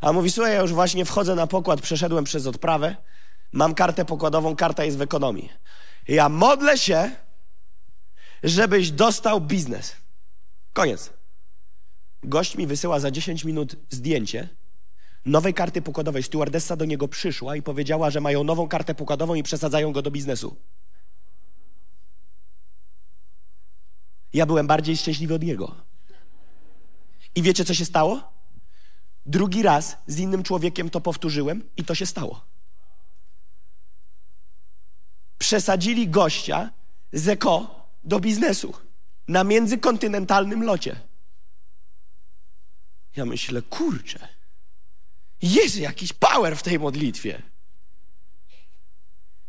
A 0.00 0.12
mówi: 0.12 0.30
Słuchaj, 0.30 0.54
ja 0.54 0.60
już 0.60 0.72
właśnie 0.72 1.04
wchodzę 1.04 1.34
na 1.34 1.46
pokład, 1.46 1.80
przeszedłem 1.80 2.24
przez 2.24 2.46
odprawę, 2.46 2.96
mam 3.52 3.74
kartę 3.74 4.04
pokładową, 4.04 4.56
karta 4.56 4.84
jest 4.84 4.98
w 4.98 5.02
ekonomii. 5.02 5.52
Ja 6.08 6.28
modlę 6.28 6.78
się, 6.78 7.10
żebyś 8.42 8.90
dostał 8.90 9.40
biznes. 9.40 9.96
Koniec. 10.72 11.10
Gość 12.22 12.56
mi 12.56 12.66
wysyła 12.66 13.00
za 13.00 13.10
10 13.10 13.44
minut 13.44 13.76
zdjęcie 13.90 14.48
nowej 15.24 15.54
karty 15.54 15.82
pokładowej. 15.82 16.22
Stewardessa 16.22 16.76
do 16.76 16.84
niego 16.84 17.08
przyszła 17.08 17.56
i 17.56 17.62
powiedziała, 17.62 18.10
że 18.10 18.20
mają 18.20 18.44
nową 18.44 18.68
kartę 18.68 18.94
pokładową 18.94 19.34
i 19.34 19.42
przesadzają 19.42 19.92
go 19.92 20.02
do 20.02 20.10
biznesu. 20.10 20.56
Ja 24.32 24.46
byłem 24.46 24.66
bardziej 24.66 24.96
szczęśliwy 24.96 25.34
od 25.34 25.42
niego. 25.42 25.74
I 27.34 27.42
wiecie, 27.42 27.64
co 27.64 27.74
się 27.74 27.84
stało? 27.84 28.37
Drugi 29.28 29.62
raz 29.62 29.96
z 30.06 30.18
innym 30.18 30.42
człowiekiem 30.42 30.90
to 30.90 31.00
powtórzyłem 31.00 31.62
i 31.76 31.84
to 31.84 31.94
się 31.94 32.06
stało. 32.06 32.44
Przesadzili 35.38 36.08
gościa 36.08 36.70
z 37.12 37.28
eko 37.28 37.86
do 38.04 38.20
biznesu 38.20 38.74
na 39.28 39.44
międzykontynentalnym 39.44 40.62
locie. 40.62 41.00
Ja 43.16 43.24
myślę, 43.24 43.62
kurczę, 43.62 44.28
jest 45.42 45.76
jakiś 45.76 46.12
power 46.12 46.56
w 46.56 46.62
tej 46.62 46.78
modlitwie. 46.78 47.42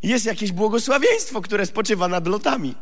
Jest 0.03 0.25
jakieś 0.25 0.51
błogosławieństwo, 0.51 1.41
które 1.41 1.65
spoczywa 1.65 2.07
nad 2.07 2.27
lotami. 2.27 2.75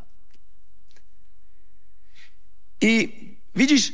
I 2.81 3.13
widzisz, 3.55 3.93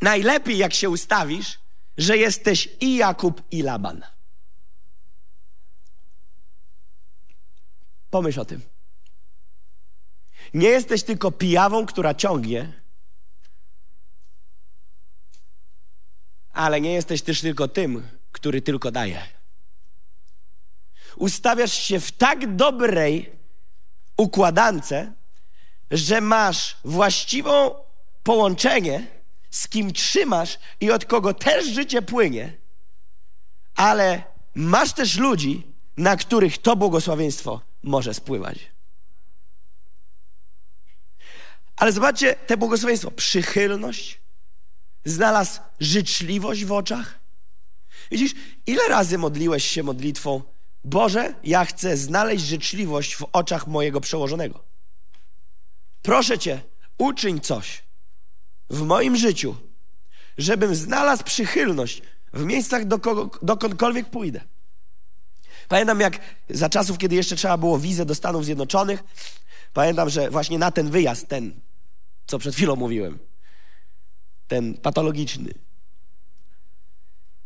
najlepiej 0.00 0.58
jak 0.58 0.74
się 0.74 0.90
ustawisz, 0.90 1.63
że 1.98 2.16
jesteś 2.16 2.68
i 2.80 2.96
Jakub, 2.96 3.42
i 3.50 3.62
Laban. 3.62 4.04
Pomyśl 8.10 8.40
o 8.40 8.44
tym. 8.44 8.60
Nie 10.54 10.68
jesteś 10.68 11.02
tylko 11.02 11.32
pijawą, 11.32 11.86
która 11.86 12.14
ciągnie, 12.14 12.72
ale 16.52 16.80
nie 16.80 16.92
jesteś 16.92 17.22
też 17.22 17.40
tylko 17.40 17.68
tym, 17.68 18.08
który 18.32 18.62
tylko 18.62 18.90
daje. 18.90 19.22
Ustawiasz 21.16 21.72
się 21.72 22.00
w 22.00 22.12
tak 22.12 22.56
dobrej 22.56 23.32
układance, 24.16 24.94
że 25.90 26.20
masz 26.20 26.76
właściwą 26.84 27.74
połączenie, 28.22 29.06
z 29.54 29.68
kim 29.68 29.92
trzymasz 29.92 30.58
i 30.80 30.90
od 30.90 31.04
kogo 31.04 31.34
też 31.34 31.66
życie 31.66 32.02
płynie, 32.02 32.56
ale 33.74 34.24
masz 34.54 34.92
też 34.92 35.16
ludzi, 35.16 35.66
na 35.96 36.16
których 36.16 36.58
to 36.58 36.76
błogosławieństwo 36.76 37.60
może 37.82 38.14
spływać. 38.14 38.58
Ale 41.76 41.92
zobaczcie 41.92 42.34
te 42.34 42.56
błogosławieństwo. 42.56 43.10
Przychylność, 43.10 44.20
znalazł 45.04 45.60
życzliwość 45.80 46.64
w 46.64 46.72
oczach. 46.72 47.18
Widzisz, 48.10 48.32
ile 48.66 48.88
razy 48.88 49.18
modliłeś 49.18 49.64
się 49.64 49.82
modlitwą, 49.82 50.42
Boże, 50.84 51.34
ja 51.44 51.64
chcę 51.64 51.96
znaleźć 51.96 52.44
życzliwość 52.44 53.16
w 53.16 53.26
oczach 53.32 53.66
mojego 53.66 54.00
przełożonego. 54.00 54.64
Proszę 56.02 56.38
Cię, 56.38 56.60
uczyń 56.98 57.40
coś 57.40 57.84
w 58.70 58.82
moim 58.82 59.16
życiu, 59.16 59.56
żebym 60.38 60.74
znalazł 60.74 61.24
przychylność 61.24 62.02
w 62.32 62.44
miejscach, 62.44 62.84
dokądkolwiek 63.42 64.10
pójdę. 64.10 64.40
Pamiętam, 65.68 66.00
jak 66.00 66.18
za 66.50 66.68
czasów, 66.68 66.98
kiedy 66.98 67.14
jeszcze 67.14 67.36
trzeba 67.36 67.56
było 67.56 67.78
wizę 67.78 68.06
do 68.06 68.14
Stanów 68.14 68.44
Zjednoczonych, 68.44 69.04
pamiętam, 69.72 70.10
że 70.10 70.30
właśnie 70.30 70.58
na 70.58 70.70
ten 70.70 70.90
wyjazd, 70.90 71.28
ten, 71.28 71.60
co 72.26 72.38
przed 72.38 72.54
chwilą 72.54 72.76
mówiłem, 72.76 73.18
ten 74.48 74.74
patologiczny, 74.74 75.54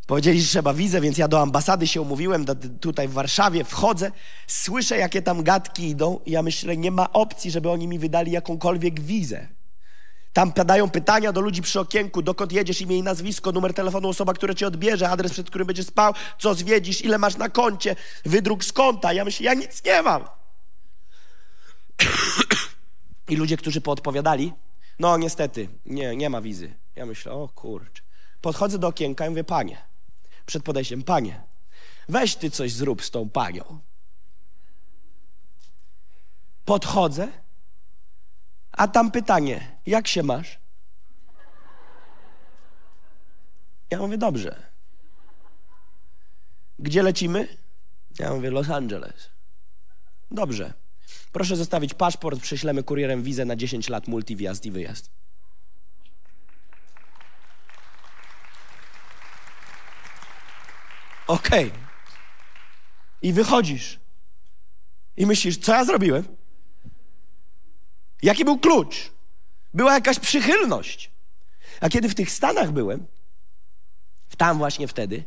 Powiedzieli, 0.08 0.40
że 0.42 0.48
trzeba 0.48 0.74
wizę, 0.74 1.00
więc 1.00 1.18
ja 1.18 1.28
do 1.28 1.40
ambasady 1.40 1.86
się 1.86 2.00
umówiłem, 2.00 2.44
do, 2.44 2.54
tutaj 2.80 3.08
w 3.08 3.12
Warszawie, 3.12 3.64
wchodzę, 3.64 4.12
słyszę, 4.46 4.98
jakie 4.98 5.22
tam 5.22 5.42
gadki 5.42 5.88
idą 5.88 6.20
i 6.26 6.30
ja 6.30 6.42
myślę, 6.42 6.76
nie 6.76 6.90
ma 6.90 7.12
opcji, 7.12 7.50
żeby 7.50 7.70
oni 7.70 7.88
mi 7.88 7.98
wydali 7.98 8.32
jakąkolwiek 8.32 9.00
wizę. 9.00 9.48
Tam 10.32 10.52
padają 10.52 10.90
pytania 10.90 11.32
do 11.32 11.40
ludzi 11.40 11.62
przy 11.62 11.80
okienku, 11.80 12.22
dokąd 12.22 12.52
jedziesz, 12.52 12.80
imię 12.80 12.98
i 12.98 13.02
nazwisko, 13.02 13.52
numer 13.52 13.74
telefonu, 13.74 14.08
osoba, 14.08 14.34
która 14.34 14.54
cię 14.54 14.66
odbierze, 14.66 15.08
adres, 15.08 15.32
przed 15.32 15.48
którym 15.48 15.66
będziesz 15.66 15.86
spał, 15.86 16.14
co 16.38 16.54
zwiedzisz, 16.54 17.02
ile 17.02 17.18
masz 17.18 17.36
na 17.36 17.48
koncie, 17.48 17.96
wydruk 18.24 18.64
z 18.64 18.72
konta. 18.72 19.12
Ja 19.12 19.24
myślę, 19.24 19.44
ja 19.44 19.54
nic 19.54 19.84
nie 19.84 20.02
mam. 20.02 20.24
I 23.28 23.36
ludzie, 23.36 23.56
którzy 23.56 23.80
poodpowiadali, 23.80 24.52
no 24.98 25.16
niestety, 25.16 25.68
nie, 25.86 26.16
nie 26.16 26.30
ma 26.30 26.40
wizy. 26.40 26.74
Ja 26.96 27.06
myślę, 27.06 27.32
o 27.32 27.48
kurczę. 27.48 28.02
Podchodzę 28.40 28.78
do 28.78 28.88
okienka 28.88 29.26
i 29.26 29.28
mówię, 29.30 29.44
panie, 29.44 29.82
przed 30.46 30.62
podejściem: 30.62 31.02
Panie, 31.02 31.42
weź 32.08 32.36
ty 32.36 32.50
coś 32.50 32.72
zrób 32.72 33.04
z 33.04 33.10
tą 33.10 33.30
panią. 33.30 33.80
Podchodzę, 36.64 37.28
a 38.78 38.88
tam 38.88 39.10
pytanie: 39.10 39.78
Jak 39.86 40.08
się 40.08 40.22
masz? 40.22 40.58
Ja 43.90 43.98
mówię: 43.98 44.18
Dobrze. 44.18 44.62
Gdzie 46.78 47.02
lecimy? 47.02 47.56
Ja 48.18 48.34
mówię: 48.34 48.50
Los 48.50 48.70
Angeles. 48.70 49.30
Dobrze. 50.30 50.72
Proszę 51.32 51.56
zostawić 51.56 51.94
paszport, 51.94 52.40
prześlemy 52.40 52.82
kurierem 52.82 53.22
wizę 53.22 53.44
na 53.44 53.56
10 53.56 53.88
lat, 53.88 54.08
multiwjazd 54.08 54.66
i 54.66 54.70
wyjazd. 54.70 55.10
Okej. 61.26 61.68
Okay. 61.68 61.80
I 63.22 63.32
wychodzisz. 63.32 64.00
I 65.16 65.26
myślisz, 65.26 65.58
co 65.58 65.72
ja 65.72 65.84
zrobiłem? 65.84 66.37
Jaki 68.22 68.44
był 68.44 68.58
klucz? 68.58 69.10
Była 69.74 69.94
jakaś 69.94 70.18
przychylność. 70.18 71.10
A 71.80 71.88
kiedy 71.88 72.08
w 72.08 72.14
tych 72.14 72.30
Stanach 72.30 72.72
byłem, 72.72 73.06
tam 74.36 74.58
właśnie 74.58 74.88
wtedy, 74.88 75.24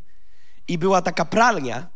i 0.67 0.77
była 0.77 1.01
taka 1.01 1.25
pralnia, 1.25 1.87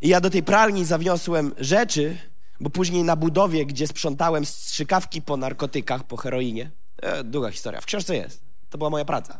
i 0.00 0.08
ja 0.08 0.20
do 0.20 0.30
tej 0.30 0.42
pralni 0.42 0.84
zawiosłem 0.84 1.54
rzeczy, 1.58 2.16
bo 2.60 2.70
później 2.70 3.02
na 3.02 3.16
budowie, 3.16 3.66
gdzie 3.66 3.86
sprzątałem 3.86 4.46
strzykawki 4.46 5.22
po 5.22 5.36
narkotykach, 5.36 6.04
po 6.04 6.16
heroinie, 6.16 6.70
e, 7.02 7.24
długa 7.24 7.50
historia, 7.50 7.80
w 7.80 7.86
książce 7.86 8.16
jest, 8.16 8.42
to 8.70 8.78
była 8.78 8.90
moja 8.90 9.04
praca. 9.04 9.38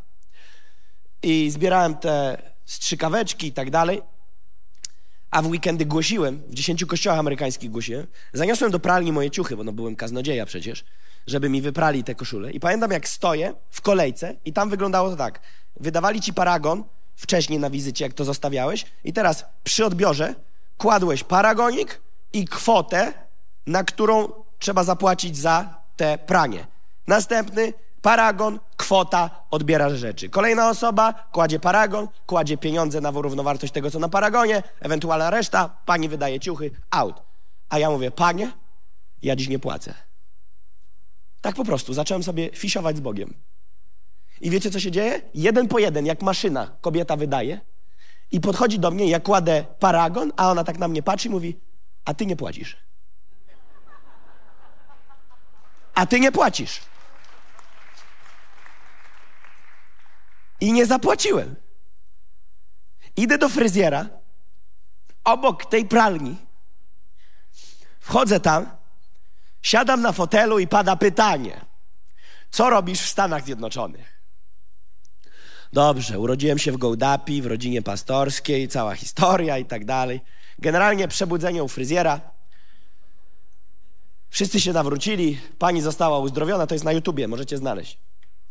I 1.23 1.51
zbierałem 1.51 1.95
te 1.95 2.43
strzykaweczki 2.65 3.47
i 3.47 3.53
tak 3.53 3.71
dalej. 3.71 4.03
A 5.33 5.43
w 5.43 5.47
weekendy 5.47 5.87
głosiłem, 5.87 6.43
w 6.49 6.55
dziesięciu 6.55 6.87
kościołach 6.87 7.19
amerykańskich 7.19 7.71
głosiłem. 7.71 8.07
Zaniosłem 8.33 8.71
do 8.71 8.81
pralni 8.81 9.13
moje 9.13 9.31
ciuchy, 9.31 9.57
bo 9.57 9.65
no 9.65 9.73
byłem 9.73 9.97
kaznodzieja 9.97 10.47
przecież, 10.47 10.85
żeby 11.27 11.49
mi 11.49 11.63
wyprali 11.63 12.05
te 12.05 12.15
koszule. 12.15 12.53
I 12.53 12.61
pamiętam, 12.61 12.91
jak 12.91 13.09
stoję 13.09 13.55
w 13.71 13.81
kolejce 13.81 14.35
i 14.45 14.53
tam 14.53 14.71
wyglądało 14.71 15.11
to 15.11 15.17
tak. 15.17 15.41
Wydawali 15.81 16.21
ci 16.21 16.35
paragon 16.35 16.85
wcześniej 17.17 17.59
na 17.59 17.71
wizycie, 17.71 18.05
jak 18.05 18.15
to 18.15 18.25
zostawiałeś 18.25 18.85
i 19.05 19.13
teraz 19.13 19.45
przy 19.65 19.85
odbiorze 19.85 20.35
kładłeś 20.79 21.25
paragonik 21.25 22.01
i 22.33 22.45
kwotę, 22.45 23.13
na 23.67 23.85
którą 23.85 24.29
trzeba 24.59 24.85
zapłacić 24.85 25.37
za 25.37 25.75
te 25.97 26.19
pranie. 26.19 26.67
Następny 27.07 27.73
paragon, 28.03 28.61
kwota, 28.77 29.31
odbierasz 29.51 29.93
rzeczy. 29.93 30.29
Kolejna 30.29 30.71
osoba 30.71 31.13
kładzie 31.33 31.61
paragon, 31.61 32.09
kładzie 32.27 32.57
pieniądze 32.57 33.01
na 33.01 33.11
równowartość 33.11 33.73
tego, 33.73 33.91
co 33.91 33.99
na 33.99 34.09
paragonie, 34.09 34.63
ewentualna 34.81 35.31
reszta, 35.31 35.77
pani 35.87 36.09
wydaje 36.09 36.41
ciuchy, 36.41 36.71
out. 36.91 37.23
A 37.69 37.79
ja 37.79 37.91
mówię, 37.91 38.11
panie, 38.11 38.53
ja 39.23 39.37
dziś 39.37 39.49
nie 39.49 39.59
płacę. 39.59 39.95
Tak 41.41 41.55
po 41.55 41.65
prostu, 41.65 41.95
zacząłem 41.95 42.23
sobie 42.23 42.51
fisiować 42.55 42.97
z 42.97 43.01
Bogiem. 43.01 43.35
I 44.41 44.51
wiecie, 44.51 44.71
co 44.71 44.81
się 44.81 44.91
dzieje? 44.91 45.23
Jeden 45.35 45.69
po 45.69 45.79
jeden, 45.79 46.07
jak 46.07 46.23
maszyna, 46.23 46.71
kobieta 46.81 47.17
wydaje. 47.17 47.61
I 48.31 48.41
podchodzi 48.41 48.79
do 48.79 48.91
mnie, 48.91 49.07
ja 49.07 49.21
kładę 49.21 49.65
paragon, 49.79 50.33
a 50.37 50.51
ona 50.51 50.65
tak 50.65 50.79
na 50.79 50.89
mnie 50.89 51.03
patrzy 51.03 51.29
i 51.29 51.31
mówi, 51.31 51.61
a 52.05 52.15
ty 52.15 52.27
nie 52.27 52.37
płacisz. 52.37 52.77
A 55.95 56.07
ty 56.07 56.21
nie 56.21 56.33
płacisz. 56.33 56.81
I 60.63 60.73
nie 60.73 60.87
zapłaciłem. 60.87 61.55
Idę 63.17 63.39
do 63.39 63.49
fryzjera, 63.49 64.09
obok 65.25 65.65
tej 65.65 65.85
pralni. 65.85 66.37
Wchodzę 68.01 68.41
tam, 68.41 68.67
siadam 69.63 70.03
na 70.03 70.13
fotelu 70.13 70.59
i 70.59 70.67
pada 70.67 70.97
pytanie: 70.97 71.61
Co 72.51 72.71
robisz 72.71 73.01
w 73.01 73.09
Stanach 73.09 73.45
Zjednoczonych? 73.45 74.23
Dobrze, 75.73 76.19
urodziłem 76.19 76.59
się 76.59 76.73
w 76.73 76.77
Gołdapi, 76.77 77.43
w 77.43 77.47
rodzinie 77.47 77.83
pastorskiej, 77.83 78.69
cała 78.69 78.95
historia 78.95 79.59
i 79.59 79.65
tak 79.65 79.85
dalej. 79.85 80.21
Generalnie 80.59 81.09
przebudzenie 81.09 81.65
u 81.65 81.69
fryzjera. 81.69 82.21
Wszyscy 84.31 84.61
się 84.61 84.73
nawrócili, 84.73 85.41
pani 85.59 85.81
została 85.81 86.19
uzdrowiona, 86.19 86.67
to 86.67 86.75
jest 86.75 86.85
na 86.85 86.93
YouTubie, 86.93 87.29
możecie 87.29 87.59
znaleźć. 87.59 87.99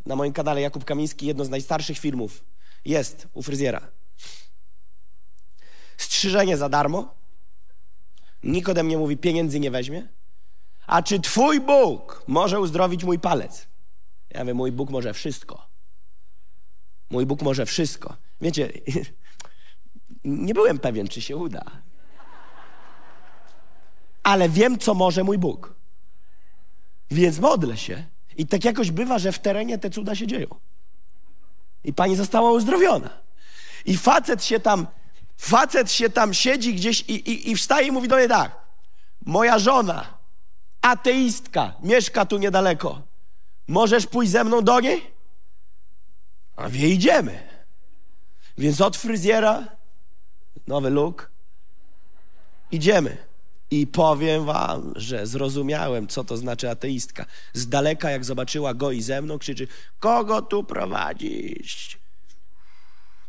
Na 0.05 0.15
moim 0.15 0.33
kanale 0.33 0.61
Jakub 0.61 0.85
Kamiński, 0.85 1.25
jedno 1.25 1.45
z 1.45 1.49
najstarszych 1.49 1.99
filmów 1.99 2.43
jest 2.85 3.27
u 3.33 3.41
fryzjera. 3.41 3.87
Strzyżenie 5.97 6.57
za 6.57 6.69
darmo. 6.69 7.15
Nikt 8.43 8.69
ode 8.69 8.83
mnie 8.83 8.97
mówi, 8.97 9.17
pieniędzy 9.17 9.59
nie 9.59 9.71
weźmie. 9.71 10.07
A 10.87 11.01
czy 11.03 11.19
twój 11.19 11.61
Bóg 11.61 12.23
może 12.27 12.59
uzdrowić 12.59 13.03
mój 13.03 13.19
palec? 13.19 13.67
Ja 14.29 14.39
mówię, 14.39 14.53
mój 14.53 14.71
Bóg 14.71 14.89
może 14.89 15.13
wszystko. 15.13 15.67
Mój 17.09 17.25
Bóg 17.25 17.41
może 17.41 17.65
wszystko. 17.65 18.17
Wiecie, 18.41 18.71
nie 20.23 20.53
byłem 20.53 20.79
pewien, 20.79 21.07
czy 21.07 21.21
się 21.21 21.37
uda. 21.37 21.65
Ale 24.23 24.49
wiem, 24.49 24.79
co 24.79 24.93
może 24.93 25.23
mój 25.23 25.37
Bóg. 25.37 25.75
Więc 27.11 27.39
modlę 27.39 27.77
się. 27.77 28.05
I 28.37 28.47
tak 28.47 28.65
jakoś 28.65 28.91
bywa, 28.91 29.19
że 29.19 29.31
w 29.31 29.39
terenie 29.39 29.77
te 29.77 29.89
cuda 29.89 30.15
się 30.15 30.27
dzieją. 30.27 30.47
I 31.83 31.93
pani 31.93 32.15
została 32.15 32.51
uzdrowiona. 32.51 33.09
I 33.85 33.97
facet 33.97 34.43
się 34.43 34.59
tam, 34.59 34.87
facet 35.37 35.91
się 35.91 36.09
tam 36.09 36.33
siedzi 36.33 36.73
gdzieś 36.73 37.01
i, 37.01 37.13
i, 37.13 37.51
i 37.51 37.55
wstaje 37.55 37.87
i 37.87 37.91
mówi 37.91 38.07
do 38.07 38.19
niej 38.19 38.27
tak. 38.27 38.61
Moja 39.25 39.59
żona, 39.59 40.17
ateistka, 40.81 41.73
mieszka 41.83 42.25
tu 42.25 42.37
niedaleko. 42.37 43.01
Możesz 43.67 44.07
pójść 44.07 44.31
ze 44.31 44.43
mną 44.43 44.61
do 44.61 44.79
niej? 44.79 45.11
A 46.55 46.69
wie, 46.69 46.89
idziemy. 46.89 47.51
Więc 48.57 48.81
od 48.81 48.97
fryzjera, 48.97 49.65
nowy 50.67 50.89
look, 50.89 51.31
idziemy. 52.71 53.30
I 53.71 53.87
powiem 53.87 54.45
wam, 54.45 54.93
że 54.95 55.27
zrozumiałem, 55.27 56.07
co 56.07 56.23
to 56.23 56.37
znaczy 56.37 56.69
ateistka. 56.69 57.25
Z 57.53 57.69
daleka, 57.69 58.11
jak 58.11 58.25
zobaczyła 58.25 58.73
go 58.73 58.91
i 58.91 59.01
ze 59.01 59.21
mną, 59.21 59.37
krzyczy, 59.37 59.67
kogo 59.99 60.41
tu 60.41 60.63
prowadzisz? 60.63 61.99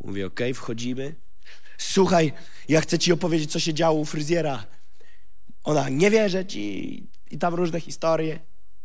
Mówię, 0.05 0.27
okej, 0.27 0.47
okay, 0.47 0.55
wchodzimy. 0.55 1.15
Słuchaj, 1.79 2.33
ja 2.69 2.81
chcę 2.81 2.99
ci 2.99 3.13
opowiedzieć, 3.13 3.53
co 3.53 3.61
się 3.61 3.75
działo 3.75 4.01
u 4.01 4.05
fryzjera. 4.05 4.67
Ona, 5.65 5.89
nie 5.89 6.11
wierzę 6.11 6.47
ci. 6.47 7.07
I 7.31 7.39
tam 7.39 7.55
różne 7.55 7.81
historie. 7.81 8.39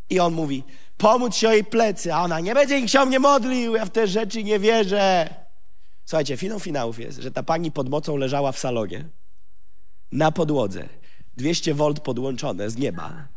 I 0.09 0.19
on 0.19 0.33
mówi, 0.33 0.63
pomóc 0.97 1.35
się 1.35 1.49
o 1.49 1.51
jej 1.51 1.63
plecy, 1.63 2.13
a 2.13 2.23
ona, 2.23 2.39
nie 2.39 2.53
będzie 2.53 2.87
się 2.87 3.01
o 3.01 3.05
mnie 3.05 3.19
modlił, 3.19 3.75
ja 3.75 3.85
w 3.85 3.89
te 3.89 4.07
rzeczy 4.07 4.43
nie 4.43 4.59
wierzę. 4.59 5.33
Słuchajcie, 6.05 6.37
finał 6.37 6.59
finałów 6.59 6.99
jest, 6.99 7.19
że 7.19 7.31
ta 7.31 7.43
pani 7.43 7.71
pod 7.71 7.89
mocą 7.89 8.17
leżała 8.17 8.51
w 8.51 8.59
salonie, 8.59 9.09
na 10.11 10.31
podłodze, 10.31 10.89
200 11.37 11.73
V 11.73 11.93
podłączone 11.93 12.69
z 12.69 12.77
nieba, 12.77 13.27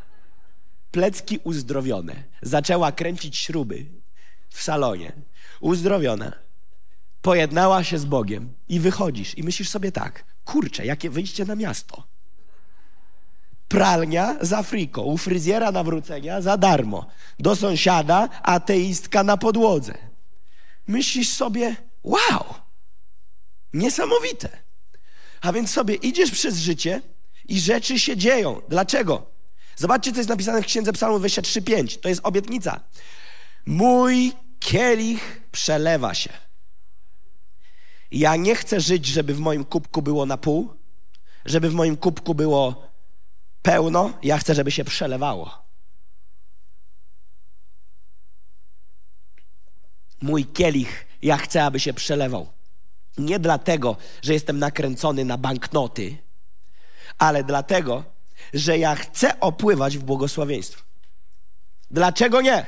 plecki 0.91 1.39
uzdrowione, 1.45 2.25
zaczęła 2.43 2.93
kręcić 2.93 3.37
śruby 3.37 3.87
w 4.49 4.63
salonie, 4.63 5.13
uzdrowiona, 5.61 6.33
pojednała 7.23 7.85
się 7.85 7.99
z 7.99 8.05
Bogiem. 8.05 8.53
I 8.69 8.81
wychodzisz. 8.81 9.39
I 9.39 9.43
myślisz 9.43 9.69
sobie 9.69 9.93
tak, 9.93 10.25
kurczę, 10.45 10.87
jakie 10.87 11.11
wyjście 11.11 11.45
na 11.45 11.55
miasto. 11.55 12.05
Pralnia 13.69 14.37
za 14.41 14.63
friko, 14.63 15.03
u 15.03 15.19
fryzjera 15.19 15.73
nawrócenia 15.73 16.41
za 16.41 16.57
darmo, 16.57 17.07
do 17.39 17.57
sąsiada 17.57 18.29
ateistka 18.43 19.25
na 19.25 19.37
podłodze. 19.37 19.95
Myślisz 20.87 21.29
sobie, 21.29 21.77
wow, 22.05 22.45
niesamowite. 23.73 24.49
A 25.41 25.53
więc 25.53 25.71
sobie 25.71 25.95
idziesz 25.95 26.31
przez 26.31 26.59
życie 26.59 27.03
i 27.51 27.61
rzeczy 27.61 27.99
się 27.99 28.17
dzieją. 28.17 28.63
Dlaczego? 28.69 29.27
Zobaczcie, 29.77 30.13
co 30.13 30.19
jest 30.19 30.29
napisane 30.29 30.63
w 30.63 30.67
Księdze 30.67 30.93
Psalmu 30.93 31.19
23:5. 31.19 32.01
To 32.01 32.09
jest 32.09 32.21
obietnica. 32.25 32.81
Mój 33.67 34.33
kielich 34.59 35.43
przelewa 35.53 36.15
się. 36.15 36.33
Ja 38.11 38.37
nie 38.37 38.55
chcę 38.55 38.81
żyć, 38.81 39.07
żeby 39.07 39.35
w 39.35 39.39
moim 39.39 39.65
kubku 39.65 40.03
było 40.03 40.27
na 40.27 40.37
pół, 40.37 40.75
żeby 41.45 41.71
w 41.71 41.75
moim 41.75 41.97
kubku 41.97 42.35
było 42.35 42.91
pełno, 43.63 44.13
ja 44.23 44.39
chcę, 44.39 44.55
żeby 44.55 44.71
się 44.71 44.85
przelewało. 44.85 45.63
Mój 50.23 50.47
kielich, 50.47 51.07
ja 51.23 51.37
chcę, 51.37 51.65
aby 51.65 51.81
się 51.81 51.95
przelewał. 51.95 52.47
Nie 53.19 53.39
dlatego, 53.39 53.97
że 54.23 54.33
jestem 54.33 54.59
nakręcony 54.59 55.25
na 55.25 55.39
banknoty, 55.39 56.17
ale 57.19 57.45
dlatego, 57.45 58.05
że 58.55 58.79
ja 58.79 58.95
chcę 58.95 59.41
opływać 59.41 59.99
w 59.99 60.05
błogosławieństwo. 60.05 60.83
Dlaczego 61.91 62.41
nie? 62.41 62.67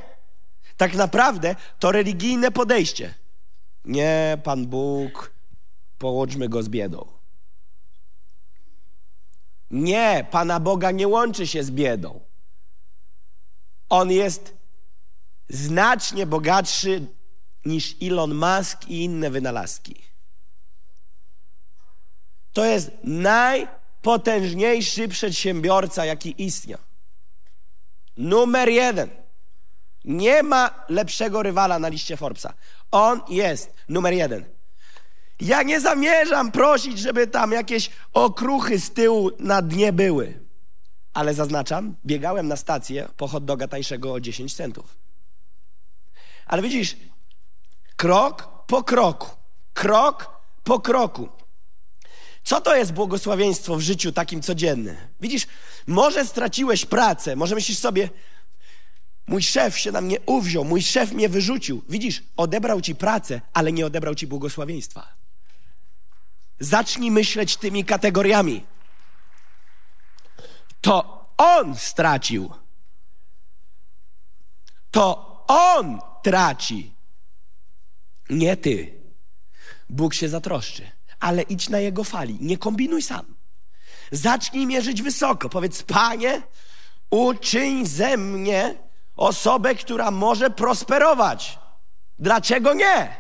Tak 0.77 0.95
naprawdę 0.95 1.57
to 1.79 1.93
religijne 1.93 2.51
podejście. 2.51 3.15
Nie, 3.85 4.39
Pan 4.45 4.67
Bóg, 4.67 5.33
połączmy 5.99 6.49
go 6.49 6.63
z 6.63 6.69
biedą. 6.69 7.07
Nie, 9.71 10.27
Pana 10.31 10.61
Boga 10.61 10.91
nie 10.91 11.09
łączy 11.09 11.47
się 11.47 11.63
z 11.63 11.71
biedą. 11.71 12.21
On 13.89 14.11
jest 14.11 14.55
znacznie 15.49 16.27
bogatszy 16.27 17.07
niż 17.65 17.97
Elon 18.03 18.35
Musk 18.35 18.89
i 18.89 19.05
inne 19.05 19.31
wynalazki. 19.31 20.03
To 22.53 22.65
jest 22.65 22.91
najpotężniejszy 24.03 25.09
przedsiębiorca, 25.09 26.05
jaki 26.05 26.35
istniał. 26.43 26.79
Numer 28.17 28.69
jeden. 28.69 29.11
Nie 30.05 30.43
ma 30.43 30.85
lepszego 30.89 31.43
rywala 31.43 31.79
na 31.79 31.89
liście 31.89 32.17
Forbesa. 32.17 32.55
On 32.91 33.21
jest 33.29 33.73
numer 33.89 34.15
jeden. 34.15 34.45
Ja 35.41 35.63
nie 35.63 35.81
zamierzam 35.81 36.53
prosić, 36.53 36.99
żeby 36.99 37.27
tam 37.27 37.53
jakieś 37.53 37.91
okruchy 38.13 38.81
z 38.81 38.91
tyłu 38.91 39.31
na 39.39 39.63
dnie 39.63 39.93
były. 39.93 40.41
Ale 41.15 41.35
zaznaczam, 41.35 41.95
biegałem 42.07 42.49
na 42.49 42.57
stację 42.57 43.09
po 43.17 43.29
hot 43.29 43.45
doga 43.45 43.69
tańszego 43.69 44.13
o 44.13 44.21
10 44.21 44.55
centów. 44.55 44.97
Ale 46.47 46.63
widzisz, 46.63 46.97
krok 47.97 48.67
po 48.67 48.85
kroku, 48.85 49.31
krok 49.73 50.31
po 50.65 50.81
kroku. 50.81 51.42
Co 52.45 52.61
to 52.61 52.77
jest 52.77 52.93
błogosławieństwo 52.93 53.77
w 53.77 53.81
życiu 53.81 54.13
takim 54.13 54.43
codziennym? 54.43 54.97
Widzisz, 55.21 55.47
może 55.87 56.25
straciłeś 56.25 56.87
pracę, 56.87 57.37
może 57.37 57.55
myślisz 57.55 57.79
sobie, 57.79 58.11
mój 59.27 59.43
szef 59.43 59.79
się 59.79 59.93
na 59.93 60.01
mnie 60.01 60.21
uwziął, 60.27 60.65
mój 60.65 60.83
szef 60.83 61.13
mnie 61.13 61.29
wyrzucił. 61.29 61.85
Widzisz, 61.89 62.23
odebrał 62.37 62.81
ci 62.81 62.95
pracę, 62.95 63.41
ale 63.53 63.73
nie 63.73 63.87
odebrał 63.87 64.15
ci 64.15 64.27
błogosławieństwa. 64.27 65.15
Zacznij 66.61 67.11
myśleć 67.11 67.57
tymi 67.57 67.85
kategoriami. 67.85 68.67
To 70.81 71.27
on 71.37 71.77
stracił. 71.77 72.51
To 74.91 75.45
on 75.49 76.01
traci. 76.23 76.95
Nie 78.31 78.57
ty. 78.57 79.03
Bóg 79.91 80.15
się 80.15 80.29
zatroszczy, 80.29 80.91
ale 81.23 81.43
idź 81.43 81.69
na 81.69 81.79
jego 81.79 82.05
fali. 82.05 82.39
Nie 82.41 82.59
kombinuj 82.59 83.03
sam. 83.03 83.35
Zacznij 84.13 84.67
mierzyć 84.67 85.03
wysoko. 85.03 85.49
Powiedz, 85.49 85.83
panie, 85.83 86.43
uczyń 87.11 87.87
ze 87.87 88.17
mnie 88.17 88.75
osobę, 89.17 89.75
która 89.75 90.11
może 90.11 90.51
prosperować. 90.51 91.59
Dlaczego 92.19 92.75
nie? 92.75 93.17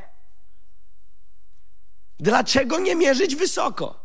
Dlaczego 2.20 2.78
nie 2.78 2.96
mierzyć 2.96 3.36
wysoko? 3.36 4.04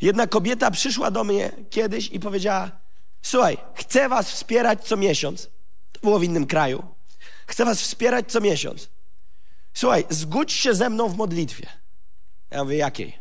Jedna 0.00 0.26
kobieta 0.26 0.70
przyszła 0.70 1.10
do 1.10 1.24
mnie 1.24 1.52
kiedyś 1.70 2.08
i 2.08 2.20
powiedziała: 2.20 2.70
Słuchaj, 3.22 3.58
chcę 3.74 4.08
was 4.08 4.30
wspierać 4.30 4.84
co 4.84 4.96
miesiąc. 4.96 5.48
To 5.92 6.00
było 6.00 6.18
w 6.18 6.24
innym 6.24 6.46
kraju. 6.46 6.94
Chcę 7.46 7.64
was 7.64 7.80
wspierać 7.80 8.32
co 8.32 8.40
miesiąc. 8.40 8.95
Słuchaj, 9.76 10.04
zgódź 10.10 10.52
się 10.52 10.74
ze 10.74 10.90
mną 10.90 11.08
w 11.08 11.16
modlitwie. 11.16 11.66
Ja 12.50 12.64
mówię, 12.64 12.76
jakiej? 12.76 13.18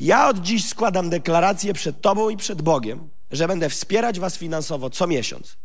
Ja 0.00 0.28
od 0.28 0.38
dziś 0.38 0.68
składam 0.68 1.10
deklarację 1.10 1.74
przed 1.74 2.00
Tobą 2.00 2.30
i 2.30 2.36
przed 2.36 2.62
Bogiem, 2.62 3.10
że 3.30 3.48
będę 3.48 3.68
wspierać 3.70 4.20
Was 4.20 4.36
finansowo 4.36 4.90
co 4.90 5.06
miesiąc. 5.06 5.56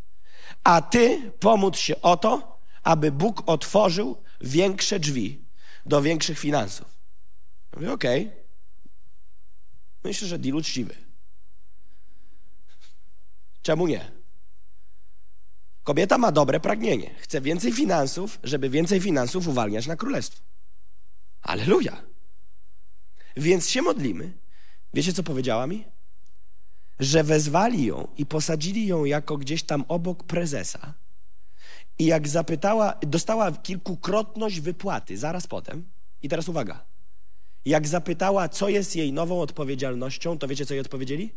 A 0.64 0.82
Ty 0.82 1.32
pomóc 1.40 1.76
się 1.76 2.00
o 2.02 2.16
to, 2.16 2.60
aby 2.82 3.12
Bóg 3.12 3.42
otworzył 3.46 4.22
większe 4.40 5.00
drzwi 5.00 5.44
do 5.86 6.02
większych 6.02 6.38
finansów. 6.38 6.98
Ja 7.72 7.78
mówię, 7.78 7.92
okej. 7.92 8.26
Okay. 8.26 8.44
Myślę, 10.04 10.28
że 10.28 10.38
deal 10.38 10.56
uczciwy. 10.56 10.94
Czemu 13.62 13.86
nie? 13.86 14.17
Kobieta 15.88 16.18
ma 16.18 16.32
dobre 16.32 16.60
pragnienie. 16.60 17.14
Chce 17.18 17.40
więcej 17.40 17.72
finansów, 17.72 18.38
żeby 18.42 18.70
więcej 18.70 19.00
finansów 19.00 19.48
uwalniać 19.48 19.86
na 19.86 19.96
królestwo. 19.96 20.42
Aleluja. 21.42 22.02
Więc 23.36 23.68
się 23.68 23.82
modlimy. 23.82 24.32
Wiecie, 24.94 25.12
co 25.12 25.22
powiedziała 25.22 25.66
mi? 25.66 25.84
Że 27.00 27.24
wezwali 27.24 27.86
ją 27.86 28.08
i 28.16 28.26
posadzili 28.26 28.86
ją 28.86 29.04
jako 29.04 29.36
gdzieś 29.36 29.62
tam 29.62 29.84
obok 29.88 30.24
prezesa. 30.24 30.94
I 31.98 32.06
jak 32.06 32.28
zapytała, 32.28 32.98
dostała 33.00 33.52
kilkukrotność 33.52 34.60
wypłaty 34.60 35.16
zaraz 35.16 35.46
potem. 35.46 35.84
I 36.22 36.28
teraz 36.28 36.48
uwaga. 36.48 36.84
Jak 37.64 37.88
zapytała, 37.88 38.48
co 38.48 38.68
jest 38.68 38.96
jej 38.96 39.12
nową 39.12 39.40
odpowiedzialnością, 39.40 40.38
to 40.38 40.48
wiecie, 40.48 40.66
co 40.66 40.74
jej 40.74 40.80
odpowiedzieli? 40.80 41.32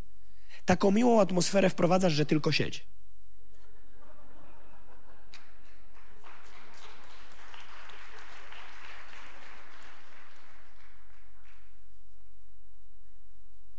Taką 0.65 0.91
miłą 0.91 1.21
atmosferę 1.21 1.69
wprowadzasz, 1.69 2.13
że 2.13 2.25
tylko 2.25 2.51
siedź. 2.51 2.87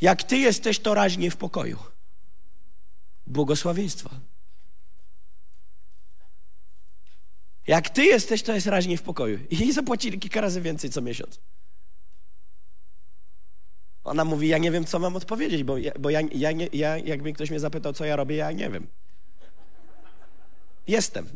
Jak 0.03 0.23
Ty 0.23 0.37
jesteś, 0.37 0.79
to 0.79 0.95
raźnie 0.95 1.31
w 1.31 1.37
pokoju. 1.37 1.79
Błogosławieństwo. 3.27 4.11
Jak 7.67 7.91
Ty 7.91 8.05
jesteś, 8.05 8.43
to 8.43 8.53
jest 8.55 8.67
raźnie 8.67 8.99
w 8.99 9.03
pokoju. 9.03 9.39
I 9.51 9.73
zapłacili 9.73 10.19
kilka 10.19 10.41
razy 10.41 10.61
więcej 10.61 10.91
co 10.91 11.03
miesiąc. 11.03 11.41
Ona 14.05 14.25
mówi, 14.25 14.49
ja 14.49 14.59
nie 14.59 14.71
wiem, 14.71 14.85
co 14.85 14.99
mam 14.99 15.17
odpowiedzieć, 15.17 15.65
bo, 15.65 15.79
ja, 15.79 15.93
bo 15.99 16.11
ja, 16.11 16.21
ja, 16.35 16.53
nie, 16.53 16.69
ja, 16.73 16.99
jakby 16.99 17.33
ktoś 17.33 17.51
mnie 17.51 17.61
zapytał, 17.61 17.93
co 17.93 18.05
ja 18.05 18.17
robię, 18.17 18.37
ja 18.37 18.53
nie 18.53 18.71
wiem. 18.71 18.87
Jestem. 20.87 21.29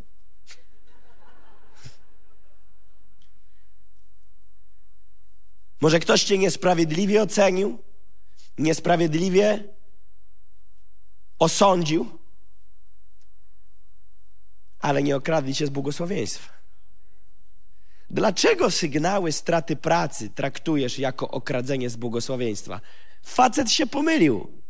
Może 5.81 5.99
ktoś 6.01 6.25
cię 6.25 6.39
niesprawiedliwie 6.39 7.23
ocenił, 7.23 7.86
niesprawiedliwie 8.59 9.65
osądził, 11.39 12.19
ale 14.81 15.03
nie 15.03 15.17
okradli 15.17 15.55
cię 15.55 15.67
z 15.67 15.71
błogosławieństwa. 15.71 16.53
Dlaczego 18.11 18.71
sygnały 18.71 19.33
straty 19.33 19.77
pracy 19.77 20.31
traktujesz 20.31 20.99
jako 20.99 21.31
okradzenie 21.31 21.91
z 21.91 21.97
błogosławieństwa? 21.97 22.81
Facet 23.23 23.71
się 23.71 23.87
pomylił, 23.87 24.63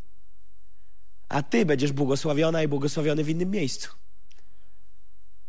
a 1.28 1.42
ty 1.42 1.66
będziesz 1.66 1.92
błogosławiona 1.92 2.62
i 2.62 2.68
błogosławiony 2.68 3.24
w 3.24 3.28
innym 3.28 3.50
miejscu. 3.50 3.90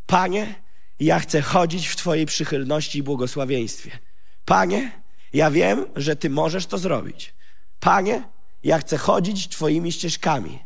Panie, 0.06 0.62
ja 1.00 1.20
chcę 1.20 1.42
chodzić 1.42 1.88
w 1.88 1.96
Twojej 1.96 2.26
przychylności 2.26 2.98
i 2.98 3.02
błogosławieństwie. 3.02 3.98
Panie, 4.44 5.02
ja 5.32 5.50
wiem, 5.50 5.86
że 5.96 6.16
Ty 6.16 6.30
możesz 6.30 6.66
to 6.66 6.78
zrobić. 6.78 7.34
Panie, 7.80 8.22
ja 8.64 8.78
chcę 8.78 8.96
chodzić 8.96 9.48
Twoimi 9.48 9.92
ścieżkami. 9.92 10.58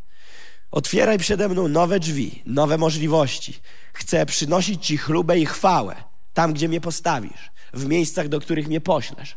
Otwieraj 0.71 1.19
przede 1.19 1.49
mną 1.49 1.69
nowe 1.69 2.01
drzwi, 2.01 2.43
nowe 2.47 2.79
możliwości. 2.79 3.61
Chcę 3.93 4.27
przynosić 4.27 4.87
Ci 4.87 4.97
chlubę 4.99 5.39
i 5.39 5.47
chwałę 5.47 6.13
tam, 6.35 6.53
gdzie 6.53 6.69
mnie 6.69 6.81
postawisz, 6.81 7.51
w 7.75 7.87
miejscach, 7.87 8.29
do 8.29 8.41
których 8.41 8.69
mnie 8.69 8.81
poślesz. 8.81 9.37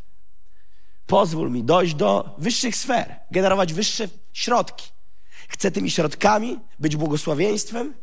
Pozwól 1.08 1.52
mi 1.52 1.64
dojść 1.64 1.96
do 1.96 2.36
wyższych 2.38 2.76
sfer, 2.76 3.16
generować 3.32 3.74
wyższe 3.74 4.08
środki. 4.34 4.90
Chcę 5.48 5.72
tymi 5.72 5.92
środkami 5.92 6.60
być 6.80 6.96
błogosławieństwem 6.96 7.94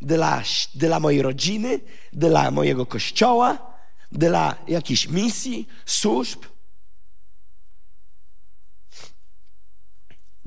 dla, 0.00 0.42
dla 0.74 1.00
mojej 1.00 1.22
rodziny, 1.22 1.80
dla 2.12 2.50
mojego 2.50 2.86
kościoła, 2.86 3.58
dla 4.12 4.56
jakiejś 4.68 5.08
misji, 5.08 5.68
służb, 5.86 6.44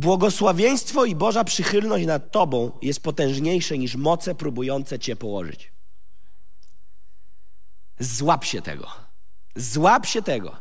Błogosławieństwo 0.03 1.05
i 1.05 1.15
Boża 1.15 1.43
przychylność 1.43 2.05
nad 2.05 2.31
Tobą 2.31 2.71
jest 2.81 2.99
potężniejsze 2.99 3.77
niż 3.77 3.95
moce 3.95 4.35
próbujące 4.35 4.99
Cię 4.99 5.15
położyć. 5.15 5.71
Złap 7.99 8.45
się 8.45 8.61
tego. 8.61 8.87
Złap 9.55 10.05
się 10.05 10.21
tego. 10.21 10.57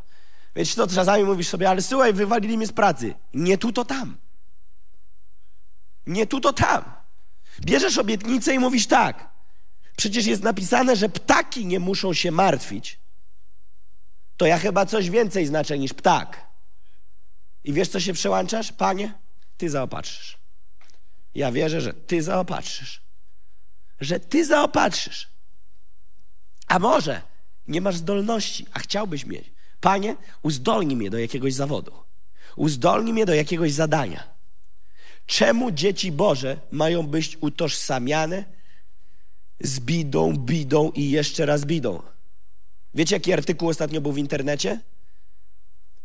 Wiesz, 0.56 0.74
to 0.74 0.86
czasami 0.86 1.24
mówisz 1.24 1.48
sobie, 1.48 1.70
ale 1.70 1.82
słuchaj, 1.82 2.12
wywalili 2.12 2.56
mnie 2.56 2.66
z 2.66 2.72
pracy. 2.72 3.14
Nie 3.34 3.58
tu, 3.58 3.72
to 3.72 3.84
tam. 3.84 4.16
Nie 6.06 6.26
tu, 6.26 6.40
to 6.40 6.52
tam. 6.52 6.84
Bierzesz 7.60 7.98
obietnicę 7.98 8.54
i 8.54 8.58
mówisz 8.58 8.86
tak. 8.86 9.28
Przecież 9.96 10.26
jest 10.26 10.42
napisane, 10.42 10.96
że 10.96 11.08
ptaki 11.08 11.66
nie 11.66 11.80
muszą 11.80 12.14
się 12.14 12.30
martwić. 12.30 13.00
To 14.36 14.46
ja 14.46 14.58
chyba 14.58 14.86
coś 14.86 15.10
więcej 15.10 15.46
znaczę 15.46 15.78
niż 15.78 15.94
ptak. 15.94 16.46
I 17.64 17.72
wiesz, 17.72 17.88
co 17.88 18.00
się 18.00 18.12
przełączasz? 18.12 18.72
Panie, 18.72 19.21
ty 19.62 19.70
zaopatrzysz. 19.70 20.38
Ja 21.34 21.52
wierzę, 21.52 21.80
że 21.80 21.94
ty 21.94 22.22
zaopatrzysz. 22.22 23.02
Że 24.00 24.20
ty 24.20 24.44
zaopatrzysz. 24.44 25.28
A 26.66 26.78
może 26.78 27.22
nie 27.68 27.80
masz 27.80 27.96
zdolności, 27.96 28.66
a 28.72 28.78
chciałbyś 28.78 29.26
mieć. 29.26 29.52
Panie, 29.80 30.16
uzdolnij 30.42 30.96
mnie 30.96 31.10
do 31.10 31.18
jakiegoś 31.18 31.54
zawodu. 31.54 31.92
Uzdolnij 32.56 33.12
mnie 33.12 33.26
do 33.26 33.34
jakiegoś 33.34 33.72
zadania. 33.72 34.28
Czemu 35.26 35.70
dzieci 35.70 36.12
Boże 36.12 36.60
mają 36.70 37.06
być 37.06 37.38
utożsamiane 37.40 38.44
z 39.60 39.80
bidą, 39.80 40.36
bidą 40.36 40.90
i 40.90 41.10
jeszcze 41.10 41.46
raz 41.46 41.64
bidą? 41.64 42.02
Wiecie, 42.94 43.16
jaki 43.16 43.32
artykuł 43.32 43.68
ostatnio 43.68 44.00
był 44.00 44.12
w 44.12 44.18
internecie? 44.18 44.80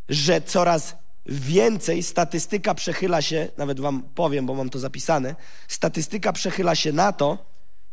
Że 0.09 0.41
coraz 0.41 1.06
więcej 1.27 2.03
statystyka 2.03 2.73
przechyla 2.73 3.21
się, 3.21 3.49
nawet 3.57 3.79
wam 3.79 4.03
powiem, 4.03 4.45
bo 4.45 4.55
mam 4.55 4.69
to 4.69 4.79
zapisane, 4.79 5.35
statystyka 5.67 6.33
przechyla 6.33 6.75
się 6.75 6.91
na 6.91 7.11
to, 7.13 7.45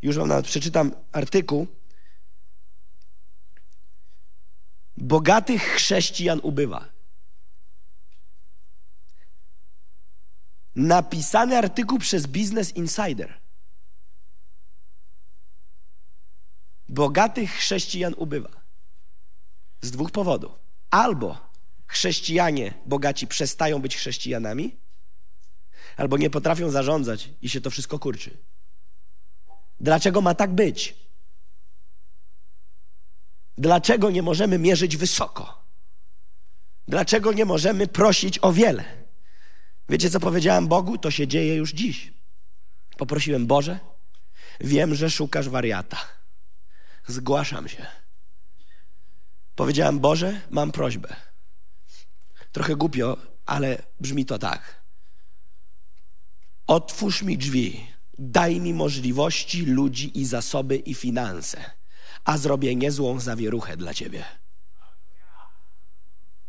już 0.02 0.16
wam 0.16 0.28
nawet 0.28 0.46
przeczytam 0.46 0.92
artykuł, 1.12 1.66
bogatych 4.96 5.62
chrześcijan 5.62 6.40
ubywa. 6.42 6.88
Napisany 10.74 11.58
artykuł 11.58 11.98
przez 11.98 12.26
Business 12.26 12.76
Insider. 12.76 13.40
Bogatych 16.88 17.50
chrześcijan 17.50 18.14
ubywa. 18.16 18.50
Z 19.80 19.90
dwóch 19.90 20.10
powodów. 20.10 20.52
Albo 20.90 21.53
chrześcijanie 21.86 22.74
bogaci 22.86 23.26
przestają 23.26 23.82
być 23.82 23.96
chrześcijanami, 23.96 24.76
albo 25.96 26.16
nie 26.16 26.30
potrafią 26.30 26.70
zarządzać 26.70 27.30
i 27.42 27.48
się 27.48 27.60
to 27.60 27.70
wszystko 27.70 27.98
kurczy. 27.98 28.36
Dlaczego 29.80 30.20
ma 30.20 30.34
tak 30.34 30.54
być? 30.54 30.94
Dlaczego 33.58 34.10
nie 34.10 34.22
możemy 34.22 34.58
mierzyć 34.58 34.96
wysoko? 34.96 35.64
Dlaczego 36.88 37.32
nie 37.32 37.44
możemy 37.44 37.86
prosić 37.86 38.38
o 38.42 38.52
wiele? 38.52 38.84
Wiecie, 39.88 40.10
co 40.10 40.20
powiedziałem 40.20 40.68
Bogu? 40.68 40.98
To 40.98 41.10
się 41.10 41.28
dzieje 41.28 41.54
już 41.54 41.72
dziś. 41.72 42.12
Poprosiłem 42.96 43.46
Boże, 43.46 43.78
wiem, 44.60 44.94
że 44.94 45.10
szukasz 45.10 45.48
wariata. 45.48 45.98
Zgłaszam 47.06 47.68
się. 47.68 47.86
Powiedziałem 49.54 49.98
Boże, 49.98 50.40
mam 50.50 50.72
prośbę. 50.72 51.16
Trochę 52.54 52.76
głupio, 52.76 53.16
ale 53.46 53.82
brzmi 54.00 54.26
to 54.26 54.38
tak. 54.38 54.82
Otwórz 56.66 57.22
mi 57.22 57.38
drzwi, 57.38 57.86
daj 58.18 58.60
mi 58.60 58.74
możliwości, 58.74 59.66
ludzi 59.66 60.20
i 60.20 60.24
zasoby 60.24 60.76
i 60.76 60.94
finanse, 60.94 61.70
a 62.24 62.38
zrobię 62.38 62.76
niezłą 62.76 63.20
zawieruchę 63.20 63.76
dla 63.76 63.94
Ciebie. 63.94 64.24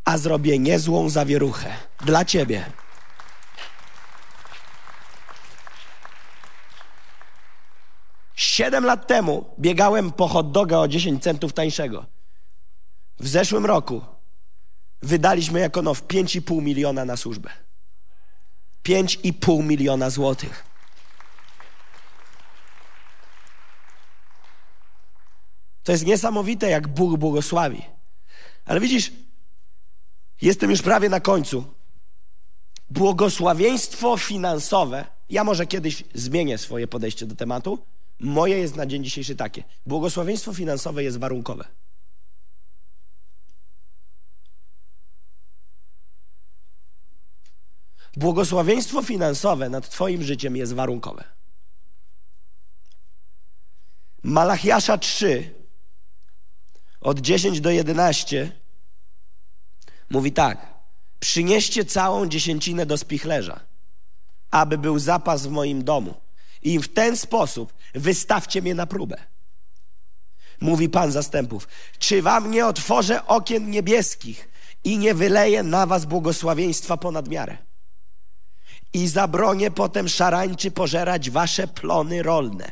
A 0.03 0.17
zrobię 0.17 0.59
niezłą 0.59 1.09
zawieruchę 1.09 1.77
dla 2.05 2.25
Ciebie. 2.25 2.65
Siedem 8.35 8.85
lat 8.85 9.07
temu 9.07 9.55
biegałem 9.59 10.11
po 10.11 10.27
hot 10.27 10.51
doga 10.51 10.77
o 10.77 10.87
10 10.87 11.23
centów 11.23 11.53
tańszego. 11.53 12.05
W 13.19 13.27
zeszłym 13.27 13.65
roku 13.65 14.14
wydaliśmy 15.05 15.59
jako 15.59 15.81
now 15.81 16.01
5,5 16.01 16.61
miliona 16.61 17.05
na 17.05 17.17
służbę. 17.17 17.49
5,5 18.85 19.63
miliona 19.63 20.09
złotych. 20.09 20.63
To 25.83 25.91
jest 25.91 26.05
niesamowite, 26.05 26.69
jak 26.69 26.87
Bóg 26.87 27.19
błogosławi. 27.19 27.81
Ale 28.65 28.79
widzisz, 28.79 29.11
jestem 30.41 30.69
już 30.69 30.81
prawie 30.81 31.09
na 31.09 31.19
końcu. 31.19 31.63
Błogosławieństwo 32.89 34.17
finansowe, 34.17 35.05
ja 35.29 35.43
może 35.43 35.65
kiedyś 35.65 36.03
zmienię 36.13 36.57
swoje 36.57 36.87
podejście 36.87 37.25
do 37.25 37.35
tematu. 37.35 37.79
Moje 38.19 38.57
jest 38.57 38.75
na 38.75 38.85
dzień 38.85 39.03
dzisiejszy 39.03 39.35
takie. 39.35 39.63
Błogosławieństwo 39.85 40.53
finansowe 40.53 41.03
jest 41.03 41.19
warunkowe. 41.19 41.65
Błogosławieństwo 48.15 49.01
finansowe 49.01 49.69
nad 49.69 49.89
Twoim 49.89 50.23
życiem 50.23 50.55
jest 50.55 50.73
warunkowe. 50.73 51.23
Malachiasza 54.23 54.97
3, 54.97 55.53
od 57.01 57.19
10 57.19 57.61
do 57.61 57.69
11, 57.69 58.51
mówi 60.09 60.31
tak: 60.31 60.73
Przynieście 61.19 61.85
całą 61.85 62.25
dziesięcinę 62.25 62.85
do 62.85 62.97
spichlerza, 62.97 63.59
aby 64.51 64.77
był 64.77 64.99
zapas 64.99 65.47
w 65.47 65.51
moim 65.51 65.83
domu. 65.83 66.13
I 66.61 66.79
w 66.79 66.93
ten 66.93 67.17
sposób 67.17 67.73
wystawcie 67.93 68.61
mnie 68.61 68.75
na 68.75 68.85
próbę. 68.85 69.23
Mówi 70.61 70.89
Pan 70.89 71.11
zastępów: 71.11 71.67
Czy 71.99 72.21
wam 72.21 72.51
nie 72.51 72.65
otworzę 72.65 73.27
okien 73.27 73.69
niebieskich 73.69 74.49
i 74.83 74.97
nie 74.97 75.13
wyleję 75.13 75.63
na 75.63 75.85
was 75.85 76.05
błogosławieństwa 76.05 76.97
ponad 76.97 77.27
miarę? 77.27 77.57
I 78.95 79.07
zabronię 79.07 79.71
potem 79.71 80.07
szarańczy 80.07 80.71
pożerać 80.71 81.29
wasze 81.29 81.67
plony 81.67 82.23
rolne. 82.23 82.71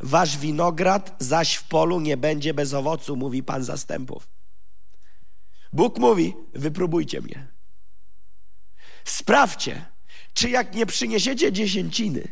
Wasz 0.00 0.38
winograd 0.38 1.16
zaś 1.18 1.54
w 1.54 1.64
polu 1.64 2.00
nie 2.00 2.16
będzie 2.16 2.54
bez 2.54 2.74
owocu, 2.74 3.16
mówi 3.16 3.42
Pan 3.42 3.64
zastępów. 3.64 4.28
Bóg 5.72 5.98
mówi, 5.98 6.34
wypróbujcie 6.54 7.20
mnie. 7.20 7.46
Sprawdźcie, 9.04 9.84
czy 10.34 10.50
jak 10.50 10.74
nie 10.74 10.86
przyniesiecie 10.86 11.52
dziesięciny 11.52 12.28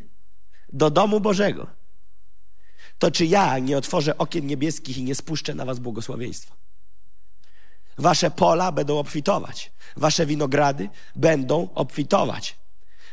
do 0.72 0.90
domu 0.90 1.20
Bożego, 1.20 1.66
to 2.98 3.10
czy 3.10 3.26
ja 3.26 3.58
nie 3.58 3.78
otworzę 3.78 4.18
okien 4.18 4.46
niebieskich 4.46 4.98
i 4.98 5.02
nie 5.02 5.14
spuszczę 5.14 5.54
na 5.54 5.64
was 5.64 5.78
błogosławieństwa. 5.78 6.54
Wasze 7.98 8.30
pola 8.30 8.72
będą 8.72 8.98
obfitować, 8.98 9.72
wasze 9.96 10.26
winogrady 10.26 10.88
będą 11.16 11.68
obfitować 11.74 12.65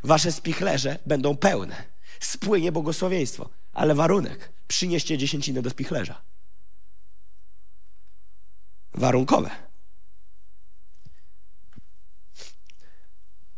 wasze 0.04 0.32
spichlerze 0.32 1.00
będą 1.06 1.38
pełne. 1.38 1.84
Spłynie 2.20 2.72
błogosławieństwo. 2.72 3.50
Ale 3.74 3.96
warunek, 3.96 4.54
przynieście 4.68 5.18
dziesięcinę 5.18 5.62
do 5.62 5.70
spichlerza. 5.70 6.22
Warunkowe. 8.94 9.50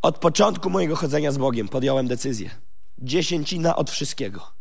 Od 0.02 0.18
początku 0.18 0.70
mojego 0.70 0.96
chodzenia 0.96 1.32
z 1.32 1.38
Bogiem 1.38 1.68
podjąłem 1.68 2.08
decyzję. 2.08 2.50
Dziesięcina 2.98 3.76
od 3.76 3.92
wszystkiego. 3.92 4.52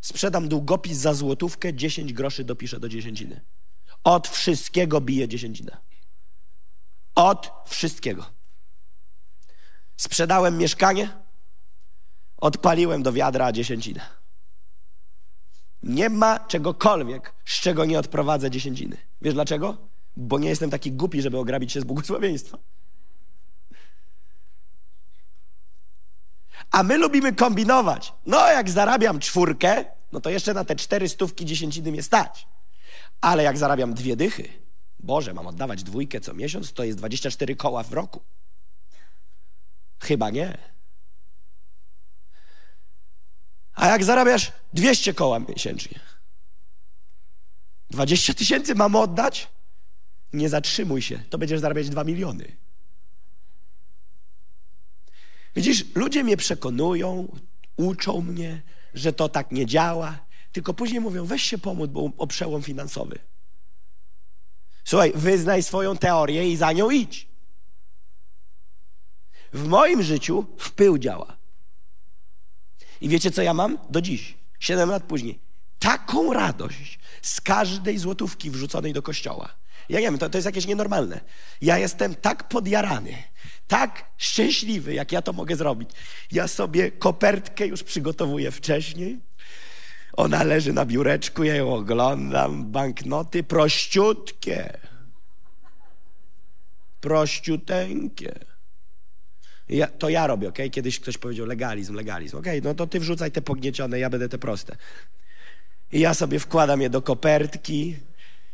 Sprzedam 0.00 0.48
długopis 0.48 0.98
za 0.98 1.14
złotówkę, 1.14 1.74
dziesięć 1.74 2.12
groszy 2.12 2.44
dopiszę 2.44 2.80
do 2.80 2.88
dziesięciny. 2.88 3.40
Od 4.04 4.28
wszystkiego 4.28 5.00
bije 5.00 5.28
dziesięcinę. 5.28 5.76
Od 7.14 7.50
wszystkiego. 7.66 8.41
Sprzedałem 10.02 10.58
mieszkanie, 10.58 11.08
odpaliłem 12.36 13.02
do 13.02 13.12
wiadra 13.12 13.52
dziesięcinę. 13.52 14.00
Nie 15.82 16.10
ma 16.10 16.38
czegokolwiek, 16.38 17.34
z 17.44 17.60
czego 17.60 17.84
nie 17.84 17.98
odprowadzę 17.98 18.50
dziesięciny. 18.50 18.96
Wiesz 19.20 19.34
dlaczego? 19.34 19.76
Bo 20.16 20.38
nie 20.38 20.48
jestem 20.48 20.70
taki 20.70 20.92
głupi, 20.92 21.22
żeby 21.22 21.38
ograbić 21.38 21.72
się 21.72 21.80
z 21.80 21.84
błogosławieństwa. 21.84 22.58
A 26.70 26.82
my 26.82 26.98
lubimy 26.98 27.32
kombinować. 27.32 28.12
No, 28.26 28.46
jak 28.52 28.70
zarabiam 28.70 29.18
czwórkę, 29.18 29.84
no 30.12 30.20
to 30.20 30.30
jeszcze 30.30 30.54
na 30.54 30.64
te 30.64 30.76
cztery 30.76 31.08
stówki 31.08 31.44
dziesięciny 31.44 31.92
mnie 31.92 32.02
stać. 32.02 32.46
Ale 33.20 33.42
jak 33.42 33.58
zarabiam 33.58 33.94
dwie 33.94 34.16
dychy, 34.16 34.48
Boże, 34.98 35.34
mam 35.34 35.46
oddawać 35.46 35.82
dwójkę 35.82 36.20
co 36.20 36.34
miesiąc, 36.34 36.72
to 36.72 36.84
jest 36.84 36.98
24 36.98 37.56
koła 37.56 37.82
w 37.82 37.92
roku. 37.92 38.22
Chyba 40.02 40.30
nie. 40.30 40.58
A 43.74 43.88
jak 43.88 44.04
zarabiasz 44.04 44.52
200 44.72 45.14
koła 45.14 45.38
miesięcznie? 45.38 46.00
20 47.90 48.34
tysięcy 48.34 48.74
mam 48.74 48.96
oddać? 48.96 49.48
Nie 50.32 50.48
zatrzymuj 50.48 51.02
się, 51.02 51.18
to 51.30 51.38
będziesz 51.38 51.60
zarabiać 51.60 51.88
2 51.90 52.04
miliony. 52.04 52.56
Widzisz, 55.56 55.84
ludzie 55.94 56.24
mnie 56.24 56.36
przekonują, 56.36 57.36
uczą 57.76 58.20
mnie, 58.20 58.62
że 58.94 59.12
to 59.12 59.28
tak 59.28 59.52
nie 59.52 59.66
działa, 59.66 60.18
tylko 60.52 60.74
później 60.74 61.00
mówią, 61.00 61.24
weź 61.24 61.42
się 61.42 61.58
pomóc, 61.58 61.90
bo 61.90 62.10
o 62.18 62.26
przełom 62.26 62.62
finansowy. 62.62 63.18
Słuchaj, 64.84 65.12
wyznaj 65.14 65.62
swoją 65.62 65.96
teorię 65.96 66.48
i 66.48 66.56
za 66.56 66.72
nią 66.72 66.90
idź. 66.90 67.31
W 69.52 69.68
moim 69.68 70.02
życiu 70.02 70.46
wpył 70.58 70.98
działa. 70.98 71.36
I 73.00 73.08
wiecie, 73.08 73.30
co 73.30 73.42
ja 73.42 73.54
mam? 73.54 73.78
Do 73.90 74.00
dziś, 74.00 74.34
siedem 74.60 74.90
lat 74.90 75.02
później. 75.02 75.38
Taką 75.78 76.32
radość 76.32 76.98
z 77.22 77.40
każdej 77.40 77.98
złotówki 77.98 78.50
wrzuconej 78.50 78.92
do 78.92 79.02
kościoła. 79.02 79.48
Ja 79.88 80.00
nie 80.00 80.06
wiem, 80.06 80.18
to, 80.18 80.30
to 80.30 80.38
jest 80.38 80.46
jakieś 80.46 80.66
nienormalne. 80.66 81.20
Ja 81.60 81.78
jestem 81.78 82.14
tak 82.14 82.48
podjarany, 82.48 83.14
tak 83.68 84.04
szczęśliwy, 84.16 84.94
jak 84.94 85.12
ja 85.12 85.22
to 85.22 85.32
mogę 85.32 85.56
zrobić. 85.56 85.90
Ja 86.32 86.48
sobie 86.48 86.90
kopertkę 86.90 87.66
już 87.66 87.82
przygotowuję 87.82 88.50
wcześniej. 88.50 89.20
Ona 90.12 90.42
leży 90.42 90.72
na 90.72 90.86
biureczku, 90.86 91.44
ja 91.44 91.54
ją 91.54 91.74
oglądam. 91.74 92.70
Banknoty 92.70 93.42
prościutkie. 93.42 94.78
Prościuteńkie. 97.00 98.51
Ja, 99.68 99.86
to 99.86 100.08
ja 100.08 100.26
robię, 100.26 100.48
ok? 100.48 100.58
Kiedyś 100.72 101.00
ktoś 101.00 101.18
powiedział 101.18 101.46
legalizm, 101.46 101.94
legalizm. 101.94 102.36
Ok, 102.36 102.46
no 102.62 102.74
to 102.74 102.86
ty 102.86 103.00
wrzucaj 103.00 103.32
te 103.32 103.42
pogniecione, 103.42 103.98
ja 103.98 104.10
będę 104.10 104.28
te 104.28 104.38
proste. 104.38 104.76
I 105.92 106.00
ja 106.00 106.14
sobie 106.14 106.38
wkładam 106.38 106.80
je 106.80 106.90
do 106.90 107.02
kopertki, 107.02 107.96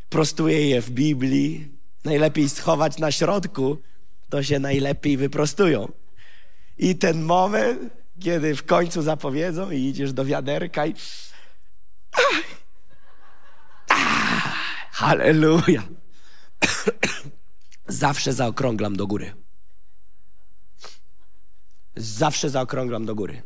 prostuję 0.09 0.69
je 0.69 0.83
w 0.83 0.91
Biblii. 0.91 1.69
Najlepiej 2.05 2.49
schować 2.49 2.99
na 2.99 3.13
środku, 3.13 3.79
to 4.29 4.43
się 4.43 4.59
najlepiej 4.59 5.17
wyprostują. 5.17 5.93
I 6.79 6.97
ten 6.97 7.23
moment, 7.23 7.81
kiedy 8.21 8.55
w 8.55 8.67
końcu 8.67 9.03
zapowiedzą 9.03 9.71
i 9.71 9.79
idziesz 9.79 10.13
do 10.13 10.25
wiaderka 10.25 10.87
i... 10.87 10.95
Halleluja! 14.93 15.83
Zawsze 17.89 18.33
zaokrąglam 18.33 18.97
do 18.97 19.07
góry 19.07 19.48
zawsze 21.99 22.51
zaokrąglam 22.51 23.07
do 23.07 23.15
góry. 23.15 23.43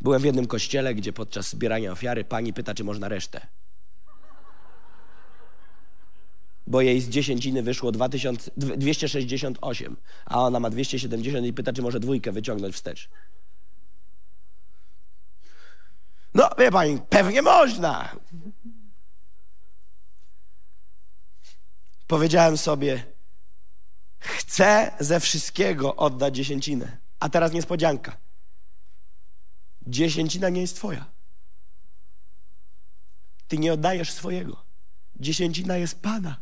Byłem 0.00 0.22
w 0.22 0.24
jednym 0.24 0.46
kościele, 0.46 0.94
gdzie 0.94 1.12
podczas 1.12 1.50
zbierania 1.50 1.92
ofiary 1.92 2.24
pani 2.24 2.52
pyta, 2.52 2.74
czy 2.74 2.84
można 2.84 3.08
resztę. 3.08 3.46
Bo 6.66 6.80
jej 6.80 7.00
z 7.00 7.08
dziesięciny 7.08 7.62
wyszło 7.62 7.92
2000, 7.92 8.50
268, 8.56 9.96
a 10.26 10.42
ona 10.42 10.60
ma 10.60 10.70
270 10.70 11.46
i 11.46 11.52
pyta, 11.52 11.72
czy 11.72 11.82
może 11.82 12.00
dwójkę 12.00 12.32
wyciągnąć 12.32 12.74
wstecz. 12.74 13.08
No, 16.34 16.50
wie 16.58 16.70
pani, 16.70 16.98
pewnie 17.08 17.42
można. 17.42 18.16
Powiedziałem 22.06 22.56
sobie, 22.56 23.04
Chcę 24.26 24.92
ze 25.00 25.20
wszystkiego 25.20 25.96
oddać 25.96 26.36
dziesięcinę. 26.36 26.96
A 27.20 27.28
teraz 27.28 27.52
niespodzianka. 27.52 28.16
Dziesięcina 29.86 30.48
nie 30.48 30.60
jest 30.60 30.76
twoja. 30.76 31.04
Ty 33.48 33.58
nie 33.58 33.72
oddajesz 33.72 34.12
swojego. 34.12 34.62
Dziesięcina 35.16 35.76
jest 35.76 36.02
Pana. 36.02 36.36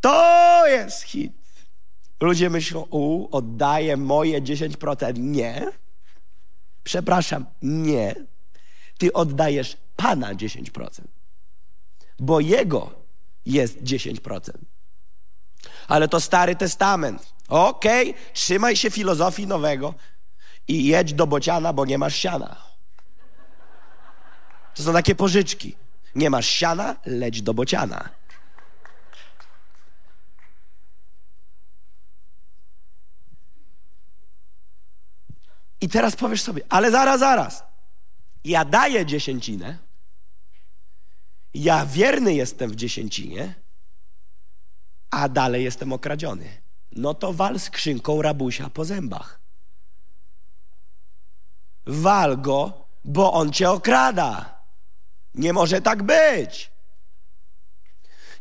To 0.00 0.66
jest 0.66 1.02
hit. 1.02 1.32
Ludzie 2.20 2.50
myślą, 2.50 2.86
u, 2.90 3.28
oddaję 3.36 3.96
moje 3.96 4.42
10%. 4.42 5.18
Nie. 5.18 5.66
Przepraszam, 6.84 7.46
nie. 7.62 8.14
Ty 8.98 9.12
oddajesz 9.12 9.76
Pana 9.96 10.34
10%, 10.34 11.00
bo 12.18 12.40
Jego 12.40 13.05
jest 13.46 13.82
10%. 13.82 14.50
Ale 15.88 16.08
to 16.08 16.20
Stary 16.20 16.56
Testament. 16.56 17.32
Okej, 17.48 18.10
okay, 18.10 18.22
trzymaj 18.32 18.76
się 18.76 18.90
filozofii 18.90 19.46
nowego 19.46 19.94
i 20.68 20.84
jedź 20.84 21.14
do 21.14 21.26
bociana, 21.26 21.72
bo 21.72 21.84
nie 21.84 21.98
masz 21.98 22.16
siana. 22.16 22.56
To 24.74 24.82
są 24.82 24.92
takie 24.92 25.14
pożyczki. 25.14 25.76
Nie 26.14 26.30
masz 26.30 26.46
siana, 26.46 26.96
leć 27.06 27.42
do 27.42 27.54
bociana. 27.54 28.08
I 35.80 35.88
teraz 35.88 36.16
powiesz 36.16 36.42
sobie, 36.42 36.62
ale 36.68 36.90
zaraz, 36.90 37.20
zaraz. 37.20 37.64
Ja 38.44 38.64
daję 38.64 39.06
dziesięcinę, 39.06 39.78
ja 41.54 41.86
wierny 41.86 42.34
jestem 42.34 42.70
w 42.70 42.76
dziesięcinie, 42.76 43.54
a 45.10 45.28
dalej 45.28 45.64
jestem 45.64 45.92
okradziony. 45.92 46.48
No 46.92 47.14
to 47.14 47.32
wal 47.32 47.60
skrzynką 47.60 48.22
rabusia 48.22 48.70
po 48.70 48.84
zębach. 48.84 49.40
Wal 51.86 52.38
go, 52.38 52.86
bo 53.04 53.32
on 53.32 53.52
cię 53.52 53.70
okrada. 53.70 54.60
Nie 55.34 55.52
może 55.52 55.80
tak 55.80 56.02
być. 56.02 56.70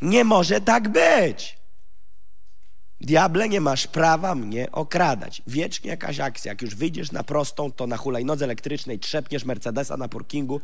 Nie 0.01 0.23
może 0.23 0.61
tak 0.61 0.89
być. 0.89 1.57
Diable, 3.01 3.49
nie 3.49 3.61
masz 3.61 3.87
prawa 3.87 4.35
mnie 4.35 4.71
okradać. 4.71 5.41
Wiecznie 5.47 5.89
jakaś 5.89 6.19
akcja. 6.19 6.51
Jak 6.51 6.61
już 6.61 6.75
wyjdziesz 6.75 7.11
na 7.11 7.23
prostą, 7.23 7.71
to 7.71 7.87
na 7.87 7.97
hulajnodze 7.97 8.45
elektrycznej 8.45 8.99
trzepniesz 8.99 9.45
Mercedesa 9.45 9.97
na 9.97 10.07
parkingu 10.07 10.61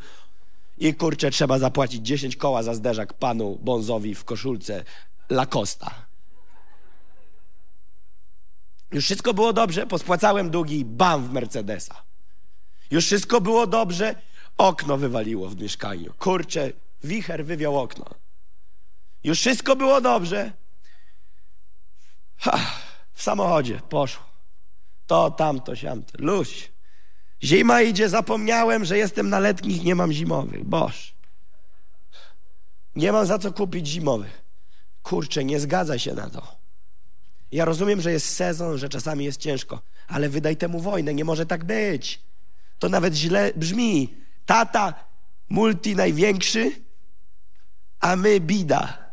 i 0.78 0.94
kurczę, 0.94 1.30
trzeba 1.30 1.58
zapłacić 1.58 2.06
10 2.06 2.36
koła 2.36 2.62
za 2.62 2.74
zderzak 2.74 3.12
panu 3.14 3.58
Bonzowi 3.62 4.14
w 4.14 4.24
koszulce 4.24 4.84
Lacosta. 5.30 5.94
Już 8.92 9.04
wszystko 9.04 9.34
było 9.34 9.52
dobrze, 9.52 9.86
pospłacałem 9.86 10.50
długi 10.50 10.84
bam 10.84 11.24
w 11.24 11.32
Mercedesa. 11.32 12.02
Już 12.90 13.06
wszystko 13.06 13.40
było 13.40 13.66
dobrze, 13.66 14.14
okno 14.58 14.96
wywaliło 14.96 15.48
w 15.48 15.60
mieszkaniu. 15.60 16.14
Kurczę, 16.18 16.72
wicher 17.04 17.44
wywiał 17.44 17.78
okno. 17.78 18.04
Już 19.24 19.38
wszystko 19.38 19.76
było 19.76 20.00
dobrze, 20.00 20.52
Ha, 22.42 22.58
w 23.12 23.22
samochodzie 23.22 23.80
poszło. 23.88 24.24
To, 25.06 25.30
tamto, 25.30 25.76
siamto. 25.76 26.12
Luź. 26.18 26.71
Zima 27.44 27.82
idzie, 27.82 28.08
zapomniałem, 28.08 28.84
że 28.84 28.98
jestem 28.98 29.28
na 29.28 29.38
letnich, 29.38 29.84
nie 29.84 29.94
mam 29.94 30.12
zimowych. 30.12 30.64
Boż. 30.64 31.14
Nie 32.96 33.12
mam 33.12 33.26
za 33.26 33.38
co 33.38 33.52
kupić 33.52 33.86
zimowych. 33.86 34.42
Kurczę, 35.02 35.44
nie 35.44 35.60
zgadza 35.60 35.98
się 35.98 36.14
na 36.14 36.30
to. 36.30 36.56
Ja 37.52 37.64
rozumiem, 37.64 38.00
że 38.00 38.12
jest 38.12 38.34
sezon, 38.34 38.78
że 38.78 38.88
czasami 38.88 39.24
jest 39.24 39.40
ciężko, 39.40 39.80
ale 40.08 40.28
wydaj 40.28 40.56
temu 40.56 40.80
wojnę, 40.80 41.14
nie 41.14 41.24
może 41.24 41.46
tak 41.46 41.64
być. 41.64 42.20
To 42.78 42.88
nawet 42.88 43.14
źle 43.14 43.52
brzmi. 43.56 44.14
Tata 44.46 44.94
multi 45.48 45.96
największy, 45.96 46.72
a 48.00 48.16
my 48.16 48.40
bida. 48.40 49.12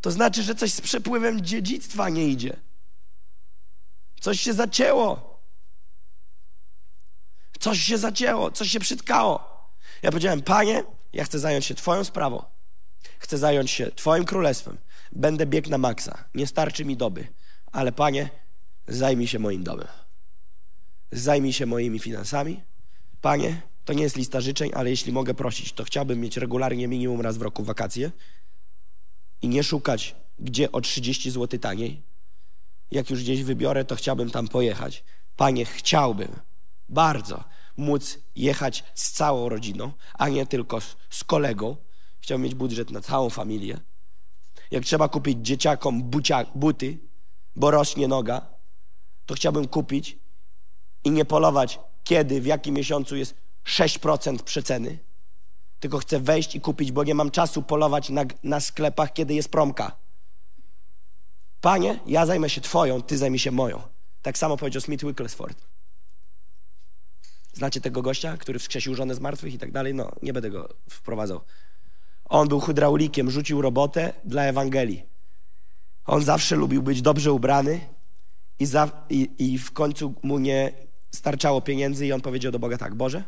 To 0.00 0.10
znaczy, 0.10 0.42
że 0.42 0.54
coś 0.54 0.72
z 0.72 0.80
przepływem 0.80 1.40
dziedzictwa 1.40 2.08
nie 2.08 2.28
idzie. 2.28 2.56
Coś 4.20 4.40
się 4.40 4.52
zacięło. 4.52 5.31
Coś 7.62 7.80
się 7.80 7.98
zacięło, 7.98 8.50
coś 8.50 8.70
się 8.70 8.80
przytkało. 8.80 9.40
Ja 10.02 10.10
powiedziałem, 10.10 10.42
panie, 10.42 10.84
ja 11.12 11.24
chcę 11.24 11.38
zająć 11.38 11.64
się 11.64 11.74
twoją 11.74 12.04
sprawą. 12.04 12.44
Chcę 13.18 13.38
zająć 13.38 13.70
się 13.70 13.90
twoim 13.90 14.24
królestwem. 14.24 14.78
Będę 15.12 15.46
biegł 15.46 15.70
na 15.70 15.78
maksa. 15.78 16.24
Nie 16.34 16.46
starczy 16.46 16.84
mi 16.84 16.96
doby. 16.96 17.28
Ale 17.72 17.92
panie, 17.92 18.30
zajmij 18.88 19.26
się 19.26 19.38
moim 19.38 19.64
domem. 19.64 19.86
Zajmij 21.12 21.52
się 21.52 21.66
moimi 21.66 21.98
finansami. 21.98 22.60
Panie, 23.20 23.62
to 23.84 23.92
nie 23.92 24.02
jest 24.02 24.16
lista 24.16 24.40
życzeń, 24.40 24.70
ale 24.74 24.90
jeśli 24.90 25.12
mogę 25.12 25.34
prosić, 25.34 25.72
to 25.72 25.84
chciałbym 25.84 26.20
mieć 26.20 26.36
regularnie 26.36 26.88
minimum 26.88 27.20
raz 27.20 27.38
w 27.38 27.42
roku 27.42 27.64
wakacje 27.64 28.10
i 29.42 29.48
nie 29.48 29.64
szukać, 29.64 30.16
gdzie 30.38 30.72
o 30.72 30.80
30 30.80 31.30
zł 31.30 31.60
taniej. 31.60 32.02
Jak 32.90 33.10
już 33.10 33.22
gdzieś 33.22 33.42
wybiorę, 33.42 33.84
to 33.84 33.96
chciałbym 33.96 34.30
tam 34.30 34.48
pojechać. 34.48 35.04
Panie, 35.36 35.64
chciałbym 35.64 36.51
bardzo 36.92 37.44
móc 37.76 38.18
jechać 38.36 38.84
z 38.94 39.12
całą 39.12 39.48
rodziną, 39.48 39.92
a 40.14 40.28
nie 40.28 40.46
tylko 40.46 40.80
z, 41.10 41.24
kolegą. 41.26 41.76
Chciałbym 42.20 42.44
mieć 42.44 42.54
budżet 42.54 42.90
na 42.90 43.00
całą 43.00 43.30
familię. 43.30 43.80
Jak 44.70 44.84
trzeba 44.84 45.08
kupić 45.08 45.38
dzieciakom 45.46 46.02
bucia, 46.02 46.44
buty, 46.54 46.98
bo 47.56 47.70
rośnie 47.70 48.08
noga, 48.08 48.46
to 49.26 49.34
chciałbym 49.34 49.68
kupić 49.68 50.18
i 51.04 51.10
nie 51.10 51.24
polować, 51.24 51.80
kiedy, 52.04 52.40
w 52.40 52.46
jakim 52.46 52.74
miesiącu 52.74 53.16
jest 53.16 53.34
6% 53.64 54.42
przeceny 54.42 54.98
tylko 55.82 55.98
chcę 55.98 56.20
wejść 56.20 56.54
i 56.54 56.60
kupić, 56.60 56.92
bo 56.92 57.04
nie 57.04 57.14
mam 57.14 57.30
czasu 57.30 57.62
polować 57.62 58.10
na, 58.10 58.24
na 58.42 58.60
sklepach, 58.60 59.12
kiedy 59.12 59.34
jest 59.34 59.48
promka. 59.48 59.96
Panie, 61.60 62.00
ja 62.06 62.26
zajmę 62.26 62.50
się 62.50 62.60
Twoją, 62.60 63.02
Ty 63.02 63.18
zajmij 63.18 63.38
się 63.38 63.50
moją. 63.50 63.82
Tak 64.22 64.38
samo 64.38 64.56
powiedział 64.56 64.80
Smith 64.82 65.04
Wigglesworth. 65.04 65.71
Znacie 67.52 67.80
tego 67.80 68.02
gościa, 68.02 68.36
który 68.36 68.58
wskrzesił 68.58 68.94
żonę 68.94 69.14
z 69.14 69.20
martwych 69.20 69.54
i 69.54 69.58
tak 69.58 69.72
dalej? 69.72 69.94
No, 69.94 70.12
nie 70.22 70.32
będę 70.32 70.50
go 70.50 70.74
wprowadzał. 70.90 71.40
On 72.24 72.48
był 72.48 72.60
hydraulikiem, 72.60 73.30
rzucił 73.30 73.62
robotę 73.62 74.12
dla 74.24 74.42
Ewangelii. 74.42 75.02
On 76.06 76.24
zawsze 76.24 76.56
lubił 76.56 76.82
być 76.82 77.02
dobrze 77.02 77.32
ubrany 77.32 77.80
i, 78.58 78.66
za, 78.66 79.06
i, 79.10 79.30
i 79.38 79.58
w 79.58 79.72
końcu 79.72 80.14
mu 80.22 80.38
nie 80.38 80.72
starczało 81.10 81.60
pieniędzy 81.60 82.06
i 82.06 82.12
on 82.12 82.20
powiedział 82.20 82.52
do 82.52 82.58
Boga 82.58 82.78
tak, 82.78 82.94
Boże, 82.94 83.24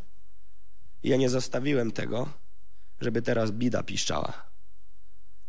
ja 1.02 1.16
nie 1.16 1.28
zostawiłem 1.28 1.92
tego, 1.92 2.28
żeby 3.00 3.22
teraz 3.22 3.50
bida 3.50 3.82
piszczała. 3.82 4.32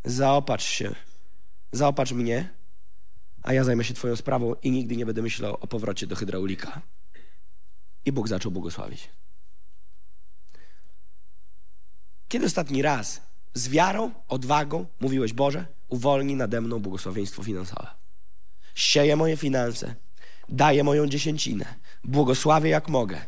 Zaopatrz 0.03 0.69
się, 0.69 0.95
zaopatrz 1.71 2.11
mnie, 2.11 2.49
a 3.43 3.53
ja 3.53 3.63
zajmę 3.63 3.83
się 3.83 3.93
Twoją 3.93 4.15
sprawą 4.15 4.55
i 4.63 4.71
nigdy 4.71 4.95
nie 4.95 5.05
będę 5.05 5.21
myślał 5.21 5.57
o 5.61 5.67
powrocie 5.67 6.07
do 6.07 6.15
hydraulika. 6.15 6.81
I 8.05 8.11
Bóg 8.11 8.27
zaczął 8.27 8.51
błogosławić. 8.51 9.09
Kiedy 12.27 12.45
ostatni 12.45 12.81
raz 12.81 13.21
z 13.53 13.69
wiarą, 13.69 14.11
odwagą 14.27 14.85
mówiłeś, 14.99 15.33
Boże, 15.33 15.65
uwolnij 15.87 16.35
nade 16.35 16.61
mną 16.61 16.79
błogosławieństwo 16.79 17.43
finansowe. 17.43 17.87
Sieję 18.75 19.15
moje 19.15 19.37
finanse, 19.37 19.95
daję 20.49 20.83
moją 20.83 21.07
dziesięcinę, 21.07 21.75
błogosławię 22.03 22.69
jak 22.69 22.89
mogę 22.89 23.21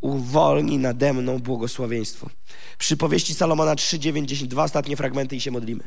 uwolni 0.00 0.78
nade 0.78 1.12
mną 1.12 1.38
błogosławieństwo. 1.38 2.30
Przypowieści 2.78 3.34
Salomona 3.34 3.74
3, 3.74 3.98
9, 3.98 4.28
10, 4.28 4.50
dwa 4.50 4.64
ostatnie 4.64 4.96
fragmenty 4.96 5.36
i 5.36 5.40
się 5.40 5.50
modlimy. 5.50 5.84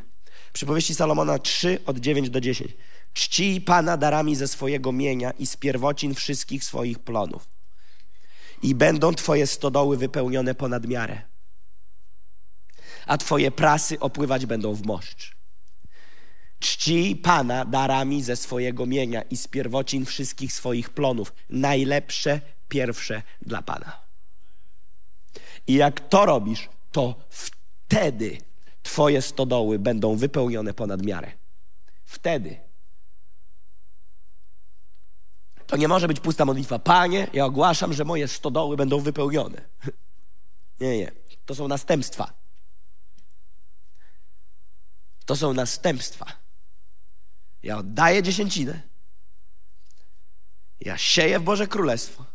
Przypowieści 0.53 0.95
Salomona 0.95 1.39
3 1.39 1.79
od 1.85 1.97
9 1.97 2.29
do 2.29 2.41
10. 2.41 2.71
Czcij 3.13 3.61
Pana 3.61 3.97
darami 3.97 4.35
ze 4.35 4.47
swojego 4.47 4.91
mienia 4.91 5.31
i 5.31 5.45
z 5.45 5.57
pierwocin 5.57 6.15
wszystkich 6.15 6.63
swoich 6.63 6.99
plonów. 6.99 7.58
I 8.61 8.75
będą 8.75 9.13
Twoje 9.13 9.47
stodoły 9.47 9.97
wypełnione 9.97 10.55
ponad 10.55 10.87
miarę. 10.87 11.21
A 13.05 13.17
Twoje 13.17 13.51
prasy 13.51 13.99
opływać 13.99 14.45
będą 14.45 14.73
w 14.73 14.85
moszcz. 14.85 15.35
Czcij 16.59 17.15
Pana 17.15 17.65
darami 17.65 18.23
ze 18.23 18.35
swojego 18.35 18.85
mienia 18.85 19.21
i 19.21 19.37
z 19.37 19.47
pierwocin 19.47 20.05
wszystkich 20.05 20.53
swoich 20.53 20.89
plonów. 20.89 21.33
Najlepsze 21.49 22.41
pierwsze 22.67 23.21
dla 23.41 23.61
Pana. 23.61 24.01
I 25.67 25.73
jak 25.73 26.09
to 26.09 26.25
robisz, 26.25 26.69
to 26.91 27.15
wtedy 27.29 28.37
Twoje 28.83 29.21
stodoły 29.21 29.79
będą 29.79 30.15
wypełnione 30.15 30.73
ponad 30.73 31.01
miarę. 31.01 31.31
Wtedy. 32.05 32.68
To 35.69 35.77
nie 35.77 35.87
może 35.87 36.07
być 36.07 36.19
pusta 36.19 36.45
modlitwa. 36.45 36.79
Panie, 36.79 37.27
ja 37.33 37.45
ogłaszam, 37.45 37.93
że 37.93 38.05
moje 38.05 38.27
stodoły 38.27 38.77
będą 38.77 38.99
wypełnione. 38.99 39.61
Nie, 40.79 40.97
nie. 40.97 41.11
To 41.45 41.55
są 41.55 41.67
następstwa. 41.67 42.33
To 45.25 45.35
są 45.35 45.53
następstwa. 45.53 46.25
Ja 47.63 47.77
oddaję 47.77 48.23
dziesięcinę. 48.23 48.81
Ja 50.79 50.97
sieję 50.97 51.39
w 51.39 51.43
Boże 51.43 51.67
Królestwo. 51.67 52.25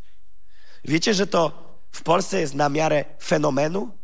Wiecie, 0.84 1.14
że 1.14 1.26
to 1.26 1.68
w 1.90 2.02
Polsce 2.02 2.40
jest 2.40 2.54
na 2.54 2.68
miarę 2.68 3.04
fenomenu? 3.22 3.98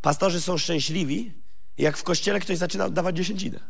Pastorzy 0.00 0.40
są 0.40 0.58
szczęśliwi, 0.58 1.32
jak 1.78 1.96
w 1.96 2.02
kościele 2.02 2.40
ktoś 2.40 2.58
zaczyna 2.58 2.84
oddawać 2.84 3.16
dziesięcinę. 3.16 3.60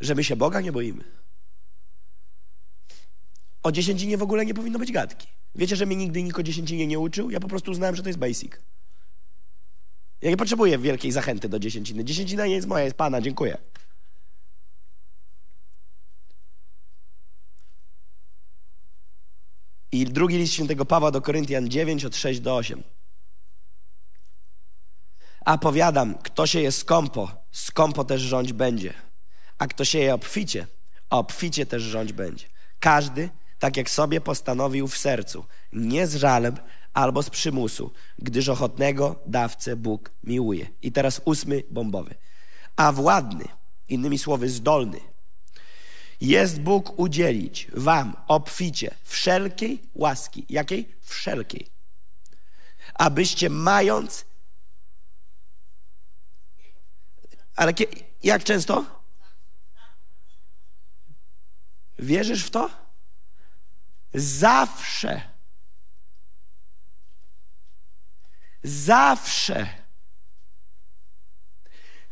Że 0.00 0.14
my 0.14 0.24
się 0.24 0.36
Boga 0.36 0.60
nie 0.60 0.72
boimy. 0.72 1.04
O 3.62 3.72
dziesięcinie 3.72 4.18
w 4.18 4.22
ogóle 4.22 4.46
nie 4.46 4.54
powinno 4.54 4.78
być 4.78 4.92
gadki. 4.92 5.26
Wiecie, 5.54 5.76
że 5.76 5.86
mnie 5.86 5.96
nigdy 5.96 6.22
nikt 6.22 6.38
o 6.38 6.42
dziesięcinie 6.42 6.86
nie 6.86 6.98
uczył? 6.98 7.30
Ja 7.30 7.40
po 7.40 7.48
prostu 7.48 7.70
uznałem, 7.70 7.96
że 7.96 8.02
to 8.02 8.08
jest 8.08 8.18
basic. 8.18 8.52
Ja 10.22 10.30
nie 10.30 10.36
potrzebuję 10.36 10.78
wielkiej 10.78 11.12
zachęty 11.12 11.48
do 11.48 11.58
dziesięciny. 11.58 12.04
Dziesięcina 12.04 12.46
nie 12.46 12.54
jest 12.54 12.66
moja, 12.66 12.84
jest 12.84 12.96
Pana, 12.96 13.20
dziękuję. 13.20 13.58
I 19.92 20.04
drugi 20.04 20.38
list 20.38 20.52
świętego 20.52 20.84
Pawła 20.84 21.10
do 21.10 21.22
Koryntian 21.22 21.68
9 21.68 22.04
od 22.04 22.16
6 22.16 22.40
do 22.40 22.56
8. 22.56 22.82
A 25.44 25.58
powiadam, 25.58 26.14
kto 26.14 26.46
się 26.46 26.60
je 26.60 26.72
skąpo, 26.72 27.44
skąpo 27.50 28.04
też 28.04 28.20
rządź 28.20 28.52
będzie. 28.52 29.05
A 29.58 29.66
kto 29.66 29.84
się 29.84 29.98
je 29.98 30.14
obficie, 30.14 30.66
obficie 31.10 31.66
też 31.66 31.82
rządź 31.82 32.12
będzie. 32.12 32.46
Każdy, 32.80 33.30
tak 33.58 33.76
jak 33.76 33.90
sobie 33.90 34.20
postanowił 34.20 34.88
w 34.88 34.98
sercu, 34.98 35.44
nie 35.72 36.06
z 36.06 36.14
żalem 36.14 36.56
albo 36.94 37.22
z 37.22 37.30
przymusu, 37.30 37.92
gdyż 38.18 38.48
ochotnego 38.48 39.22
dawcę 39.26 39.76
Bóg 39.76 40.10
miłuje. 40.24 40.66
I 40.82 40.92
teraz 40.92 41.20
ósmy 41.24 41.62
bombowy. 41.70 42.14
A 42.76 42.92
władny, 42.92 43.44
innymi 43.88 44.18
słowy 44.18 44.48
zdolny, 44.48 45.00
jest 46.20 46.60
Bóg 46.60 46.98
udzielić 46.98 47.68
wam 47.72 48.16
obficie 48.28 48.94
wszelkiej 49.04 49.82
łaski. 49.94 50.46
Jakiej? 50.48 50.96
Wszelkiej. 51.02 51.66
Abyście 52.94 53.50
mając. 53.50 54.24
Ale 57.56 57.72
jak 58.22 58.44
często? 58.44 58.95
Wierzysz 61.98 62.44
w 62.44 62.50
to? 62.50 62.70
Zawsze. 64.14 65.20
Zawsze. 68.62 69.66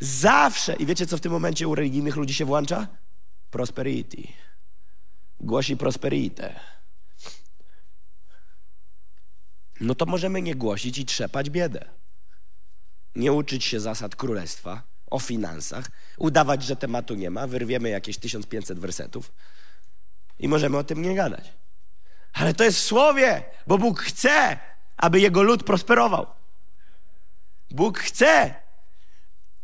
Zawsze. 0.00 0.74
I 0.74 0.86
wiecie, 0.86 1.06
co 1.06 1.16
w 1.16 1.20
tym 1.20 1.32
momencie 1.32 1.68
u 1.68 1.74
religijnych 1.74 2.16
ludzi 2.16 2.34
się 2.34 2.44
włącza? 2.44 2.86
prosperity. 3.54 4.22
Głosi 5.40 5.76
prosperitę. 5.76 6.60
No 9.80 9.94
to 9.94 10.06
możemy 10.06 10.42
nie 10.42 10.54
głosić 10.54 10.98
i 10.98 11.04
trzepać 11.04 11.50
biedę. 11.50 11.90
Nie 13.14 13.32
uczyć 13.32 13.64
się 13.64 13.80
zasad 13.80 14.16
królestwa 14.16 14.82
o 15.10 15.18
finansach, 15.18 15.90
udawać, 16.18 16.62
że 16.62 16.76
tematu 16.76 17.14
nie 17.14 17.30
ma, 17.30 17.46
wyrwiemy 17.46 17.88
jakieś 17.88 18.18
1500 18.18 18.78
wersetów 18.78 19.32
i 20.38 20.48
możemy 20.48 20.78
o 20.78 20.84
tym 20.84 21.02
nie 21.02 21.14
gadać. 21.14 21.52
Ale 22.32 22.54
to 22.54 22.64
jest 22.64 22.78
w 22.78 22.82
słowie, 22.82 23.42
bo 23.66 23.78
Bóg 23.78 24.00
chce, 24.00 24.58
aby 24.96 25.20
jego 25.20 25.42
lud 25.42 25.64
prosperował. 25.64 26.26
Bóg 27.70 27.98
chce 27.98 28.54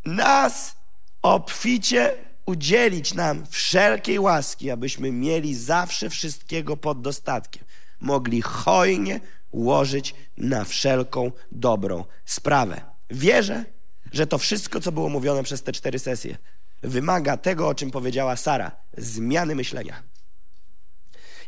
nas 0.05 0.77
obficie 1.23 2.15
udzielić 2.47 3.15
nam 3.15 3.47
wszelkiej 3.47 4.19
łaski, 4.19 4.71
abyśmy 4.71 5.13
mieli 5.13 5.55
zawsze 5.55 6.11
wszystkiego 6.11 6.77
pod 6.77 7.01
dostatkiem. 7.01 7.65
Mogli 8.01 8.43
hojnie 8.43 9.21
łożyć 9.53 10.15
na 10.37 10.65
wszelką 10.65 11.33
dobrą 11.53 12.05
sprawę. 12.25 12.81
Wierzę, 13.11 13.65
że 14.13 14.27
to 14.27 14.39
wszystko, 14.39 14.81
co 14.81 14.93
było 14.93 15.09
mówione 15.09 15.43
przez 15.43 15.63
te 15.63 15.73
cztery 15.73 15.99
sesje, 15.99 16.39
wymaga 16.83 17.37
tego, 17.37 17.69
o 17.69 17.75
czym 17.75 17.91
powiedziała 17.91 18.37
Sara 18.37 18.77
zmiany 18.97 19.55
myślenia. 19.55 20.03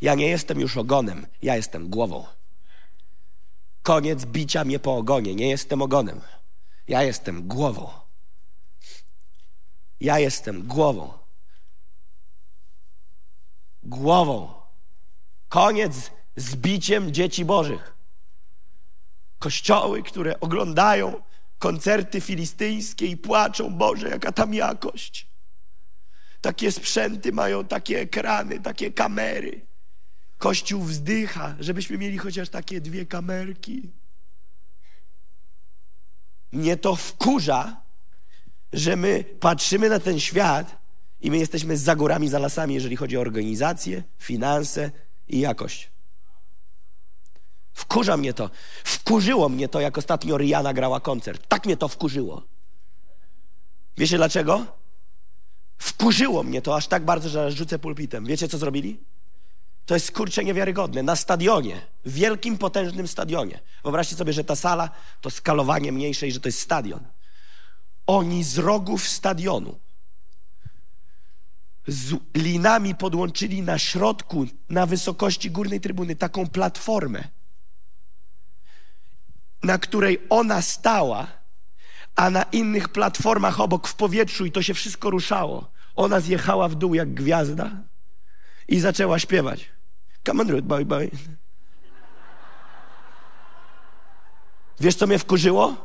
Ja 0.03 0.15
nie 0.15 0.29
jestem 0.29 0.61
już 0.61 0.77
ogonem, 0.77 1.27
ja 1.43 1.57
jestem 1.57 1.89
głową. 1.89 2.27
Koniec 3.83 4.25
bicia 4.25 4.65
mnie 4.65 4.79
po 4.79 4.97
ogonie, 4.97 5.35
nie 5.35 5.49
jestem 5.49 5.83
ogonem. 5.83 6.21
Ja 6.89 7.03
jestem 7.03 7.49
głową. 7.49 7.91
Ja 10.01 10.19
jestem 10.19 10.67
głową. 10.67 11.13
Głową. 13.83 14.55
Koniec 15.49 16.11
z 16.37 16.57
biciem 16.57 17.13
dzieci 17.13 17.45
Bożych. 17.45 17.95
Kościoły, 19.39 20.03
które 20.03 20.41
oglądają 20.41 21.23
koncerty 21.59 22.21
filistyńskie 22.21 23.07
i 23.07 23.17
płaczą, 23.17 23.75
Boże, 23.75 24.09
jaka 24.09 24.33
tam 24.33 24.55
jakość. 24.55 25.27
Takie 26.41 26.73
sprzęty 26.73 27.33
mają, 27.33 27.65
takie 27.65 28.01
ekrany, 28.01 28.61
takie 28.61 28.93
kamery. 28.93 29.72
Kościół 30.43 30.83
wzdycha, 30.83 31.55
żebyśmy 31.61 31.99
mieli 31.99 32.19
chociaż 32.19 32.49
takie 32.49 32.81
dwie 32.81 33.07
kamerki. 33.07 33.91
Mnie 36.53 36.77
to 36.77 36.97
wkurza, 36.97 37.83
że 38.73 38.97
my 38.97 39.25
patrzymy 39.41 39.89
na 39.89 40.01
ten 40.01 40.21
świat 40.21 40.79
i 41.21 41.31
my 41.31 41.39
jesteśmy 41.39 41.77
za 41.77 41.97
górami, 41.97 42.29
za 42.29 42.39
lasami, 42.39 42.75
jeżeli 42.75 42.97
chodzi 42.97 43.17
o 43.17 43.21
organizację, 43.21 44.03
finanse 44.19 44.91
i 45.29 45.41
jakość. 45.41 45.91
Wkurza 47.73 48.17
mnie 48.17 48.35
to. 48.35 48.51
Wkurzyło 48.85 49.49
mnie 49.49 49.69
to, 49.69 49.81
jak 49.81 49.99
ostatnio 49.99 50.39
Rihanna 50.39 50.75
grała 50.75 51.01
koncert. 51.01 51.49
Tak 51.49 51.67
mnie 51.67 51.77
to 51.77 51.89
wkurzyło. 51.89 52.43
Wiecie 53.97 54.17
dlaczego? 54.17 54.67
Wkurzyło 55.79 56.43
mnie 56.43 56.63
to 56.63 56.77
aż 56.77 56.87
tak 56.87 57.05
bardzo, 57.05 57.29
że 57.29 57.53
rzucę 57.53 57.79
pulpitem. 57.79 58.27
Wiecie, 58.27 58.49
co 58.49 58.59
zrobili? 58.59 59.12
To 59.87 59.95
jest 59.95 60.13
kurczę 60.13 60.45
niewiarygodne. 60.45 61.03
Na 61.03 61.17
stadionie, 61.17 61.81
wielkim, 62.07 62.59
potężnym 62.59 63.09
stadionie. 63.09 63.61
Wyobraźcie 63.83 64.17
sobie, 64.17 64.33
że 64.33 64.45
ta 64.45 64.57
sala 64.57 64.91
to 65.21 65.31
skalowanie 65.31 65.93
mniejsze 65.93 66.27
i 66.27 66.33
że 66.33 66.41
to 66.41 66.49
jest 66.49 66.61
stadion. 66.61 67.01
Oni 68.07 68.45
z 68.45 68.59
rogów 68.59 69.09
stadionu 69.09 69.79
z 71.87 72.15
linami 72.35 72.95
podłączyli 72.95 73.63
na 73.63 73.79
środku, 73.79 74.47
na 74.69 74.87
wysokości 74.87 75.51
górnej 75.51 75.81
trybuny, 75.81 76.17
taką 76.17 76.49
platformę, 76.49 77.29
na 79.63 79.79
której 79.79 80.19
ona 80.31 80.63
stała, 80.63 81.27
a 82.17 82.31
na 82.31 82.43
innych 82.43 82.89
platformach 82.89 83.61
obok 83.61 83.89
w 83.89 83.95
powietrzu 83.95 84.47
i 84.47 84.53
to 84.53 84.63
się 84.63 84.75
wszystko 84.75 85.11
ruszało. 85.11 85.71
Ona 85.97 86.21
zjechała 86.21 86.69
w 86.69 86.75
dół 86.75 86.95
jak 86.95 87.15
gwiazda 87.15 87.71
i 88.69 88.81
zaczęła 88.81 89.19
śpiewać. 89.19 89.69
Come 90.27 90.43
on, 90.43 90.51
Ruth, 90.51 90.65
boy, 90.65 90.85
boy. 90.85 91.11
Wiesz, 94.81 94.95
co 94.95 95.07
mnie 95.07 95.19
wkurzyło? 95.19 95.77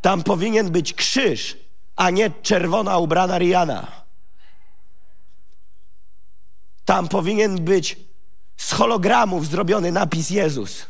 Tam 0.00 0.22
powinien 0.22 0.70
być 0.70 0.94
krzyż, 0.94 1.56
a 1.96 2.10
nie 2.10 2.30
czerwona 2.30 2.98
ubrana 2.98 3.38
Rihanna. 3.38 4.06
Tam 6.84 7.08
powinien 7.08 7.64
być 7.64 7.96
z 8.56 8.72
hologramów 8.72 9.46
zrobiony 9.46 9.92
napis 9.92 10.30
Jezus. 10.30 10.86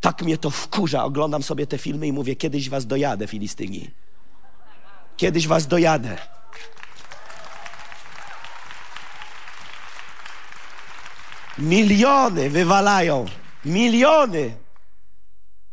Tak 0.00 0.22
mnie 0.22 0.38
to 0.38 0.50
wkurza. 0.50 1.04
Oglądam 1.04 1.42
sobie 1.42 1.66
te 1.66 1.78
filmy 1.78 2.06
i 2.06 2.12
mówię, 2.12 2.36
kiedyś 2.36 2.68
was 2.68 2.86
dojadę, 2.86 3.26
Filistyni. 3.26 3.90
Kiedyś 5.16 5.46
was 5.46 5.66
dojadę. 5.66 6.18
Miliony 11.58 12.50
wywalają. 12.50 13.26
Miliony. 13.64 14.56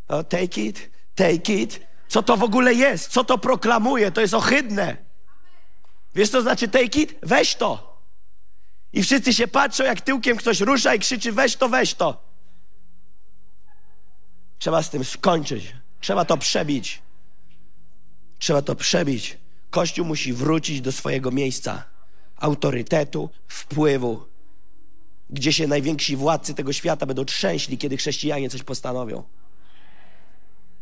Oh, 0.08 0.24
take 0.24 0.62
it, 0.62 0.90
take 1.16 1.54
it. 1.54 1.80
Co 2.08 2.24
to 2.24 2.38
w 2.38 2.44
ogóle 2.44 2.74
jest? 2.74 3.12
Co 3.12 3.24
to 3.24 3.38
proklamuje? 3.38 4.12
To 4.12 4.22
jest 4.22 4.34
ohydne. 4.34 4.98
Wiesz, 6.16 6.30
co 6.30 6.42
znaczy 6.42 6.68
take 6.68 7.00
it? 7.00 7.16
Weź 7.24 7.56
to. 7.56 8.02
I 8.94 9.04
wszyscy 9.04 9.34
się 9.34 9.48
patrzą, 9.48 9.84
jak 9.84 10.02
tyłkiem 10.02 10.38
ktoś 10.38 10.60
rusza 10.60 10.96
i 10.96 11.00
krzyczy: 11.00 11.32
weź 11.32 11.56
to, 11.56 11.70
weź 11.70 11.94
to. 11.94 12.24
Trzeba 14.60 14.84
z 14.84 14.90
tym 14.90 15.04
skończyć. 15.04 15.76
Trzeba 16.02 16.26
to 16.26 16.38
przebić. 16.38 17.02
Trzeba 18.40 18.62
to 18.62 18.76
przebić. 18.76 19.38
Kościół 19.70 20.06
musi 20.06 20.34
wrócić 20.34 20.82
do 20.82 20.92
swojego 20.92 21.32
miejsca 21.32 21.84
autorytetu, 22.38 23.30
wpływu, 23.48 24.28
gdzie 25.36 25.54
się 25.54 25.68
najwięksi 25.68 26.16
władcy 26.16 26.54
tego 26.54 26.74
świata 26.74 27.06
będą 27.06 27.26
trzęśli, 27.26 27.78
kiedy 27.78 27.98
chrześcijanie 27.98 28.50
coś 28.50 28.64
postanowią 28.64 29.24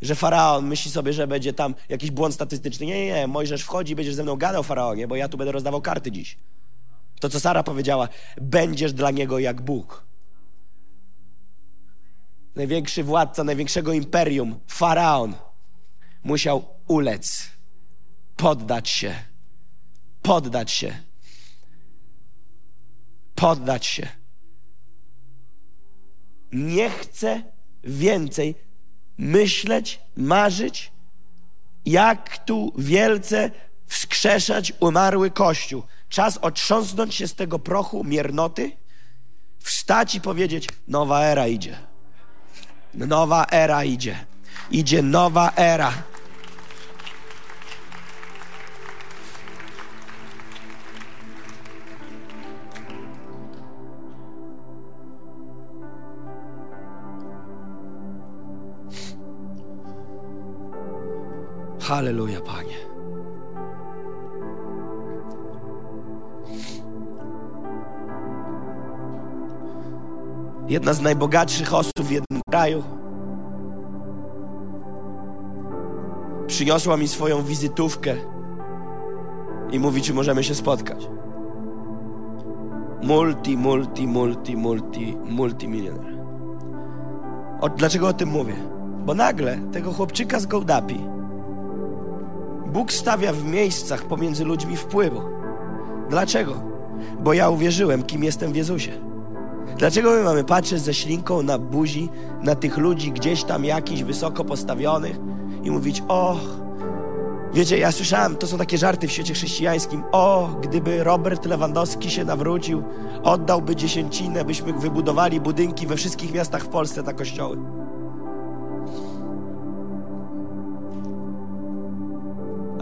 że 0.03 0.15
faraon 0.15 0.67
myśli 0.67 0.91
sobie, 0.91 1.13
że 1.13 1.27
będzie 1.27 1.53
tam 1.53 1.75
jakiś 1.89 2.11
błąd 2.11 2.35
statystyczny. 2.35 2.85
Nie, 2.85 3.05
nie, 3.05 3.05
nie. 3.05 3.27
Mojżesz 3.27 3.61
wchodzi 3.61 3.93
i 3.93 3.95
będziesz 3.95 4.15
ze 4.15 4.23
mną 4.23 4.35
gadał, 4.35 4.63
faraonie, 4.63 5.07
bo 5.07 5.15
ja 5.15 5.29
tu 5.29 5.37
będę 5.37 5.51
rozdawał 5.51 5.81
karty 5.81 6.11
dziś. 6.11 6.37
To, 7.19 7.29
co 7.29 7.39
Sara 7.39 7.63
powiedziała, 7.63 8.09
będziesz 8.41 8.93
dla 8.93 9.11
niego 9.11 9.39
jak 9.39 9.61
Bóg. 9.61 10.05
Największy 12.55 13.03
władca 13.03 13.43
największego 13.43 13.93
imperium, 13.93 14.59
faraon, 14.67 15.33
musiał 16.23 16.65
ulec, 16.87 17.49
poddać 18.35 18.89
się, 18.89 19.15
poddać 20.21 20.71
się. 20.71 20.99
poddać 23.35 23.85
się. 23.85 24.22
Nie 26.53 26.89
chcę 26.89 27.41
więcej 27.83 28.55
myśleć, 29.17 29.99
marzyć, 30.17 30.91
jak 31.85 32.37
tu 32.37 32.73
wielce 32.77 33.51
wskrzeszać 33.85 34.73
umarły 34.79 35.31
Kościół. 35.31 35.83
Czas 36.09 36.37
otrząsnąć 36.37 37.15
się 37.15 37.27
z 37.27 37.35
tego 37.35 37.59
prochu 37.59 38.03
miernoty, 38.03 38.71
wstać 39.59 40.15
i 40.15 40.21
powiedzieć: 40.21 40.67
Nowa 40.87 41.23
era 41.23 41.47
idzie. 41.47 41.77
Nowa 42.93 43.45
era 43.51 43.83
idzie. 43.83 44.25
Idzie 44.71 45.01
nowa 45.01 45.51
era. 45.55 45.93
Halleluja, 61.93 62.41
Panie. 62.41 62.75
Jedna 70.67 70.93
z 70.93 71.01
najbogatszych 71.01 71.73
osób 71.73 72.01
w 72.01 72.11
jednym 72.11 72.41
kraju 72.49 72.83
przyniosła 76.47 76.97
mi 76.97 77.07
swoją 77.07 77.43
wizytówkę 77.43 78.15
i 79.71 79.79
mówi, 79.79 80.01
czy 80.01 80.13
możemy 80.13 80.43
się 80.43 80.55
spotkać. 80.55 81.09
Multi, 83.03 83.57
multi, 83.57 84.07
multi, 84.07 84.57
multi, 84.57 85.17
multimilioner. 85.25 86.17
O, 87.61 87.69
dlaczego 87.69 88.07
o 88.07 88.13
tym 88.13 88.29
mówię? 88.29 88.55
Bo 89.05 89.13
nagle 89.13 89.59
tego 89.71 89.91
chłopczyka 89.91 90.39
z 90.39 90.45
Gołdapi 90.45 91.13
Bóg 92.73 92.93
stawia 92.93 93.33
w 93.33 93.43
miejscach 93.43 94.03
pomiędzy 94.03 94.45
ludźmi 94.45 94.77
wpływu. 94.77 95.21
Dlaczego? 96.09 96.53
Bo 97.19 97.33
ja 97.33 97.49
uwierzyłem, 97.49 98.03
kim 98.03 98.23
jestem 98.23 98.51
w 98.53 98.55
Jezusie. 98.55 98.91
Dlaczego 99.77 100.11
my 100.11 100.23
mamy 100.23 100.43
patrzeć 100.43 100.81
ze 100.81 100.93
ślinką 100.93 101.43
na 101.43 101.57
buzi, 101.57 102.09
na 102.41 102.55
tych 102.55 102.77
ludzi 102.77 103.11
gdzieś 103.11 103.43
tam 103.43 103.65
jakichś 103.65 104.03
wysoko 104.03 104.45
postawionych 104.45 105.19
i 105.63 105.71
mówić, 105.71 106.03
o, 106.07 106.37
wiecie, 107.53 107.77
ja 107.77 107.91
słyszałem, 107.91 108.35
to 108.35 108.47
są 108.47 108.57
takie 108.57 108.77
żarty 108.77 109.07
w 109.07 109.11
świecie 109.11 109.33
chrześcijańskim, 109.33 110.03
o, 110.11 110.49
gdyby 110.61 111.03
Robert 111.03 111.45
Lewandowski 111.45 112.11
się 112.11 112.25
nawrócił, 112.25 112.83
oddałby 113.23 113.75
dziesięcinę, 113.75 114.45
byśmy 114.45 114.73
wybudowali 114.73 115.41
budynki 115.41 115.87
we 115.87 115.95
wszystkich 115.95 116.33
miastach 116.33 116.63
w 116.63 116.67
Polsce 116.67 117.03
na 117.03 117.13
kościoły. 117.13 117.57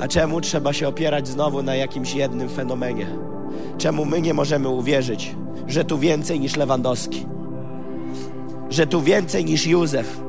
A 0.02 0.08
czemu 0.08 0.42
trzeba 0.42 0.74
się 0.74 0.88
opierać 0.88 1.28
znowu 1.28 1.64
na 1.64 1.76
jakimś 1.76 2.14
jednym 2.14 2.50
fenomenie? 2.50 3.08
Czemu 3.78 4.06
my 4.06 4.22
nie 4.22 4.34
możemy 4.34 4.70
uwierzyć, 4.70 5.36
że 5.68 5.86
tu 5.86 5.98
więcej 5.98 6.40
niż 6.40 6.56
Lewandowski? 6.56 7.26
Że 8.70 8.88
tu 8.88 9.02
więcej 9.02 9.46
niż 9.46 9.68
Józef? 9.68 10.22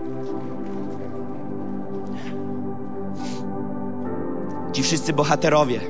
Ci 4.72 4.82
wszyscy 4.82 5.12
bohaterowie. 5.12 5.80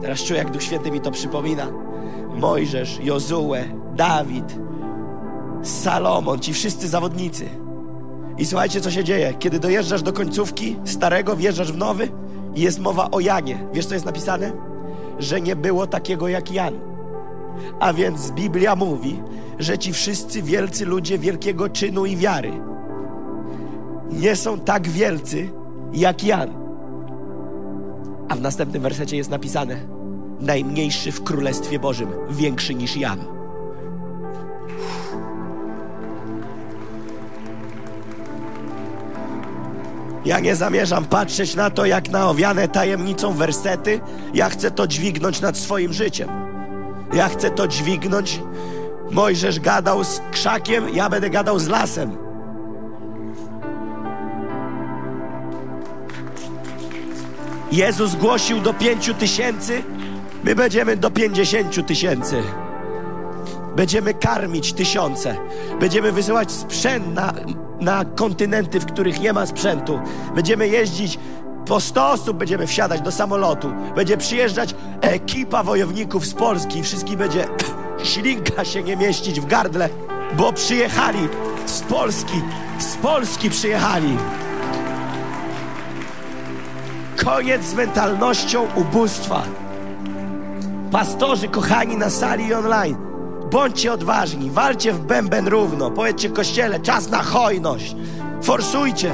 Teraz 0.00 0.22
czuję, 0.22 0.38
jak 0.38 0.50
Duch 0.50 0.62
Święty 0.62 0.90
mi 0.90 1.00
to 1.00 1.10
przypomina. 1.10 1.66
Mojżesz, 2.34 2.98
Jozue, 3.02 3.54
Dawid, 3.96 4.58
Salomon, 5.62 6.40
ci 6.40 6.52
wszyscy 6.52 6.88
zawodnicy. 6.88 7.48
I 8.38 8.46
słuchajcie, 8.46 8.80
co 8.80 8.90
się 8.90 9.04
dzieje. 9.04 9.34
Kiedy 9.38 9.58
dojeżdżasz 9.58 10.02
do 10.02 10.12
końcówki 10.12 10.76
starego, 10.84 11.36
wjeżdżasz 11.36 11.72
w 11.72 11.76
nowy, 11.76 12.08
jest 12.56 12.78
mowa 12.78 13.10
o 13.10 13.20
Janie. 13.20 13.66
Wiesz, 13.72 13.86
co 13.86 13.94
jest 13.94 14.06
napisane? 14.06 14.52
Że 15.18 15.40
nie 15.40 15.56
było 15.56 15.86
takiego 15.86 16.28
jak 16.28 16.52
Jan. 16.52 16.74
A 17.80 17.92
więc 17.92 18.30
Biblia 18.30 18.76
mówi, 18.76 19.22
że 19.58 19.78
ci 19.78 19.92
wszyscy 19.92 20.42
wielcy 20.42 20.86
ludzie 20.86 21.18
wielkiego 21.18 21.68
czynu 21.68 22.06
i 22.06 22.16
wiary 22.16 22.52
nie 24.12 24.36
są 24.36 24.60
tak 24.60 24.88
wielcy 24.88 25.50
jak 25.92 26.24
Jan. 26.24 26.50
A 28.28 28.34
w 28.36 28.40
następnym 28.40 28.82
wersecie 28.82 29.16
jest 29.16 29.30
napisane: 29.30 29.76
Najmniejszy 30.40 31.12
w 31.12 31.24
Królestwie 31.24 31.78
Bożym, 31.78 32.08
większy 32.30 32.74
niż 32.74 32.96
Jan. 32.96 33.18
Ja 40.24 40.40
nie 40.40 40.56
zamierzam 40.56 41.04
patrzeć 41.04 41.54
na 41.54 41.70
to, 41.70 41.86
jak 41.86 42.08
na 42.08 42.30
owiane 42.30 42.68
tajemnicą 42.68 43.32
wersety. 43.32 44.00
Ja 44.34 44.48
chcę 44.48 44.70
to 44.70 44.86
dźwignąć 44.86 45.40
nad 45.40 45.56
swoim 45.56 45.92
życiem. 45.92 46.28
Ja 47.12 47.28
chcę 47.28 47.50
to 47.50 47.68
dźwignąć. 47.68 48.40
Mojżesz 49.10 49.60
gadał 49.60 50.04
z 50.04 50.20
krzakiem, 50.32 50.94
ja 50.94 51.10
będę 51.10 51.30
gadał 51.30 51.58
z 51.58 51.68
lasem. 51.68 52.16
Jezus 57.72 58.14
głosił 58.14 58.60
do 58.60 58.74
pięciu 58.74 59.14
tysięcy, 59.14 59.82
my 60.44 60.54
będziemy 60.54 60.96
do 60.96 61.10
pięćdziesięciu 61.10 61.82
tysięcy. 61.82 62.42
Będziemy 63.76 64.14
karmić 64.14 64.72
tysiące. 64.72 65.36
Będziemy 65.80 66.12
wysyłać 66.12 66.52
sprzęt 66.52 67.14
na, 67.14 67.32
na 67.80 68.04
kontynenty, 68.04 68.80
w 68.80 68.86
których 68.86 69.20
nie 69.20 69.32
ma 69.32 69.46
sprzętu. 69.46 70.00
Będziemy 70.34 70.68
jeździć 70.68 71.18
po 71.66 71.80
100 71.80 72.10
osób 72.10 72.36
będziemy 72.36 72.66
wsiadać 72.66 73.00
do 73.00 73.12
samolotu. 73.12 73.72
Będzie 73.96 74.16
przyjeżdżać 74.16 74.74
ekipa 75.00 75.62
wojowników 75.62 76.26
z 76.26 76.34
Polski. 76.34 76.82
Wszystkich 76.82 77.16
będzie 77.16 77.46
ślinka 78.12 78.64
się 78.64 78.82
nie 78.82 78.96
mieścić 78.96 79.40
w 79.40 79.46
gardle, 79.46 79.88
bo 80.36 80.52
przyjechali 80.52 81.28
z 81.66 81.80
Polski. 81.80 82.42
Z 82.78 82.96
Polski 82.96 83.50
przyjechali. 83.50 84.16
Koniec 87.24 87.64
z 87.64 87.74
mentalnością 87.74 88.66
ubóstwa. 88.74 89.42
Pastorzy 90.90 91.48
kochani 91.48 91.96
na 91.96 92.10
sali 92.10 92.46
i 92.46 92.54
online. 92.54 93.03
Bądźcie 93.54 93.92
odważni, 93.92 94.50
walcie 94.50 94.92
w 94.92 95.00
bęben 95.00 95.48
równo. 95.48 95.90
Powiedzcie 95.90 96.30
kościele, 96.30 96.80
czas 96.80 97.10
na 97.10 97.22
hojność. 97.22 97.96
Forsujcie. 98.42 99.12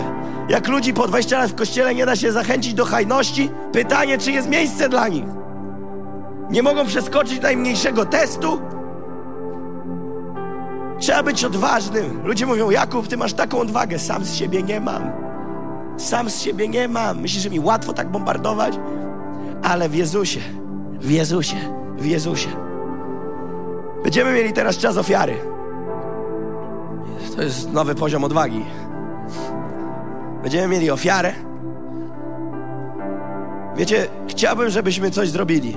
Jak 0.49 0.69
ludzi 0.69 0.95
po 0.95 1.09
20 1.09 1.39
lat 1.39 1.51
w 1.51 1.55
kościele 1.55 1.95
nie 1.95 2.07
da 2.07 2.17
się 2.17 2.33
zachęcić 2.33 2.75
do 2.75 2.85
hajności, 2.85 3.51
pytanie, 3.73 4.19
czy 4.19 4.33
jest 4.33 4.49
miejsce 4.49 4.89
dla 4.89 5.09
nich. 5.09 5.25
Nie 6.51 6.63
mogą 6.63 6.87
przeskoczyć 6.87 7.41
najmniejszego 7.41 8.07
testu. 8.07 8.61
Trzeba 10.99 11.23
być 11.23 11.45
odważnym. 11.45 12.21
Ludzie 12.25 12.47
mówią, 12.47 12.71
Jakub, 12.71 13.09
ty 13.09 13.17
masz 13.17 13.33
taką 13.33 13.59
odwagę. 13.59 13.99
Sam 13.99 14.25
z 14.25 14.35
siebie 14.35 14.63
nie 14.63 14.81
mam. 14.81 15.13
Sam 15.97 16.31
z 16.31 16.41
siebie 16.41 16.69
nie 16.69 16.89
mam. 16.89 17.21
Myślisz, 17.21 17.43
że 17.43 17.51
mi 17.51 17.61
łatwo 17.61 17.93
tak 17.93 18.11
bombardować? 18.11 18.75
Ale 19.63 19.89
w 19.89 19.95
Jezusie, 19.95 20.41
w 21.01 21.11
Jezusie, 21.11 21.57
w 21.99 22.07
Jezusie. 22.07 22.70
Będziemy 24.03 24.33
mieli 24.33 24.53
teraz 24.53 24.79
czas 24.79 24.97
ofiary. 24.97 25.37
To 27.37 27.43
jest 27.43 27.73
nowy 27.73 27.95
poziom 27.95 28.25
odwagi. 28.25 28.65
Będziemy 30.43 30.69
mieli 30.69 30.91
ofiarę. 30.91 31.33
Wiecie, 33.77 34.07
chciałbym, 34.29 34.71
żebyśmy 34.71 35.11
coś 35.11 35.29
zrobili. 35.29 35.77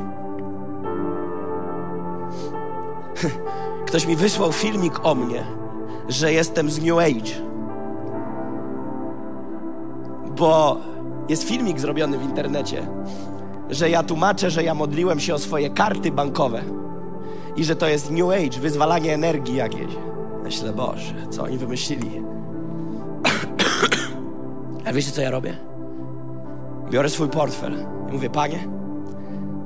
Ktoś 3.87 4.07
mi 4.07 4.15
wysłał 4.15 4.51
filmik 4.51 5.05
o 5.05 5.15
mnie, 5.15 5.43
że 6.09 6.33
jestem 6.33 6.69
z 6.69 6.81
New 6.83 6.97
Age. 6.97 7.31
Bo 10.37 10.77
jest 11.29 11.43
filmik 11.43 11.79
zrobiony 11.79 12.17
w 12.17 12.23
internecie, 12.23 12.87
że 13.69 13.89
ja 13.89 14.03
tłumaczę, 14.03 14.49
że 14.49 14.63
ja 14.63 14.73
modliłem 14.73 15.19
się 15.19 15.33
o 15.33 15.39
swoje 15.39 15.69
karty 15.69 16.11
bankowe 16.11 16.63
i 17.55 17.63
że 17.63 17.75
to 17.75 17.87
jest 17.87 18.11
New 18.11 18.29
Age, 18.29 18.59
wyzwalanie 18.59 19.13
energii 19.13 19.55
jakieś. 19.55 19.95
Myślę, 20.43 20.73
Boże, 20.73 21.13
co 21.29 21.43
oni 21.43 21.57
wymyślili? 21.57 22.11
A 24.85 24.93
wiecie, 24.93 25.11
co 25.11 25.21
ja 25.21 25.31
robię? 25.31 25.57
Biorę 26.91 27.09
swój 27.09 27.29
portfel 27.29 27.85
i 28.09 28.13
mówię, 28.13 28.29
Panie, 28.29 28.67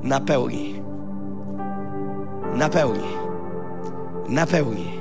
napełnij, 0.02 0.82
napełnij, 2.54 3.16
napełnij. 4.28 4.98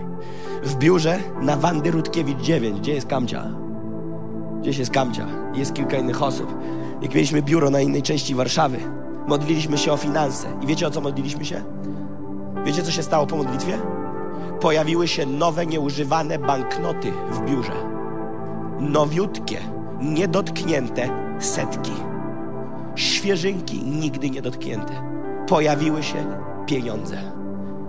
W 0.64 0.76
biurze 0.76 1.20
na 1.42 1.58
Wandy 1.58 1.92
Rutkiewicz 1.92 2.42
9, 2.42 2.80
gdzie 2.80 2.94
jest 2.94 3.08
Kamcia? 3.08 3.44
Gdzieś 4.62 4.78
jest 4.78 4.92
Kamcia, 4.92 5.28
jest 5.54 5.74
kilka 5.74 5.98
innych 5.98 6.24
osób. 6.24 6.54
Jak 7.02 7.16
mieliśmy 7.16 7.42
biuro 7.42 7.70
na 7.70 7.82
innej 7.82 8.02
części 8.02 8.36
Warszawy, 8.36 8.78
modliliśmy 9.28 9.78
się 9.78 9.92
o 9.92 9.98
finanse. 9.98 10.48
I 10.62 10.68
wiecie, 10.68 10.88
o 10.88 10.92
co 10.92 11.02
modliliśmy 11.02 11.46
się? 11.46 11.64
Wiecie, 12.66 12.84
co 12.84 12.92
się 12.92 13.04
stało 13.04 13.28
po 13.28 13.36
modlitwie? 13.36 13.78
pojawiły 14.60 15.08
się 15.08 15.26
nowe, 15.26 15.66
nieużywane 15.66 16.40
banknoty 16.40 17.12
w 17.32 17.46
biurze. 17.46 17.74
Nowiutkie, 18.80 19.58
niedotknięte 20.02 21.10
setki. 21.40 21.92
Świeżynki, 22.96 23.84
nigdy 23.84 24.30
niedotknięte. 24.30 24.94
Pojawiły 25.48 26.04
się 26.04 26.26
pieniądze. 26.66 27.18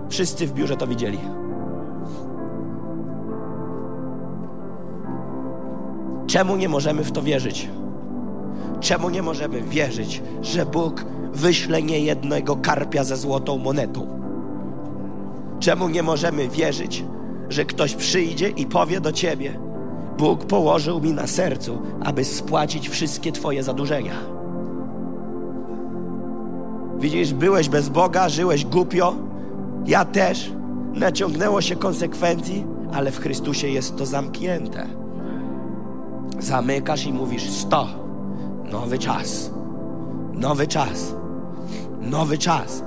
Wszyscy 0.09 0.47
w 0.47 0.53
biurze 0.53 0.77
to 0.77 0.87
widzieli. 0.87 1.19
Czemu 6.27 6.55
nie 6.55 6.69
możemy 6.69 7.03
w 7.03 7.11
to 7.11 7.21
wierzyć? 7.21 7.69
Czemu 8.79 9.09
nie 9.09 9.21
możemy 9.21 9.61
wierzyć, 9.61 10.21
że 10.41 10.65
Bóg 10.65 11.05
wyśle 11.33 11.83
niejednego 11.83 12.55
karpia 12.55 13.03
ze 13.03 13.17
złotą 13.17 13.57
monetą? 13.57 14.18
Czemu 15.59 15.89
nie 15.89 16.03
możemy 16.03 16.49
wierzyć, 16.49 17.03
że 17.49 17.65
ktoś 17.65 17.95
przyjdzie 17.95 18.49
i 18.49 18.65
powie 18.65 19.01
do 19.01 19.11
ciebie: 19.11 19.59
Bóg 20.17 20.45
położył 20.45 21.01
mi 21.01 21.13
na 21.13 21.27
sercu, 21.27 21.81
aby 22.03 22.25
spłacić 22.25 22.89
wszystkie 22.89 23.31
Twoje 23.31 23.63
zadłużenia? 23.63 24.13
Widzisz, 26.99 27.33
byłeś 27.33 27.69
bez 27.69 27.89
Boga, 27.89 28.29
żyłeś 28.29 28.65
głupio, 28.65 29.15
ja 29.85 30.05
też. 30.05 30.51
Naciągnęło 30.93 31.61
się 31.61 31.75
konsekwencji, 31.75 32.65
ale 32.93 33.11
w 33.11 33.19
Chrystusie 33.19 33.67
jest 33.67 33.97
to 33.97 34.05
zamknięte. 34.05 34.87
Zamykasz 36.39 37.05
i 37.05 37.13
mówisz: 37.13 37.49
Sto, 37.49 37.87
nowy 38.71 38.97
czas, 38.97 39.51
nowy 40.33 40.67
czas, 40.67 41.13
nowy 42.01 42.37
czas. 42.37 42.83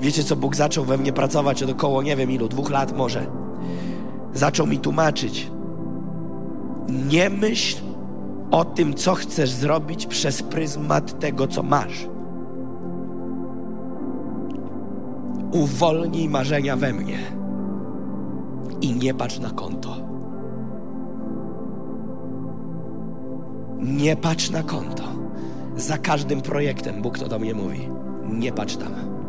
Wiecie, 0.00 0.24
co 0.24 0.36
Bóg 0.36 0.56
zaczął 0.56 0.84
we 0.84 0.98
mnie 0.98 1.12
pracować 1.12 1.62
od 1.62 1.70
około 1.70 2.02
nie 2.02 2.16
wiem 2.16 2.30
ilu, 2.30 2.48
dwóch 2.48 2.70
lat 2.70 2.96
może. 2.96 3.26
Zaczął 4.34 4.66
mi 4.66 4.78
tłumaczyć. 4.78 5.50
Nie 7.08 7.30
myśl 7.30 7.82
o 8.50 8.64
tym, 8.64 8.94
co 8.94 9.14
chcesz 9.14 9.50
zrobić 9.50 10.06
przez 10.06 10.42
pryzmat 10.42 11.18
tego, 11.18 11.46
co 11.46 11.62
masz. 11.62 12.08
Uwolnij 15.52 16.28
marzenia 16.28 16.76
we 16.76 16.92
mnie 16.92 17.18
i 18.80 18.92
nie 18.92 19.14
patrz 19.14 19.38
na 19.38 19.50
konto. 19.50 19.96
Nie 23.78 24.16
patrz 24.16 24.50
na 24.50 24.62
konto. 24.62 25.02
Za 25.76 25.98
każdym 25.98 26.40
projektem 26.40 27.02
Bóg 27.02 27.18
to 27.18 27.28
do 27.28 27.38
mnie 27.38 27.54
mówi. 27.54 27.88
Nie 28.28 28.52
patrz 28.52 28.76
tam. 28.76 29.19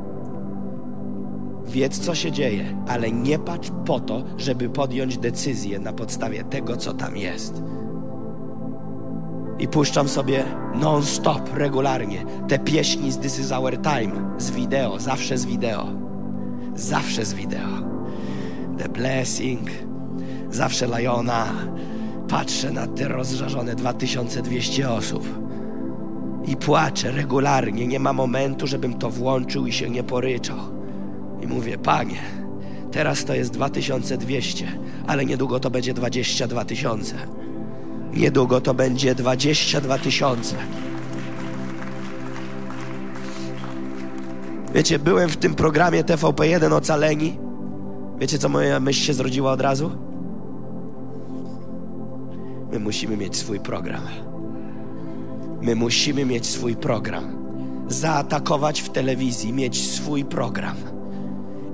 Wiedz, 1.72 1.99
co 1.99 2.15
się 2.15 2.31
dzieje, 2.31 2.84
ale 2.88 3.11
nie 3.11 3.39
patrz 3.39 3.72
po 3.85 3.99
to, 3.99 4.23
żeby 4.38 4.69
podjąć 4.69 5.18
decyzję 5.18 5.80
na 5.80 5.93
podstawie 5.93 6.43
tego, 6.43 6.77
co 6.77 6.93
tam 6.93 7.18
jest. 7.18 7.64
I 9.60 9.68
puszczam 9.68 10.07
sobie 10.07 10.43
non-stop, 10.76 11.53
regularnie 11.53 12.26
te 12.48 12.60
pieśni 12.60 13.11
z 13.11 13.18
This 13.18 13.39
is 13.39 13.52
Our 13.52 13.77
Time, 13.81 14.35
z 14.38 14.52
wideo, 14.52 14.99
zawsze 14.99 15.38
z 15.38 15.45
wideo. 15.45 15.88
Zawsze 16.76 17.26
z 17.26 17.34
wideo. 17.34 17.81
The 18.77 18.89
Blessing, 18.89 19.69
zawsze 20.49 20.88
Liona. 20.88 21.45
Patrzę 22.27 22.72
na 22.72 22.88
te 22.88 23.07
rozżarzone 23.07 23.76
2200 23.76 24.89
osób 24.89 25.26
i 26.45 26.56
płaczę 26.56 27.11
regularnie. 27.11 27.88
Nie 27.88 27.99
ma 27.99 28.14
momentu, 28.14 28.68
żebym 28.68 28.93
to 28.93 29.10
włączył 29.10 29.68
i 29.68 29.72
się 29.72 29.89
nie 29.89 30.03
poryczał. 30.03 30.81
I 31.41 31.47
mówię, 31.47 31.77
panie, 31.77 32.19
teraz 32.91 33.26
to 33.26 33.35
jest 33.35 33.51
2200, 33.51 34.68
ale 35.07 35.26
niedługo 35.26 35.59
to 35.59 35.69
będzie 35.69 35.93
22 35.93 36.65
tysiące. 36.65 37.15
Niedługo 38.13 38.61
to 38.61 38.73
będzie 38.73 39.15
22 39.15 39.97
tysiące. 39.97 40.55
Wiecie, 44.73 44.99
byłem 44.99 45.30
w 45.30 45.38
tym 45.38 45.55
programie 45.55 46.03
TVP1 46.03 46.73
Ocaleni. 46.73 47.39
Wiecie, 48.19 48.38
co 48.38 48.49
moja 48.49 48.80
myśl 48.80 49.01
się 49.01 49.13
zrodziła 49.13 49.51
od 49.51 49.61
razu? 49.61 49.91
My 52.72 52.80
musimy 52.80 53.18
mieć 53.18 53.38
swój 53.38 53.59
program. 53.59 54.01
My 55.61 55.76
musimy 55.76 56.26
mieć 56.26 56.47
swój 56.47 56.76
program. 56.76 57.23
Zaatakować 57.88 58.81
w 58.81 58.89
telewizji, 58.89 59.53
mieć 59.53 59.91
swój 59.91 60.26
program 60.26 61.01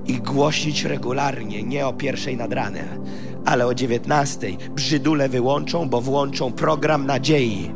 i 0.07 0.13
głosić 0.13 0.83
regularnie, 0.83 1.63
nie 1.63 1.87
o 1.87 1.93
pierwszej 1.93 2.37
nad 2.37 2.53
ranem, 2.53 3.03
ale 3.45 3.67
o 3.67 3.73
dziewiętnastej. 3.73 4.57
Brzydule 4.75 5.29
wyłączą, 5.29 5.89
bo 5.89 6.01
włączą 6.01 6.51
program 6.51 7.05
nadziei. 7.05 7.71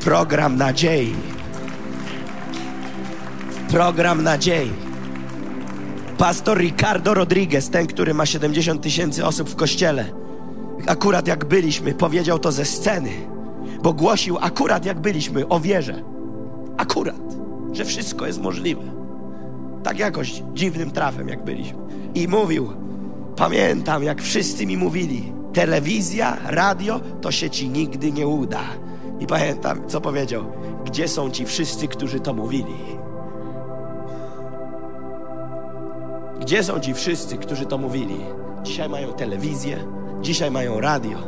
Program 0.00 0.56
nadziei. 0.56 1.14
Program 3.70 4.22
nadziei. 4.22 4.70
Pastor 6.18 6.58
Ricardo 6.58 7.14
Rodriguez, 7.14 7.70
ten, 7.70 7.86
który 7.86 8.14
ma 8.14 8.26
70 8.26 8.82
tysięcy 8.82 9.26
osób 9.26 9.50
w 9.50 9.56
kościele, 9.56 10.04
akurat 10.86 11.26
jak 11.26 11.44
byliśmy, 11.44 11.94
powiedział 11.94 12.38
to 12.38 12.52
ze 12.52 12.64
sceny, 12.64 13.10
bo 13.82 13.92
głosił 13.92 14.38
akurat 14.40 14.86
jak 14.86 15.00
byliśmy 15.00 15.48
o 15.48 15.60
wierze. 15.60 16.02
Akurat, 16.76 17.20
że 17.72 17.84
wszystko 17.84 18.26
jest 18.26 18.40
możliwe. 18.40 18.97
Tak 19.82 19.98
jakoś 19.98 20.42
dziwnym 20.54 20.90
trafem, 20.90 21.28
jak 21.28 21.44
byliśmy. 21.44 21.78
I 22.14 22.28
mówił, 22.28 22.72
pamiętam, 23.36 24.02
jak 24.02 24.22
wszyscy 24.22 24.66
mi 24.66 24.76
mówili, 24.76 25.32
telewizja, 25.52 26.36
radio, 26.46 27.00
to 27.20 27.30
się 27.30 27.50
ci 27.50 27.68
nigdy 27.68 28.12
nie 28.12 28.26
uda. 28.26 28.62
I 29.20 29.26
pamiętam, 29.26 29.88
co 29.88 30.00
powiedział, 30.00 30.44
gdzie 30.84 31.08
są 31.08 31.30
ci 31.30 31.46
wszyscy, 31.46 31.88
którzy 31.88 32.20
to 32.20 32.34
mówili? 32.34 32.74
Gdzie 36.40 36.64
są 36.64 36.80
ci 36.80 36.94
wszyscy, 36.94 37.36
którzy 37.36 37.66
to 37.66 37.78
mówili? 37.78 38.20
Dzisiaj 38.62 38.88
mają 38.88 39.12
telewizję, 39.12 39.76
dzisiaj 40.20 40.50
mają 40.50 40.80
radio, 40.80 41.18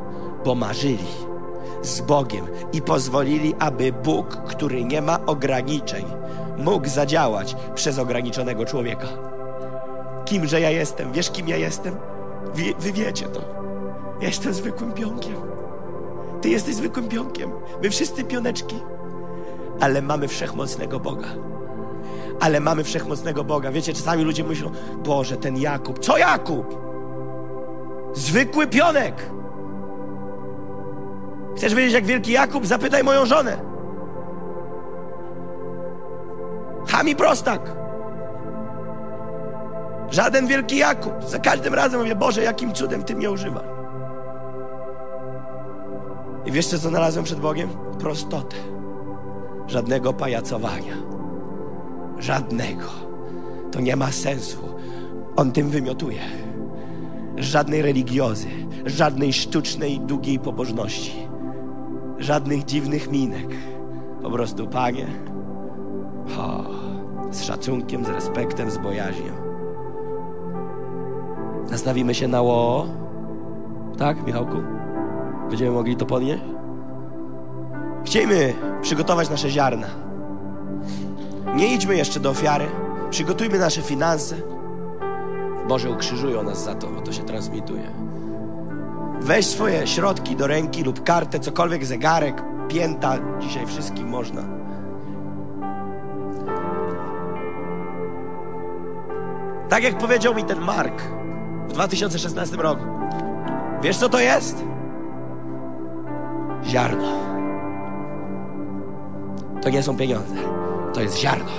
bo 0.44 0.55
marzyli 0.55 1.31
z 1.82 2.01
Bogiem 2.01 2.47
i 2.72 2.82
pozwolili, 2.82 3.55
aby 3.59 3.93
Bóg, 3.93 4.36
który 4.36 4.85
nie 4.85 5.02
ma 5.02 5.27
ograniczeń, 5.27 6.05
mógł 6.61 6.89
zadziałać 6.89 7.57
przez 7.74 7.99
ograniczonego 7.99 8.65
człowieka. 8.65 9.07
Kimże 10.24 10.61
ja 10.61 10.70
jestem? 10.70 11.12
Wiesz, 11.12 11.31
kim 11.31 11.49
ja 11.49 11.57
jestem? 11.57 11.97
Wy, 12.55 12.93
wiecie 12.93 13.27
to. 13.27 13.41
Ja 14.20 14.28
jestem 14.28 14.55
zwykłym 14.55 14.93
pionkiem. 14.93 15.37
Ty 16.41 16.49
jesteś 16.49 16.74
zwykłym 16.74 17.09
pionkiem. 17.09 17.51
My 17.82 17.91
wszyscy 17.91 18.24
pioneczki. 18.24 18.77
Ale 19.81 20.03
mamy 20.03 20.28
wszechmocnego 20.28 21.01
Boga. 21.01 21.28
Ale 22.41 22.61
mamy 22.61 22.85
wszechmocnego 22.85 23.45
Boga. 23.45 23.73
Wiecie, 23.73 23.93
czasami 23.93 24.24
ludzie 24.24 24.45
myślą, 24.45 24.70
Boże, 25.05 25.37
ten 25.37 25.57
Jakub. 25.57 25.99
Co 25.99 26.19
Jakub? 26.19 26.74
Zwykły 28.15 28.66
pionek. 28.66 29.31
Chcesz 31.57 31.74
wiedzieć, 31.74 31.93
jak 31.93 32.05
wielki 32.05 32.32
Jakub? 32.32 32.66
Zapytaj 32.66 33.05
moją 33.05 33.27
żonę. 33.27 33.69
Chami 36.91 37.17
prostak. 37.17 37.77
Żaden 40.11 40.47
wielki 40.47 40.77
Jakub. 40.77 41.25
Za 41.25 41.39
każdym 41.39 41.75
razem 41.75 42.01
mówię, 42.01 42.15
Boże, 42.15 42.43
jakim 42.43 42.73
cudem 42.73 43.03
Ty 43.03 43.15
mnie 43.15 43.31
używasz. 43.31 43.65
I 46.47 46.53
wiesz, 46.53 46.67
co 46.67 46.79
znalazłem 46.79 47.25
przed 47.25 47.41
Bogiem? 47.41 47.69
Prostotę. 47.99 48.57
Żadnego 49.67 50.12
pajacowania. 50.12 50.95
Żadnego. 52.19 52.87
To 53.73 53.81
nie 53.81 53.97
ma 53.97 54.12
sensu. 54.12 54.59
On 55.37 55.53
tym 55.53 55.71
wymiotuje. 55.71 56.21
Żadnej 57.37 57.83
religiozy, 57.83 58.49
żadnej 58.87 59.33
sztucznej, 59.33 60.01
długiej 60.01 60.39
pobożności, 60.39 61.29
żadnych 62.19 62.65
dziwnych 62.65 63.11
minek. 63.11 63.49
Po 64.23 64.31
prostu, 64.31 64.69
Panie, 64.69 65.07
o, 66.39 66.65
z 67.31 67.43
szacunkiem, 67.43 68.05
z 68.05 68.09
respektem, 68.09 68.70
z 68.70 68.78
bojaźnią. 68.78 69.32
Nastawimy 71.70 72.15
się 72.15 72.28
na 72.28 72.43
ło. 72.43 72.86
Tak, 73.98 74.27
Michałku? 74.27 74.57
Będziemy 75.48 75.70
mogli 75.70 75.97
to 75.97 76.07
podnieść? 76.07 76.43
Chciejmy 78.05 78.55
przygotować 78.82 79.31
nasze 79.31 79.51
ziarna. 79.51 79.86
Nie 81.55 81.74
idźmy 81.74 81.97
jeszcze 81.97 82.20
do 82.20 82.31
ofiary. 82.31 82.66
Przygotujmy 83.11 83.59
nasze 83.59 83.82
finanse. 83.82 84.36
Boże, 85.69 85.90
ukrzyżują 85.90 86.43
nas 86.43 86.65
za 86.65 86.74
to, 86.74 86.86
bo 86.86 87.01
to 87.01 87.12
się 87.12 87.23
transmituje. 87.23 87.93
Weź 89.20 89.47
swoje 89.47 89.86
środki 89.86 90.36
do 90.36 90.47
ręki 90.47 90.82
lub 90.82 91.05
kartę, 91.05 91.40
cokolwiek, 91.40 91.85
zegarek, 91.85 92.43
pięta. 92.69 93.19
Dzisiaj 93.40 93.66
wszystkim 93.66 94.09
można. 94.09 94.60
Tak 99.70 99.82
jak 99.82 99.98
powiedział 99.98 100.34
mi 100.34 100.44
ten 100.44 100.60
Mark, 100.60 101.02
w 101.68 101.72
2016 101.72 102.56
roku. 102.56 102.84
Wiesz 103.82 103.97
co 103.97 104.09
to 104.09 104.20
jest? 104.20 104.64
Ziarno. 106.64 107.09
To 109.62 109.70
nie 109.70 109.82
są 109.82 109.97
pieniądze, 109.97 110.34
to 110.94 111.01
jest 111.01 111.18
ziarno. 111.18 111.52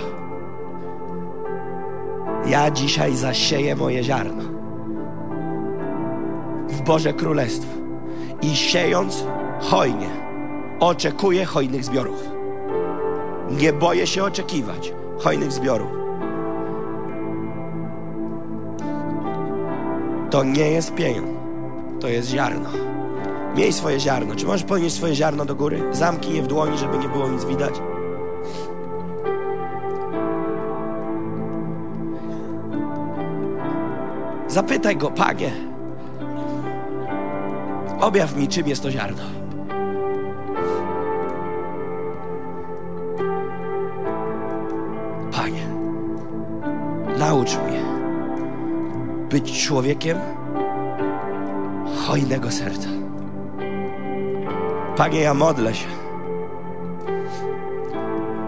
Ja 2.46 2.72
dzisiaj 2.72 3.16
zasieję 3.16 3.76
moje 3.76 4.04
ziarno 4.04 4.44
w 6.68 6.82
Boże 6.82 7.14
Królestwo 7.14 7.72
i 8.42 8.56
siejąc 8.56 9.26
hojnie, 9.60 10.10
oczekuję 10.80 11.46
hojnych 11.46 11.84
zbiorów. 11.84 12.30
Nie 13.52 13.74
boję 13.74 14.08
się 14.08 14.24
oczekiwać 14.24 14.94
hojnych 15.20 15.52
zbiorów. 15.52 16.01
To 20.32 20.44
nie 20.44 20.72
jest 20.72 20.94
pieniądz, 20.94 21.30
to 22.00 22.08
jest 22.08 22.30
ziarno. 22.30 22.70
Miej 23.56 23.74
swoje 23.74 24.00
ziarno. 24.00 24.36
Czy 24.36 24.46
możesz 24.46 24.64
podnieść 24.64 24.96
swoje 24.96 25.16
ziarno 25.16 25.46
do 25.46 25.56
góry? 25.56 25.84
Zamknij 25.92 26.36
je 26.36 26.42
w 26.42 26.48
dłoni, 26.48 26.78
żeby 26.78 26.98
nie 26.98 27.10
było 27.10 27.30
nic 27.30 27.46
widać. 27.46 27.74
Zapytaj 34.48 34.98
go, 34.98 35.12
panie, 35.12 35.52
objaw 38.00 38.36
mi, 38.36 38.48
czym 38.48 38.68
jest 38.68 38.84
to 38.84 38.92
ziarno. 38.92 39.24
Panie, 45.32 45.68
naucz 47.18 47.58
mnie 47.58 47.71
być 49.32 49.66
człowiekiem 49.66 50.18
hojnego 52.08 52.52
serca. 52.52 52.88
Panie, 54.98 55.20
ja 55.20 55.34
modlę 55.34 55.76
się 55.76 55.88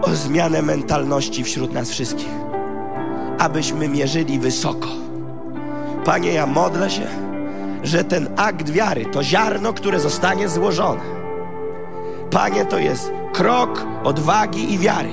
o 0.02 0.10
zmianę 0.10 0.62
mentalności 0.62 1.44
wśród 1.44 1.72
nas 1.72 1.90
wszystkich, 1.90 2.30
abyśmy 3.38 3.88
mierzyli 3.88 4.38
wysoko. 4.38 4.88
Panie, 6.04 6.32
ja 6.32 6.46
modlę 6.46 6.90
się, 6.90 7.06
że 7.82 8.04
ten 8.04 8.28
akt 8.36 8.70
wiary, 8.70 9.06
to 9.06 9.22
ziarno, 9.22 9.72
które 9.72 10.00
zostanie 10.00 10.48
złożone, 10.48 11.24
Panie, 12.30 12.64
to 12.64 12.78
jest 12.78 13.12
krok 13.32 13.86
odwagi 14.04 14.72
i 14.72 14.78
wiary. 14.78 15.10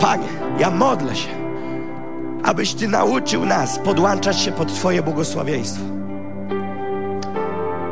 Panie, 0.00 0.28
ja 0.58 0.70
modlę 0.70 1.16
się, 1.16 1.35
abyś 2.46 2.74
Ty 2.74 2.88
nauczył 2.88 3.46
nas 3.46 3.78
podłączać 3.78 4.40
się 4.40 4.52
pod 4.52 4.74
Twoje 4.74 5.02
błogosławieństwo. 5.02 5.82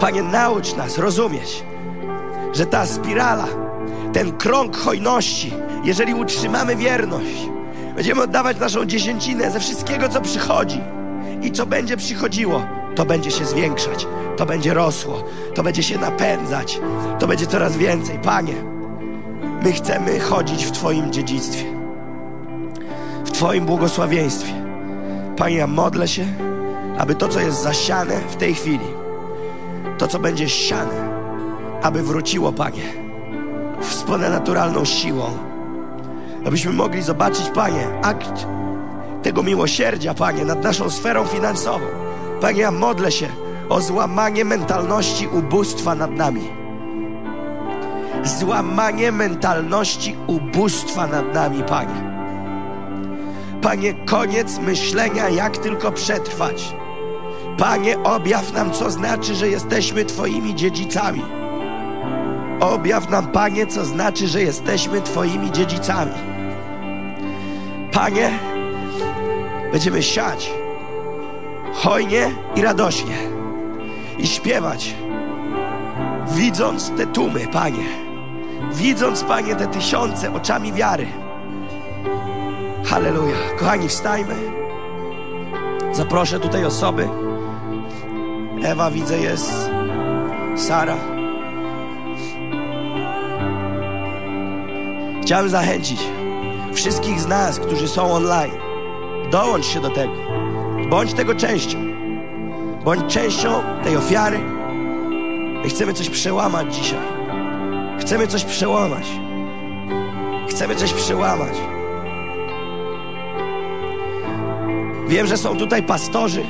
Panie, 0.01 0.22
naucz 0.22 0.76
nas 0.76 0.98
rozumieć, 0.98 1.64
że 2.52 2.66
ta 2.66 2.86
spirala, 2.86 3.47
ten 4.12 4.32
krąg 4.32 4.76
hojności, 4.76 5.52
jeżeli 5.85 6.14
utrzymamy 6.14 6.76
wierność, 6.76 7.48
będziemy 7.94 8.22
oddawać 8.22 8.59
naszą 8.59 8.85
dziesięcinę 8.85 9.51
ze 9.51 9.60
wszystkiego, 9.60 10.09
co 10.09 10.20
przychodzi 10.20 10.81
i 11.43 11.52
co 11.52 11.66
będzie 11.66 11.97
przychodziło, 11.97 12.66
to 12.94 13.05
będzie 13.05 13.31
się 13.31 13.44
zwiększać, 13.44 14.06
to 14.36 14.47
będzie 14.47 14.74
rosło, 14.74 15.24
to 15.55 15.62
będzie 15.62 15.82
się 15.82 15.98
napędzać, 15.98 16.81
to 17.18 17.26
będzie 17.26 17.47
coraz 17.47 17.76
więcej. 17.76 18.18
Panie, 18.18 18.55
my 19.62 19.72
chcemy 19.72 20.20
chodzić 20.20 20.64
w 20.64 20.70
Twoim 20.70 21.12
dziedzictwie, 21.12 21.73
Twoim 23.35 23.66
błogosławieństwie. 23.66 24.52
Panie, 25.36 25.56
ja 25.56 25.66
modlę 25.66 26.09
się, 26.09 26.27
aby 26.98 27.15
to, 27.15 27.28
co 27.28 27.40
jest 27.40 27.62
zasiane 27.62 28.20
w 28.28 28.36
tej 28.36 28.55
chwili, 28.55 28.86
to, 29.98 30.09
co 30.09 30.19
będzie 30.19 30.48
siane, 30.48 31.24
aby 31.82 32.02
wróciło, 32.02 32.52
Panie, 32.52 32.82
z 33.81 34.02
ponadnaturalną 34.02 34.85
siłą. 34.85 35.24
Abyśmy 36.47 36.73
mogli 36.73 37.02
zobaczyć, 37.02 37.51
Panie, 37.55 37.86
akt 38.02 38.47
tego 39.23 39.43
miłosierdzia, 39.43 40.15
Panie, 40.15 40.44
nad 40.44 40.65
naszą 40.65 40.90
sferą 40.90 41.24
finansową. 41.24 41.86
Panie, 42.40 42.61
ja 42.61 42.70
modlę 42.70 43.12
się 43.12 43.27
o 43.69 43.81
złamanie 43.81 44.44
mentalności 44.44 45.28
ubóstwa 45.28 45.94
nad 45.94 46.11
nami. 46.11 46.48
Złamanie 48.24 49.12
mentalności 49.12 50.16
ubóstwa 50.27 51.06
nad 51.06 51.35
nami, 51.35 51.62
Panie. 51.62 52.14
Panie, 53.65 53.95
koniec 53.95 54.59
myślenia, 54.59 55.28
jak 55.28 55.57
tylko 55.57 55.93
przetrwać. 55.93 56.74
Panie, 57.59 58.03
objaw 58.03 58.53
nam, 58.53 58.70
co 58.73 58.91
znaczy, 58.91 59.35
że 59.35 59.49
jesteśmy 59.49 60.05
Twoimi 60.05 60.55
dziedzicami. 60.55 61.23
Objaw 62.61 63.11
nam, 63.11 63.27
Panie, 63.27 63.66
co 63.66 63.85
znaczy, 63.85 64.28
że 64.28 64.43
jesteśmy 64.43 65.03
Twoimi 65.03 65.53
dziedzicami. 65.53 66.12
Panie, 67.93 68.39
będziemy 69.73 70.03
siać 70.03 70.53
hojnie 71.74 72.31
i 72.57 72.62
radośnie 72.62 73.16
i 74.19 74.27
śpiewać, 74.27 74.95
widząc 76.28 76.91
te 76.91 77.07
tłumy, 77.07 77.49
Panie, 77.53 77.85
widząc, 78.73 79.24
Panie, 79.24 79.57
te 79.57 79.66
tysiące 79.66 80.32
oczami 80.35 80.73
wiary. 80.73 81.23
Halleluja. 82.85 83.36
Kochani, 83.59 83.89
wstajmy. 83.89 84.35
Zaproszę 85.93 86.40
tutaj 86.40 86.65
osoby. 86.65 87.09
Ewa, 88.62 88.90
widzę, 88.90 89.19
jest. 89.19 89.70
Sara. 90.56 90.97
Chciałem 95.23 95.48
zachęcić 95.48 96.01
wszystkich 96.73 97.20
z 97.20 97.27
nas, 97.27 97.59
którzy 97.59 97.89
są 97.89 98.12
online. 98.12 98.59
Dołącz 99.31 99.66
się 99.66 99.81
do 99.81 99.90
tego. 99.90 100.15
Bądź 100.90 101.12
tego 101.12 101.35
częścią. 101.35 101.78
Bądź 102.85 103.15
częścią 103.15 103.62
tej 103.85 103.97
ofiary. 103.97 104.39
My 105.62 105.69
chcemy 105.69 105.93
coś 105.93 106.11
przełamać 106.11 106.74
dzisiaj. 106.74 107.01
Chcemy 108.01 108.27
coś 108.27 108.44
przełamać. 108.44 109.06
Chcemy 110.48 110.77
coś 110.77 110.93
przełamać. 110.93 111.55
Wiem, 115.15 115.27
że 115.27 115.36
są 115.36 115.57
tutaj 115.57 115.82
pastorzy. 115.82 116.43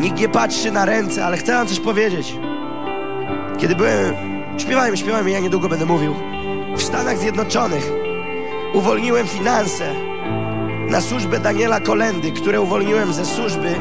Nikt 0.00 0.18
nie 0.18 0.28
patrzy 0.28 0.72
na 0.72 0.84
ręce, 0.84 1.24
ale 1.24 1.36
chcę 1.36 1.52
wam 1.52 1.66
coś 1.66 1.80
powiedzieć. 1.80 2.36
Kiedy 3.58 3.76
byłem, 3.76 4.14
śpiewałem 4.58 5.28
i 5.28 5.32
ja 5.32 5.40
niedługo 5.40 5.68
będę 5.68 5.86
mówił, 5.86 6.14
w 6.76 6.82
Stanach 6.82 7.18
Zjednoczonych 7.18 7.92
uwolniłem 8.74 9.26
finanse 9.26 9.94
na 10.88 11.00
służbę 11.00 11.40
Daniela 11.40 11.80
Kolendy, 11.80 12.32
które 12.32 12.60
uwolniłem 12.60 13.12
ze 13.12 13.24
służby 13.24 13.74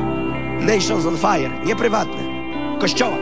Nations 0.59 1.05
on 1.05 1.17
Fire, 1.17 1.65
nie 1.65 1.75
prywatne, 1.75 2.23
kościoła. 2.79 3.17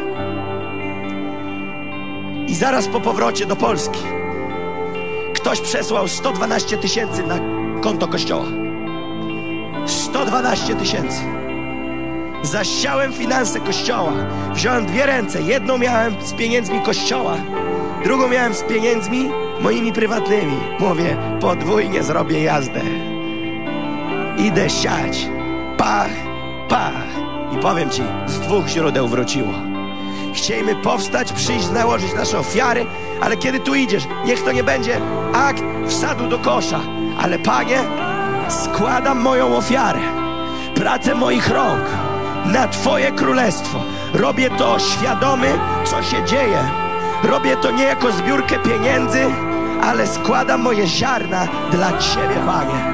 I 2.47 2.55
zaraz 2.55 2.87
po 2.87 3.01
powrocie 3.01 3.45
do 3.45 3.55
Polski 3.55 3.99
ktoś 5.33 5.61
przesłał 5.61 6.07
112 6.07 6.77
tysięcy 6.77 7.23
na 7.23 7.39
konto 7.81 8.07
kościoła. 8.07 8.58
112 10.29 10.75
tysięcy. 10.75 11.21
Zasiałem 12.41 13.13
finanse 13.13 13.59
kościoła. 13.59 14.11
Wziąłem 14.53 14.85
dwie 14.85 15.05
ręce. 15.05 15.41
Jedną 15.41 15.77
miałem 15.77 16.13
z 16.21 16.33
pieniędzmi 16.33 16.81
kościoła, 16.81 17.35
drugą 18.03 18.27
miałem 18.27 18.53
z 18.53 18.63
pieniędzmi 18.63 19.29
moimi 19.61 19.93
prywatnymi. 19.93 20.57
Mówię, 20.79 21.17
podwójnie 21.41 22.03
zrobię 22.03 22.43
jazdę. 22.43 22.81
Idę 24.37 24.69
siać. 24.69 25.27
Pach, 25.77 26.11
pach. 26.69 27.07
I 27.53 27.57
powiem 27.57 27.89
ci, 27.89 28.03
z 28.27 28.39
dwóch 28.39 28.67
źródeł 28.67 29.07
wróciło. 29.07 29.53
Chcieliśmy 30.33 30.75
powstać, 30.75 31.33
przyjść, 31.33 31.69
nałożyć 31.69 32.13
nasze 32.13 32.39
ofiary, 32.39 32.85
ale 33.21 33.37
kiedy 33.37 33.59
tu 33.59 33.75
idziesz, 33.75 34.03
niech 34.25 34.43
to 34.43 34.51
nie 34.51 34.63
będzie 34.63 35.01
akt 35.33 35.63
wsadu 35.87 36.27
do 36.27 36.39
kosza, 36.39 36.79
ale 37.21 37.39
Panie, 37.39 37.79
składam 38.49 39.19
moją 39.21 39.57
ofiarę, 39.57 40.18
pracę 40.79 41.15
moich 41.15 41.49
rąk 41.49 41.83
na 42.45 42.67
Twoje 42.67 43.11
królestwo. 43.11 43.79
Robię 44.13 44.49
to 44.49 44.79
świadomy, 44.79 45.47
co 45.85 46.03
się 46.03 46.23
dzieje. 46.25 46.59
Robię 47.23 47.57
to 47.57 47.71
nie 47.71 47.83
jako 47.83 48.11
zbiórkę 48.11 48.59
pieniędzy, 48.59 49.25
ale 49.81 50.07
składam 50.07 50.61
moje 50.61 50.87
ziarna 50.87 51.47
dla 51.71 51.97
Ciebie, 51.97 52.35
Panie. 52.45 52.93